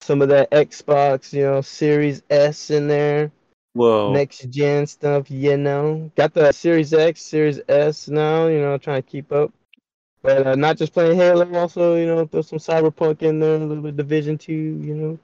some 0.00 0.22
of 0.22 0.28
that 0.28 0.50
Xbox, 0.50 1.32
you 1.32 1.42
know, 1.42 1.60
Series 1.60 2.22
S 2.30 2.70
in 2.70 2.88
there 2.88 3.30
Whoa. 3.74 4.12
next 4.12 4.50
gen 4.50 4.86
stuff, 4.86 5.30
you 5.30 5.56
know. 5.56 6.10
Got 6.16 6.34
the 6.34 6.52
Series 6.52 6.92
X, 6.92 7.22
Series 7.22 7.60
S 7.68 8.08
now, 8.08 8.48
you 8.48 8.60
know, 8.60 8.76
trying 8.78 9.02
to 9.02 9.08
keep 9.08 9.32
up. 9.32 9.52
But 10.22 10.46
uh, 10.46 10.54
not 10.56 10.76
just 10.76 10.92
playing 10.92 11.16
Halo, 11.16 11.52
also, 11.54 11.94
you 11.94 12.06
know, 12.06 12.26
throw 12.26 12.42
some 12.42 12.58
Cyberpunk 12.58 13.22
in 13.22 13.38
there, 13.38 13.54
a 13.54 13.58
little 13.58 13.82
bit 13.82 13.90
of 13.90 13.96
Division 13.96 14.36
2, 14.36 14.52
you 14.52 14.94
know. 14.94 15.18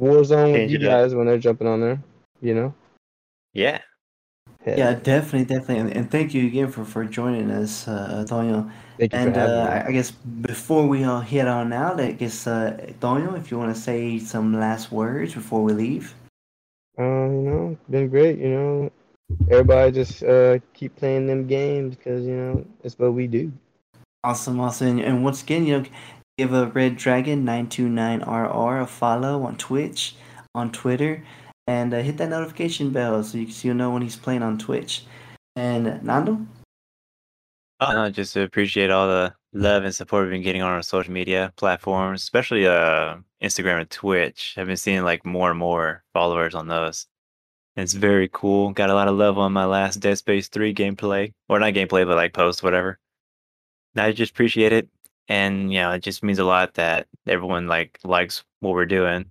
Warzone 0.00 0.52
with 0.52 0.70
you 0.70 0.78
it 0.78 0.84
up. 0.84 1.02
guys 1.02 1.14
when 1.14 1.26
they're 1.26 1.38
jumping 1.38 1.66
on 1.66 1.80
there, 1.82 2.02
you 2.40 2.54
know. 2.54 2.74
Yeah. 3.52 3.80
Hell, 4.64 4.78
Yeah, 4.78 4.94
definitely, 4.94 5.44
definitely, 5.46 5.78
and, 5.78 5.96
and 5.96 6.10
thank 6.10 6.34
you 6.34 6.46
again 6.46 6.70
for 6.70 6.84
for 6.84 7.04
joining 7.04 7.50
us, 7.50 7.88
uh, 7.88 8.24
Tonyo. 8.28 8.70
Thank 8.98 9.12
you 9.14 9.18
And 9.18 9.34
for 9.34 9.40
uh, 9.40 9.46
me. 9.46 9.52
I 9.62 9.86
I 9.88 9.92
guess 9.92 10.10
before 10.10 10.86
we 10.86 11.04
all 11.04 11.20
head 11.20 11.48
on 11.48 11.72
out, 11.72 12.00
I 12.00 12.12
guess 12.12 12.46
uh, 12.46 12.76
Tonyo, 13.00 13.36
if 13.38 13.50
you 13.50 13.58
want 13.58 13.74
to 13.74 13.80
say 13.80 14.18
some 14.18 14.52
last 14.58 14.92
words 14.92 15.34
before 15.34 15.62
we 15.62 15.72
leave. 15.72 16.14
Uh, 16.98 17.02
you 17.02 17.42
know, 17.48 17.78
been 17.88 18.08
great, 18.08 18.38
you 18.38 18.50
know. 18.50 18.92
Everybody 19.50 19.92
just 19.92 20.22
uh, 20.22 20.58
keep 20.74 20.96
playing 20.96 21.26
them 21.26 21.46
games 21.46 21.96
because, 21.96 22.26
you 22.26 22.34
know, 22.36 22.66
it's 22.82 22.98
what 22.98 23.14
we 23.14 23.26
do. 23.26 23.52
Awesome, 24.24 24.60
awesome, 24.60 24.88
and, 24.88 25.00
and 25.00 25.24
once 25.24 25.42
again, 25.42 25.64
you 25.64 25.78
know, 25.78 25.84
give 26.36 26.52
a 26.52 26.66
Red 26.66 26.96
Dragon 26.96 27.44
nine 27.44 27.68
two 27.68 27.88
nine 27.88 28.20
RR 28.22 28.80
a 28.80 28.86
follow 28.86 29.42
on 29.44 29.56
Twitch, 29.56 30.16
on 30.54 30.70
Twitter, 30.72 31.24
and 31.70 31.94
uh, 31.94 32.02
hit 32.02 32.16
that 32.16 32.28
notification 32.28 32.90
bell 32.90 33.22
so 33.22 33.38
you 33.38 33.48
so 33.48 33.68
you 33.68 33.74
know 33.74 33.90
when 33.92 34.02
he's 34.02 34.16
playing 34.16 34.42
on 34.42 34.58
Twitch. 34.58 35.04
And 35.54 36.02
Nando, 36.02 36.46
Uh, 37.78 38.10
just 38.10 38.36
appreciate 38.36 38.90
all 38.90 39.06
the 39.06 39.34
love 39.52 39.84
and 39.84 39.94
support 39.94 40.24
we've 40.24 40.32
been 40.32 40.42
getting 40.42 40.62
on 40.62 40.72
our 40.72 40.82
social 40.82 41.12
media 41.12 41.52
platforms, 41.56 42.22
especially 42.22 42.66
uh 42.66 43.16
Instagram 43.42 43.80
and 43.80 43.90
Twitch. 43.90 44.54
I've 44.56 44.66
been 44.66 44.76
seeing 44.76 45.04
like 45.04 45.24
more 45.24 45.50
and 45.50 45.58
more 45.58 46.02
followers 46.12 46.54
on 46.54 46.66
those. 46.68 47.06
It's 47.76 47.94
very 47.94 48.28
cool. 48.32 48.72
Got 48.72 48.90
a 48.90 48.94
lot 48.94 49.08
of 49.08 49.16
love 49.16 49.38
on 49.38 49.52
my 49.52 49.64
last 49.64 50.00
Dead 50.00 50.18
Space 50.18 50.48
3 50.48 50.74
gameplay. 50.74 51.32
Or 51.48 51.58
not 51.60 51.74
gameplay, 51.74 52.04
but 52.06 52.16
like 52.16 52.34
post, 52.34 52.62
whatever. 52.62 52.98
I 53.96 54.12
just 54.12 54.32
appreciate 54.32 54.72
it. 54.72 54.88
And 55.28 55.72
you 55.72 55.80
know, 55.80 55.92
it 55.92 56.02
just 56.02 56.22
means 56.24 56.40
a 56.40 56.44
lot 56.44 56.74
that 56.74 57.06
everyone 57.26 57.68
like 57.68 57.98
likes 58.04 58.44
what 58.60 58.74
we're 58.74 58.86
doing. 58.86 59.26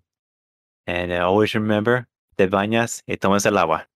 And 0.87 1.11
uh, 1.11 1.27
always 1.27 1.53
remember, 1.53 2.07
te 2.39 2.47
bañas 2.47 3.03
y 3.05 3.17
tomas 3.17 3.45
el 3.45 3.57
agua. 3.57 3.89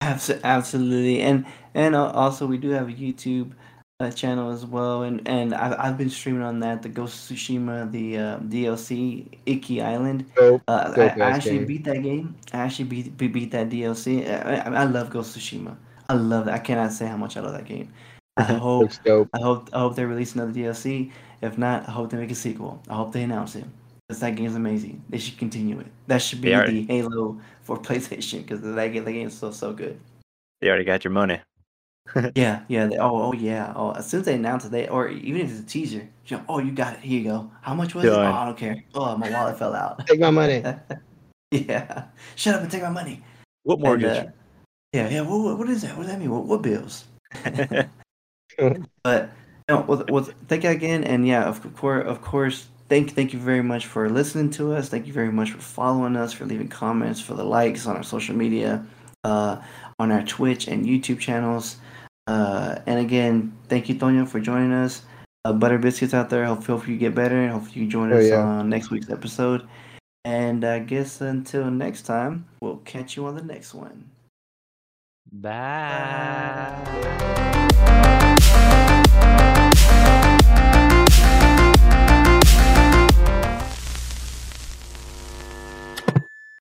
Absolutely, 0.00 1.22
and 1.22 1.46
and 1.74 1.94
also 1.94 2.44
we 2.44 2.58
do 2.58 2.70
have 2.70 2.88
a 2.88 2.92
YouTube 2.92 3.52
uh, 4.00 4.10
channel 4.10 4.50
as 4.50 4.66
well, 4.66 5.04
and 5.04 5.22
and 5.28 5.54
I've 5.54 5.78
I've 5.78 5.96
been 5.96 6.10
streaming 6.10 6.42
on 6.42 6.58
that 6.58 6.82
the 6.82 6.88
Ghost 6.88 7.30
of 7.30 7.36
Tsushima 7.36 7.88
the 7.92 8.18
uh, 8.18 8.38
DLC 8.40 9.28
Iki 9.46 9.80
Island. 9.80 10.26
Dope. 10.34 10.62
Uh, 10.66 10.90
I, 10.90 10.96
Dope 10.96 10.98
I 10.98 11.30
ass 11.30 11.36
actually 11.36 11.58
game. 11.58 11.66
beat 11.66 11.84
that 11.84 12.02
game. 12.02 12.34
I 12.52 12.58
actually 12.58 12.86
beat 12.86 13.16
beat, 13.16 13.32
beat 13.32 13.50
that 13.52 13.68
DLC. 13.70 14.26
I, 14.26 14.56
I, 14.56 14.82
I 14.82 14.84
love 14.84 15.10
Ghost 15.10 15.36
of 15.36 15.42
Tsushima. 15.42 15.76
I 16.08 16.14
love 16.14 16.46
that. 16.46 16.54
I 16.54 16.58
cannot 16.58 16.92
say 16.92 17.06
how 17.06 17.16
much 17.16 17.36
I 17.36 17.40
love 17.40 17.52
that 17.52 17.66
game. 17.66 17.92
I 18.36 18.42
hope 18.66 18.90
I 19.06 19.40
hope 19.40 19.70
I 19.72 19.78
hope 19.78 19.94
they 19.94 20.04
release 20.04 20.34
another 20.34 20.52
DLC. 20.52 21.12
If 21.42 21.58
not, 21.58 21.88
I 21.88 21.92
hope 21.92 22.10
they 22.10 22.16
make 22.16 22.32
a 22.32 22.34
sequel. 22.34 22.82
I 22.90 22.96
hope 22.96 23.12
they 23.12 23.22
announce 23.22 23.54
it. 23.54 23.66
Because 24.08 24.20
that 24.20 24.36
game's 24.36 24.54
amazing. 24.54 25.04
They 25.10 25.18
should 25.18 25.36
continue 25.36 25.78
it. 25.80 25.86
That 26.06 26.22
should 26.22 26.40
be 26.40 26.48
They 26.48 26.54
are- 26.54 26.66
the 26.66 26.86
Halo 26.86 27.38
for 27.60 27.76
PlayStation 27.78 28.38
because 28.38 28.62
that 28.62 28.88
game, 28.92 29.04
that 29.04 29.12
game 29.12 29.26
is 29.28 29.36
so 29.36 29.50
so 29.50 29.74
good. 29.74 30.00
They 30.62 30.68
already 30.68 30.84
got 30.84 31.04
your 31.04 31.12
money. 31.12 31.40
Yeah, 32.34 32.62
yeah. 32.68 32.86
They, 32.86 32.96
oh, 32.96 33.20
oh, 33.24 33.32
yeah. 33.34 33.74
Oh, 33.76 33.90
as 33.90 34.08
soon 34.08 34.20
as 34.20 34.26
they 34.26 34.34
announce 34.34 34.64
it, 34.64 34.70
they 34.70 34.88
or 34.88 35.08
even 35.10 35.42
if 35.42 35.50
it's 35.50 35.60
a 35.60 35.66
teaser, 35.66 36.08
you 36.26 36.36
know, 36.38 36.44
oh, 36.48 36.58
you 36.58 36.72
got 36.72 36.94
it. 36.94 37.00
Here 37.00 37.20
you 37.20 37.28
go. 37.28 37.50
How 37.60 37.74
much 37.74 37.94
was 37.94 38.06
it? 38.06 38.08
Oh, 38.08 38.22
I 38.22 38.46
don't 38.46 38.56
care. 38.56 38.82
Oh, 38.94 39.14
my 39.18 39.28
wallet 39.30 39.58
fell 39.58 39.74
out. 39.74 40.06
Take 40.06 40.18
my 40.20 40.30
money. 40.30 40.64
yeah. 41.50 42.04
Shut 42.34 42.54
up 42.54 42.62
and 42.62 42.70
take 42.70 42.80
my 42.80 42.88
money. 42.88 43.20
What 43.64 43.74
And, 43.74 43.82
mortgage? 43.82 44.16
uh, 44.24 44.30
yeah, 44.94 45.10
yeah. 45.10 45.20
What, 45.20 45.40
what- 45.40 45.58
what 45.58 45.68
is 45.68 45.82
that? 45.82 45.94
What 45.98 46.04
does 46.04 46.12
that 46.12 46.18
mean? 46.18 46.30
What, 46.30 46.46
what 46.46 46.62
bills? 46.62 47.04
But 49.04 49.30
no, 49.68 49.84
well, 49.86 50.04
well, 50.08 50.28
thank 50.48 50.64
you 50.64 50.70
again, 50.70 51.04
and 51.04 51.26
yeah, 51.26 51.44
of 51.44 51.60
course, 51.76 52.06
of 52.06 52.22
course, 52.22 52.68
thank 52.88 53.12
thank 53.12 53.32
you 53.32 53.38
very 53.38 53.62
much 53.62 53.86
for 53.86 54.08
listening 54.10 54.50
to 54.52 54.72
us. 54.74 54.88
Thank 54.88 55.06
you 55.06 55.12
very 55.12 55.30
much 55.32 55.50
for 55.52 55.58
following 55.58 56.16
us, 56.16 56.32
for 56.32 56.44
leaving 56.44 56.68
comments, 56.68 57.20
for 57.20 57.34
the 57.34 57.44
likes 57.44 57.86
on 57.86 57.96
our 57.96 58.02
social 58.02 58.34
media, 58.36 58.84
uh, 59.24 59.60
on 59.98 60.10
our 60.10 60.22
Twitch 60.22 60.68
and 60.68 60.84
YouTube 60.86 61.18
channels. 61.18 61.76
Uh, 62.26 62.78
and 62.86 63.00
again, 63.00 63.56
thank 63.68 63.88
you, 63.88 63.94
Tonyo, 63.94 64.26
for 64.28 64.40
joining 64.40 64.72
us. 64.72 65.02
Uh, 65.44 65.52
Butter 65.52 65.78
Biscuits 65.78 66.12
out 66.14 66.28
there. 66.30 66.44
Hope 66.44 66.64
hopefully 66.64 66.92
you 66.94 66.98
get 66.98 67.14
better, 67.14 67.40
and 67.40 67.52
hopefully 67.52 67.82
you 67.82 67.88
join 67.88 68.12
Oh, 68.12 68.18
us 68.18 68.26
yeah. 68.28 68.36
on 68.42 68.68
next 68.68 68.90
week's 68.90 69.08
episode. 69.10 69.66
And 70.24 70.64
I 70.64 70.80
guess 70.80 71.20
until 71.22 71.70
next 71.70 72.02
time, 72.02 72.44
we'll 72.60 72.78
catch 72.78 73.16
you 73.16 73.24
on 73.26 73.34
the 73.34 73.42
next 73.42 73.72
one. 73.72 74.10
Bye. 75.32 76.74